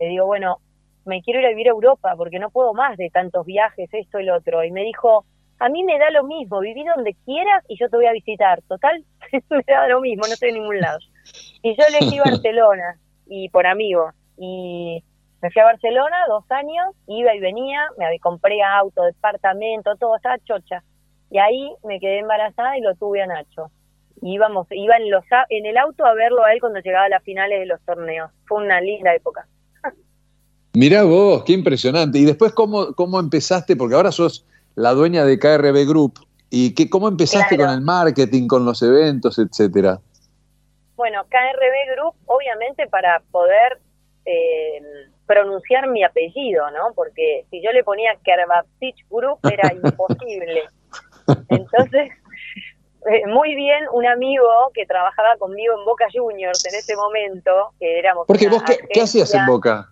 le 0.00 0.08
digo, 0.08 0.26
bueno, 0.26 0.58
me 1.04 1.22
quiero 1.22 1.40
ir 1.40 1.46
a 1.46 1.50
vivir 1.50 1.68
a 1.68 1.72
Europa 1.72 2.14
porque 2.16 2.38
no 2.38 2.50
puedo 2.50 2.74
más 2.74 2.96
de 2.96 3.10
tantos 3.10 3.46
viajes, 3.46 3.88
esto 3.92 4.20
y 4.20 4.24
lo 4.24 4.36
otro. 4.36 4.64
Y 4.64 4.70
me 4.70 4.82
dijo, 4.82 5.24
a 5.58 5.68
mí 5.68 5.84
me 5.84 5.98
da 5.98 6.10
lo 6.10 6.24
mismo, 6.24 6.60
viví 6.60 6.84
donde 6.84 7.14
quieras 7.24 7.64
y 7.68 7.78
yo 7.78 7.88
te 7.88 7.96
voy 7.96 8.06
a 8.06 8.12
visitar. 8.12 8.62
Total, 8.62 9.04
me 9.50 9.64
da 9.66 9.88
lo 9.88 10.00
mismo, 10.00 10.26
no 10.26 10.32
estoy 10.32 10.50
en 10.50 10.56
ningún 10.56 10.80
lado. 10.80 10.98
Y 11.62 11.76
yo 11.76 11.84
elegí 11.88 12.18
Barcelona, 12.24 12.98
y 13.26 13.48
por 13.48 13.66
amigos. 13.66 14.14
Y 14.36 15.02
me 15.40 15.50
fui 15.50 15.62
a 15.62 15.66
Barcelona 15.66 16.16
dos 16.28 16.44
años, 16.50 16.94
iba 17.06 17.34
y 17.34 17.40
venía, 17.40 17.88
me 17.98 18.18
compré 18.18 18.62
auto, 18.62 19.02
departamento, 19.04 19.96
todo, 19.96 20.16
estaba 20.16 20.38
chocha. 20.38 20.82
Y 21.30 21.38
ahí 21.38 21.72
me 21.84 21.98
quedé 21.98 22.18
embarazada 22.18 22.76
y 22.76 22.82
lo 22.82 22.94
tuve 22.94 23.22
a 23.22 23.26
Nacho. 23.26 23.70
Y 24.20 24.34
íbamos, 24.34 24.66
iba 24.70 24.96
en, 24.96 25.10
los, 25.10 25.24
en 25.48 25.66
el 25.66 25.78
auto 25.78 26.04
a 26.04 26.14
verlo 26.14 26.44
a 26.44 26.52
él 26.52 26.60
cuando 26.60 26.80
llegaba 26.80 27.06
a 27.06 27.08
las 27.08 27.22
finales 27.24 27.58
de 27.58 27.66
los 27.66 27.80
torneos. 27.84 28.30
Fue 28.46 28.62
una 28.62 28.80
linda 28.80 29.14
época. 29.14 29.46
Mirá 30.74 31.02
vos, 31.04 31.44
qué 31.44 31.52
impresionante. 31.52 32.18
¿Y 32.18 32.24
después 32.24 32.52
cómo, 32.52 32.94
cómo 32.94 33.20
empezaste? 33.20 33.76
Porque 33.76 33.94
ahora 33.94 34.10
sos 34.10 34.46
la 34.74 34.92
dueña 34.92 35.24
de 35.24 35.38
KRB 35.38 35.86
Group. 35.86 36.14
¿Y 36.48 36.74
qué, 36.74 36.88
cómo 36.88 37.08
empezaste 37.08 37.56
Claro. 37.56 37.70
con 37.70 37.78
el 37.78 37.84
marketing, 37.84 38.46
con 38.46 38.64
los 38.64 38.82
eventos, 38.82 39.38
etcétera? 39.38 40.00
Bueno, 40.96 41.24
KRB 41.24 41.96
Group, 41.96 42.14
obviamente 42.26 42.86
para 42.86 43.20
poder 43.30 43.80
eh, 44.24 44.80
pronunciar 45.26 45.88
mi 45.88 46.04
apellido, 46.04 46.70
¿no? 46.70 46.92
Porque 46.94 47.44
si 47.50 47.62
yo 47.62 47.70
le 47.72 47.82
ponía 47.84 48.16
Kerbapsich 48.24 49.06
Group 49.10 49.38
era 49.50 49.72
imposible. 49.82 50.62
Entonces, 51.48 52.10
eh, 53.10 53.26
muy 53.26 53.54
bien, 53.54 53.84
un 53.92 54.06
amigo 54.06 54.44
que 54.74 54.86
trabajaba 54.86 55.36
conmigo 55.38 55.74
en 55.78 55.84
Boca 55.84 56.06
Juniors 56.12 56.64
en 56.66 56.74
ese 56.74 56.96
momento, 56.96 57.72
que 57.80 57.98
éramos 57.98 58.26
Porque 58.26 58.48
vos, 58.48 58.62
¿qué, 58.62 58.78
qué 58.90 59.00
hacías 59.02 59.34
en 59.34 59.46
Boca? 59.46 59.88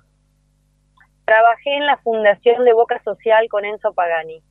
Trabajé 1.31 1.77
en 1.77 1.87
la 1.87 1.97
fundación 1.99 2.65
de 2.65 2.73
Boca 2.73 3.01
Social 3.05 3.47
con 3.49 3.65
Enzo 3.65 3.93
Pagani. 3.93 4.43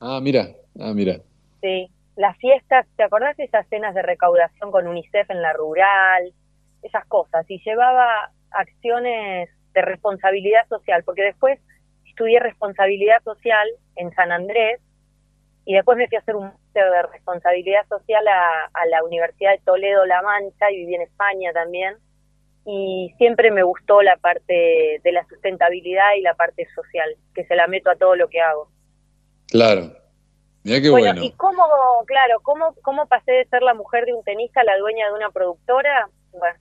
Ah, 0.00 0.20
mira, 0.22 0.46
ah, 0.80 0.94
mira. 0.94 1.16
Sí, 1.60 1.90
las 2.16 2.34
fiestas, 2.38 2.86
¿te 2.96 3.02
acordás 3.02 3.36
de 3.36 3.44
esas 3.44 3.68
cenas 3.68 3.94
de 3.94 4.00
recaudación 4.00 4.70
con 4.70 4.86
UNICEF 4.86 5.28
en 5.28 5.42
la 5.42 5.52
rural? 5.52 6.32
Esas 6.82 7.04
cosas. 7.08 7.44
Y 7.50 7.60
llevaba 7.62 8.30
acciones 8.52 9.50
de 9.74 9.82
responsabilidad 9.82 10.66
social, 10.70 11.04
porque 11.04 11.24
después 11.24 11.60
estudié 12.06 12.40
responsabilidad 12.40 13.22
social 13.22 13.68
en 13.96 14.10
San 14.14 14.32
Andrés 14.32 14.80
y 15.66 15.74
después 15.74 15.98
me 15.98 16.08
fui 16.08 16.16
a 16.16 16.20
hacer 16.20 16.36
un 16.36 16.44
máster 16.44 16.90
de 16.90 17.02
responsabilidad 17.02 17.86
social 17.86 18.26
a, 18.28 18.70
a 18.72 18.86
la 18.86 19.04
Universidad 19.04 19.50
de 19.50 19.58
Toledo 19.58 20.06
La 20.06 20.22
Mancha 20.22 20.70
y 20.70 20.76
viví 20.78 20.94
en 20.94 21.02
España 21.02 21.52
también 21.52 21.96
y 22.66 23.12
siempre 23.16 23.50
me 23.50 23.62
gustó 23.62 24.02
la 24.02 24.16
parte 24.16 25.00
de 25.02 25.12
la 25.12 25.26
sustentabilidad 25.26 26.14
y 26.16 26.22
la 26.22 26.34
parte 26.34 26.66
social, 26.74 27.16
que 27.34 27.44
se 27.44 27.56
la 27.56 27.66
meto 27.66 27.90
a 27.90 27.96
todo 27.96 28.14
lo 28.16 28.28
que 28.28 28.40
hago. 28.40 28.68
Claro. 29.48 29.92
Mira 30.64 30.80
qué 30.80 30.90
bueno. 30.90 31.22
¿y 31.22 31.32
cómo, 31.32 31.62
claro, 32.06 32.40
cómo, 32.42 32.74
cómo 32.82 33.06
pasé 33.06 33.32
de 33.32 33.44
ser 33.46 33.62
la 33.62 33.74
mujer 33.74 34.04
de 34.04 34.12
un 34.12 34.22
tenista 34.22 34.60
a 34.60 34.64
la 34.64 34.76
dueña 34.76 35.06
de 35.06 35.14
una 35.14 35.30
productora? 35.30 36.08
Bueno, 36.32 36.58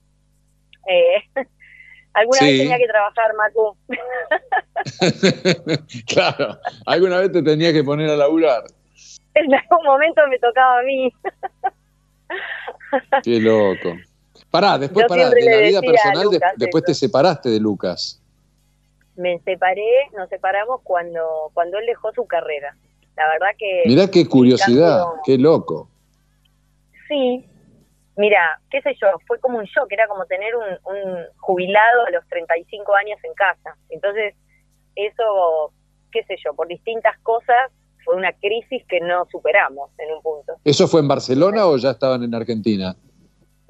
eh, 0.87 1.23
alguna 2.13 2.39
vez 2.41 2.57
tenía 2.57 2.77
que 2.77 2.87
trabajar, 2.87 3.33
Matu. 3.35 3.77
claro. 6.07 6.57
Alguna 6.85 7.19
vez 7.19 7.31
te 7.31 7.43
tenía 7.43 7.73
que 7.73 7.83
poner 7.83 8.09
a 8.09 8.15
laburar. 8.15 8.63
en 9.33 9.53
algún 9.53 9.83
momento 9.83 10.21
me 10.29 10.39
tocaba 10.39 10.79
a 10.79 10.83
mí. 10.83 11.11
Qué 13.23 13.39
loco. 13.39 13.97
Pará, 14.59 14.79
después 14.79 15.03
Yo 15.03 15.07
pará, 15.07 15.29
de 15.29 15.45
la 15.45 15.57
vida 15.59 15.81
personal, 15.81 16.29
de- 16.31 16.41
después 16.55 16.83
te 16.83 16.95
separaste 16.95 17.47
de 17.49 17.59
Lucas. 17.59 18.19
Me 19.15 19.37
separé, 19.41 20.09
nos 20.15 20.27
separamos 20.29 20.81
cuando, 20.81 21.51
cuando 21.53 21.77
él 21.77 21.85
dejó 21.85 22.11
su 22.13 22.25
carrera. 22.25 22.75
La 23.15 23.27
verdad 23.27 23.49
que... 23.55 23.83
Mirá 23.85 24.07
qué 24.09 24.27
curiosidad, 24.27 25.03
qué 25.23 25.37
loco. 25.37 25.91
Sí, 27.07 27.45
mira, 28.15 28.59
qué 28.71 28.81
sé 28.81 28.95
yo, 28.99 29.09
fue 29.27 29.39
como 29.39 29.59
un 29.59 29.65
shock, 29.65 29.91
era 29.91 30.07
como 30.07 30.25
tener 30.25 30.55
un, 30.55 30.63
un 30.63 31.25
jubilado 31.37 32.07
a 32.07 32.09
los 32.09 32.27
35 32.27 32.95
años 32.95 33.19
en 33.23 33.33
casa. 33.35 33.77
Entonces, 33.89 34.33
eso, 34.95 35.71
qué 36.11 36.23
sé 36.23 36.35
yo, 36.43 36.55
por 36.55 36.67
distintas 36.67 37.15
cosas, 37.19 37.71
fue 38.03 38.15
una 38.15 38.33
crisis 38.33 38.83
que 38.89 39.01
no 39.01 39.27
superamos 39.31 39.91
en 39.99 40.15
un 40.15 40.21
punto. 40.23 40.53
¿Eso 40.63 40.87
fue 40.87 41.01
en 41.01 41.07
Barcelona 41.07 41.67
o 41.67 41.77
ya 41.77 41.91
estaban 41.91 42.23
en 42.23 42.33
Argentina? 42.33 42.95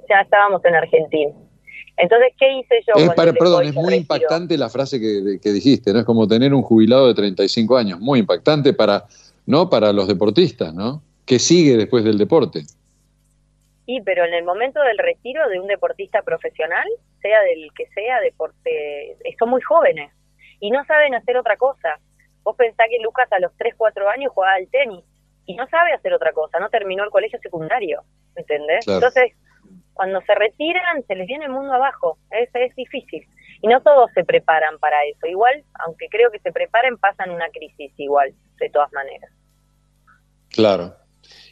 Ya 0.09 0.21
estábamos 0.21 0.63
en 0.65 0.75
Argentina. 0.75 1.33
Entonces, 1.97 2.33
¿qué 2.37 2.59
hice 2.59 2.75
yo? 2.87 2.93
Es 3.03 3.09
para, 3.15 3.33
perdón, 3.33 3.65
es 3.65 3.73
muy 3.73 3.95
impactante 3.95 4.57
la 4.57 4.69
frase 4.69 4.99
que, 4.99 5.39
que 5.41 5.49
dijiste, 5.51 5.91
¿no? 5.93 5.99
Es 5.99 6.05
como 6.05 6.27
tener 6.27 6.53
un 6.53 6.61
jubilado 6.61 7.07
de 7.07 7.15
35 7.15 7.75
años, 7.75 7.99
muy 7.99 8.19
impactante 8.19 8.73
para, 8.73 9.05
¿no? 9.45 9.69
Para 9.69 9.91
los 9.91 10.07
deportistas, 10.07 10.73
¿no? 10.73 11.01
¿Qué 11.25 11.39
sigue 11.39 11.75
después 11.75 12.03
del 12.03 12.17
deporte? 12.17 12.63
Sí, 13.87 14.01
pero 14.05 14.25
en 14.25 14.33
el 14.33 14.43
momento 14.43 14.81
del 14.81 14.97
retiro 14.97 15.47
de 15.49 15.59
un 15.59 15.67
deportista 15.67 16.21
profesional, 16.21 16.85
sea 17.21 17.41
del 17.41 17.69
que 17.73 17.87
sea, 17.87 18.19
deporte, 18.19 19.17
son 19.39 19.49
muy 19.49 19.61
jóvenes 19.61 20.11
y 20.59 20.71
no 20.71 20.83
saben 20.85 21.15
hacer 21.15 21.37
otra 21.37 21.57
cosa. 21.57 21.99
Vos 22.43 22.55
pensás 22.55 22.87
que 22.89 23.01
Lucas 23.01 23.31
a 23.31 23.39
los 23.39 23.51
3, 23.57 23.73
4 23.75 24.09
años 24.09 24.31
jugaba 24.33 24.55
al 24.55 24.67
tenis 24.67 25.03
y 25.45 25.55
no 25.55 25.67
sabe 25.67 25.93
hacer 25.93 26.13
otra 26.13 26.33
cosa, 26.33 26.59
no 26.59 26.69
terminó 26.69 27.03
el 27.03 27.09
colegio 27.09 27.39
secundario, 27.41 28.03
¿entendés? 28.35 28.85
Claro. 28.85 28.99
Entonces, 28.99 29.33
cuando 29.97 30.21
se 30.21 30.35
retiran, 30.35 31.03
se 31.07 31.15
les 31.15 31.27
viene 31.27 31.45
el 31.45 31.51
mundo 31.51 31.73
abajo, 31.73 32.19
es, 32.29 32.49
es 32.53 32.75
difícil. 32.75 33.27
Y 33.61 33.67
no 33.67 33.81
todos 33.81 34.11
se 34.13 34.23
preparan 34.23 34.77
para 34.77 34.95
eso. 35.05 35.25
Igual, 35.25 35.63
aunque 35.85 36.07
creo 36.09 36.29
que 36.31 36.39
se 36.39 36.51
preparen, 36.51 36.97
pasan 36.97 37.31
una 37.31 37.49
crisis 37.49 37.91
igual, 37.97 38.31
de 38.59 38.69
todas 38.69 38.93
maneras. 38.93 39.31
Claro. 40.49 40.93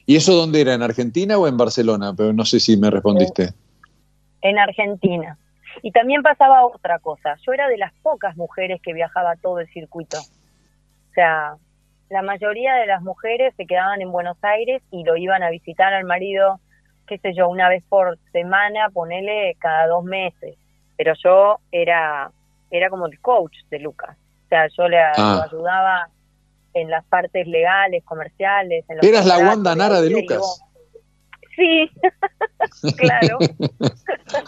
¿Y 0.05 0.15
eso 0.15 0.33
dónde 0.33 0.61
era? 0.61 0.75
¿En 0.75 0.83
Argentina 0.83 1.37
o 1.39 1.47
en 1.47 1.57
Barcelona? 1.57 2.13
Pero 2.15 2.31
no 2.31 2.45
sé 2.45 2.59
si 2.59 2.77
me 2.77 2.91
respondiste. 2.91 3.49
en 4.41 4.59
Argentina. 4.59 5.39
Y 5.81 5.91
también 5.91 6.21
pasaba 6.21 6.65
otra 6.65 6.99
cosa. 6.99 7.35
Yo 7.45 7.51
era 7.51 7.67
de 7.67 7.77
las 7.77 7.91
pocas 8.03 8.37
mujeres 8.37 8.79
que 8.83 8.93
viajaba 8.93 9.35
todo 9.37 9.59
el 9.59 9.67
circuito. 9.69 10.19
O 10.19 11.13
sea, 11.15 11.55
la 12.09 12.21
mayoría 12.21 12.75
de 12.75 12.85
las 12.85 13.01
mujeres 13.01 13.55
se 13.57 13.65
quedaban 13.65 14.01
en 14.01 14.11
Buenos 14.11 14.37
Aires 14.43 14.83
y 14.91 15.03
lo 15.03 15.17
iban 15.17 15.41
a 15.41 15.49
visitar 15.49 15.93
al 15.93 16.05
marido, 16.05 16.59
qué 17.07 17.17
sé 17.19 17.33
yo, 17.33 17.47
una 17.49 17.69
vez 17.69 17.83
por 17.87 18.17
semana, 18.31 18.89
ponele 18.89 19.55
cada 19.59 19.87
dos 19.87 20.03
meses. 20.03 20.55
Pero 20.97 21.13
yo 21.23 21.59
era, 21.71 22.31
era 22.71 22.89
como 22.89 23.05
el 23.07 23.19
coach 23.19 23.55
de 23.69 23.79
Lucas. 23.79 24.15
O 24.45 24.47
sea, 24.49 24.67
yo 24.77 24.87
le 24.87 24.99
Ah. 24.99 25.43
ayudaba 25.45 26.09
en 26.73 26.89
las 26.89 27.03
partes 27.05 27.47
legales, 27.47 28.03
comerciales. 28.03 28.83
En 28.89 28.97
los 28.97 29.05
Eras 29.05 29.25
la 29.25 29.37
Wanda 29.39 29.75
Nara 29.75 30.01
de 30.01 30.09
Lucas. 30.09 30.61
Sí, 31.55 31.89
claro. 32.97 33.37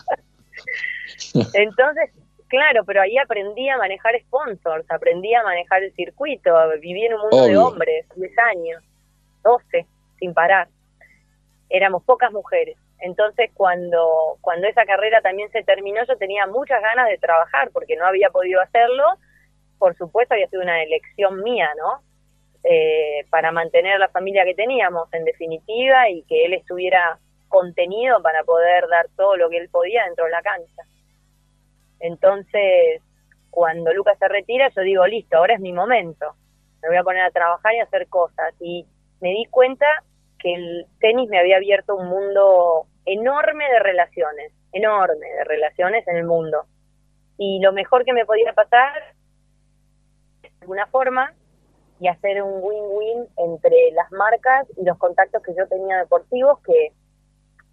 Entonces, 1.54 2.12
claro, 2.48 2.84
pero 2.86 3.02
ahí 3.02 3.18
aprendí 3.18 3.70
a 3.70 3.78
manejar 3.78 4.20
sponsors, 4.22 4.86
aprendí 4.90 5.34
a 5.34 5.44
manejar 5.44 5.84
el 5.84 5.94
circuito, 5.94 6.52
viví 6.82 7.06
en 7.06 7.14
un 7.14 7.22
mundo 7.22 7.46
de 7.46 7.58
hombres, 7.58 8.06
10 8.16 8.32
años, 8.40 8.84
12, 9.44 9.86
sin 10.20 10.34
parar. 10.34 10.68
Éramos 11.69 12.03
pocas 12.03 12.31
mujeres. 12.31 12.77
Entonces, 12.99 13.52
cuando, 13.53 14.38
cuando 14.41 14.68
esa 14.68 14.85
carrera 14.85 15.22
también 15.22 15.52
se 15.52 15.64
terminó, 15.64 16.03
yo 16.06 16.18
tenía 16.18 16.48
muchas 16.48 16.81
ganas 16.81 17.10
de 17.10 17.18
trabajar 17.18 17.69
porque 17.72 17.95
no 17.95 18.06
había 18.06 18.30
podido 18.30 18.61
hacerlo. 18.61 19.03
Por 19.77 19.95
supuesto, 19.95 20.34
había 20.34 20.48
sido 20.48 20.64
una 20.64 20.81
elección 20.81 21.44
mía, 21.44 21.69
¿no? 21.77 22.02
Eh, 22.64 23.26
para 23.30 23.52
mantener 23.52 23.99
la 23.99 24.10
familia 24.10 24.44
que 24.45 24.56
teníamos, 24.56 25.14
en 25.14 25.26
definitiva, 25.26 26.10
y 26.10 26.23
que 26.23 26.45
él 26.45 26.53
estuviera 26.53 27.19
contenido 27.48 28.22
para 28.22 28.44
poder 28.44 28.88
dar 28.89 29.07
todo 29.15 29.38
lo 29.38 29.49
que 29.49 29.57
él 29.57 29.69
podía 29.69 30.06
dentro 30.06 30.26
de 30.26 30.31
la 30.31 30.41
cancha. 30.41 30.84
Entonces, 31.99 33.02
cuando 33.52 33.94
Lucas 33.94 34.18
se 34.19 34.27
retira, 34.27 34.69
yo 34.69 34.81
digo, 34.81 35.06
listo, 35.07 35.38
ahora 35.38 35.53
es 35.53 35.60
mi 35.60 35.73
momento. 35.73 36.35
Me 36.81 36.89
voy 36.89 36.98
a 36.98 37.03
poner 37.03 37.23
a 37.23 37.31
trabajar 37.31 37.73
y 37.73 37.80
a 37.80 37.84
hacer 37.84 38.07
cosas. 38.07 38.53
Y 38.60 38.85
me 39.22 39.30
di 39.30 39.45
cuenta 39.45 39.85
que 40.40 40.54
el 40.54 40.86
tenis 41.00 41.30
me 41.30 41.40
había 41.40 41.58
abierto 41.58 41.96
un 41.96 42.08
mundo 42.08 42.86
enorme 43.06 43.70
de 43.72 43.80
relaciones, 43.80 44.52
enorme 44.72 45.26
de 45.26 45.44
relaciones 45.44 46.08
en 46.08 46.18
el 46.18 46.26
mundo. 46.26 46.66
Y 47.38 47.60
lo 47.62 47.72
mejor 47.72 48.04
que 48.04 48.14
me 48.14 48.26
podía 48.26 48.54
pasar, 48.54 49.16
de 50.42 50.52
alguna 50.62 50.88
forma, 50.88 51.34
y 52.00 52.08
hacer 52.08 52.42
un 52.44 52.62
win-win 52.62 53.28
entre 53.38 53.92
las 53.94 54.12
marcas 54.12 54.68
y 54.78 54.84
los 54.86 54.98
contactos 54.98 55.42
que 55.42 55.56
yo 55.56 55.68
tenía 55.68 55.98
deportivos, 55.98 56.60
que 56.62 56.92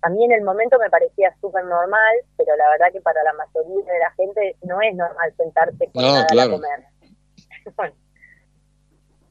a 0.03 0.09
mí 0.11 0.25
en 0.25 0.33
el 0.33 0.43
momento 0.43 0.79
me 0.79 0.91
parecía 0.91 1.35
súper 1.41 1.65
normal, 1.65 2.15
pero 2.37 2.55
la 2.57 2.69
verdad 2.71 2.93
que 2.93 3.01
para 3.01 3.23
la 3.23 3.33
mayoría 3.33 3.93
de 3.93 3.99
la 3.99 4.11
gente 4.13 4.57
no 4.63 4.81
es 4.83 4.95
normal 4.95 5.33
sentarse 5.37 5.91
con 5.93 6.03
No, 6.03 6.13
nada 6.13 6.27
claro. 6.27 6.51
a 6.51 6.55
comer. 6.55 6.85
Bueno, 7.77 7.95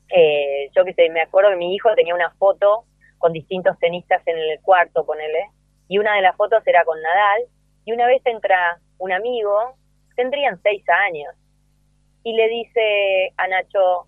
eh, 0.10 0.72
yo 0.76 0.84
que 0.84 0.94
sé, 0.96 1.08
me 1.10 1.22
acuerdo 1.22 1.52
que 1.52 1.56
mi 1.58 1.76
hijo 1.76 1.94
tenía 1.96 2.16
una 2.16 2.32
foto 2.32 2.86
con 3.24 3.32
distintos 3.32 3.80
tenistas 3.80 4.22
en 4.28 4.38
el 4.38 4.60
cuarto, 4.60 5.06
ponele, 5.06 5.50
y 5.88 5.98
una 5.98 6.14
de 6.16 6.22
las 6.22 6.36
fotos 6.36 6.62
era 6.68 6.84
con 6.84 7.02
Nadal, 7.02 7.44
y 7.86 7.94
una 7.94 8.06
vez 8.06 8.22
entra 8.26 8.82
un 8.98 9.14
amigo, 9.14 9.78
tendrían 10.18 10.62
seis 10.62 10.84
años, 11.08 11.34
y 12.26 12.34
le 12.34 12.50
dice 12.50 13.32
a 13.38 13.48
Nacho, 13.48 14.08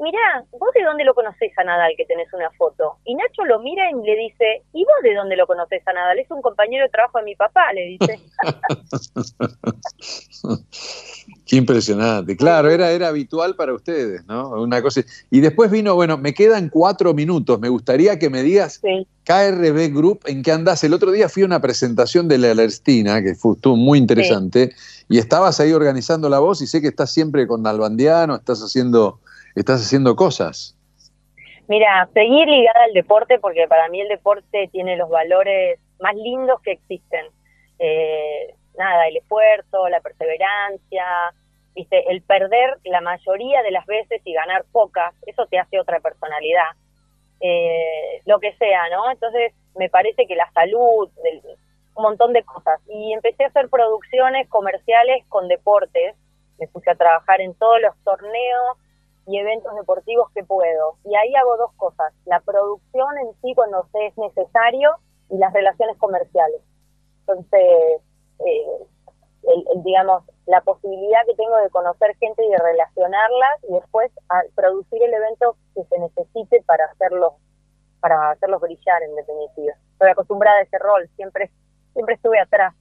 mirá, 0.00 0.44
¿vos 0.52 0.70
de 0.74 0.82
dónde 0.82 1.04
lo 1.04 1.14
conocés 1.14 1.52
a 1.58 1.64
Nadal 1.64 1.92
que 1.96 2.04
tenés 2.04 2.32
una 2.32 2.50
foto? 2.52 2.96
Y 3.04 3.14
Nacho 3.14 3.44
lo 3.44 3.60
mira 3.60 3.90
y 3.90 3.94
le 4.04 4.16
dice, 4.16 4.62
¿y 4.72 4.84
vos 4.84 4.94
de 5.02 5.14
dónde 5.14 5.36
lo 5.36 5.46
conocés 5.46 5.86
a 5.86 5.92
Nadal? 5.92 6.18
Es 6.18 6.30
un 6.30 6.42
compañero 6.42 6.84
de 6.84 6.90
trabajo 6.90 7.18
de 7.18 7.24
mi 7.24 7.36
papá, 7.36 7.72
le 7.72 7.98
dice. 7.98 8.20
Qué 11.46 11.56
impresionante. 11.56 12.36
Claro, 12.36 12.70
era, 12.70 12.90
era 12.92 13.08
habitual 13.08 13.56
para 13.56 13.74
ustedes, 13.74 14.24
¿no? 14.26 14.50
Una 14.50 14.80
cosa. 14.82 15.02
Y 15.30 15.40
después 15.40 15.70
vino, 15.70 15.94
bueno, 15.94 16.16
me 16.16 16.32
quedan 16.32 16.68
cuatro 16.68 17.12
minutos. 17.12 17.58
Me 17.58 17.68
gustaría 17.68 18.18
que 18.18 18.30
me 18.30 18.42
digas 18.42 18.80
KRB 19.24 19.92
Group, 19.92 20.20
¿en 20.26 20.42
qué 20.42 20.52
andás? 20.52 20.84
El 20.84 20.94
otro 20.94 21.10
día 21.10 21.28
fui 21.28 21.42
a 21.42 21.46
una 21.46 21.60
presentación 21.60 22.28
de 22.28 22.38
la 22.38 22.52
Alertina, 22.52 23.22
que 23.22 23.34
fue, 23.34 23.54
estuvo 23.54 23.76
muy 23.76 23.98
interesante, 23.98 24.72
y 25.08 25.18
estabas 25.18 25.60
ahí 25.60 25.72
organizando 25.72 26.28
la 26.28 26.38
voz 26.38 26.62
y 26.62 26.66
sé 26.66 26.80
que 26.80 26.88
estás 26.88 27.12
siempre 27.12 27.46
con 27.46 27.62
Nalbandiano, 27.62 28.36
estás 28.36 28.60
haciendo, 28.60 29.20
estás 29.54 29.80
haciendo 29.82 30.16
cosas. 30.16 30.76
Mira, 31.68 32.08
seguir 32.12 32.48
ligada 32.48 32.84
al 32.84 32.92
deporte, 32.92 33.38
porque 33.38 33.68
para 33.68 33.88
mí 33.88 34.00
el 34.00 34.08
deporte 34.08 34.68
tiene 34.72 34.96
los 34.96 35.08
valores 35.08 35.78
más 36.00 36.14
lindos 36.16 36.60
que 36.62 36.72
existen. 36.72 37.26
Eh, 37.78 38.54
nada, 38.76 39.06
el 39.06 39.16
esfuerzo, 39.18 39.88
la 39.88 40.00
perseverancia, 40.00 41.04
viste, 41.74 42.10
el 42.10 42.22
perder 42.22 42.78
la 42.84 43.00
mayoría 43.00 43.62
de 43.62 43.70
las 43.70 43.86
veces 43.86 44.20
y 44.24 44.32
ganar 44.32 44.64
pocas, 44.72 45.14
eso 45.26 45.46
te 45.46 45.58
hace 45.58 45.78
otra 45.78 46.00
personalidad. 46.00 46.70
Eh, 47.40 48.20
lo 48.26 48.40
que 48.40 48.52
sea, 48.56 48.88
¿no? 48.90 49.10
Entonces, 49.10 49.52
me 49.76 49.88
parece 49.88 50.26
que 50.26 50.34
la 50.34 50.50
salud, 50.52 51.08
el- 51.24 51.42
un 51.94 52.02
montón 52.02 52.32
de 52.32 52.42
cosas. 52.42 52.80
Y 52.88 53.12
empecé 53.12 53.44
a 53.44 53.48
hacer 53.48 53.68
producciones 53.68 54.48
comerciales 54.48 55.24
con 55.28 55.48
deportes. 55.48 56.14
Me 56.58 56.66
puse 56.68 56.90
a 56.90 56.94
trabajar 56.94 57.40
en 57.40 57.54
todos 57.54 57.80
los 57.80 57.94
torneos 58.04 58.76
y 59.30 59.38
eventos 59.38 59.72
deportivos 59.76 60.28
que 60.34 60.42
puedo. 60.42 60.96
Y 61.04 61.14
ahí 61.14 61.34
hago 61.36 61.56
dos 61.56 61.72
cosas, 61.76 62.12
la 62.24 62.40
producción 62.40 63.16
en 63.18 63.32
sí 63.40 63.54
cuando 63.54 63.86
es 63.94 64.18
necesario 64.18 64.96
y 65.30 65.38
las 65.38 65.52
relaciones 65.52 65.96
comerciales. 65.98 66.60
Entonces, 67.20 68.02
eh, 68.40 68.66
el- 69.44 69.82
digamos, 69.84 70.24
la 70.46 70.60
posibilidad 70.62 71.20
que 71.26 71.34
tengo 71.34 71.56
de 71.58 71.70
conocer 71.70 72.16
gente 72.16 72.44
y 72.44 72.50
de 72.50 72.58
relacionarlas 72.58 73.64
y 73.68 73.72
después 73.74 74.10
producir 74.56 75.02
el 75.02 75.14
evento 75.14 75.56
que 75.74 75.84
se 75.84 75.98
necesite 75.98 76.62
para 76.66 76.86
hacerlos, 76.86 77.34
para 78.00 78.32
hacerlos 78.32 78.60
brillar 78.60 79.02
en 79.04 79.14
definitiva. 79.14 79.74
Estoy 79.92 80.10
acostumbrada 80.10 80.58
a 80.58 80.62
ese 80.62 80.78
rol, 80.78 81.08
siempre, 81.14 81.50
siempre 81.92 82.16
estuve 82.16 82.40
atrás. 82.40 82.74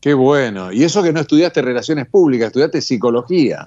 Qué 0.00 0.14
bueno. 0.14 0.72
Y 0.72 0.82
eso 0.82 1.02
que 1.02 1.12
no 1.12 1.20
estudiaste 1.20 1.60
relaciones 1.62 2.08
públicas, 2.08 2.46
estudiaste 2.48 2.80
psicología. 2.80 3.66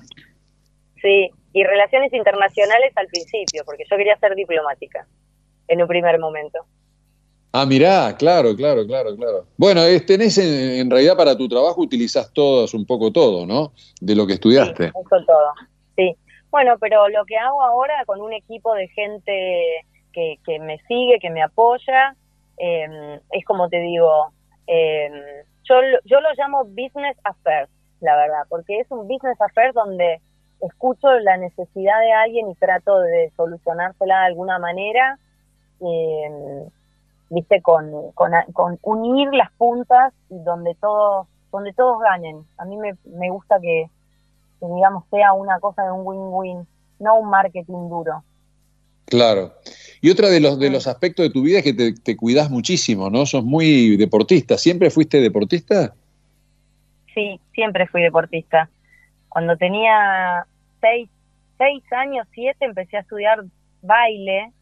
Sí, 1.03 1.29
y 1.51 1.63
relaciones 1.65 2.11
internacionales 2.13 2.91
al 2.95 3.05
principio, 3.07 3.63
porque 3.65 3.83
yo 3.91 3.95
quería 3.97 4.17
ser 4.17 4.33
diplomática 4.33 5.05
en 5.67 5.81
un 5.81 5.87
primer 5.87 6.17
momento. 6.17 6.59
Ah, 7.51 7.65
mirá, 7.67 8.15
claro, 8.17 8.55
claro, 8.55 8.87
claro, 8.87 9.15
claro. 9.15 9.45
Bueno, 9.57 9.83
es- 9.83 10.03
tenés 10.07 10.37
en, 10.39 10.79
en 10.79 10.89
realidad 10.89 11.15
para 11.15 11.37
tu 11.37 11.47
trabajo 11.47 11.81
utilizas 11.81 12.33
todos, 12.33 12.73
un 12.73 12.85
poco 12.87 13.11
todo, 13.11 13.45
¿no? 13.45 13.73
De 14.01 14.15
lo 14.15 14.25
que 14.25 14.33
estudiaste. 14.33 14.85
Eso 14.85 15.25
todo, 15.27 15.53
sí. 15.95 16.15
Bueno, 16.49 16.77
pero 16.79 17.07
lo 17.09 17.25
que 17.25 17.37
hago 17.37 17.61
ahora 17.61 18.03
con 18.05 18.21
un 18.21 18.33
equipo 18.33 18.73
de 18.73 18.87
gente 18.87 19.85
que, 20.13 20.37
que 20.45 20.59
me 20.59 20.79
sigue, 20.87 21.19
que 21.19 21.29
me 21.29 21.43
apoya, 21.43 22.15
eh, 22.57 23.19
es 23.31 23.45
como 23.45 23.69
te 23.69 23.79
digo, 23.81 24.31
eh, 24.67 25.11
yo, 25.65 25.75
yo 26.05 26.21
lo 26.21 26.29
llamo 26.37 26.63
business 26.65 27.17
affairs, 27.23 27.69
la 27.99 28.15
verdad, 28.15 28.43
porque 28.49 28.79
es 28.79 28.89
un 28.89 29.07
business 29.07 29.39
affairs 29.41 29.73
donde 29.75 30.21
escucho 30.65 31.11
la 31.19 31.37
necesidad 31.37 31.99
de 31.99 32.11
alguien 32.13 32.49
y 32.49 32.55
trato 32.55 32.99
de 32.99 33.31
solucionársela 33.35 34.19
de 34.19 34.25
alguna 34.27 34.59
manera, 34.59 35.19
eh, 35.81 36.67
viste, 37.29 37.61
con, 37.61 38.11
con, 38.13 38.31
con 38.53 38.79
unir 38.81 39.33
las 39.33 39.51
puntas 39.53 40.13
y 40.29 40.39
donde 40.39 40.75
todos, 40.75 41.27
donde 41.51 41.73
todos 41.73 42.01
ganen. 42.01 42.45
A 42.57 42.65
mí 42.65 42.77
me, 42.77 42.95
me 43.05 43.29
gusta 43.29 43.59
que, 43.59 43.89
que, 44.59 44.67
digamos, 44.67 45.03
sea 45.09 45.33
una 45.33 45.59
cosa 45.59 45.83
de 45.83 45.91
un 45.91 46.05
win-win, 46.05 46.67
no 46.99 47.19
un 47.19 47.29
marketing 47.29 47.89
duro. 47.89 48.23
Claro. 49.05 49.53
Y 50.01 50.09
otra 50.09 50.29
de 50.29 50.39
los, 50.39 50.57
de 50.59 50.69
los 50.69 50.87
aspectos 50.87 51.25
de 51.25 51.29
tu 51.29 51.41
vida 51.41 51.59
es 51.59 51.63
que 51.63 51.73
te, 51.73 51.93
te 51.93 52.15
cuidás 52.15 52.49
muchísimo, 52.49 53.09
¿no? 53.09 53.25
Sos 53.25 53.43
muy 53.43 53.97
deportista. 53.97 54.57
¿Siempre 54.57 54.89
fuiste 54.89 55.19
deportista? 55.19 55.93
Sí, 57.13 57.39
siempre 57.53 57.85
fui 57.87 58.01
deportista. 58.01 58.69
Cuando 59.29 59.57
tenía 59.57 60.45
seis, 60.83 61.09
seis 61.57 61.83
años, 61.93 62.27
siete, 62.33 62.65
empecé 62.65 62.97
a 62.97 63.01
estudiar 63.01 63.45
baile. 63.81 64.53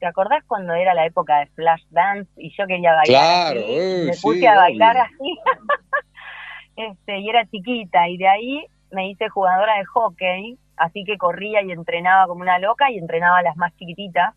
¿Te 0.00 0.06
acordás 0.06 0.44
cuando 0.46 0.74
era 0.74 0.94
la 0.94 1.06
época 1.06 1.40
de 1.40 1.48
Flash 1.48 1.84
Dance 1.90 2.30
y 2.36 2.50
yo 2.56 2.66
quería 2.68 2.94
bailar 2.94 3.30
Claro, 3.30 3.60
así? 3.60 3.64
uy, 3.68 4.02
me 4.02 4.14
sí, 4.14 4.20
puse 4.20 4.48
a 4.48 4.56
bailar 4.56 4.96
obvio. 4.96 5.06
así. 5.06 5.38
este, 6.76 7.18
y 7.20 7.30
era 7.30 7.46
chiquita. 7.46 8.08
Y 8.08 8.18
de 8.18 8.28
ahí 8.28 8.66
me 8.90 9.10
hice 9.10 9.28
jugadora 9.30 9.76
de 9.78 9.86
hockey, 9.86 10.58
así 10.76 11.04
que 11.04 11.18
corría 11.18 11.62
y 11.62 11.72
entrenaba 11.72 12.28
como 12.28 12.42
una 12.42 12.58
loca 12.60 12.90
y 12.92 12.98
entrenaba 12.98 13.38
a 13.38 13.42
las 13.42 13.56
más 13.56 13.76
chiquititas. 13.76 14.34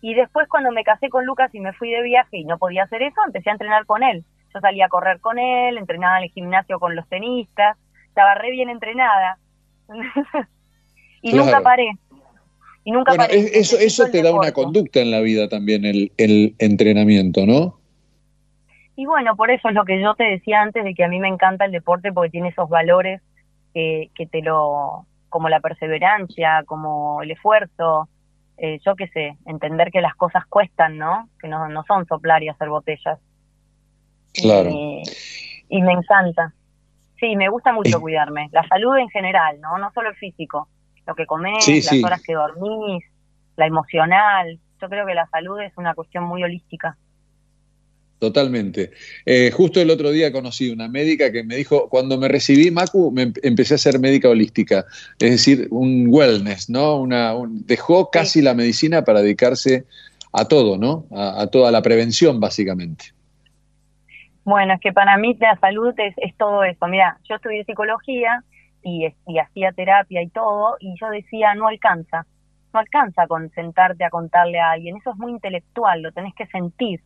Y 0.00 0.14
después 0.14 0.48
cuando 0.48 0.72
me 0.72 0.84
casé 0.84 1.10
con 1.10 1.26
Lucas 1.26 1.54
y 1.54 1.60
me 1.60 1.74
fui 1.74 1.90
de 1.90 2.02
viaje 2.02 2.38
y 2.38 2.44
no 2.46 2.58
podía 2.58 2.84
hacer 2.84 3.02
eso, 3.02 3.20
empecé 3.26 3.50
a 3.50 3.54
entrenar 3.54 3.86
con 3.86 4.04
él. 4.04 4.24
Yo 4.54 4.60
salía 4.60 4.86
a 4.86 4.90
correr 4.90 5.20
con 5.20 5.38
él, 5.38 5.78
entrenaba 5.78 6.18
en 6.18 6.24
el 6.24 6.30
gimnasio 6.30 6.80
con 6.80 6.96
los 6.96 7.08
tenistas, 7.08 7.78
estaba 8.08 8.36
re 8.36 8.52
bien 8.52 8.70
entrenada. 8.70 9.38
y 11.22 11.30
Claro. 11.30 11.46
nunca 11.46 11.60
paré. 11.62 11.88
Y 12.84 12.92
nunca 12.92 13.12
Bueno, 13.12 13.24
paré. 13.24 13.38
es- 13.38 13.52
eso, 13.54 13.78
eso 13.78 14.10
te 14.10 14.22
da 14.22 14.32
una 14.32 14.52
conducta 14.52 15.00
en 15.00 15.10
la 15.10 15.20
vida 15.20 15.48
también, 15.48 15.84
el, 15.84 16.12
el 16.16 16.54
entrenamiento, 16.58 17.44
¿no? 17.46 17.78
Y 18.94 19.04
bueno, 19.06 19.36
por 19.36 19.50
eso 19.50 19.68
es 19.68 19.74
lo 19.74 19.84
que 19.84 20.00
yo 20.00 20.14
te 20.14 20.24
decía 20.24 20.62
antes 20.62 20.82
de 20.84 20.94
que 20.94 21.04
a 21.04 21.08
mí 21.08 21.18
me 21.18 21.28
encanta 21.28 21.64
el 21.66 21.72
deporte 21.72 22.12
porque 22.12 22.30
tiene 22.30 22.48
esos 22.48 22.68
valores 22.68 23.20
que, 23.74 24.10
que 24.14 24.26
te 24.26 24.40
lo, 24.40 25.04
como 25.28 25.48
la 25.50 25.60
perseverancia, 25.60 26.62
como 26.64 27.20
el 27.22 27.30
esfuerzo, 27.32 28.08
eh, 28.56 28.78
yo 28.86 28.96
qué 28.96 29.08
sé, 29.08 29.36
entender 29.44 29.90
que 29.90 30.00
las 30.00 30.14
cosas 30.14 30.46
cuestan, 30.46 30.96
¿no? 30.96 31.28
Que 31.40 31.48
no, 31.48 31.68
no 31.68 31.84
son 31.86 32.06
soplar 32.06 32.42
y 32.42 32.48
hacer 32.48 32.70
botellas. 32.70 33.18
Claro. 34.32 34.70
Y, 34.70 35.02
y 35.68 35.82
me 35.82 35.92
encanta. 35.92 36.54
Sí, 37.18 37.34
me 37.36 37.48
gusta 37.48 37.72
mucho 37.72 38.00
cuidarme. 38.00 38.48
La 38.52 38.66
salud 38.68 38.96
en 38.98 39.08
general, 39.08 39.60
¿no? 39.60 39.78
No 39.78 39.90
solo 39.94 40.10
el 40.10 40.16
físico. 40.16 40.68
Lo 41.06 41.14
que 41.14 41.24
comes, 41.26 41.64
Sí, 41.64 41.76
las 41.76 41.84
sí. 41.86 42.02
horas 42.04 42.22
que 42.22 42.34
dormís, 42.34 43.04
la 43.56 43.66
emocional. 43.66 44.58
Yo 44.80 44.88
creo 44.88 45.06
que 45.06 45.14
la 45.14 45.26
salud 45.28 45.60
es 45.60 45.72
una 45.76 45.94
cuestión 45.94 46.24
muy 46.24 46.42
holística. 46.42 46.96
Totalmente. 48.18 48.92
Eh, 49.26 49.50
justo 49.50 49.78
el 49.80 49.90
otro 49.90 50.10
día 50.10 50.32
conocí 50.32 50.70
una 50.70 50.88
médica 50.88 51.30
que 51.30 51.44
me 51.44 51.56
dijo, 51.56 51.88
cuando 51.90 52.16
me 52.16 52.28
recibí, 52.28 52.70
Macu, 52.70 53.12
me 53.12 53.22
em- 53.24 53.34
empecé 53.42 53.74
a 53.74 53.78
ser 53.78 53.98
médica 53.98 54.30
holística, 54.30 54.86
es 55.18 55.30
decir, 55.32 55.68
un 55.70 56.06
wellness, 56.08 56.70
¿no? 56.70 56.96
Una, 56.96 57.34
un- 57.34 57.66
dejó 57.66 58.10
casi 58.10 58.40
la 58.40 58.54
medicina 58.54 59.04
para 59.04 59.20
dedicarse 59.20 59.84
a 60.32 60.46
todo, 60.48 60.78
¿no? 60.78 61.06
A, 61.14 61.42
a 61.42 61.46
toda 61.48 61.70
la 61.70 61.82
prevención, 61.82 62.40
básicamente. 62.40 63.12
Bueno, 64.46 64.74
es 64.74 64.80
que 64.80 64.92
para 64.92 65.16
mí 65.16 65.36
la 65.40 65.56
salud 65.56 65.92
es, 65.98 66.14
es 66.18 66.36
todo 66.36 66.62
eso. 66.62 66.86
Mira, 66.86 67.18
yo 67.28 67.34
estudié 67.34 67.64
psicología 67.64 68.44
y, 68.80 69.12
y 69.26 69.38
hacía 69.40 69.72
terapia 69.72 70.22
y 70.22 70.28
todo, 70.28 70.76
y 70.78 70.94
yo 71.00 71.10
decía, 71.10 71.56
no 71.56 71.66
alcanza, 71.66 72.26
no 72.72 72.78
alcanza 72.78 73.26
con 73.26 73.50
sentarte 73.50 74.04
a 74.04 74.10
contarle 74.10 74.60
a 74.60 74.70
alguien, 74.70 74.98
eso 74.98 75.10
es 75.10 75.16
muy 75.16 75.32
intelectual, 75.32 76.00
lo 76.00 76.12
tenés 76.12 76.32
que 76.36 76.46
sentir, 76.46 77.00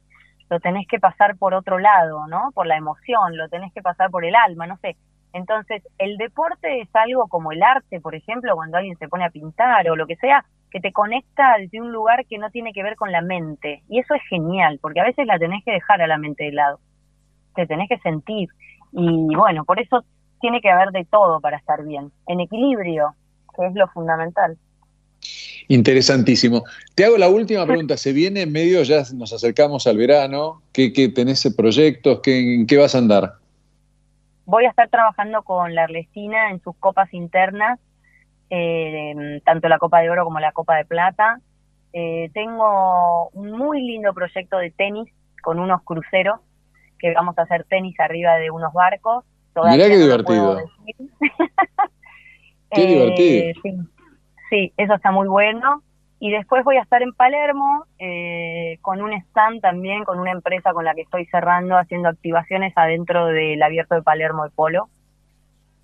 lo 0.50 0.60
tenés 0.60 0.86
que 0.86 0.98
pasar 0.98 1.38
por 1.38 1.54
otro 1.54 1.78
lado, 1.78 2.26
¿no? 2.26 2.50
Por 2.54 2.66
la 2.66 2.76
emoción, 2.76 3.38
lo 3.38 3.48
tenés 3.48 3.72
que 3.72 3.80
pasar 3.80 4.10
por 4.10 4.26
el 4.26 4.34
alma, 4.36 4.66
no 4.66 4.76
sé. 4.76 4.96
Entonces, 5.32 5.82
el 5.96 6.18
deporte 6.18 6.82
es 6.82 6.94
algo 6.94 7.26
como 7.28 7.52
el 7.52 7.62
arte, 7.62 8.02
por 8.02 8.14
ejemplo, 8.14 8.54
cuando 8.54 8.76
alguien 8.76 8.98
se 8.98 9.08
pone 9.08 9.24
a 9.24 9.30
pintar 9.30 9.88
o 9.88 9.96
lo 9.96 10.06
que 10.06 10.16
sea, 10.16 10.44
que 10.70 10.80
te 10.80 10.92
conecta 10.92 11.54
desde 11.58 11.80
un 11.80 11.90
lugar 11.90 12.26
que 12.26 12.36
no 12.36 12.50
tiene 12.50 12.74
que 12.74 12.82
ver 12.82 12.96
con 12.96 13.12
la 13.12 13.22
mente. 13.22 13.82
Y 13.88 13.98
eso 13.98 14.12
es 14.12 14.22
genial, 14.28 14.78
porque 14.82 15.00
a 15.00 15.04
veces 15.04 15.26
la 15.26 15.38
tenés 15.38 15.64
que 15.64 15.72
dejar 15.72 16.02
a 16.02 16.06
la 16.06 16.18
mente 16.18 16.44
de 16.44 16.52
lado 16.52 16.80
te 17.54 17.66
tenés 17.66 17.88
que 17.88 17.98
sentir. 17.98 18.48
Y 18.92 19.34
bueno, 19.34 19.64
por 19.64 19.80
eso 19.80 20.04
tiene 20.40 20.60
que 20.60 20.70
haber 20.70 20.90
de 20.90 21.04
todo 21.04 21.40
para 21.40 21.56
estar 21.56 21.84
bien, 21.84 22.10
en 22.26 22.40
equilibrio, 22.40 23.14
que 23.56 23.66
es 23.66 23.74
lo 23.74 23.88
fundamental. 23.88 24.56
Interesantísimo. 25.68 26.64
Te 26.94 27.04
hago 27.04 27.16
la 27.16 27.28
última 27.28 27.64
pregunta. 27.64 27.96
Se 27.96 28.12
viene 28.12 28.42
en 28.42 28.52
medio, 28.52 28.82
ya 28.82 29.02
nos 29.14 29.32
acercamos 29.32 29.86
al 29.86 29.96
verano. 29.96 30.62
¿Qué, 30.72 30.92
qué 30.92 31.08
tenés 31.08 31.46
proyectos? 31.56 32.20
¿Qué, 32.22 32.54
¿En 32.54 32.66
qué 32.66 32.76
vas 32.76 32.94
a 32.94 32.98
andar? 32.98 33.34
Voy 34.46 34.64
a 34.64 34.70
estar 34.70 34.88
trabajando 34.88 35.42
con 35.42 35.76
la 35.76 35.84
Ernestina 35.84 36.50
en 36.50 36.60
sus 36.60 36.74
copas 36.76 37.14
internas, 37.14 37.78
eh, 38.50 39.40
tanto 39.44 39.68
la 39.68 39.78
Copa 39.78 40.00
de 40.00 40.10
Oro 40.10 40.24
como 40.24 40.40
la 40.40 40.50
Copa 40.50 40.74
de 40.74 40.84
Plata. 40.84 41.38
Eh, 41.92 42.30
tengo 42.34 43.28
un 43.28 43.52
muy 43.52 43.80
lindo 43.80 44.12
proyecto 44.12 44.58
de 44.58 44.72
tenis 44.72 45.08
con 45.40 45.60
unos 45.60 45.82
cruceros, 45.82 46.40
que 47.00 47.12
vamos 47.14 47.36
a 47.38 47.42
hacer 47.42 47.64
tenis 47.64 47.98
arriba 47.98 48.36
de 48.36 48.50
unos 48.50 48.72
barcos. 48.72 49.24
Mirá 49.56 49.88
qué 49.88 49.96
no 49.96 50.02
divertido. 50.02 50.58
Qué 52.72 52.82
Eh, 52.82 52.86
divertido. 52.86 53.60
Sí, 53.62 53.78
sí, 54.48 54.72
eso 54.76 54.94
está 54.94 55.10
muy 55.10 55.26
bueno. 55.28 55.82
Y 56.22 56.30
después 56.30 56.64
voy 56.64 56.76
a 56.76 56.82
estar 56.82 57.02
en 57.02 57.14
Palermo 57.14 57.84
eh, 57.98 58.78
con 58.82 59.00
un 59.00 59.12
stand 59.12 59.60
también, 59.62 60.04
con 60.04 60.20
una 60.20 60.30
empresa 60.32 60.72
con 60.72 60.84
la 60.84 60.94
que 60.94 61.00
estoy 61.00 61.24
cerrando, 61.26 61.76
haciendo 61.78 62.08
activaciones 62.10 62.72
adentro 62.76 63.26
del 63.26 63.62
abierto 63.62 63.94
de 63.94 64.02
Palermo 64.02 64.44
de 64.44 64.50
Polo. 64.50 64.88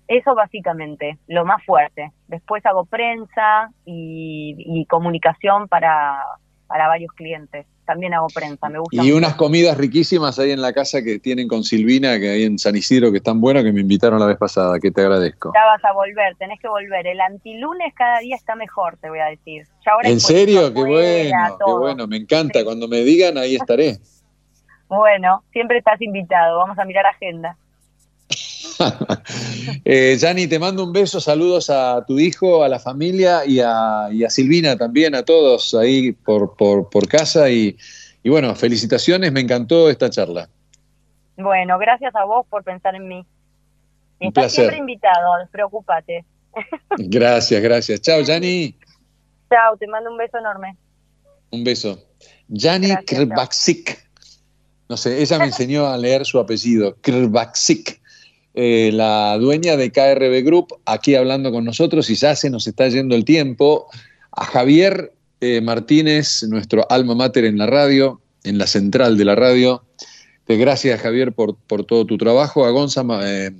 Eso 0.07 0.35
básicamente, 0.35 1.17
lo 1.27 1.43
más 1.43 1.65
fuerte. 1.65 2.11
Después 2.27 2.65
hago 2.65 2.85
prensa 2.85 3.71
y, 3.83 4.55
y 4.57 4.85
comunicación 4.85 5.67
para, 5.67 6.23
para 6.67 6.87
varios 6.87 7.11
clientes. 7.13 7.65
También 7.85 8.13
hago 8.13 8.27
prensa, 8.27 8.67
me 8.69 8.79
gusta. 8.79 8.95
Y 8.95 8.99
mucho. 8.99 9.15
unas 9.15 9.35
comidas 9.35 9.77
riquísimas 9.77 10.37
ahí 10.39 10.51
en 10.51 10.61
la 10.61 10.73
casa 10.73 11.01
que 11.01 11.19
tienen 11.19 11.47
con 11.47 11.63
Silvina, 11.63 12.19
que 12.19 12.29
hay 12.29 12.43
en 12.43 12.59
San 12.59 12.75
Isidro, 12.75 13.11
que 13.11 13.17
están 13.17 13.39
buenas, 13.39 13.63
que 13.63 13.71
me 13.71 13.79
invitaron 13.79 14.19
la 14.19 14.25
vez 14.25 14.37
pasada, 14.37 14.77
que 14.79 14.91
te 14.91 15.01
agradezco. 15.01 15.53
Ya 15.55 15.65
vas 15.65 15.83
a 15.85 15.93
volver, 15.93 16.35
tenés 16.37 16.59
que 16.59 16.67
volver. 16.67 17.07
El 17.07 17.21
antilunes 17.21 17.93
cada 17.95 18.19
día 18.19 18.35
está 18.35 18.55
mejor, 18.55 18.97
te 18.97 19.09
voy 19.09 19.19
a 19.19 19.25
decir. 19.25 19.65
Ya 19.85 19.93
ahora 19.93 20.09
¿En 20.09 20.19
serio? 20.19 20.73
Qué 20.73 20.83
bueno, 20.83 21.57
qué 21.65 21.71
bueno, 21.71 22.07
me 22.07 22.17
encanta. 22.17 22.63
Cuando 22.65 22.87
me 22.89 22.97
digan, 22.97 23.37
ahí 23.37 23.55
estaré. 23.55 23.97
Bueno, 24.89 25.43
siempre 25.51 25.77
estás 25.77 26.01
invitado. 26.01 26.57
Vamos 26.59 26.77
a 26.77 26.85
mirar 26.85 27.05
agenda. 27.05 27.57
Eh, 29.85 30.17
Yanni, 30.19 30.47
te 30.47 30.59
mando 30.59 30.83
un 30.83 30.93
beso, 30.93 31.19
saludos 31.19 31.69
a 31.69 32.03
tu 32.05 32.19
hijo, 32.19 32.63
a 32.63 32.69
la 32.69 32.77
familia 32.77 33.45
y 33.45 33.59
a, 33.59 34.09
y 34.11 34.23
a 34.23 34.29
Silvina 34.29 34.75
también, 34.75 35.15
a 35.15 35.23
todos 35.23 35.73
ahí 35.73 36.11
por, 36.11 36.55
por, 36.55 36.89
por 36.89 37.07
casa. 37.07 37.49
Y, 37.49 37.75
y 38.21 38.29
bueno, 38.29 38.53
felicitaciones, 38.55 39.31
me 39.31 39.39
encantó 39.39 39.89
esta 39.89 40.09
charla. 40.09 40.49
Bueno, 41.37 41.77
gracias 41.79 42.15
a 42.15 42.25
vos 42.25 42.45
por 42.49 42.63
pensar 42.63 42.95
en 42.95 43.07
mí. 43.07 43.25
Y 44.19 44.27
estás 44.27 44.43
placer. 44.43 44.55
siempre 44.55 44.77
invitado, 44.77 45.37
despreocúpate. 45.39 46.25
Gracias, 46.97 47.61
gracias. 47.61 48.01
Chao, 48.01 48.21
Yanni. 48.21 48.75
Chao, 49.49 49.77
te 49.77 49.87
mando 49.87 50.11
un 50.11 50.17
beso 50.17 50.37
enorme. 50.39 50.75
Un 51.51 51.63
beso. 51.63 52.03
Yanni. 52.47 52.95
Krbaksik. 53.05 54.07
No 54.89 54.97
sé, 54.97 55.21
ella 55.21 55.37
me 55.37 55.45
enseñó 55.45 55.85
a 55.87 55.97
leer 55.97 56.25
su 56.25 56.39
apellido, 56.39 56.95
Krbaksik, 57.01 57.96
eh, 58.59 58.89
la 58.91 59.37
dueña 59.37 59.77
de 59.77 59.91
KRB 59.91 60.43
Group, 60.43 60.79
aquí 60.83 61.13
hablando 61.13 61.51
con 61.51 61.63
nosotros 61.63 62.09
y 62.09 62.15
ya 62.15 62.35
se 62.35 62.49
nos 62.49 62.65
está 62.65 62.87
yendo 62.87 63.13
el 63.13 63.23
tiempo. 63.23 63.85
A 64.31 64.45
Javier 64.45 65.13
eh, 65.41 65.61
Martínez, 65.61 66.41
nuestro 66.49 66.91
alma 66.91 67.13
mater 67.13 67.45
en 67.45 67.59
la 67.59 67.67
radio, 67.67 68.19
en 68.43 68.57
la 68.57 68.65
central 68.65 69.15
de 69.15 69.25
la 69.25 69.35
radio. 69.35 69.83
Gracias, 70.47 70.99
Javier, 70.99 71.33
por, 71.33 71.55
todo 71.85 72.07
tu 72.07 72.17
trabajo. 72.17 72.65
A 72.65 72.71
Gonza, 72.71 73.05
eh, 73.21 73.51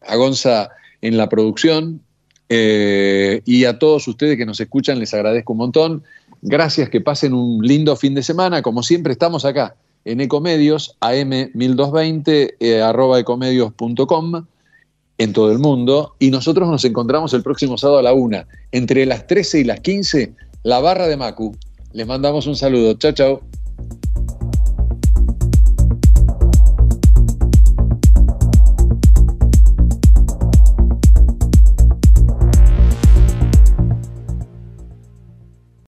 a 0.00 0.14
Gonza 0.14 0.68
en 1.00 1.16
la 1.16 1.28
producción. 1.28 2.00
y 2.48 3.64
a 3.64 3.78
todos 3.80 4.06
ustedes 4.06 4.36
que 4.36 4.46
nos 4.46 4.60
escuchan, 4.60 5.00
les 5.00 5.12
agradezco 5.12 5.54
un 5.54 5.58
montón. 5.58 6.04
Gracias, 6.40 6.88
que 6.88 7.00
pasen 7.00 7.34
un 7.34 7.66
lindo 7.66 7.96
fin 7.96 8.14
de 8.14 8.22
semana. 8.22 8.62
Como 8.62 8.84
siempre, 8.84 9.12
estamos 9.12 9.44
acá 9.44 9.74
en 10.04 10.20
Ecomedios, 10.20 10.96
am1220, 11.00 12.54
eh, 12.60 12.80
arroba 12.80 13.18
ecomedios.com, 13.18 14.46
en 15.18 15.32
todo 15.32 15.52
el 15.52 15.58
mundo. 15.58 16.14
Y 16.18 16.30
nosotros 16.30 16.68
nos 16.68 16.84
encontramos 16.84 17.32
el 17.34 17.42
próximo 17.42 17.78
sábado 17.78 17.98
a 17.98 18.02
la 18.02 18.12
una, 18.12 18.46
entre 18.72 19.06
las 19.06 19.26
13 19.26 19.60
y 19.60 19.64
las 19.64 19.80
15, 19.80 20.32
la 20.62 20.80
barra 20.80 21.06
de 21.06 21.16
Macu. 21.16 21.56
Les 21.92 22.06
mandamos 22.06 22.46
un 22.46 22.56
saludo. 22.56 22.94
Chao, 22.94 23.12
chao. 23.12 23.42